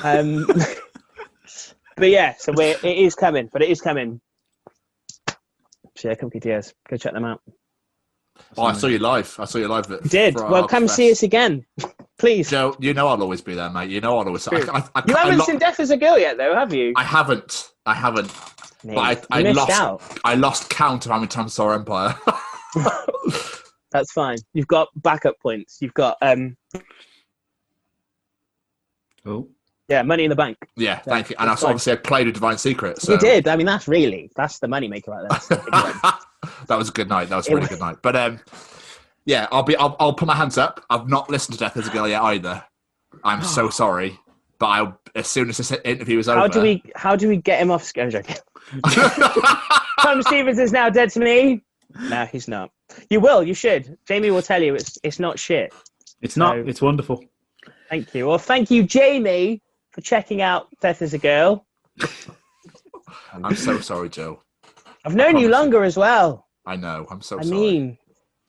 Um, 0.02 0.46
but 1.96 2.08
yeah, 2.08 2.34
so 2.38 2.52
we're, 2.56 2.76
it 2.82 2.98
is 2.98 3.14
coming. 3.14 3.50
But 3.52 3.62
it 3.62 3.68
is 3.68 3.80
coming. 3.80 4.20
So 5.96 6.08
yeah, 6.08 6.14
come 6.14 6.30
KTS. 6.30 6.72
Go 6.88 6.96
check 6.96 7.12
them 7.12 7.24
out. 7.24 7.42
Oh, 8.56 8.64
I 8.64 8.72
saw 8.72 8.86
you 8.88 8.98
live. 8.98 9.34
I 9.38 9.44
saw 9.44 9.58
you 9.58 9.68
live. 9.68 9.90
At 9.90 10.02
did. 10.08 10.34
Friar 10.34 10.50
Well, 10.50 10.68
come 10.68 10.84
Fest. 10.84 10.96
see 10.96 11.10
us 11.12 11.22
again, 11.22 11.64
please. 12.18 12.50
Joe, 12.50 12.76
you 12.80 12.94
know 12.94 13.08
I'll 13.08 13.20
always 13.22 13.40
be 13.40 13.54
there, 13.54 13.70
mate. 13.70 13.90
You 13.90 14.00
know 14.00 14.18
I'll 14.18 14.26
always. 14.26 14.46
I, 14.48 14.60
True. 14.60 14.70
I, 14.72 14.84
I, 14.94 15.02
You 15.06 15.14
haven't 15.16 15.38
lo- 15.38 15.44
seen 15.44 15.58
Death 15.58 15.80
as 15.80 15.90
a 15.90 15.96
Girl 15.96 16.18
yet, 16.18 16.36
though, 16.36 16.54
have 16.54 16.72
you? 16.74 16.92
I 16.96 17.04
haven't. 17.04 17.72
I 17.86 17.94
haven't. 17.94 18.32
Mate, 18.84 18.94
But 18.96 19.26
I, 19.30 19.38
I 19.38 19.42
missed 19.42 19.56
lost. 19.56 19.70
out. 19.72 20.02
I 20.24 20.34
lost 20.34 20.68
count 20.70 21.06
of 21.06 21.12
how 21.12 21.18
many 21.18 21.28
times 21.28 21.52
I 21.52 21.54
saw 21.54 21.70
Empire. 21.70 22.14
That's 23.92 24.12
fine. 24.12 24.38
You've 24.52 24.66
got 24.66 24.88
backup 24.96 25.38
points. 25.40 25.78
You've 25.80 25.94
got 25.94 26.16
um, 26.20 26.56
Oh, 29.26 29.48
yeah, 29.88 30.02
money 30.02 30.24
in 30.24 30.30
the 30.30 30.36
bank. 30.36 30.56
yeah, 30.76 30.98
thank 30.98 31.30
you. 31.30 31.36
And 31.38 31.48
that's 31.48 31.62
I 31.62 31.66
fine. 31.66 31.70
obviously 31.72 31.92
I 31.92 31.96
played 31.96 32.26
with 32.26 32.34
Divine 32.34 32.58
Secret. 32.58 33.00
So 33.00 33.12
You 33.12 33.18
did. 33.18 33.48
I 33.48 33.56
mean, 33.56 33.66
that's 33.66 33.86
really 33.88 34.30
that's 34.36 34.58
the 34.58 34.68
money 34.68 34.88
maker 34.88 35.12
right 35.12 35.28
there. 35.48 36.12
that 36.68 36.78
was 36.78 36.88
a 36.88 36.92
good 36.92 37.08
night. 37.08 37.28
That 37.28 37.36
was 37.36 37.48
a 37.48 37.54
really 37.54 37.66
good 37.68 37.80
night. 37.80 37.96
But 38.02 38.16
um, 38.16 38.40
yeah, 39.24 39.46
I'll 39.52 39.62
be. 39.62 39.76
I'll, 39.76 39.96
I'll 40.00 40.12
put 40.14 40.26
my 40.26 40.36
hands 40.36 40.58
up. 40.58 40.84
I've 40.90 41.08
not 41.08 41.30
listened 41.30 41.54
to 41.58 41.64
Death 41.64 41.76
as 41.76 41.88
a 41.88 41.90
Girl 41.90 42.08
yet 42.08 42.22
either. 42.22 42.62
I'm 43.22 43.42
so 43.42 43.68
sorry. 43.70 44.18
But 44.58 44.66
I'll, 44.66 45.00
as 45.14 45.26
soon 45.26 45.48
as 45.48 45.56
this 45.56 45.72
interview 45.84 46.18
is 46.18 46.28
over, 46.28 46.40
how 46.40 46.46
do 46.48 46.60
we 46.60 46.82
how 46.94 47.16
do 47.16 47.28
we 47.28 47.36
get 47.38 47.60
him 47.60 47.70
off? 47.70 47.82
sc- 47.84 47.98
I'm 47.98 48.10
joking. 48.10 48.36
Tom 50.00 50.22
Stevens 50.22 50.58
is 50.58 50.72
now 50.72 50.88
dead 50.90 51.10
to 51.10 51.20
me. 51.20 51.62
No, 52.08 52.24
he's 52.26 52.48
not. 52.48 52.70
You 53.10 53.20
will. 53.20 53.42
You 53.42 53.54
should. 53.54 53.96
Jamie 54.06 54.30
will 54.30 54.42
tell 54.42 54.62
you 54.62 54.74
it's 54.74 54.98
it's 55.02 55.18
not 55.18 55.38
shit. 55.38 55.72
it's 56.22 56.36
not. 56.36 56.56
So- 56.56 56.64
It's 56.68 56.80
wonderful. 56.82 57.24
Thank 57.90 58.14
you. 58.14 58.26
Well, 58.26 58.38
thank 58.38 58.70
you, 58.70 58.82
Jamie, 58.82 59.60
for 59.90 60.00
checking 60.00 60.40
out 60.40 60.68
Death 60.80 61.02
is 61.02 61.14
a 61.14 61.18
Girl. 61.18 61.66
I'm 63.32 63.54
so 63.56 63.78
sorry, 63.80 64.08
Joe. 64.08 64.40
I've 65.04 65.14
known 65.14 65.28
you 65.28 65.32
promise 65.32 65.42
you. 65.42 65.50
longer 65.50 65.84
as 65.84 65.96
well. 65.96 66.43
I 66.66 66.76
know. 66.76 67.06
I'm 67.10 67.20
so 67.22 67.38
I 67.38 67.42
sorry. 67.42 67.56
mean, 67.56 67.98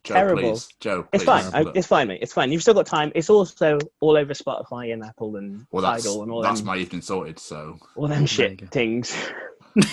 Joe, 0.03 0.13
terrible. 0.13 0.41
please, 0.41 0.67
Joe. 0.79 1.07
it's 1.11 1.23
fine. 1.23 1.45
I, 1.53 1.71
it's 1.75 1.87
fine, 1.87 2.07
mate. 2.07 2.19
It's 2.21 2.33
fine. 2.33 2.51
You've 2.51 2.61
still 2.61 2.73
got 2.73 2.85
time. 2.85 3.11
It's 3.15 3.29
also 3.29 3.79
all 3.99 4.15
over 4.17 4.33
Spotify 4.33 4.93
and 4.93 5.03
Apple 5.03 5.35
and 5.37 5.65
well, 5.71 5.81
that's 5.83 6.03
Tidal 6.03 6.23
and 6.23 6.31
all 6.31 6.41
that's 6.41 6.59
them, 6.61 6.67
my 6.67 6.77
evening 6.77 7.01
sorted. 7.01 7.39
So 7.39 7.77
all 7.95 8.07
them 8.07 8.25
shit 8.25 8.57
go. 8.61 8.67
things. 8.67 9.15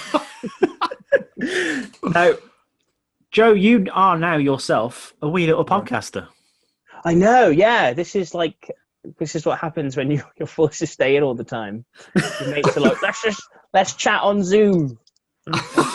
Now, 2.03 2.33
Joe, 3.31 3.53
you 3.53 3.87
are 3.93 4.19
now 4.19 4.37
yourself 4.37 5.15
a 5.23 5.29
wee 5.29 5.47
little 5.47 5.65
podcaster. 5.65 6.29
I 7.05 7.15
know. 7.15 7.49
Yeah, 7.49 7.93
this 7.93 8.15
is 8.15 8.35
like 8.35 8.71
this 9.19 9.35
is 9.35 9.45
what 9.47 9.59
happens 9.59 9.97
when 9.97 10.11
you, 10.13 10.23
you're 10.37 10.47
forced 10.47 10.81
to 10.81 10.87
stay 10.87 11.17
in 11.17 11.23
all 11.23 11.35
the 11.35 11.45
time. 11.45 11.85
Your 12.15 12.51
mates 12.51 12.77
are 12.77 12.81
like, 12.81 13.03
let's 13.03 13.23
just 13.23 13.43
let's 13.73 13.95
chat 13.95 14.23
on 14.23 14.45
Zoom. 14.45 14.99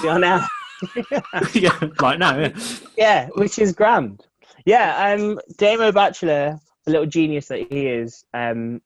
We 0.03 0.09
are 0.09 0.19
now. 0.19 0.45
yeah, 1.53 1.77
like 2.01 2.19
now. 2.19 2.37
Yeah. 2.37 2.49
yeah, 2.97 3.27
which 3.35 3.59
is 3.59 3.73
grand. 3.73 4.25
Yeah, 4.65 5.13
um, 5.15 5.39
Damo 5.57 5.91
Bachelor, 5.91 6.59
the 6.85 6.91
little 6.91 7.05
genius 7.05 7.47
that 7.47 7.59
he 7.71 7.87
is, 7.87 8.25
um, 8.33 8.81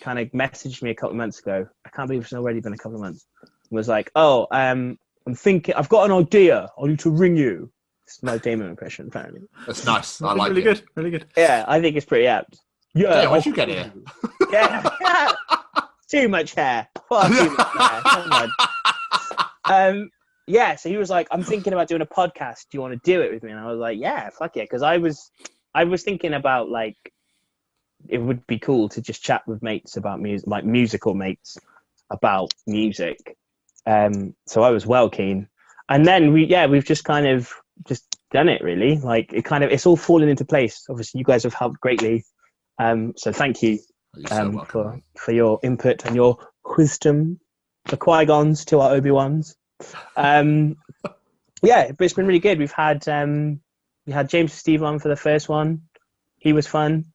kind 0.00 0.18
of 0.18 0.28
messaged 0.32 0.82
me 0.82 0.90
a 0.90 0.94
couple 0.94 1.10
of 1.10 1.16
months 1.16 1.38
ago. 1.38 1.66
I 1.86 1.88
can't 1.90 2.08
believe 2.08 2.22
it's 2.24 2.32
already 2.32 2.60
been 2.60 2.74
a 2.74 2.78
couple 2.78 2.96
of 2.96 3.00
months. 3.00 3.26
Was 3.70 3.88
like, 3.88 4.10
oh, 4.16 4.46
um, 4.50 4.98
I'm 5.26 5.34
thinking, 5.34 5.74
I've 5.74 5.88
got 5.88 6.04
an 6.10 6.12
idea. 6.16 6.68
I 6.80 6.86
need 6.86 6.98
to 7.00 7.10
ring 7.10 7.36
you. 7.36 7.70
It's 8.06 8.22
my 8.22 8.36
Damo 8.36 8.68
impression, 8.68 9.08
apparently. 9.08 9.40
that's 9.66 9.86
nice. 9.86 10.20
I 10.20 10.34
like 10.34 10.50
really 10.50 10.60
it. 10.60 10.64
good. 10.64 10.82
Really 10.94 11.10
good. 11.10 11.26
Yeah, 11.36 11.64
I 11.66 11.80
think 11.80 11.96
it's 11.96 12.04
pretty 12.06 12.26
apt. 12.26 12.60
Yeah, 12.94 13.22
Yeah, 13.22 13.30
where'd 13.30 13.46
you 13.46 13.54
get 13.54 13.68
here? 13.68 13.90
Yeah. 14.52 14.88
too 16.10 16.28
much 16.28 16.54
hair. 16.54 16.86
Far 17.08 17.28
too 17.28 17.50
much 17.50 17.72
hair. 17.76 18.00
Come 18.04 18.32
on. 18.32 18.50
Um, 19.64 20.10
yeah, 20.46 20.76
so 20.76 20.88
he 20.88 20.96
was 20.96 21.10
like, 21.10 21.28
I'm 21.30 21.42
thinking 21.42 21.72
about 21.72 21.88
doing 21.88 22.02
a 22.02 22.06
podcast. 22.06 22.66
Do 22.70 22.76
you 22.76 22.80
want 22.80 22.92
to 22.92 23.10
do 23.10 23.22
it 23.22 23.32
with 23.32 23.42
me? 23.42 23.50
And 23.50 23.60
I 23.60 23.70
was 23.70 23.78
like, 23.78 23.98
yeah, 23.98 24.30
fuck 24.30 24.56
yeah. 24.56 24.64
Because 24.64 24.82
I 24.82 24.98
was, 24.98 25.30
I 25.74 25.84
was 25.84 26.02
thinking 26.02 26.34
about 26.34 26.68
like, 26.68 26.96
it 28.08 28.18
would 28.18 28.46
be 28.46 28.58
cool 28.58 28.88
to 28.90 29.00
just 29.00 29.22
chat 29.22 29.42
with 29.46 29.62
mates 29.62 29.96
about 29.96 30.20
music, 30.20 30.46
like 30.46 30.64
musical 30.64 31.14
mates 31.14 31.56
about 32.10 32.52
music. 32.66 33.36
Um, 33.86 34.34
so 34.46 34.62
I 34.62 34.70
was 34.70 34.86
well 34.86 35.08
keen. 35.08 35.48
And 35.88 36.04
then 36.04 36.32
we, 36.32 36.44
yeah, 36.44 36.66
we've 36.66 36.84
just 36.84 37.04
kind 37.04 37.26
of 37.26 37.52
just 37.86 38.04
done 38.30 38.48
it 38.48 38.62
really. 38.62 38.98
Like 38.98 39.32
it 39.32 39.44
kind 39.44 39.64
of, 39.64 39.70
it's 39.70 39.86
all 39.86 39.96
fallen 39.96 40.28
into 40.28 40.44
place. 40.44 40.86
Obviously, 40.90 41.18
you 41.18 41.24
guys 41.24 41.44
have 41.44 41.54
helped 41.54 41.80
greatly. 41.80 42.24
Um, 42.78 43.14
so 43.16 43.32
thank 43.32 43.62
you 43.62 43.78
so 44.26 44.36
um, 44.36 44.64
for 44.66 45.00
for 45.16 45.32
your 45.32 45.58
input 45.62 46.04
and 46.04 46.14
your 46.14 46.38
wisdom, 46.76 47.40
the 47.86 47.96
Qui 47.96 48.26
Gons 48.26 48.64
to 48.66 48.80
our 48.80 48.94
Obi 48.94 49.10
Wans. 49.10 49.56
Um, 50.16 50.76
yeah, 51.62 51.90
but 51.92 52.04
it's 52.04 52.14
been 52.14 52.26
really 52.26 52.40
good. 52.40 52.58
We've 52.58 52.72
had 52.72 53.06
um, 53.08 53.60
we 54.06 54.12
had 54.12 54.28
James 54.28 54.52
Steve 54.52 54.82
on 54.82 54.98
for 54.98 55.08
the 55.08 55.16
first 55.16 55.48
one. 55.48 55.82
He 56.38 56.52
was 56.52 56.66
fun. 56.66 57.06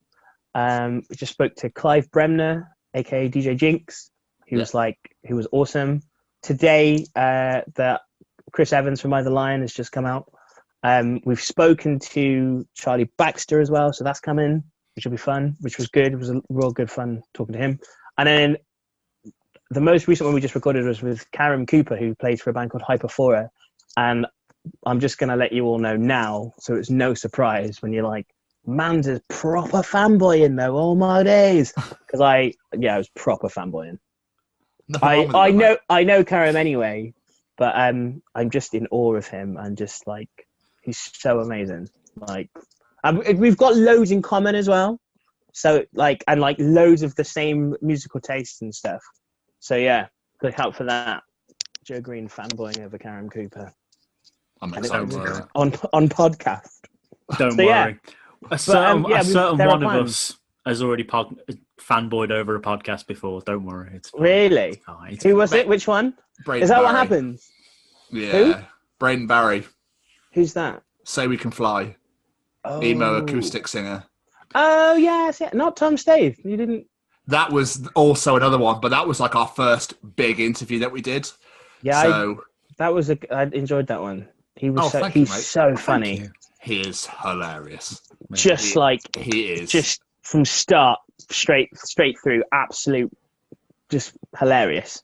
Um, 0.56 1.04
we 1.10 1.16
just 1.16 1.34
spoke 1.34 1.56
to 1.58 1.70
Clive 1.70 2.10
Bremner, 2.12 2.76
aka 2.94 3.30
DJ 3.30 3.56
Jinx. 3.56 4.12
He 4.46 4.56
was 4.56 4.74
like, 4.74 4.98
he 5.24 5.34
was 5.34 5.48
awesome. 5.52 6.02
Today, 6.42 7.06
uh, 7.16 7.62
the 7.76 8.02
Chris 8.52 8.74
Evans 8.74 9.00
from 9.00 9.14
Either 9.14 9.30
Lion 9.30 9.62
has 9.62 9.74
just 9.74 9.92
come 9.92 10.06
out. 10.06 10.32
Um, 10.82 11.22
we've 11.24 11.42
spoken 11.42 12.00
to 12.00 12.66
Charlie 12.74 13.12
Baxter 13.18 13.60
as 13.60 13.70
well, 13.70 13.94
so 13.94 14.04
that's 14.04 14.20
coming 14.20 14.64
which 15.00 15.06
will 15.06 15.12
be 15.12 15.18
fun, 15.18 15.56
which 15.62 15.78
was 15.78 15.88
good. 15.88 16.12
It 16.12 16.18
was 16.18 16.30
a 16.30 16.42
real 16.50 16.72
good 16.72 16.92
fun 16.92 17.24
talking 17.34 17.54
to 17.54 17.60
him. 17.60 17.80
And 18.18 18.28
then 18.28 18.58
the 19.72 19.82
most 19.82 20.08
recent 20.08 20.26
one 20.26 20.34
we 20.34 20.42
just 20.42 20.56
recorded 20.56 20.86
was 20.86 21.02
with 21.02 21.30
Karen 21.32 21.66
Cooper, 21.66 21.96
who 21.96 22.16
plays 22.16 22.42
for 22.42 22.50
a 22.50 22.54
band 22.54 22.72
called 22.72 22.84
Hyperfora. 22.84 23.50
And 23.98 24.26
I'm 24.86 25.00
just 25.00 25.18
going 25.18 25.30
to 25.30 25.36
let 25.36 25.52
you 25.52 25.66
all 25.66 25.80
know 25.80 25.96
now, 25.96 26.54
so 26.60 26.76
it's 26.76 26.90
no 26.90 27.14
surprise 27.14 27.82
when 27.82 27.94
you're 27.94 28.04
like, 28.08 28.28
man's 28.66 29.08
a 29.08 29.22
proper 29.30 29.78
fanboy 29.80 30.44
in 30.46 30.56
though, 30.56 30.76
all 30.76 30.96
my 30.96 31.24
days. 31.24 31.74
Because 32.10 32.22
I, 32.22 32.54
yeah, 32.76 32.96
I 32.96 32.98
was 32.98 33.08
proper 33.10 33.50
fanboying. 33.50 34.00
I, 35.04 35.30
I 35.36 35.52
know. 35.52 35.78
I 35.90 36.04
know 36.04 36.24
Karim 36.24 36.56
anyway, 36.56 37.14
but 37.56 37.74
um, 37.80 38.24
I'm 38.34 38.50
just 38.50 38.74
in 38.74 38.88
awe 38.90 39.14
of 39.14 39.28
him 39.28 39.58
and 39.58 39.78
just 39.78 40.08
like 40.08 40.30
he's 40.82 40.98
so 40.98 41.40
amazing. 41.40 41.88
Like, 42.16 42.50
and 43.04 43.20
we- 43.20 43.34
we've 43.36 43.58
got 43.58 43.76
loads 43.76 44.10
in 44.10 44.24
common 44.24 44.56
as 44.56 44.68
well. 44.68 45.00
So 45.54 45.86
like, 45.94 46.24
and 46.28 46.42
like 46.42 46.56
loads 46.60 47.04
of 47.04 47.14
the 47.14 47.24
same 47.24 47.76
musical 47.82 48.20
tastes 48.20 48.64
and 48.64 48.74
stuff. 48.74 49.04
So 49.60 49.76
yeah, 49.76 50.08
good 50.40 50.54
help 50.54 50.76
for 50.76 50.86
that. 50.86 51.24
Joe 51.84 52.02
Green 52.02 52.28
fanboying 52.30 52.84
over 52.86 52.98
Karen 52.98 53.30
Cooper 53.30 53.74
I'm 54.62 54.74
And 54.74 54.86
it- 54.86 54.88
excited. 54.90 55.12
for 55.12 55.50
on 55.56 55.74
on 55.94 56.10
podcast. 56.10 56.80
Don't 57.38 57.54
So, 57.54 57.62
yeah. 57.62 57.86
worry. 57.86 58.00
A 58.52 58.58
certain, 58.58 59.06
um, 59.06 59.12
yeah, 59.12 59.20
a 59.22 59.24
certain 59.24 59.58
one 59.58 59.84
of 59.84 60.06
us 60.08 60.38
has 60.66 60.82
already 60.82 61.04
pod, 61.04 61.36
fanboyed 61.80 62.32
over 62.32 62.56
a 62.56 62.62
podcast 62.62 63.06
before. 63.08 63.42
Don't 63.42 63.66
worry. 63.66 63.92
It's 63.96 64.10
fine. 64.10 64.22
Really? 64.22 64.62
It's 64.70 64.86
fine. 64.86 65.14
It's 65.14 65.24
Who 65.24 65.36
was 65.36 65.54
it? 65.54 65.68
Which 65.68 65.88
one? 65.88 66.14
Braden 66.46 66.64
Is 66.64 66.70
that 66.70 66.82
what 66.82 66.96
happens? 66.96 67.50
Yeah. 68.12 68.64
Braden 68.98 69.28
Barrie. 69.28 69.66
Who's 70.34 70.54
that? 70.54 70.82
Say 71.06 71.28
We 71.28 71.38
Can 71.38 71.52
Fly. 71.52 71.96
Oh. 72.66 72.82
Emo 72.84 73.16
acoustic 73.16 73.68
singer. 73.68 74.06
Oh 74.56 74.96
yes, 74.96 75.40
yeah. 75.42 75.50
Not 75.54 75.78
Tom 75.78 75.96
Stave. 75.98 76.40
You 76.44 76.58
didn't. 76.58 76.88
That 77.30 77.52
was 77.52 77.88
also 77.96 78.36
another 78.36 78.58
one, 78.58 78.80
but 78.82 78.90
that 78.90 79.08
was 79.08 79.20
like 79.20 79.36
our 79.36 79.48
first 79.48 79.94
big 80.16 80.40
interview 80.40 80.80
that 80.80 80.92
we 80.92 81.02
did. 81.02 81.30
Yeah, 81.82 82.00
I, 82.00 82.04
so 82.04 82.44
that 82.78 82.94
was 82.94 83.10
a. 83.10 83.18
I 83.34 83.44
enjoyed 83.44 83.88
that 83.88 84.02
one. 84.02 84.28
He 84.56 84.70
was 84.70 84.86
Oh, 84.86 84.90
so. 84.90 85.00
thank 85.00 85.16
you, 85.16 85.26
so 85.26 85.76
funny. 85.78 86.28
he 86.62 86.82
is 86.82 87.08
hilarious. 87.24 88.02
Just 88.34 88.74
He- 88.74 88.80
like 88.80 89.02
He 89.16 89.52
is. 89.54 89.72
just 89.72 90.02
from 90.24 90.44
start 90.44 91.00
straight 91.30 91.70
straight 91.78 92.18
through, 92.24 92.44
absolute, 92.52 93.12
just 93.90 94.14
hilarious. 94.38 95.04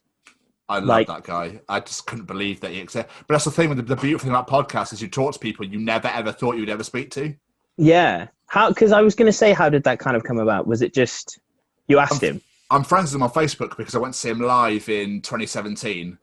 I 0.68 0.78
love 0.78 0.88
like- 0.88 1.06
that 1.06 1.22
guy. 1.24 1.60
I 1.68 1.78
just 1.80 2.06
couldn't 2.06 2.26
believe 2.26 2.60
that 2.60 2.72
he 2.72 2.80
exists. 2.80 3.10
But 3.26 3.34
that's 3.34 3.44
the 3.44 3.50
thing 3.52 3.68
with 3.68 3.78
the, 3.78 3.84
the 3.84 3.96
beautiful 3.96 4.26
thing 4.26 4.34
about 4.34 4.48
podcasts 4.48 4.92
is 4.92 5.00
you 5.00 5.08
talk 5.08 5.32
to 5.34 5.38
people 5.38 5.64
you 5.64 5.78
never 5.78 6.08
ever 6.08 6.32
thought 6.32 6.56
you'd 6.56 6.68
ever 6.68 6.82
speak 6.84 7.10
to. 7.12 7.34
Yeah. 7.76 8.26
How? 8.48 8.68
Because 8.70 8.90
I 8.92 9.00
was 9.00 9.14
going 9.14 9.26
to 9.26 9.32
say, 9.32 9.52
how 9.52 9.68
did 9.68 9.84
that 9.84 9.98
kind 10.00 10.16
of 10.16 10.24
come 10.24 10.38
about? 10.38 10.66
Was 10.66 10.82
it 10.82 10.92
just 10.92 11.38
you 11.88 11.98
asked 11.98 12.22
him? 12.22 12.40
I'm 12.70 12.82
friends 12.84 13.12
with 13.12 13.16
him 13.16 13.22
on 13.22 13.30
Facebook 13.30 13.76
because 13.76 13.94
I 13.94 13.98
went 13.98 14.14
to 14.14 14.20
see 14.20 14.30
him 14.30 14.40
live 14.40 14.88
in 14.88 15.20
2017. 15.22 16.18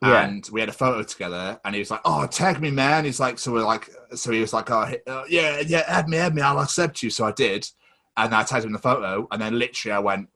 Yeah. 0.00 0.24
And 0.24 0.48
we 0.52 0.60
had 0.60 0.68
a 0.68 0.72
photo 0.72 1.02
together, 1.02 1.58
and 1.64 1.74
he 1.74 1.80
was 1.80 1.90
like, 1.90 2.02
"Oh, 2.04 2.24
tag 2.28 2.60
me, 2.60 2.70
man." 2.70 3.04
He's 3.04 3.18
like, 3.18 3.36
"So 3.36 3.50
we're 3.50 3.64
like, 3.64 3.90
so 4.14 4.30
he 4.30 4.40
was 4.40 4.52
like, 4.52 4.70
oh, 4.70 4.88
uh, 5.08 5.24
yeah, 5.28 5.60
yeah, 5.66 5.82
add 5.88 6.08
me, 6.08 6.18
add 6.18 6.36
me, 6.36 6.42
I'll 6.42 6.60
accept 6.60 7.02
you." 7.02 7.10
So 7.10 7.24
I 7.24 7.32
did, 7.32 7.68
and 8.16 8.32
I 8.32 8.44
tagged 8.44 8.62
him 8.62 8.68
in 8.68 8.74
the 8.74 8.78
photo, 8.78 9.26
and 9.32 9.42
then 9.42 9.58
literally 9.58 9.92
I 9.92 9.98
went 9.98 10.28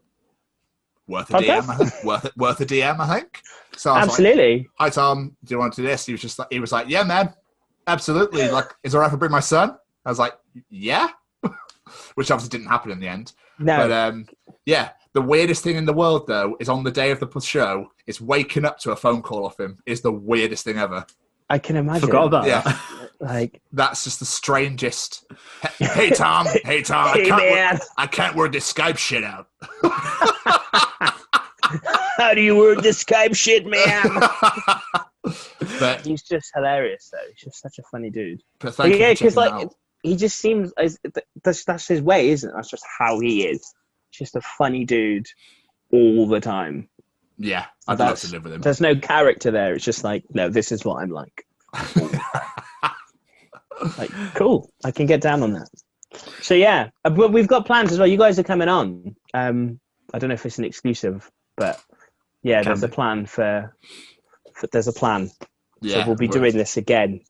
worth 1.06 1.30
a 1.30 1.36
Okay. 1.36 1.46
DM, 1.60 1.68
I 1.68 1.76
think. 1.76 2.04
worth 2.04 2.36
worth 2.36 2.60
a 2.60 2.66
DM, 2.66 2.98
I 2.98 3.20
think. 3.20 3.40
So 3.76 3.92
I 3.92 3.98
was 3.98 4.08
like, 4.08 4.10
Absolutely. 4.10 4.68
"Hi 4.80 4.90
Tom, 4.90 5.36
do 5.44 5.54
you 5.54 5.60
want 5.60 5.74
to 5.74 5.82
do 5.82 5.86
this?" 5.86 6.06
He 6.06 6.12
was 6.12 6.22
just 6.22 6.40
like, 6.40 6.48
he 6.50 6.58
was 6.58 6.72
like, 6.72 6.88
"Yeah, 6.88 7.04
man, 7.04 7.32
absolutely." 7.86 8.48
Like, 8.48 8.74
is 8.82 8.94
it 8.94 8.96
alright 8.96 9.10
if 9.10 9.14
I 9.14 9.18
bring 9.18 9.30
my 9.30 9.38
son? 9.38 9.76
I 10.04 10.08
was 10.08 10.18
like, 10.18 10.36
"Yeah," 10.70 11.08
which 12.16 12.32
obviously 12.32 12.58
didn't 12.58 12.68
happen 12.70 12.90
in 12.90 12.98
the 12.98 13.06
end. 13.06 13.32
No. 13.58 13.76
But 13.76 13.92
um, 13.92 14.26
yeah, 14.66 14.90
the 15.12 15.22
weirdest 15.22 15.62
thing 15.62 15.76
in 15.76 15.84
the 15.84 15.92
world 15.92 16.26
though 16.26 16.56
is 16.60 16.68
on 16.68 16.84
the 16.84 16.90
day 16.90 17.10
of 17.10 17.20
the 17.20 17.40
show 17.40 17.88
is 18.06 18.20
waking 18.20 18.64
up 18.64 18.78
to 18.80 18.92
a 18.92 18.96
phone 18.96 19.22
call 19.22 19.44
off 19.46 19.58
him 19.60 19.78
is 19.86 20.00
the 20.00 20.12
weirdest 20.12 20.64
thing 20.64 20.78
ever. 20.78 21.04
I 21.50 21.58
can 21.58 21.76
imagine. 21.76 22.06
Forgot 22.06 22.26
about 22.26 22.46
Yeah. 22.46 22.62
that. 22.62 22.80
Like, 23.20 23.62
That's 23.72 24.02
just 24.02 24.18
the 24.18 24.24
strangest. 24.26 25.24
Hey, 25.78 25.86
hey, 25.94 26.10
Tom, 26.10 26.44
hey 26.64 26.82
Tom, 26.82 27.06
I 27.06 27.12
Hey, 27.12 27.26
can't, 27.26 27.40
man. 27.40 27.74
work, 27.74 27.82
I 27.96 28.06
can't 28.08 28.34
work 28.34 28.50
this 28.50 28.72
Skype 28.72 28.98
shit 28.98 29.22
out. 29.22 29.46
how 32.18 32.34
do 32.34 32.40
you 32.40 32.56
word 32.56 32.82
this 32.82 33.04
Skype 33.04 33.36
shit, 33.36 33.64
man? 33.64 34.02
but, 35.78 36.04
He's 36.04 36.22
just 36.22 36.50
hilarious, 36.54 37.10
though. 37.12 37.18
He's 37.30 37.44
just 37.44 37.62
such 37.62 37.78
a 37.78 37.82
funny 37.92 38.10
dude. 38.10 38.42
but 38.58 38.74
thank 38.74 38.96
yeah, 38.96 39.12
because 39.12 39.36
like 39.36 39.52
out. 39.52 39.72
He 40.02 40.16
just 40.16 40.38
seems 40.38 40.72
as 40.78 40.98
that's 41.42 41.64
that's 41.64 41.88
his 41.88 42.02
way, 42.02 42.30
isn't 42.30 42.48
it? 42.48 42.52
That's 42.54 42.70
just 42.70 42.84
how 42.98 43.20
he 43.20 43.46
is. 43.46 43.72
Just 44.12 44.36
a 44.36 44.40
funny 44.40 44.84
dude 44.84 45.26
all 45.92 46.26
the 46.26 46.40
time. 46.40 46.88
Yeah, 47.38 47.66
I'd 47.88 47.98
love 47.98 48.18
to 48.20 48.30
live 48.30 48.44
with 48.44 48.52
him. 48.52 48.60
There's 48.60 48.80
no 48.80 48.94
character 48.96 49.50
there. 49.50 49.74
It's 49.74 49.84
just 49.84 50.04
like, 50.04 50.24
no, 50.30 50.48
this 50.48 50.70
is 50.70 50.84
what 50.84 51.02
I'm 51.02 51.10
like. 51.10 51.46
like, 53.98 54.10
cool. 54.34 54.70
I 54.84 54.90
can 54.90 55.06
get 55.06 55.20
down 55.20 55.42
on 55.42 55.54
that. 55.54 55.68
So 56.40 56.54
yeah, 56.54 56.90
uh, 57.04 57.10
but 57.10 57.32
we've 57.32 57.48
got 57.48 57.66
plans 57.66 57.90
as 57.92 57.98
well. 57.98 58.06
You 58.06 58.18
guys 58.18 58.38
are 58.38 58.44
coming 58.44 58.68
on. 58.68 59.16
Um, 59.32 59.80
I 60.12 60.18
don't 60.18 60.28
know 60.28 60.34
if 60.34 60.44
it's 60.44 60.58
an 60.58 60.64
exclusive, 60.64 61.30
but 61.56 61.80
yeah, 62.42 62.62
Can 62.62 62.70
there's 62.70 62.82
a 62.82 62.88
plan 62.88 63.26
for, 63.26 63.74
for. 64.54 64.66
There's 64.66 64.88
a 64.88 64.92
plan. 64.92 65.30
Yeah, 65.80 66.02
so 66.02 66.08
we'll 66.08 66.16
be 66.16 66.28
doing 66.28 66.56
this 66.56 66.76
again. 66.76 67.22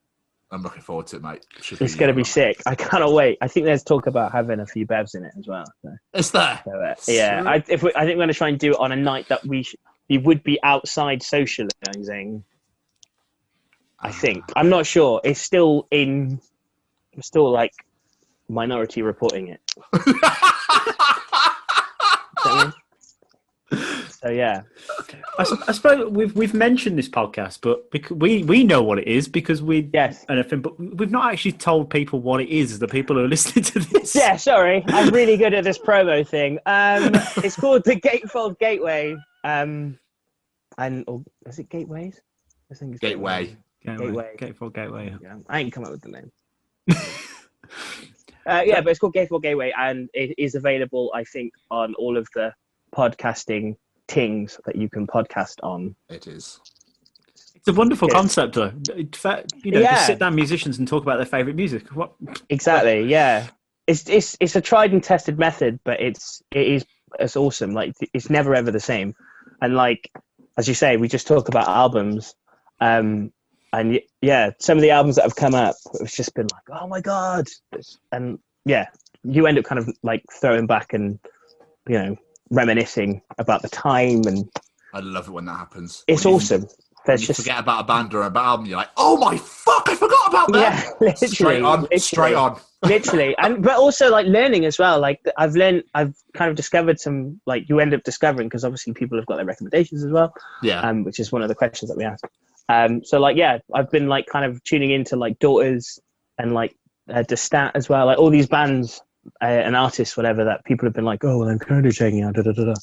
I'm 0.53 0.62
looking 0.62 0.83
forward 0.83 1.07
to 1.09 1.16
it, 1.16 1.23
mate. 1.23 1.47
Should 1.62 1.81
It's 1.81 1.95
going 1.95 2.09
to 2.09 2.15
be 2.15 2.24
sick. 2.24 2.61
I 2.66 2.74
cannot 2.74 3.15
wait. 3.15 3.39
I 3.41 3.49
think 3.49 3.65
there's 3.65 3.83
talk 3.83 4.07
about 4.07 4.33
having 4.33 4.61
a 4.61 4.66
few 4.66 4.87
bevs 4.87 5.15
in 5.15 5.24
it 5.24 5.33
as 5.39 5.49
well. 5.49 5.65
So, 5.81 5.97
It's 6.12 6.31
there. 6.31 6.61
so, 6.62 6.73
uh, 6.73 6.95
yeah, 7.09 7.43
I, 7.47 7.65
if 7.69 7.83
we, 7.83 7.91
I 7.97 8.01
think 8.05 8.16
we're 8.16 8.27
going 8.27 8.29
to 8.29 8.35
try 8.35 8.51
and 8.51 8.59
do 8.59 8.73
it 8.73 8.79
on 8.79 8.93
a 8.93 8.97
night 8.97 9.29
that 9.29 9.45
we 9.47 9.62
sh- 9.62 9.77
we 10.11 10.19
would 10.19 10.43
be 10.43 10.62
outside 10.62 11.23
socializing. 11.23 12.45
I 13.99 14.12
think 14.12 14.45
I'm 14.55 14.69
not 14.69 14.85
sure. 14.85 15.23
It's 15.24 15.41
still 15.41 15.89
in. 15.91 16.39
I'm 17.15 17.23
still 17.23 17.51
like 17.51 17.73
minority 18.49 19.01
reporting 19.01 19.49
it. 19.49 19.61
So, 24.23 24.28
so 24.28 24.32
yeah, 24.32 24.62
I, 25.39 25.43
s- 25.43 25.53
I 25.66 25.73
suppose 25.73 26.09
we've 26.11 26.35
we've 26.36 26.55
mentioned 26.55 26.97
this 26.97 27.09
podcast, 27.09 27.59
but 27.61 27.90
because 27.90 28.16
we 28.16 28.44
we 28.44 28.62
know 28.62 28.81
what 28.81 28.99
it 29.01 29.09
is 29.09 29.27
because 29.27 29.62
we 29.62 29.90
yes, 29.93 30.24
anything, 30.28 30.61
but 30.61 30.78
we've 30.78 31.11
not 31.11 31.32
actually 31.32 31.53
told 31.53 31.90
people 31.90 32.20
what 32.20 32.40
it 32.40 32.49
is. 32.49 32.78
The 32.78 32.86
people 32.86 33.16
who 33.16 33.24
are 33.24 33.28
listening 33.28 33.65
to 33.65 33.81
this, 33.81 34.15
yeah. 34.15 34.36
Sorry, 34.36 34.85
I'm 34.86 35.12
really 35.12 35.36
good 35.36 35.55
at 35.55 35.65
this 35.65 35.78
promo 35.78 36.27
thing. 36.27 36.59
Um, 36.66 37.11
it's 37.44 37.57
called 37.57 37.82
the 37.85 37.97
Gatefold 37.97 38.59
Gateway. 38.61 39.16
Um, 39.43 39.99
and 40.78 41.05
or, 41.09 41.24
is 41.47 41.59
it 41.59 41.69
Gateways? 41.69 42.20
I 42.70 42.74
think 42.74 42.93
it's 42.93 43.01
Gateway. 43.01 43.57
Gateway, 43.85 44.07
Gateway. 44.07 44.35
Gatefold 44.39 44.74
Gateway. 44.74 45.16
Yeah, 45.20 45.36
I 45.49 45.61
ain't 45.61 45.73
come 45.73 45.85
up 45.85 45.90
with 45.90 46.03
the 46.03 46.11
name. 46.11 46.32
uh, 48.47 48.62
yeah, 48.65 48.81
but 48.81 48.90
it's 48.90 49.01
called 49.01 49.15
Gatefold 49.15 49.43
Gateway, 49.43 49.73
and 49.77 50.09
it 50.15 50.35
is 50.39 50.55
available, 50.55 51.11
I 51.12 51.24
think, 51.24 51.53
on 51.73 51.94
all 51.94 52.16
of 52.16 52.28
the 52.35 52.55
podcasting 52.94 53.74
tings 54.12 54.59
that 54.66 54.76
you 54.76 54.89
can 54.89 55.06
podcast 55.06 55.56
on. 55.62 55.94
It 56.09 56.26
is. 56.26 56.60
It's 57.55 57.68
a 57.68 57.72
wonderful 57.72 58.09
Good. 58.09 58.14
concept, 58.16 58.55
though. 58.55 58.72
You 58.97 59.72
know, 59.72 59.80
Yeah. 59.80 59.94
just 59.94 60.06
sit 60.06 60.18
down 60.18 60.34
musicians 60.34 60.78
and 60.78 60.89
talk 60.89 61.02
about 61.02 61.16
their 61.16 61.26
favorite 61.26 61.56
music. 61.56 61.89
What? 61.94 62.12
Exactly. 62.48 63.05
Yeah. 63.05 63.47
It's 63.86 64.09
it's 64.09 64.36
it's 64.40 64.56
a 64.56 64.60
tried 64.60 64.93
and 64.93 65.02
tested 65.02 65.39
method, 65.39 65.80
but 65.84 66.01
it's 66.01 66.43
it 66.51 66.66
is 66.66 66.84
it's 67.18 67.36
awesome. 67.36 67.72
Like 67.72 67.94
it's 68.12 68.30
never 68.30 68.55
ever 68.55 68.70
the 68.70 68.80
same. 68.80 69.14
And 69.60 69.74
like 69.74 70.10
as 70.59 70.68
you 70.68 70.74
say, 70.74 70.97
we 70.97 71.09
just 71.09 71.26
talk 71.26 71.48
about 71.48 71.68
albums. 71.68 72.34
Um, 72.80 73.32
and 73.72 74.01
yeah, 74.20 74.51
some 74.59 74.76
of 74.78 74.82
the 74.82 74.90
albums 74.90 75.16
that 75.16 75.22
have 75.22 75.36
come 75.36 75.55
up, 75.55 75.76
it's 76.01 76.16
just 76.16 76.34
been 76.34 76.48
like, 76.52 76.80
oh 76.80 76.86
my 76.89 77.01
god, 77.01 77.47
and 78.12 78.39
yeah, 78.64 78.86
you 79.24 79.47
end 79.47 79.59
up 79.59 79.64
kind 79.64 79.78
of 79.78 79.89
like 80.02 80.22
throwing 80.40 80.66
back 80.66 80.93
and 80.93 81.18
you 81.89 81.98
know 81.98 82.16
reminiscing 82.53 83.23
about 83.39 83.62
the 83.62 83.69
time, 83.69 84.23
and 84.27 84.49
I 84.95 85.01
love 85.01 85.29
it 85.29 85.33
when 85.33 85.47
that 85.47 85.57
happens. 85.57 86.05
it's 86.07 86.24
When 86.24 86.35
awesome. 86.35 86.61
When 86.62 86.70
There's 87.07 87.23
you 87.23 87.27
just 87.29 87.41
forget 87.41 87.59
about 87.59 87.81
a 87.81 87.85
band 87.85 88.15
or 88.15 88.23
an 88.23 88.37
album, 88.37 88.66
you're 88.66 88.77
like, 88.77 88.91
"Oh 88.97 89.16
my 89.16 89.37
fuck, 89.37 89.89
I 89.89 89.97
forgot 89.97 90.29
about 90.29 90.53
that." 90.53 90.85
yeah, 90.85 90.91
literally, 91.01 91.29
straight 91.35 91.62
on, 91.62 91.81
literally. 91.83 91.99
straight 91.99 92.35
on. 92.35 92.61
literally 92.85 93.33
and 93.39 93.62
but 93.62 93.77
also 93.77 94.11
like 94.11 94.27
learning 94.27 94.65
as 94.65 94.77
well 94.77 94.99
like 94.99 95.20
i've 95.37 95.55
learned 95.55 95.85
i've 95.95 96.16
kind 96.35 96.51
of 96.51 96.57
discovered 96.57 96.99
some 96.99 97.41
like 97.47 97.69
you 97.69 97.79
end 97.79 97.95
up 97.95 98.03
discovering 98.03 98.49
because 98.49 98.65
obviously 98.65 98.93
people 98.93 99.16
have 99.16 99.24
got 99.27 99.37
their 99.37 99.45
recommendations 99.45 100.03
as 100.03 100.11
well 100.11 100.35
Yeah, 100.65 100.81
um 100.81 101.05
which 101.05 101.20
is 101.20 101.31
one 101.31 101.43
of 101.43 101.49
the 101.49 101.55
questions 101.55 101.91
that 101.91 101.97
we 101.97 102.03
ask 102.03 102.24
um 102.69 103.05
so 103.05 103.20
like 103.20 103.37
yeah 103.37 103.59
i've 103.73 103.89
been 103.93 104.09
like 104.09 104.27
kind 104.27 104.45
of 104.45 104.61
tuning 104.65 104.91
into 104.91 105.15
like 105.15 105.39
daughters 105.39 106.01
and 106.39 106.55
like 106.55 106.74
uh, 107.09 107.23
Destat 107.23 107.70
as 107.77 107.89
well 107.89 108.07
like 108.07 108.19
all 108.19 108.31
these 108.31 108.49
bands 108.49 109.01
uh, 109.40 109.44
and 109.44 109.77
artists 109.77 110.16
whatever 110.16 110.44
that 110.44 110.65
people 110.65 110.86
have 110.86 110.94
been 110.94 111.05
like 111.05 111.23
oh 111.24 111.39
well 111.39 111.49
i'm 111.49 111.59
currently 111.59 111.93
checking 111.93 112.23
out 112.23 112.35
da, 112.35 112.43
da, 112.43 112.53
da, 112.53 112.65
da. 112.65 112.74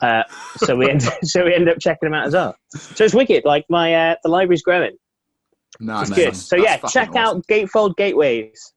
Uh, 0.00 0.22
so 0.56 0.76
we 0.76 0.88
end 0.90 1.02
so 1.22 1.44
we 1.44 1.54
end 1.54 1.68
up 1.68 1.78
checking 1.80 2.06
them 2.06 2.14
out 2.14 2.26
as 2.26 2.34
well 2.34 2.56
so 2.72 3.04
it's 3.04 3.14
wicked 3.14 3.44
like 3.44 3.64
my 3.68 3.94
uh 3.94 4.14
the 4.22 4.28
library's 4.28 4.62
growing 4.62 4.96
nice. 5.80 6.08
it's 6.08 6.16
good 6.16 6.36
so 6.36 6.56
yeah 6.56 6.76
check 6.88 7.14
out 7.16 7.42
gatefold 7.48 7.96
gateways 7.96 8.72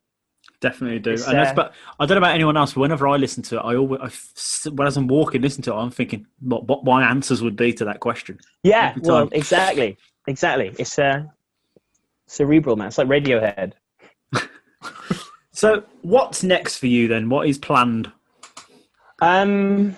Definitely 0.62 1.00
do. 1.00 1.12
It's, 1.12 1.26
and 1.28 1.36
that's, 1.38 1.52
uh, 1.52 1.56
but 1.56 1.74
I 2.00 2.06
don't 2.06 2.16
know 2.16 2.20
about 2.20 2.36
anyone 2.36 2.56
else. 2.56 2.74
But 2.74 2.82
whenever 2.82 3.08
I 3.08 3.18
listen 3.18 3.42
to 3.44 3.58
it, 3.58 3.62
I 3.62 3.76
always, 3.76 4.00
I 4.00 4.06
f- 4.06 4.68
when 4.72 4.88
as 4.88 4.96
I'm 4.96 5.08
walking, 5.08 5.42
listen 5.42 5.64
to 5.64 5.74
it, 5.74 5.76
I'm 5.76 5.90
thinking 5.90 6.28
what, 6.40 6.68
what 6.68 6.84
my 6.86 7.04
answers 7.10 7.42
would 7.42 7.56
be 7.56 7.74
to 7.74 7.86
that 7.86 8.00
question. 8.00 8.40
Yeah, 8.62 8.94
well, 9.02 9.28
exactly, 9.32 9.98
exactly. 10.28 10.72
It's 10.78 11.00
uh, 11.00 11.24
cerebral, 12.28 12.76
man. 12.76 12.90
It's 12.90 13.00
like 13.00 13.08
Radiohead. 13.08 13.74
So, 15.62 15.84
what's 16.02 16.42
next 16.42 16.80
for 16.80 16.88
you 16.88 17.08
then? 17.08 17.30
What 17.30 17.48
is 17.48 17.60
planned? 17.60 18.12
Um, 19.22 19.96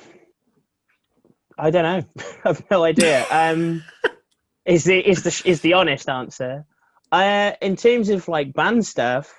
I 1.57 1.69
don't 1.69 1.83
know. 1.83 2.03
I 2.43 2.47
have 2.49 2.69
no 2.69 2.83
idea. 2.83 3.25
Um, 3.31 3.81
is 4.65 4.83
the 4.83 4.99
is 4.99 5.23
the 5.23 5.49
is 5.49 5.61
the 5.61 5.71
honest 5.71 6.09
answer. 6.09 6.65
Uh, 7.13 7.53
in 7.61 7.77
terms 7.77 8.09
of 8.09 8.27
like 8.27 8.53
band 8.53 8.85
stuff, 8.85 9.33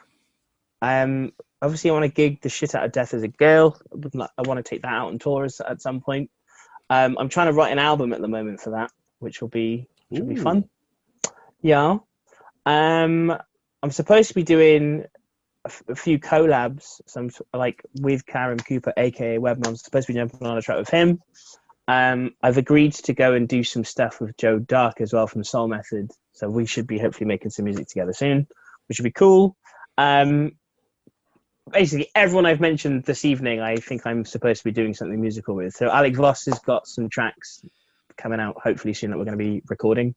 um, 0.80 1.30
obviously 1.60 1.90
I 1.90 1.92
want 1.92 2.04
to 2.06 2.10
gig 2.10 2.40
the 2.40 2.48
shit 2.48 2.74
out 2.74 2.86
of 2.86 2.92
Death 2.92 3.12
as 3.12 3.22
a 3.22 3.28
Girl. 3.28 3.78
I 3.92 3.96
would 3.96 4.14
like- 4.14 4.30
I 4.38 4.42
want 4.48 4.56
to 4.56 4.62
take 4.62 4.80
that 4.80 4.94
out 4.94 5.08
on 5.08 5.18
tours 5.18 5.60
at 5.60 5.82
some 5.82 6.00
point. 6.00 6.30
Um, 6.88 7.18
I'm 7.20 7.28
trying 7.28 7.48
to 7.48 7.52
write 7.52 7.72
an 7.72 7.78
album 7.78 8.14
at 8.14 8.22
the 8.22 8.28
moment 8.28 8.62
for 8.62 8.70
that, 8.70 8.90
which 9.18 9.42
will 9.42 9.48
be 9.48 9.88
which 10.08 10.20
will 10.20 10.28
be 10.28 10.36
fun. 10.36 10.70
Yeah. 11.60 11.98
Um, 12.64 13.36
I'm 13.82 13.90
supposed 13.90 14.28
to 14.28 14.34
be 14.34 14.42
doing 14.42 15.04
a, 15.64 15.94
few 15.94 16.18
collabs, 16.18 17.00
some 17.06 17.30
like 17.52 17.82
with 18.00 18.26
Karen 18.26 18.58
Cooper, 18.58 18.92
aka 18.96 19.38
Webmon. 19.38 19.68
I'm 19.68 19.76
supposed 19.76 20.06
to 20.06 20.12
be 20.12 20.18
jumping 20.18 20.46
on 20.46 20.58
a 20.58 20.62
track 20.62 20.78
with 20.78 20.90
him. 20.90 21.20
Um, 21.86 22.34
I've 22.42 22.58
agreed 22.58 22.94
to 22.94 23.12
go 23.12 23.34
and 23.34 23.48
do 23.48 23.62
some 23.62 23.84
stuff 23.84 24.20
with 24.20 24.36
Joe 24.36 24.58
Dark 24.58 25.00
as 25.00 25.12
well 25.12 25.26
from 25.26 25.44
Soul 25.44 25.68
Method. 25.68 26.10
So 26.32 26.48
we 26.48 26.66
should 26.66 26.86
be 26.86 26.98
hopefully 26.98 27.26
making 27.26 27.50
some 27.50 27.64
music 27.64 27.88
together 27.88 28.12
soon, 28.12 28.46
which 28.88 28.98
would 28.98 29.04
be 29.04 29.12
cool. 29.12 29.56
Um, 29.96 30.52
basically, 31.70 32.10
everyone 32.14 32.46
I've 32.46 32.60
mentioned 32.60 33.04
this 33.04 33.24
evening, 33.24 33.60
I 33.60 33.76
think 33.76 34.06
I'm 34.06 34.24
supposed 34.24 34.60
to 34.60 34.64
be 34.64 34.72
doing 34.72 34.94
something 34.94 35.20
musical 35.20 35.54
with. 35.54 35.74
So 35.74 35.90
Alec 35.90 36.16
Voss 36.16 36.46
has 36.46 36.58
got 36.60 36.86
some 36.86 37.08
tracks 37.08 37.64
coming 38.16 38.40
out 38.40 38.56
hopefully 38.62 38.94
soon 38.94 39.10
that 39.10 39.18
we're 39.18 39.24
going 39.24 39.38
to 39.38 39.44
be 39.44 39.62
recording. 39.68 40.14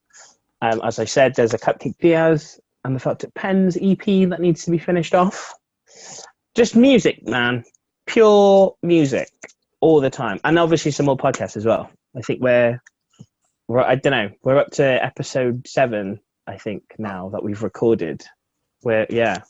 Um, 0.62 0.82
as 0.84 1.00
I 1.00 1.06
said, 1.06 1.36
there's 1.36 1.54
a 1.54 1.60
Cupcake 1.60 1.98
Diaz 2.00 2.60
and 2.88 2.96
the 2.96 3.02
Felt 3.02 3.20
Tip 3.20 3.34
Pens 3.34 3.78
EP 3.82 4.06
that 4.30 4.40
needs 4.40 4.64
to 4.64 4.72
be 4.72 4.78
finished 4.78 5.14
off. 5.14 5.54
Just 6.56 6.74
music, 6.74 7.28
man. 7.28 7.66
Pure 8.06 8.78
music 8.82 9.30
all 9.82 10.00
the 10.00 10.10
time. 10.10 10.40
And 10.46 10.58
obviously 10.58 10.92
some 10.92 11.06
more 11.06 11.18
podcasts 11.18 11.58
as 11.58 11.66
well. 11.66 11.92
I 12.16 12.22
think 12.22 12.42
we're, 12.42 12.82
we're 13.68 13.82
I 13.82 13.96
don't 13.96 14.12
know, 14.12 14.30
we're 14.42 14.58
up 14.58 14.72
to 14.72 14.84
episode 14.86 15.68
seven, 15.68 16.22
I 16.48 16.58
think, 16.58 16.84
now 16.98 17.30
that 17.34 17.44
we've 17.44 17.62
recorded. 17.62 18.24
We're, 18.84 19.06
yeah. 19.10 19.42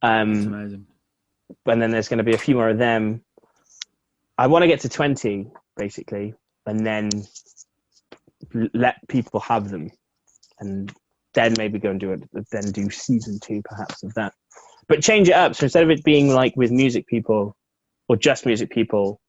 Um, 0.00 0.32
It's 0.32 0.46
amazing. 0.46 0.86
and 1.66 1.82
then 1.82 1.90
there's 1.90 2.08
going 2.08 2.18
to 2.18 2.24
be 2.24 2.34
a 2.34 2.38
few 2.38 2.54
more 2.54 2.70
of 2.70 2.78
them. 2.78 3.22
I 4.38 4.46
want 4.46 4.62
to 4.62 4.66
get 4.66 4.80
to 4.80 4.88
20, 4.88 5.46
basically, 5.76 6.32
and 6.64 6.86
then 6.86 7.10
let 8.72 8.96
people 9.08 9.40
have 9.40 9.68
them, 9.68 9.90
and 10.58 10.90
then 11.38 11.54
maybe 11.56 11.78
go 11.78 11.90
and 11.90 12.00
do 12.00 12.12
it. 12.12 12.22
Then 12.50 12.72
do 12.72 12.90
season 12.90 13.38
two, 13.40 13.62
perhaps, 13.64 14.02
of 14.02 14.12
that. 14.14 14.32
But 14.88 15.02
change 15.02 15.28
it 15.28 15.34
up. 15.34 15.54
So 15.54 15.64
instead 15.64 15.84
of 15.84 15.90
it 15.90 16.02
being 16.02 16.28
like 16.34 16.54
with 16.56 16.72
music 16.72 17.06
people, 17.06 17.54
or 18.08 18.16
just 18.16 18.44
music 18.44 18.70
people 18.70 19.20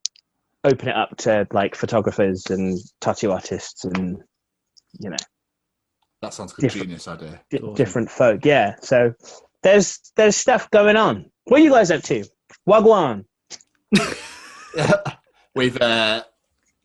open 0.63 0.89
it 0.89 0.95
up 0.95 1.15
to 1.17 1.47
like 1.51 1.75
photographers 1.75 2.45
and 2.49 2.77
tattoo 2.99 3.31
artists 3.31 3.85
and 3.85 4.17
you 4.99 5.09
know 5.09 5.17
That 6.21 6.33
sounds 6.33 6.53
like 6.57 6.71
a 6.71 6.75
genius 6.75 7.07
idea. 7.07 7.39
di- 7.51 7.73
different 7.75 8.09
folk. 8.09 8.43
Yeah, 8.43 8.75
so 8.81 9.13
there's 9.63 9.99
there's 10.15 10.35
stuff 10.35 10.69
going 10.71 10.95
on. 10.95 11.29
What 11.45 11.61
are 11.61 11.63
you 11.63 11.71
guys 11.71 11.91
up 11.91 12.01
to? 12.03 12.25
Wagwan. 12.67 13.25
we've 15.55 15.81
uh 15.81 16.23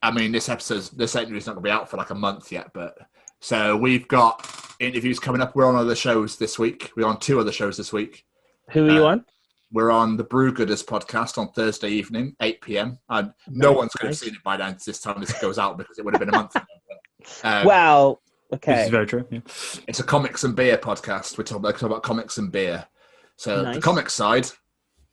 i 0.03 0.11
mean 0.11 0.33
this 0.33 0.49
episode's 0.49 0.89
this 0.91 1.15
interview's 1.15 1.47
not 1.47 1.53
going 1.53 1.63
to 1.63 1.69
be 1.69 1.71
out 1.71 1.89
for 1.89 1.99
like 1.99 2.09
a 2.09 2.15
month 2.15 2.51
yet 2.51 2.71
but 2.73 2.97
so 3.43 3.77
we've 3.77 4.09
got 4.09 4.41
interviews 4.87 5.19
coming 5.19 5.41
up 5.41 5.55
we're 5.55 5.67
on 5.67 5.77
other 5.77 5.95
shows 5.97 6.37
this 6.37 6.59
week 6.59 6.91
we're 6.97 7.07
on 7.07 7.19
two 7.19 7.39
other 7.41 7.53
shows 7.53 7.77
this 7.77 7.93
week 7.93 8.25
Who 8.71 8.87
are 8.89 8.91
you 8.93 9.07
Uh, 9.07 9.11
on? 9.11 9.25
we're 9.73 9.91
on 9.91 10.17
the 10.17 10.25
brew 10.25 10.53
gooders 10.53 10.85
podcast 10.85 11.39
on 11.39 11.51
thursday 11.53 11.89
evening 11.91 12.37
8 12.41 12.61
p.m 12.61 12.99
and 13.09 13.33
no 13.49 13.71
Nice, 13.71 13.77
one's 13.79 13.93
going 13.95 14.03
to 14.03 14.07
have 14.09 14.17
seen 14.19 14.35
it 14.35 14.43
by 14.45 14.57
then 14.57 14.77
this 14.85 15.01
time 15.01 15.21
this 15.21 15.39
goes 15.41 15.59
out 15.59 15.79
because 15.79 15.99
it 15.99 16.05
would 16.05 16.15
have 16.15 16.21
been 16.21 16.29
a 16.29 16.33
month 16.33 16.55
ago 16.55 16.65
but, 16.89 17.41
um, 17.49 17.67
well, 17.67 18.21
This 18.51 18.57
okay. 18.59 18.83
is 18.85 18.91
very 18.91 19.07
true. 19.07 19.27
Yeah. 19.31 19.41
it's 19.89 20.01
a 20.01 20.05
comics 20.05 20.45
and 20.45 20.55
beer 20.55 20.77
podcast 20.79 21.39
we're 21.39 21.45
talking 21.45 21.57
about, 21.63 21.73
talking 21.75 21.87
about 21.89 22.03
comics 22.03 22.39
and 22.39 22.53
beer 22.53 22.87
so 23.37 23.73
the 23.73 23.81
comics 23.81 24.15
side 24.15 24.49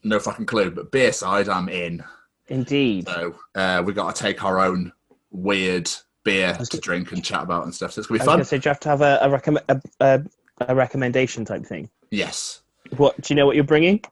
no 0.03 0.19
fucking 0.19 0.45
clue 0.45 0.69
but 0.71 0.91
beer 0.91 1.11
side 1.13 1.47
i'm 1.49 1.69
in 1.69 2.03
Indeed. 2.47 3.07
So 3.07 3.35
uh, 3.55 3.81
we 3.85 3.93
got 3.93 4.13
to 4.13 4.21
take 4.21 4.43
our 4.43 4.59
own 4.59 4.91
weird 5.29 5.89
beer 6.23 6.53
to 6.53 6.79
drink 6.79 7.11
and 7.11 7.23
chat 7.23 7.43
about 7.43 7.63
and 7.63 7.73
stuff. 7.73 7.91
So 7.93 7.99
it's 8.01 8.07
gonna 8.07 8.17
I 8.17 8.17
be 8.17 8.19
was 8.21 8.25
going 8.27 8.33
fun. 8.37 8.39
to 8.39 8.45
say, 8.45 8.57
do 8.59 8.67
you 8.67 8.69
have 8.69 8.79
to 8.81 8.89
have 8.89 9.01
a 9.01 9.19
a, 9.21 9.27
recomm- 9.29 9.63
a, 9.69 9.81
a 9.99 10.23
a 10.71 10.75
recommendation 10.75 11.45
type 11.45 11.65
thing? 11.65 11.89
Yes. 12.11 12.61
What 12.97 13.19
do 13.21 13.33
you 13.33 13.35
know? 13.35 13.45
What 13.45 13.55
you're 13.55 13.63
bringing? 13.63 14.03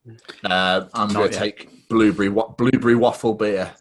Uh, 0.46 0.86
I'm 0.94 1.08
Not 1.10 1.14
going 1.14 1.30
to 1.32 1.34
yet. 1.36 1.40
take 1.40 1.88
blueberry 1.90 2.30
wa- 2.30 2.48
blueberry 2.50 2.96
waffle 2.96 3.34
beer. 3.34 3.72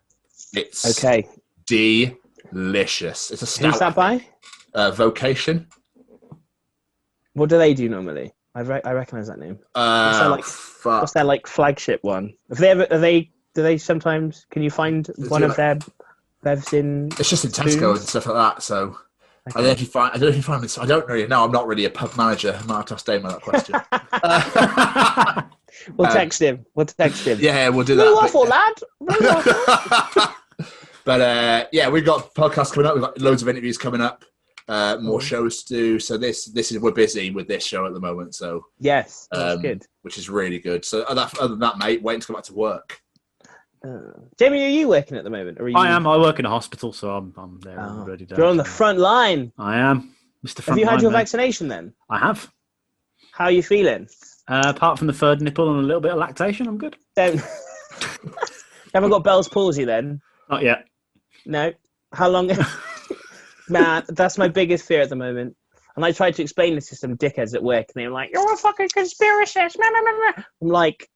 It's 0.55 0.85
Okay. 0.99 1.29
delicious. 1.67 3.31
It's 3.31 3.43
a 3.43 3.47
stout. 3.47 3.71
Who's 3.71 3.79
that 3.81 3.95
by? 3.95 4.25
Uh, 4.75 4.91
vocation. 4.91 5.67
What 7.35 7.49
do 7.49 7.59
they 7.59 7.75
do 7.75 7.89
normally? 7.89 8.33
I 8.55 8.61
re- 8.63 8.81
I 8.85 8.93
recognize 8.93 9.29
that 9.29 9.39
name. 9.39 9.59
Uh, 9.75 10.19
that 10.19 10.31
like? 10.31 10.45
fuck. 10.45 11.03
What's 11.03 11.13
their 11.13 11.25
like 11.25 11.47
flagship 11.47 12.01
one? 12.03 12.35
Have 12.49 12.59
they 12.59 12.71
ever? 12.71 12.87
Are 12.91 12.99
they? 12.99 13.31
Do 13.55 13.63
they 13.63 13.79
sometimes? 13.79 14.47
Can 14.51 14.63
you 14.63 14.71
find 14.71 15.07
They 15.17 15.29
one 15.29 15.43
do 15.43 15.47
of 15.47 15.51
like- 15.51 15.57
their 15.57 15.79
bevs 16.45 16.73
in? 16.73 17.09
It's 17.19 17.29
just 17.31 17.45
in 17.45 17.51
Tesco 17.51 17.91
and 17.97 18.01
stuff 18.01 18.27
like 18.27 18.35
that. 18.57 18.63
So 18.63 18.97
I 19.47 19.51
don't 19.53 19.65
know 19.65 19.71
if 19.71 19.81
you 19.81 19.87
find. 19.87 20.11
I 20.11 20.19
don't 20.19 20.23
know 20.23 20.29
if 20.29 20.37
you 20.37 20.43
find 20.43 20.63
this. 20.63 20.79
I 20.79 20.87
don't 20.87 21.07
really 21.09 21.27
know. 21.27 21.45
I'm 21.45 21.53
not 21.53 21.67
really 21.67 21.85
a 21.87 21.91
pub 21.91 22.17
manager. 22.17 22.59
I 22.61 22.67
might 22.67 22.77
have 22.77 22.87
to 22.87 22.95
ask 22.95 23.07
Damon 23.07 23.31
that 23.33 23.41
question. 23.43 23.75
Uh, 24.23 25.43
We'll 25.97 26.09
Um, 26.09 26.13
text 26.15 26.41
him. 26.43 26.67
We'll 26.75 26.87
text 26.87 27.25
him. 27.27 27.39
yeah, 27.41 27.69
we'll 27.69 27.85
do 27.85 27.95
that. 27.95 28.05
but- 28.05 28.15
waffle, 28.15 28.43
lad. 28.43 28.75
But 31.05 31.21
uh, 31.23 31.65
yeah, 31.73 31.89
we've 31.89 32.05
got 32.05 32.35
podcasts 32.35 32.73
coming 32.75 32.87
up. 32.87 32.95
We've 32.95 33.03
got 33.03 33.19
loads 33.19 33.41
of 33.41 33.49
interviews 33.49 33.79
coming 33.79 34.03
up. 34.03 34.25
Uh, 34.69 34.99
more 35.01 35.23
shows 35.23 35.63
to 35.65 35.73
do. 35.75 35.99
So 35.99 36.19
this 36.19 36.45
this 36.47 36.71
is 36.71 36.79
we're 36.81 36.91
busy 36.91 37.31
with 37.31 37.49
this 37.49 37.65
show 37.65 37.87
at 37.87 37.95
the 37.95 38.01
moment. 38.01 38.35
So 38.35 38.67
yes, 38.79 39.27
Um, 39.33 39.63
good. 39.63 39.87
which 40.03 40.19
is 40.19 40.29
really 40.29 40.59
good. 40.59 40.85
So 40.85 41.05
other, 41.05 41.27
other 41.41 41.49
than 41.49 41.61
that, 41.61 41.79
mate, 41.79 42.03
waiting 42.03 42.21
to 42.21 42.27
go 42.29 42.35
back 42.35 42.45
to 42.45 42.53
work. 42.55 43.01
Uh, 43.85 44.13
Jamie, 44.39 44.65
are 44.65 44.69
you 44.69 44.89
working 44.89 45.17
at 45.17 45.25
the 45.25 45.31
moment? 45.31 45.59
Or 45.61 45.65
are 45.65 45.69
you... 45.69 45.77
I 45.77 45.89
am. 45.91 46.07
I 46.07 46.17
work 46.17 46.39
in 46.39 46.47
a 46.47 46.51
hospital, 46.51 46.93
so 46.93 47.11
I'm, 47.11 47.33
I'm 47.37 47.61
there 47.61 47.79
Oh, 47.79 48.01
already. 48.01 48.27
You're 48.29 48.47
on 48.47 48.57
the 48.57 48.65
front 48.65 48.99
line. 48.99 49.53
I 49.59 49.79
am, 49.79 50.15
Mr. 50.45 50.63
Front 50.63 50.67
Have 50.69 50.79
you 50.79 50.87
had 50.87 51.03
your 51.03 51.11
vaccination 51.13 51.69
then? 51.69 51.93
I 52.11 52.19
have. 52.19 52.51
How 53.33 53.45
are 53.45 53.51
you 53.53 53.63
feeling? 53.63 54.09
Uh, 54.49 54.63
apart 54.67 54.99
from 54.99 55.07
the 55.07 55.13
third 55.13 55.41
nipple 55.41 55.71
and 55.71 55.81
a 55.81 55.87
little 55.87 56.01
bit 56.01 56.13
of 56.13 56.19
lactation, 56.19 56.67
I'm 56.67 56.79
good. 56.79 56.97
Don't. 57.15 57.41
Haven't 58.95 59.11
got 59.11 59.23
Bell's 59.23 59.49
palsy 59.49 59.85
then? 59.85 60.21
Not 60.51 60.63
yet. 60.63 60.87
No. 61.47 61.73
How 62.13 62.29
long? 62.29 62.51
Man, 63.69 64.03
that's 64.09 64.39
my 64.39 64.49
biggest 64.49 64.87
fear 64.87 65.03
at 65.03 65.11
the 65.11 65.17
moment. 65.17 65.55
And 65.95 66.05
I 66.05 66.13
tried 66.13 66.35
to 66.37 66.43
explain 66.43 66.75
this 66.75 66.89
to 66.89 66.97
some 66.97 67.17
dickheads 67.17 67.55
at 67.55 67.63
work, 67.63 67.87
and 67.95 68.03
they're 68.03 68.11
like, 68.11 68.31
"You're 68.33 68.55
a 68.55 68.57
fucking 68.57 68.89
conspiracist." 68.89 69.77
Meh, 69.79 69.91
meh, 69.91 70.01
meh, 70.03 70.33
meh." 70.37 70.43
I'm 70.63 70.69
like, 70.69 71.09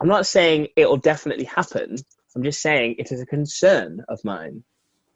I'm 0.00 0.08
not 0.08 0.26
saying 0.26 0.68
it 0.76 0.88
will 0.88 0.96
definitely 0.96 1.44
happen. 1.44 1.96
I'm 2.36 2.42
just 2.42 2.60
saying 2.60 2.96
it 2.98 3.10
is 3.10 3.20
a 3.20 3.26
concern 3.26 4.04
of 4.08 4.20
mine. 4.24 4.62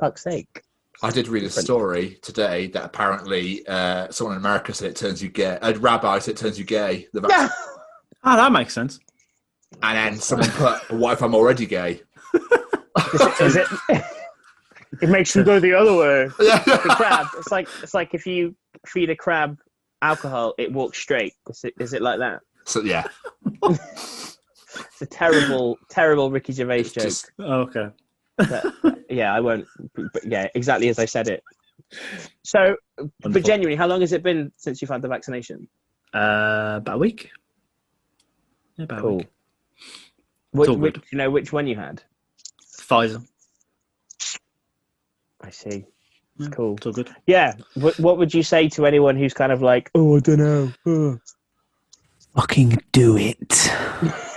Fuck's 0.01 0.25
sake. 0.25 0.63
I 1.03 1.11
did 1.11 1.29
read 1.29 1.45
a 1.45 1.51
story 1.51 2.19
today 2.23 2.69
that 2.69 2.85
apparently 2.85 3.67
uh, 3.67 4.11
someone 4.11 4.37
in 4.37 4.43
America 4.43 4.73
said 4.73 4.91
it 4.91 4.97
turns 4.97 5.23
you 5.23 5.29
gay. 5.29 5.59
A 5.61 5.75
rabbi 5.75 6.19
said 6.19 6.35
it 6.35 6.39
turns 6.39 6.59
you 6.59 6.65
gay. 6.65 7.09
The 7.13 7.21
vaccine. 7.29 7.49
Ah, 8.25 8.37
that 8.37 8.53
makes 8.53 8.73
sense. 8.75 9.01
And 9.83 9.97
then 9.97 10.21
someone 10.21 10.51
put, 10.51 10.91
"What 10.91 11.15
if 11.15 11.23
I'm 11.23 11.35
already 11.35 11.67
gay?" 11.67 12.03
Is 13.15 13.21
it? 13.21 13.41
Is 13.41 13.57
it, 13.57 14.05
it 15.01 15.09
makes 15.09 15.35
you 15.35 15.43
go 15.43 15.59
the 15.59 15.75
other 15.75 15.97
way. 15.97 16.29
The 16.39 16.95
crab. 16.97 17.27
It's 17.39 17.51
like 17.51 17.69
it's 17.83 17.95
like 17.95 18.15
if 18.15 18.27
you 18.27 18.55
feed 18.87 19.11
a 19.11 19.17
crab 19.17 19.59
alcohol, 20.03 20.55
it 20.59 20.73
walks 20.73 20.99
straight. 20.99 21.35
Is 21.49 21.65
it, 21.65 21.75
is 21.81 21.93
it 21.95 22.03
like 22.03 22.19
that? 22.21 22.41
So 22.65 22.83
yeah, 22.83 23.05
It's 24.75 25.03
a 25.03 25.07
terrible, 25.07 25.79
terrible 25.89 26.31
Ricky 26.31 26.53
Gervais 26.53 26.85
joke. 26.85 27.05
just 27.05 27.31
Okay. 27.39 27.89
But, 28.37 28.65
yeah, 29.11 29.35
I 29.35 29.41
won't. 29.41 29.67
But 29.95 30.25
yeah, 30.25 30.49
exactly 30.55 30.89
as 30.89 30.99
I 30.99 31.05
said 31.05 31.29
it. 31.29 31.43
So, 32.43 32.77
but 32.97 33.11
Wonderful. 33.23 33.47
genuinely, 33.47 33.77
how 33.77 33.87
long 33.87 34.01
has 34.01 34.13
it 34.13 34.23
been 34.23 34.53
since 34.57 34.81
you've 34.81 34.91
had 34.91 35.03
the 35.03 35.09
vaccination? 35.09 35.69
Uh, 36.15 36.75
about 36.79 36.97
a 36.97 36.99
week. 36.99 37.31
Yeah, 38.77 38.85
about 38.85 39.05
a 39.05 39.09
week. 39.09 39.27
Which, 40.53 40.69
all 40.69 40.77
which, 40.77 40.97
you 41.11 41.19
know 41.19 41.31
which 41.31 41.53
one 41.53 41.67
you 41.67 41.77
had? 41.77 42.03
Pfizer. 42.79 43.27
I 45.41 45.51
see. 45.51 45.85
Yeah. 46.39 46.49
Cool. 46.49 46.77
It's 46.77 46.87
all 46.87 46.93
good. 46.93 47.15
Yeah. 47.27 47.55
What, 47.75 47.99
what 47.99 48.19
would 48.19 48.33
you 48.33 48.43
say 48.43 48.69
to 48.71 48.87
anyone 48.87 49.17
who's 49.17 49.35
kind 49.35 49.53
of 49.53 49.61
like, 49.63 49.91
oh, 49.95 50.17
I 50.17 50.21
don't 50.21 50.39
know. 50.39 50.73
uh." 50.87 51.17
Fucking 52.35 52.79
do 52.93 53.19
it. 53.19 53.71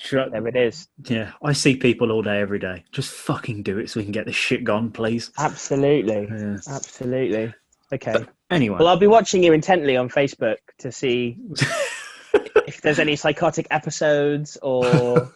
Sure. 0.00 0.30
there 0.30 0.46
it 0.46 0.56
is. 0.56 0.88
Yeah, 1.04 1.32
I 1.42 1.52
see 1.52 1.76
people 1.76 2.10
all 2.12 2.22
day, 2.22 2.40
every 2.40 2.58
day. 2.58 2.84
Just 2.92 3.10
fucking 3.12 3.62
do 3.62 3.78
it 3.78 3.90
so 3.90 4.00
we 4.00 4.04
can 4.04 4.12
get 4.12 4.24
this 4.26 4.36
shit 4.36 4.64
gone, 4.64 4.90
please. 4.90 5.30
Absolutely. 5.36 6.26
Yeah. 6.30 6.56
Absolutely. 6.66 7.52
Okay. 7.92 8.24
Anyway, 8.50 8.78
Well, 8.78 8.88
I'll 8.88 8.96
be 8.98 9.06
watching 9.06 9.42
you 9.42 9.52
intently 9.52 9.96
on 9.96 10.08
Facebook 10.08 10.56
to 10.78 10.90
see 10.92 11.36
if 12.66 12.80
there's 12.80 12.98
any 12.98 13.16
psychotic 13.16 13.66
episodes 13.70 14.56
or, 14.62 15.30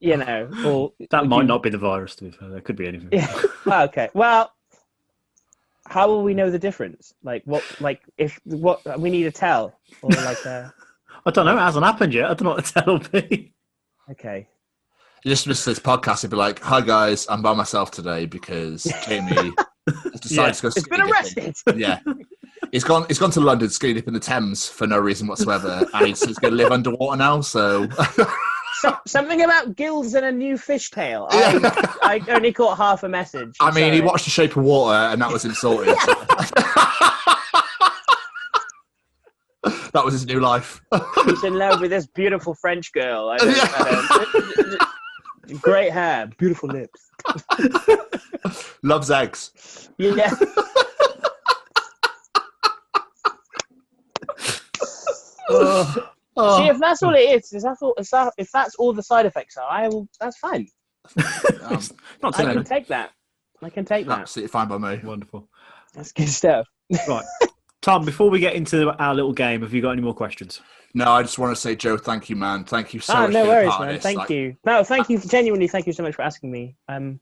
you 0.00 0.16
know, 0.16 0.48
or 0.64 0.92
that 1.10 1.26
might 1.26 1.42
you- 1.42 1.48
not 1.48 1.62
be 1.62 1.70
the 1.70 1.76
virus. 1.78 2.14
To 2.16 2.24
be 2.24 2.30
fair, 2.30 2.48
there 2.48 2.60
could 2.62 2.76
be 2.76 2.86
anything. 2.88 3.08
Yeah. 3.12 3.30
Oh, 3.66 3.82
okay. 3.84 4.08
Well, 4.14 4.52
how 5.86 6.08
will 6.08 6.22
we 6.22 6.32
know 6.34 6.50
the 6.50 6.58
difference? 6.58 7.12
Like 7.22 7.42
what? 7.46 7.62
Like 7.80 8.00
if 8.16 8.38
what 8.44 8.98
we 9.00 9.10
need 9.10 9.24
to 9.24 9.30
tell 9.32 9.78
or 10.02 10.10
like 10.10 10.42
a 10.46 10.72
I 11.26 11.30
don't 11.30 11.46
know. 11.46 11.56
It 11.56 11.60
hasn't 11.60 11.84
happened 11.84 12.14
yet. 12.14 12.26
I 12.26 12.28
don't 12.34 12.42
know 12.42 12.50
what 12.50 12.64
the 12.64 12.80
tell 12.80 12.86
will 12.94 13.20
be. 13.22 13.52
okay. 14.10 14.48
you 15.24 15.30
just 15.30 15.46
miss 15.46 15.64
this 15.64 15.78
podcast. 15.78 16.18
It'd 16.20 16.30
be 16.30 16.36
like, 16.36 16.60
"Hi 16.60 16.80
guys, 16.80 17.26
I'm 17.28 17.42
by 17.42 17.54
myself 17.54 17.90
today 17.90 18.26
because 18.26 18.84
Jamie 19.06 19.52
has 19.86 20.20
decided 20.20 20.30
Yeah. 20.36 20.50
to 20.52 20.62
go." 20.62 20.68
It's 20.68 20.88
been 20.88 21.00
arrested. 21.02 21.56
Yeah. 21.76 22.00
He's 22.72 22.84
gone. 22.84 23.06
He's 23.08 23.18
gone 23.18 23.30
to 23.32 23.40
London, 23.40 23.70
skinny 23.70 23.94
dip 23.94 24.08
in 24.08 24.14
the 24.14 24.20
Thames 24.20 24.68
for 24.68 24.86
no 24.86 24.98
reason 24.98 25.26
whatsoever, 25.26 25.86
and 25.94 26.06
he's, 26.06 26.22
he's 26.24 26.38
going 26.38 26.52
to 26.52 26.56
live 26.56 26.70
underwater 26.72 27.16
now. 27.16 27.40
So, 27.40 27.88
So, 28.80 28.96
something 29.06 29.42
about 29.42 29.74
gills 29.74 30.14
and 30.14 30.24
a 30.26 30.30
new 30.30 30.54
fishtail. 30.56 31.26
I, 31.32 31.90
I 32.28 32.32
only 32.32 32.52
caught 32.52 32.76
half 32.76 33.02
a 33.02 33.08
message. 33.08 33.56
I 33.60 33.72
mean, 33.72 33.92
he 33.92 34.00
watched 34.00 34.24
The 34.26 34.30
Shape 34.30 34.56
of 34.56 34.62
Water, 34.62 34.94
and 34.96 35.20
that 35.20 35.32
was 35.32 35.44
him 35.44 35.52
sorted. 35.54 35.96
That 39.92 40.04
was 40.04 40.12
his 40.14 40.26
new 40.26 40.40
life. 40.40 40.80
He's 41.24 41.44
in 41.44 41.54
love 41.54 41.80
with 41.80 41.90
this 41.90 42.06
beautiful 42.06 42.54
French 42.54 42.92
girl. 42.92 43.30
I 43.30 43.36
don't, 43.38 43.56
I 43.58 44.78
don't, 45.46 45.62
great 45.62 45.92
hair, 45.92 46.30
beautiful 46.38 46.68
lips. 46.68 47.10
Loves 48.82 49.10
eggs. 49.10 49.88
Yeah. 49.98 50.34
Oh. 56.40 56.58
See, 56.58 56.68
if 56.68 56.78
that's 56.78 57.02
all 57.02 57.14
it 57.14 57.18
is, 57.18 57.52
is 57.52 57.64
that 57.64 57.78
all, 57.82 57.94
is 57.98 58.10
that, 58.10 58.32
if 58.38 58.50
that's 58.52 58.76
all 58.76 58.92
the 58.92 59.02
side 59.02 59.26
effects 59.26 59.56
are, 59.56 59.68
I 59.68 59.88
will. 59.88 60.08
That's 60.20 60.38
fine. 60.38 60.68
Um, 61.62 61.82
Not 62.22 62.38
I 62.40 62.54
can 62.54 62.64
take 62.64 62.86
that. 62.86 63.10
I 63.62 63.68
can 63.68 63.84
take 63.84 64.06
that. 64.06 64.20
absolutely 64.20 64.48
fine 64.48 64.68
by 64.68 64.78
me. 64.78 65.00
Wonderful. 65.04 65.48
That's 65.92 66.12
good 66.12 66.28
stuff. 66.28 66.66
Right, 67.06 67.24
Tom. 67.82 68.04
Before 68.04 68.30
we 68.30 68.40
get 68.40 68.54
into 68.54 68.90
our 69.02 69.14
little 69.14 69.32
game, 69.32 69.62
have 69.62 69.72
you 69.72 69.82
got 69.82 69.90
any 69.92 70.02
more 70.02 70.14
questions? 70.14 70.60
No, 70.94 71.10
I 71.12 71.22
just 71.22 71.38
want 71.38 71.54
to 71.54 71.60
say, 71.60 71.76
Joe, 71.76 71.96
thank 71.96 72.28
you, 72.30 72.36
man. 72.36 72.64
Thank 72.64 72.94
you 72.94 73.00
so 73.00 73.12
ah, 73.14 73.20
much. 73.22 73.32
no 73.32 73.42
for 73.44 73.48
worries, 73.50 73.78
man. 73.78 73.88
this. 73.88 74.02
Thank 74.02 74.18
Like, 74.18 74.30
you. 74.30 74.56
No, 74.64 74.82
thank 74.82 75.08
you. 75.10 75.18
Genuinely, 75.18 75.68
thank 75.68 75.86
you 75.86 75.92
so 75.92 76.02
much 76.02 76.14
for 76.14 76.22
asking 76.22 76.50
me. 76.50 76.76
Um, 76.88 77.20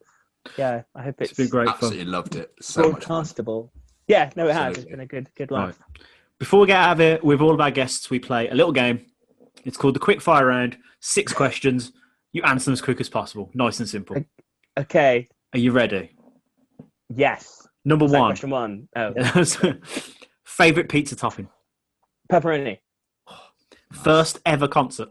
yeah, 0.57 0.83
I 0.95 1.03
hope 1.03 1.17
it's, 1.21 1.31
It's 1.33 1.39
been 1.39 1.49
great 1.49 1.67
fun. 1.67 1.75
Absolutely 1.75 2.05
loved 2.05 2.37
it. 2.37 2.53
So 2.61 2.93
much 2.93 3.05
broadcastable. 3.05 3.71
Yeah, 4.07 4.31
no, 4.37 4.47
it 4.49 4.53
has. 4.55 4.77
It's 4.79 4.87
been 4.87 5.01
a 5.01 5.07
good, 5.07 5.29
good 5.37 5.51
Right. 5.51 5.67
laugh. 5.67 5.79
Before 6.39 6.61
we 6.61 6.67
get 6.69 6.77
out 6.77 6.93
of 6.93 7.01
it, 7.01 7.25
with 7.25 7.41
all 7.41 7.53
of 7.53 7.61
our 7.61 7.71
guests, 7.73 8.09
we 8.09 8.19
play 8.21 8.49
a 8.49 8.55
little 8.55 8.73
game 8.73 9.05
It's 9.65 9.77
called 9.77 9.97
the 9.97 10.01
quick 10.01 10.21
fire 10.21 10.47
round. 10.47 10.79
Six 11.01 11.33
questions. 11.33 11.93
You 12.33 12.43
answer 12.43 12.67
them 12.67 12.75
as 12.75 12.81
quick 12.81 13.01
as 13.01 13.09
possible. 13.09 13.51
Nice 13.55 13.81
and 13.81 13.89
simple. 13.89 14.17
Okay. 14.79 15.27
Are 15.53 15.59
you 15.59 15.73
ready? 15.73 16.13
Yes. 17.09 17.67
Number 17.85 18.05
one. 18.05 18.31
Question 18.31 18.51
one. 18.51 18.89
Oh, 18.95 19.13
Favorite 20.47 20.89
pizza 20.89 21.17
topping. 21.17 21.49
pepperoni. 22.33 22.79
First 23.93 24.41
ever 24.47 24.69
concert. 24.69 25.09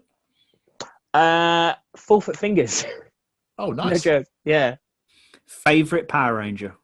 Uh, 1.13 1.73
four 1.95 2.21
foot 2.21 2.37
fingers. 2.37 2.85
Oh, 3.57 3.67
no 3.71 3.83
nice. 3.85 4.01
joke. 4.01 4.25
Yeah. 4.43 4.77
Favorite 5.45 6.07
Power 6.07 6.35
Ranger. 6.35 6.75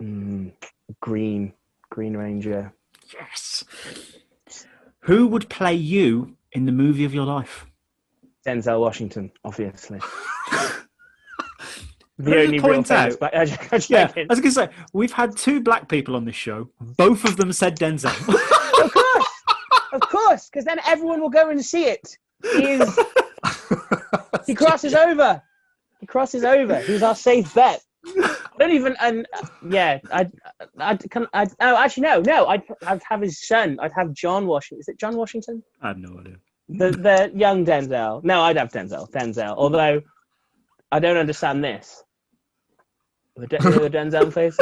Mm, 0.00 0.52
green. 1.00 1.52
Green 1.90 2.16
Ranger. 2.16 2.72
Yes. 3.12 3.64
Who 5.00 5.26
would 5.28 5.48
play 5.48 5.74
you 5.74 6.36
in 6.52 6.66
the 6.66 6.72
movie 6.72 7.04
of 7.04 7.14
your 7.14 7.24
life? 7.26 7.66
Denzel 8.46 8.80
Washington, 8.80 9.32
obviously. 9.44 10.00
The 12.18 12.36
I 12.36 12.44
only 12.44 12.58
real 12.60 12.84
out- 12.90 13.18
black. 13.18 13.32
I'm 13.34 13.46
joking. 13.48 13.80
Yeah, 13.88 14.12
I 14.16 14.26
was 14.28 14.40
going 14.40 14.42
to 14.42 14.52
say 14.52 14.68
we've 14.92 15.12
had 15.12 15.36
two 15.36 15.60
black 15.60 15.88
people 15.88 16.14
on 16.14 16.24
this 16.24 16.36
show. 16.36 16.68
Both 16.80 17.24
of 17.24 17.36
them 17.36 17.52
said 17.52 17.76
Denzel. 17.76 18.14
of 18.84 18.92
course, 18.92 19.42
of 19.92 20.00
course, 20.00 20.48
because 20.48 20.64
then 20.64 20.78
everyone 20.86 21.20
will 21.20 21.30
go 21.30 21.50
and 21.50 21.64
see 21.64 21.86
it. 21.86 22.16
He 22.42 22.72
is, 22.72 23.00
he 24.46 24.54
crosses 24.54 24.94
over. 24.94 25.42
He 25.98 26.06
crosses 26.06 26.44
over. 26.44 26.78
He's 26.80 27.02
our 27.02 27.16
safe 27.16 27.52
bet. 27.54 27.82
I 28.06 28.36
don't 28.58 28.70
even. 28.72 28.94
And 29.00 29.26
uh, 29.34 29.46
yeah, 29.68 29.98
I, 30.12 30.30
I 30.78 30.96
can. 30.96 31.26
I 31.32 31.46
oh, 31.60 31.76
actually 31.76 32.02
no, 32.02 32.20
no. 32.20 32.46
I'd, 32.46 32.62
I'd 32.86 33.02
have 33.08 33.22
his 33.22 33.44
son. 33.46 33.78
I'd 33.80 33.92
have 33.92 34.12
John 34.12 34.46
Washington. 34.46 34.80
Is 34.80 34.88
it 34.88 35.00
John 35.00 35.16
Washington? 35.16 35.62
I 35.82 35.88
have 35.88 35.98
no 35.98 36.18
idea. 36.20 36.36
The 36.68 36.90
the 36.90 37.32
young 37.34 37.64
Denzel. 37.64 38.22
No, 38.22 38.42
I'd 38.42 38.56
have 38.56 38.70
Denzel. 38.70 39.10
Denzel. 39.10 39.54
Although 39.56 40.02
I 40.94 41.00
don't 41.00 41.16
understand 41.16 41.64
this. 41.64 42.04
The, 43.34 43.48
De- 43.48 43.58
the 43.58 43.90
Denzel 43.90 44.32
face. 44.38 44.56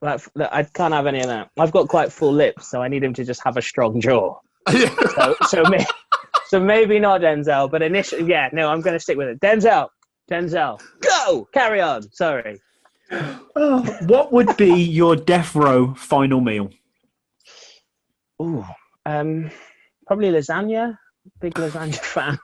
Like, 0.00 0.22
I 0.50 0.62
can't 0.62 0.94
have 0.94 1.06
any 1.06 1.20
of 1.20 1.26
that. 1.26 1.50
I've 1.58 1.70
got 1.70 1.88
quite 1.88 2.10
full 2.10 2.32
lips, 2.32 2.70
so 2.70 2.80
I 2.80 2.88
need 2.88 3.04
him 3.04 3.12
to 3.12 3.24
just 3.24 3.44
have 3.44 3.58
a 3.58 3.62
strong 3.62 4.00
jaw. 4.00 4.38
so, 4.70 5.36
so, 5.48 5.62
may, 5.68 5.84
so 6.46 6.58
maybe 6.58 6.98
not 6.98 7.20
Denzel, 7.20 7.70
but 7.70 7.82
initially, 7.82 8.24
yeah, 8.24 8.48
no, 8.54 8.70
I'm 8.70 8.80
going 8.80 8.94
to 8.94 9.00
stick 9.00 9.18
with 9.18 9.28
it. 9.28 9.38
Denzel, 9.40 9.88
Denzel, 10.30 10.80
go, 11.02 11.46
carry 11.52 11.82
on. 11.82 12.10
Sorry. 12.10 12.58
Oh, 13.54 13.82
what 14.06 14.32
would 14.32 14.56
be 14.56 14.72
your 14.82 15.14
death 15.14 15.54
row 15.54 15.92
final 15.92 16.40
meal? 16.40 16.70
Ooh, 18.40 18.64
um, 19.04 19.50
probably 20.06 20.30
lasagna. 20.30 20.96
Big 21.38 21.52
lasagna 21.52 21.96
fan. 22.14 22.38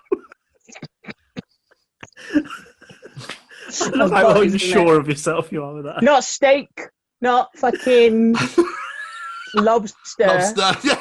I 4.10 4.20
how 4.20 4.40
unsure 4.40 5.00
of 5.00 5.08
yourself 5.08 5.50
you 5.50 5.62
are 5.64 5.74
with 5.74 5.84
that. 5.84 6.02
Not 6.02 6.24
steak, 6.24 6.68
not 7.20 7.56
fucking 7.56 8.36
lobster. 9.54 10.26
Lobster. 10.26 10.72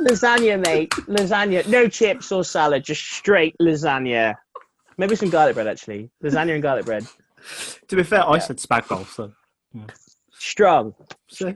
Lasagna, 0.00 0.64
mate. 0.64 0.90
Lasagna. 0.90 1.66
No 1.68 1.88
chips 1.88 2.32
or 2.32 2.44
salad, 2.44 2.84
just 2.84 3.02
straight 3.02 3.54
lasagna. 3.60 4.34
Maybe 4.98 5.16
some 5.16 5.30
garlic 5.30 5.54
bread, 5.54 5.66
actually. 5.66 6.10
Lasagna 6.22 6.54
and 6.54 6.62
garlic 6.62 6.84
bread. 6.84 7.06
To 7.88 7.96
be 7.96 8.02
fair, 8.02 8.28
I 8.28 8.38
said 8.38 8.58
spag 8.58 8.88
bowl, 8.88 9.04
so 9.04 9.32
Strong. 10.32 10.94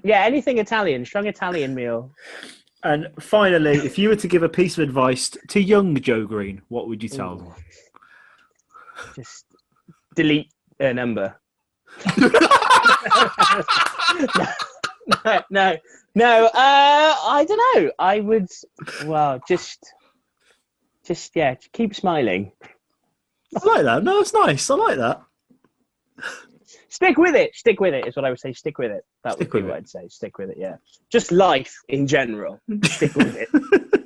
Yeah, 0.05 0.23
anything 0.23 0.59
Italian. 0.59 1.05
Strong 1.05 1.27
Italian 1.27 1.75
meal. 1.75 2.13
And 2.85 3.09
finally, 3.19 3.79
if 3.79 3.99
you 3.99 4.11
were 4.11 4.17
to 4.17 4.29
give 4.29 4.45
a 4.45 4.49
piece 4.49 4.79
of 4.79 4.85
advice 4.85 5.31
to 5.49 5.61
young 5.61 6.01
Joe 6.01 6.25
Green, 6.25 6.63
what 6.69 6.87
would 6.87 7.03
you 7.03 7.09
tell 7.09 7.37
them? 7.37 7.53
Just 9.15 9.47
delete 10.15 10.53
a 10.81 10.93
number. 10.95 11.37
no, 15.25 15.41
no, 15.51 15.77
no. 16.15 16.47
Uh, 16.47 16.51
I 16.55 17.47
don't 17.49 17.61
know. 17.75 17.91
I 17.99 18.21
would. 18.21 18.49
Well, 19.05 19.41
just, 19.49 19.93
just 21.07 21.35
yeah. 21.35 21.55
Keep 21.73 21.95
smiling. 21.95 22.53
I 23.57 23.67
like 23.67 23.85
that. 23.85 24.05
No, 24.05 24.21
it's 24.21 24.35
nice. 24.35 24.69
I 24.71 24.75
like 24.75 24.99
that. 24.99 25.23
Stick 26.89 27.19
with 27.19 27.35
it. 27.35 27.55
Stick 27.55 27.79
with 27.81 27.95
it 27.95 28.07
is 28.07 28.17
what 28.17 28.25
I 28.25 28.31
would 28.31 28.41
say. 28.41 28.53
Stick 28.53 28.79
with 28.79 28.91
it. 28.91 29.05
That 29.23 29.35
Stick 29.35 29.53
would 29.53 29.65
be 29.65 29.69
what 29.69 29.77
I'd 29.77 29.89
say. 29.89 30.09
Stick 30.09 30.39
with 30.39 30.51
it. 30.51 30.57
Yeah. 30.59 30.77
Just 31.11 31.31
life 31.31 31.75
in 31.89 32.07
general. 32.07 32.61
Stick 32.85 33.15
with 33.15 33.37
it. 33.37 34.05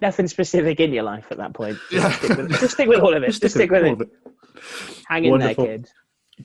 Nothing 0.00 0.28
specific 0.28 0.80
in 0.80 0.92
your 0.92 1.02
life 1.04 1.26
at 1.30 1.36
that 1.38 1.52
point. 1.54 1.78
Just, 1.90 1.92
Yeah. 1.92 2.12
stick, 2.12 2.36
with. 2.36 2.50
Just 2.60 2.74
stick 2.74 2.88
with 2.88 3.00
all 3.00 3.14
of 3.14 3.22
it. 3.22 3.26
Just, 3.32 3.50
stick 3.54 3.70
with 3.70 3.84
all 3.84 4.00
it. 4.00 4.08
it. 4.08 4.62
Hang 5.08 5.24
in 5.24 5.30
Wonderful. 5.32 5.64
there, 5.66 5.78
kid. 5.78 5.88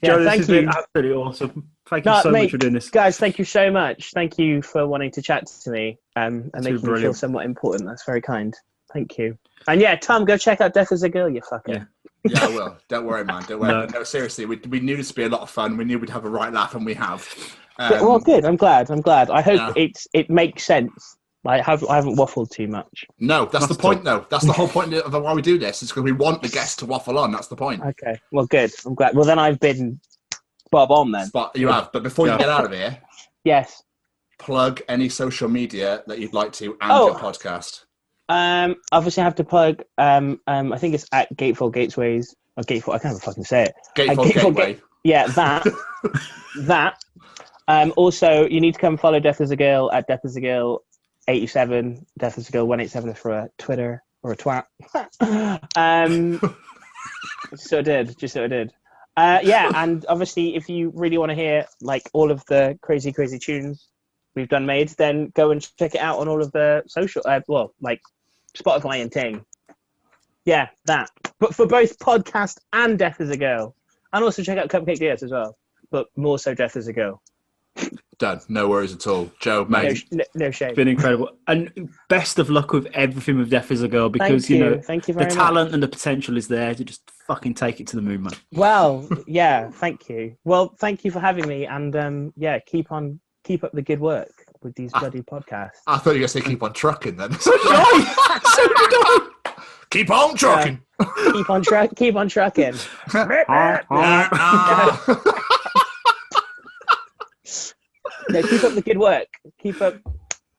Joe, 0.03 0.11
Yeah, 0.11 0.18
this 0.18 0.27
thank 0.27 0.40
has 0.41 0.49
you. 0.49 0.56
been 0.61 0.69
absolutely 0.69 1.11
awesome. 1.14 1.69
Thank 1.90 2.06
you 2.06 2.11
No, 2.11 2.22
so 2.22 2.32
mate, 2.32 2.41
much 2.44 2.52
for 2.52 2.57
doing 2.57 2.73
this. 2.73 2.90
Guys, 2.90 3.18
thank 3.18 3.40
you 3.40 3.45
so 3.45 3.72
much. 3.72 4.11
Thank 4.11 4.38
you 4.38 4.61
for 4.61 4.86
wanting 4.88 5.11
to 5.11 5.22
chat 5.22 5.45
to 5.48 5.69
me 5.69 5.99
um, 6.15 6.49
and 6.53 6.64
been 6.64 6.73
making 6.76 6.94
me 6.94 7.02
feel 7.02 7.14
somewhat 7.14 7.45
important. 7.45 7.88
That's 7.88 8.03
very 8.06 8.22
kind. 8.22 8.53
Thank 8.91 9.18
you. 9.18 9.38
And 9.68 9.80
yeah, 9.80 9.95
Tom, 9.95 10.26
go 10.26 10.38
check 10.38 10.60
out 10.61 10.73
Death 10.73 10.91
as 10.91 11.03
a 11.03 11.10
Girl, 11.10 11.30
you 11.30 11.41
fucker. 11.41 11.61
Yeah. 11.68 11.84
Yeah, 12.27 12.44
I 12.45 12.48
will. 12.48 12.77
Don't 12.90 13.06
worry, 13.06 13.23
man. 13.23 13.44
Don't 13.48 13.60
worry. 13.60 13.72
No. 13.72 13.86
No, 13.86 14.03
seriously, 14.03 14.45
we, 14.48 14.57
we 14.68 14.80
knew 14.80 14.98
this 14.98 15.10
would 15.10 15.15
be 15.15 15.23
a 15.23 15.30
lot 15.30 15.41
of 15.41 15.49
fun. 15.49 15.77
We 15.77 15.86
knew 15.86 15.99
we'd 15.99 16.10
have 16.10 16.26
a 16.26 16.30
right 16.30 16.52
laugh, 16.52 16.73
and 16.73 16.84
we 16.86 16.95
have. 16.95 17.27
Um, 17.77 17.91
Yeah, 17.91 18.02
well, 18.02 18.19
good. 18.19 18.45
I'm 18.45 18.56
glad. 18.56 18.90
I'm 18.90 19.02
glad. 19.02 19.30
I 19.30 19.41
hope 19.41 19.57
Yeah. 19.60 19.73
it's 19.76 20.07
it 20.14 20.30
makes 20.30 20.64
sense. 20.65 21.18
I 21.46 21.62
have 21.62 21.84
I 21.88 21.96
haven't 21.96 22.16
waffled 22.18 22.50
too 22.50 22.68
much. 22.68 23.06
no, 23.20 23.46
that's 23.46 23.62
Not 23.62 23.70
the 23.70 23.76
at 23.76 23.86
all. 23.86 23.92
point, 23.94 24.04
though. 24.04 24.26
That's 24.30 24.46
the 24.46 24.54
whole 24.54 24.68
point 24.68 24.94
of 24.94 25.14
why 25.14 25.34
we 25.34 25.42
do 25.42 25.58
this. 25.58 25.82
It's 25.84 25.92
because 25.92 26.04
we 26.04 26.12
want 26.12 26.42
the 26.42 26.50
guests 26.50 26.76
to 26.78 26.86
waffle 26.86 27.18
on. 27.20 27.32
That's 27.32 27.48
the 27.48 27.56
point. 27.56 27.82
Okay. 27.84 28.20
Well, 28.32 28.46
good. 28.48 28.72
I'm 28.86 28.96
glad. 28.96 29.16
Well, 29.16 29.26
then 29.26 29.38
I've 29.40 29.60
been 29.60 30.00
bob 30.72 30.92
on 30.92 31.12
then. 31.12 31.30
But 31.34 31.56
you 31.56 31.68
have. 31.68 31.92
But 31.92 32.04
before 32.04 32.28
Yeah. 32.28 32.34
you 32.34 32.40
get 32.40 32.50
out 32.50 32.66
of 32.66 32.72
here, 32.72 32.98
Yes. 33.44 33.84
plug 34.40 34.82
any 34.90 35.08
social 35.10 35.48
media 35.48 36.04
that 36.08 36.20
you'd 36.20 36.34
like 36.34 36.52
to 36.54 36.78
and 36.82 36.92
Oh. 36.92 37.08
your 37.08 37.16
podcast. 37.20 37.84
Um. 38.28 38.76
Obviously, 38.92 39.22
I 39.22 39.26
have 39.26 39.36
to 39.36 39.44
plug. 39.44 39.84
Um. 40.00 40.40
Um. 40.48 40.74
I 40.74 40.78
think 40.80 40.96
it's 40.96 41.06
at 41.12 41.36
Gateful 41.38 41.70
Gateways. 41.70 42.36
Or 42.58 42.64
Gateful. 42.64 42.94
I 42.94 43.00
can't 43.00 43.12
even 43.14 43.20
fucking 43.22 43.44
say 43.44 43.64
it. 43.66 43.74
Gatefold 43.96 44.24
Gateful 44.34 44.52
Gateway. 44.52 44.82
Yeah, 45.04 45.28
that. 45.28 45.68
that. 46.62 46.96
Um, 47.68 47.94
also, 47.98 48.48
you 48.48 48.62
need 48.62 48.74
to 48.76 48.80
come 48.80 48.96
follow 48.98 49.20
Death 49.20 49.42
as 49.42 49.52
a 49.52 49.56
Girl 49.56 49.92
at 49.92 50.08
Death 50.08 50.22
as 50.24 50.36
a 50.36 50.42
Girl 50.42 50.84
87. 51.28 52.06
Death 52.18 52.38
as 52.38 52.50
a 52.50 52.52
Girl 52.52 52.66
187 52.68 53.14
for 53.16 53.32
a 53.32 53.50
Twitter 53.58 54.04
or 54.24 54.32
a 54.32 54.38
twat. 54.38 54.66
um, 55.76 56.40
so 57.56 57.80
I 57.80 57.82
did. 57.82 58.18
Just 58.18 58.34
so 58.34 58.44
I 58.44 58.48
did. 58.48 58.74
Uh, 59.18 59.40
yeah, 59.44 59.72
and 59.76 60.06
obviously, 60.10 60.56
if 60.56 60.68
you 60.68 60.92
really 60.94 61.18
want 61.18 61.30
to 61.30 61.36
hear 61.36 61.66
like 61.82 62.04
all 62.12 62.32
of 62.32 62.44
the 62.48 62.78
crazy, 62.82 63.14
crazy 63.14 63.40
tunes 63.40 63.88
we've 64.36 64.50
done 64.50 64.66
made, 64.66 64.90
then 64.90 65.32
go 65.34 65.52
and 65.52 65.62
check 65.78 65.96
it 65.96 66.02
out 66.02 66.20
on 66.20 66.28
all 66.28 66.42
of 66.42 66.52
the 66.52 66.84
social, 66.88 67.22
uh, 67.26 67.40
well, 67.48 67.74
like 67.80 68.02
Spotify 68.58 69.02
and 69.02 69.12
Ting. 69.12 69.46
Yeah, 70.44 70.68
that. 70.86 71.10
But 71.40 71.56
for 71.56 71.66
both 71.66 71.98
podcast 71.98 72.58
and 72.74 73.00
Death 73.00 73.22
as 73.22 73.30
a 73.30 73.38
Girl. 73.38 73.76
And 74.14 74.24
also 74.24 74.44
check 74.44 74.58
out 74.58 74.70
Cupcake 74.70 75.00
Diaz 75.00 75.24
as 75.24 75.32
well. 75.32 75.58
But 75.92 76.08
more 76.16 76.38
so 76.38 76.54
Death 76.54 76.76
as 76.76 76.88
a 76.88 76.94
Girl. 76.94 77.22
Done. 78.18 78.40
No 78.48 78.70
worries 78.70 78.94
at 78.94 79.06
all. 79.08 79.30
Joe, 79.42 79.64
No, 79.68 79.82
mate. 79.82 79.98
sh- 79.98 80.06
no, 80.12 80.24
no 80.36 80.52
shame. 80.52 80.70
It's 80.70 80.76
been 80.76 80.88
incredible. 80.88 81.30
And 81.48 81.90
best 82.10 82.40
of 82.40 82.50
luck 82.50 82.72
with 82.72 82.86
everything 82.94 83.38
with 83.38 83.50
Death 83.50 83.72
as 83.72 83.82
a 83.84 83.88
Girl 83.88 84.10
because, 84.10 84.48
Thank 84.48 84.50
you 84.50 84.58
you. 84.58 84.64
know, 84.76 84.82
Thank 84.82 85.08
you 85.08 85.14
the 85.14 85.20
very 85.20 85.30
much. 85.30 85.38
talent 85.38 85.74
and 85.74 85.84
the 85.84 85.88
potential 85.88 86.38
is 86.38 86.48
there 86.48 86.74
to 86.76 86.84
just 86.84 87.10
fucking 87.28 87.54
take 87.56 87.80
it 87.82 87.88
to 87.88 87.96
the 87.96 88.02
moon, 88.02 88.24
man. 88.24 88.34
Well, 88.54 89.08
yeah, 89.28 89.70
thank 89.72 90.08
you. 90.10 90.36
Well, 90.46 90.76
thank 90.80 91.04
you 91.04 91.12
for 91.12 91.20
having 91.20 91.48
me. 91.48 91.66
And 91.66 91.96
um, 91.96 92.34
yeah, 92.38 92.60
keep 92.60 92.92
on, 92.92 93.20
keep 93.44 93.64
up 93.64 93.72
the 93.74 93.82
good 93.82 94.00
work 94.00 94.32
with 94.62 94.76
these 94.76 94.92
ah, 94.94 95.00
bloody 95.00 95.22
podcasts. 95.22 95.82
I 95.88 95.98
thought 95.98 96.12
you 96.12 96.22
were 96.22 96.28
going 96.28 96.28
to 96.28 96.28
say 96.30 96.42
keep 96.42 96.64
on 96.64 96.74
trucking 96.74 97.18
then. 97.18 97.32
So 97.40 97.52
did 97.52 97.62
I. 97.66 98.42
so 98.56 98.68
did 98.68 99.54
I. 99.58 99.64
keep 99.90 100.10
on 100.10 100.36
trucking. 100.36 100.82
keep 101.34 101.50
on 101.50 101.62
truck, 101.62 101.96
keep 101.96 102.16
on 102.16 102.30
trucking. 102.30 102.74
Ah, 103.14 103.82
ah. 103.92 105.42
No, 108.30 108.42
keep 108.42 108.64
up 108.64 108.74
the 108.74 108.82
good 108.82 108.98
work. 108.98 109.28
Keep 109.62 109.82
up 109.82 109.96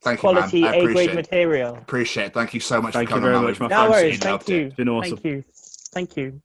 Thank 0.03 0.21
quality 0.21 0.63
man. 0.63 0.75
I 0.75 0.77
A 0.79 0.83
grade 0.93 1.15
material. 1.15 1.77
Appreciate 1.77 2.27
it. 2.27 2.35
Thank 2.35 2.55
you 2.55 2.61
so 2.61 2.81
much 2.81 2.93
Thank 2.95 3.09
for 3.11 3.17
you 3.17 3.21
coming 3.21 3.25
very 3.25 3.37
on. 3.37 3.45
much, 3.45 3.61
my 3.61 3.67
No 3.69 3.77
friend. 3.77 3.91
worries. 3.91 4.15
absolutely 4.15 4.19
Thank 4.19 4.33
loved 4.33 4.51
it. 4.51 4.55
you. 4.55 4.71
Been 4.77 4.89
awesome. 4.89 5.17
Thank 5.19 5.25
you. 5.25 5.45
Thank 5.93 6.17
you. 6.17 6.41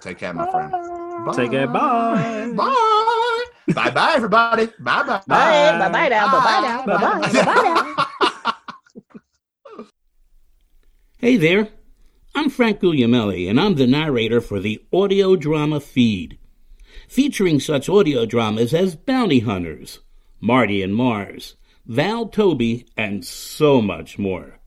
Take 0.00 0.18
care, 0.18 0.34
my 0.34 0.50
friend. 0.50 0.72
Bye. 0.72 1.32
Take 1.34 1.50
care. 1.52 1.66
Bye. 1.66 2.52
Bye. 2.54 3.44
Bye 3.74 3.90
bye, 3.90 4.12
everybody. 4.14 4.66
Bye 4.78 5.02
bye. 5.02 5.20
Bye. 5.26 5.78
Bye. 5.78 5.88
Bye 5.88 6.08
now. 6.08 6.30
Bye. 6.30 6.40
Bye 6.40 6.60
now. 6.68 6.84
Bye. 6.86 6.96
Bye. 6.98 7.20
Bye. 7.32 7.44
Bye 7.44 8.54
now. 8.54 8.54
Hey 11.18 11.36
there, 11.36 11.68
I'm 12.34 12.50
Frank 12.50 12.80
Guglielmelli, 12.80 13.48
and 13.48 13.58
I'm 13.58 13.74
the 13.74 13.86
narrator 13.86 14.40
for 14.40 14.60
the 14.60 14.84
audio 14.92 15.34
drama 15.34 15.80
feed, 15.80 16.38
featuring 17.08 17.58
such 17.58 17.88
audio 17.88 18.26
dramas 18.26 18.74
as 18.74 18.94
Bounty 18.94 19.40
Hunters, 19.40 20.00
Marty 20.40 20.82
and 20.82 20.94
Mars, 20.94 21.56
Val 21.86 22.28
Toby, 22.28 22.86
and 22.96 23.24
so 23.24 23.80
much 23.80 24.18
more. 24.18 24.58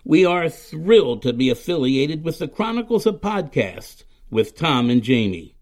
We 0.03 0.25
are 0.25 0.49
thrilled 0.49 1.23
to 1.23 1.33
be 1.33 1.51
affiliated 1.51 2.25
with 2.25 2.39
the 2.39 2.49
Chronicles 2.49 3.07
of 3.07 3.21
Podcast 3.21 4.05
with 4.31 4.57
Tom 4.57 4.89
and 4.89 5.03
Jamie. 5.03 5.57